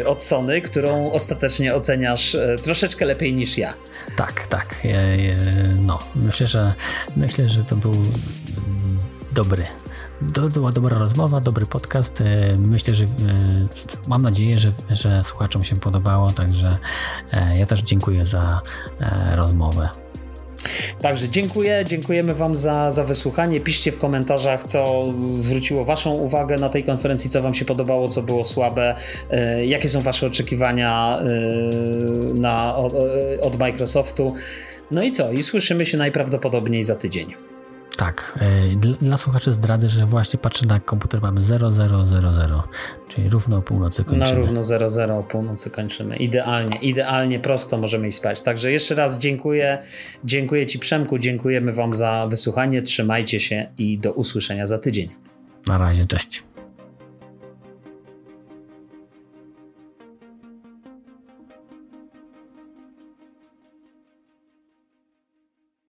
od 0.05 0.23
Sony, 0.23 0.61
którą 0.61 1.11
ostatecznie 1.11 1.76
oceniasz 1.76 2.38
troszeczkę 2.63 3.05
lepiej 3.05 3.34
niż 3.34 3.57
ja. 3.57 3.85
Tak, 4.16 4.48
tak. 4.48 4.84
No, 5.82 5.99
myślę, 6.16 6.48
że 6.48 6.74
myślę, 7.16 7.49
że 7.49 7.64
to 7.64 7.76
był 7.76 7.94
dobry. 9.32 9.66
To 10.34 10.48
była 10.48 10.72
dobra 10.72 10.98
rozmowa, 10.98 11.40
dobry 11.40 11.66
podcast. 11.66 12.22
E, 12.22 12.57
myślę, 12.57 12.95
że 12.95 13.06
e, 13.06 13.07
mam 14.07 14.22
nadzieję, 14.22 14.57
że, 14.57 14.72
że 14.90 15.24
słuchaczom 15.24 15.64
się 15.64 15.76
podobało, 15.76 16.32
także 16.32 16.78
e, 17.32 17.57
ja 17.57 17.66
też 17.66 17.82
dziękuję 17.82 18.26
za 18.26 18.62
rozmowę. 19.36 20.05
Także 21.01 21.29
dziękuję, 21.29 21.83
dziękujemy 21.87 22.33
Wam 22.33 22.55
za, 22.55 22.91
za 22.91 23.03
wysłuchanie. 23.03 23.59
Piszcie 23.59 23.91
w 23.91 23.97
komentarzach, 23.97 24.63
co 24.63 25.05
zwróciło 25.33 25.85
Waszą 25.85 26.11
uwagę 26.11 26.57
na 26.57 26.69
tej 26.69 26.83
konferencji, 26.83 27.29
co 27.29 27.41
Wam 27.41 27.53
się 27.53 27.65
podobało, 27.65 28.09
co 28.09 28.21
było 28.21 28.45
słabe, 28.45 28.95
e, 29.29 29.65
jakie 29.65 29.89
są 29.89 30.01
Wasze 30.01 30.27
oczekiwania 30.27 31.19
e, 31.19 31.23
na, 32.33 32.75
od, 32.75 32.93
od 33.41 33.59
Microsoftu. 33.59 34.33
No 34.91 35.03
i 35.03 35.11
co? 35.11 35.31
I 35.31 35.43
słyszymy 35.43 35.85
się 35.85 35.97
najprawdopodobniej 35.97 36.83
za 36.83 36.95
tydzień. 36.95 37.55
Tak, 37.97 38.39
e, 38.41 38.76
dla, 38.76 38.97
dla, 39.01 39.17
słuchaczy 39.17 39.51
zdradzę, 39.51 39.89
że 39.89 40.05
właśnie 40.05 40.39
patrzę 40.39 40.65
na 40.65 40.80
komputer, 40.80 41.22
mam 41.22 41.39
0000, 41.39 42.63
czyli 43.07 43.30
równo 43.30 43.57
o 43.57 43.61
północy 43.61 44.03
kończymy. 44.03 44.30
Na 44.30 44.38
równo 44.38 44.63
00 44.63 45.19
o 45.19 45.23
północy 45.23 45.69
kończymy. 45.69 46.15
Idealnie, 46.15 46.77
idealnie 46.77 47.39
prosto 47.39 47.77
możemy 47.77 48.07
iść 48.07 48.17
spać. 48.17 48.41
Także 48.41 48.72
jeszcze 48.72 48.95
raz 48.95 49.19
dziękuję. 49.19 49.77
Dziękuję 50.23 50.67
Ci 50.67 50.80
Przemku, 50.80 51.17
dziękujemy 51.17 51.73
Wam 51.73 51.93
za 51.93 52.27
wysłuchanie. 52.30 52.81
Trzymajcie 52.81 53.39
się 53.39 53.67
i 53.77 53.97
do 53.97 54.13
usłyszenia 54.13 54.67
za 54.67 54.80
tydzień. 54.80 55.09
Na 55.67 55.77
razie, 55.77 56.05
cześć. 56.05 56.43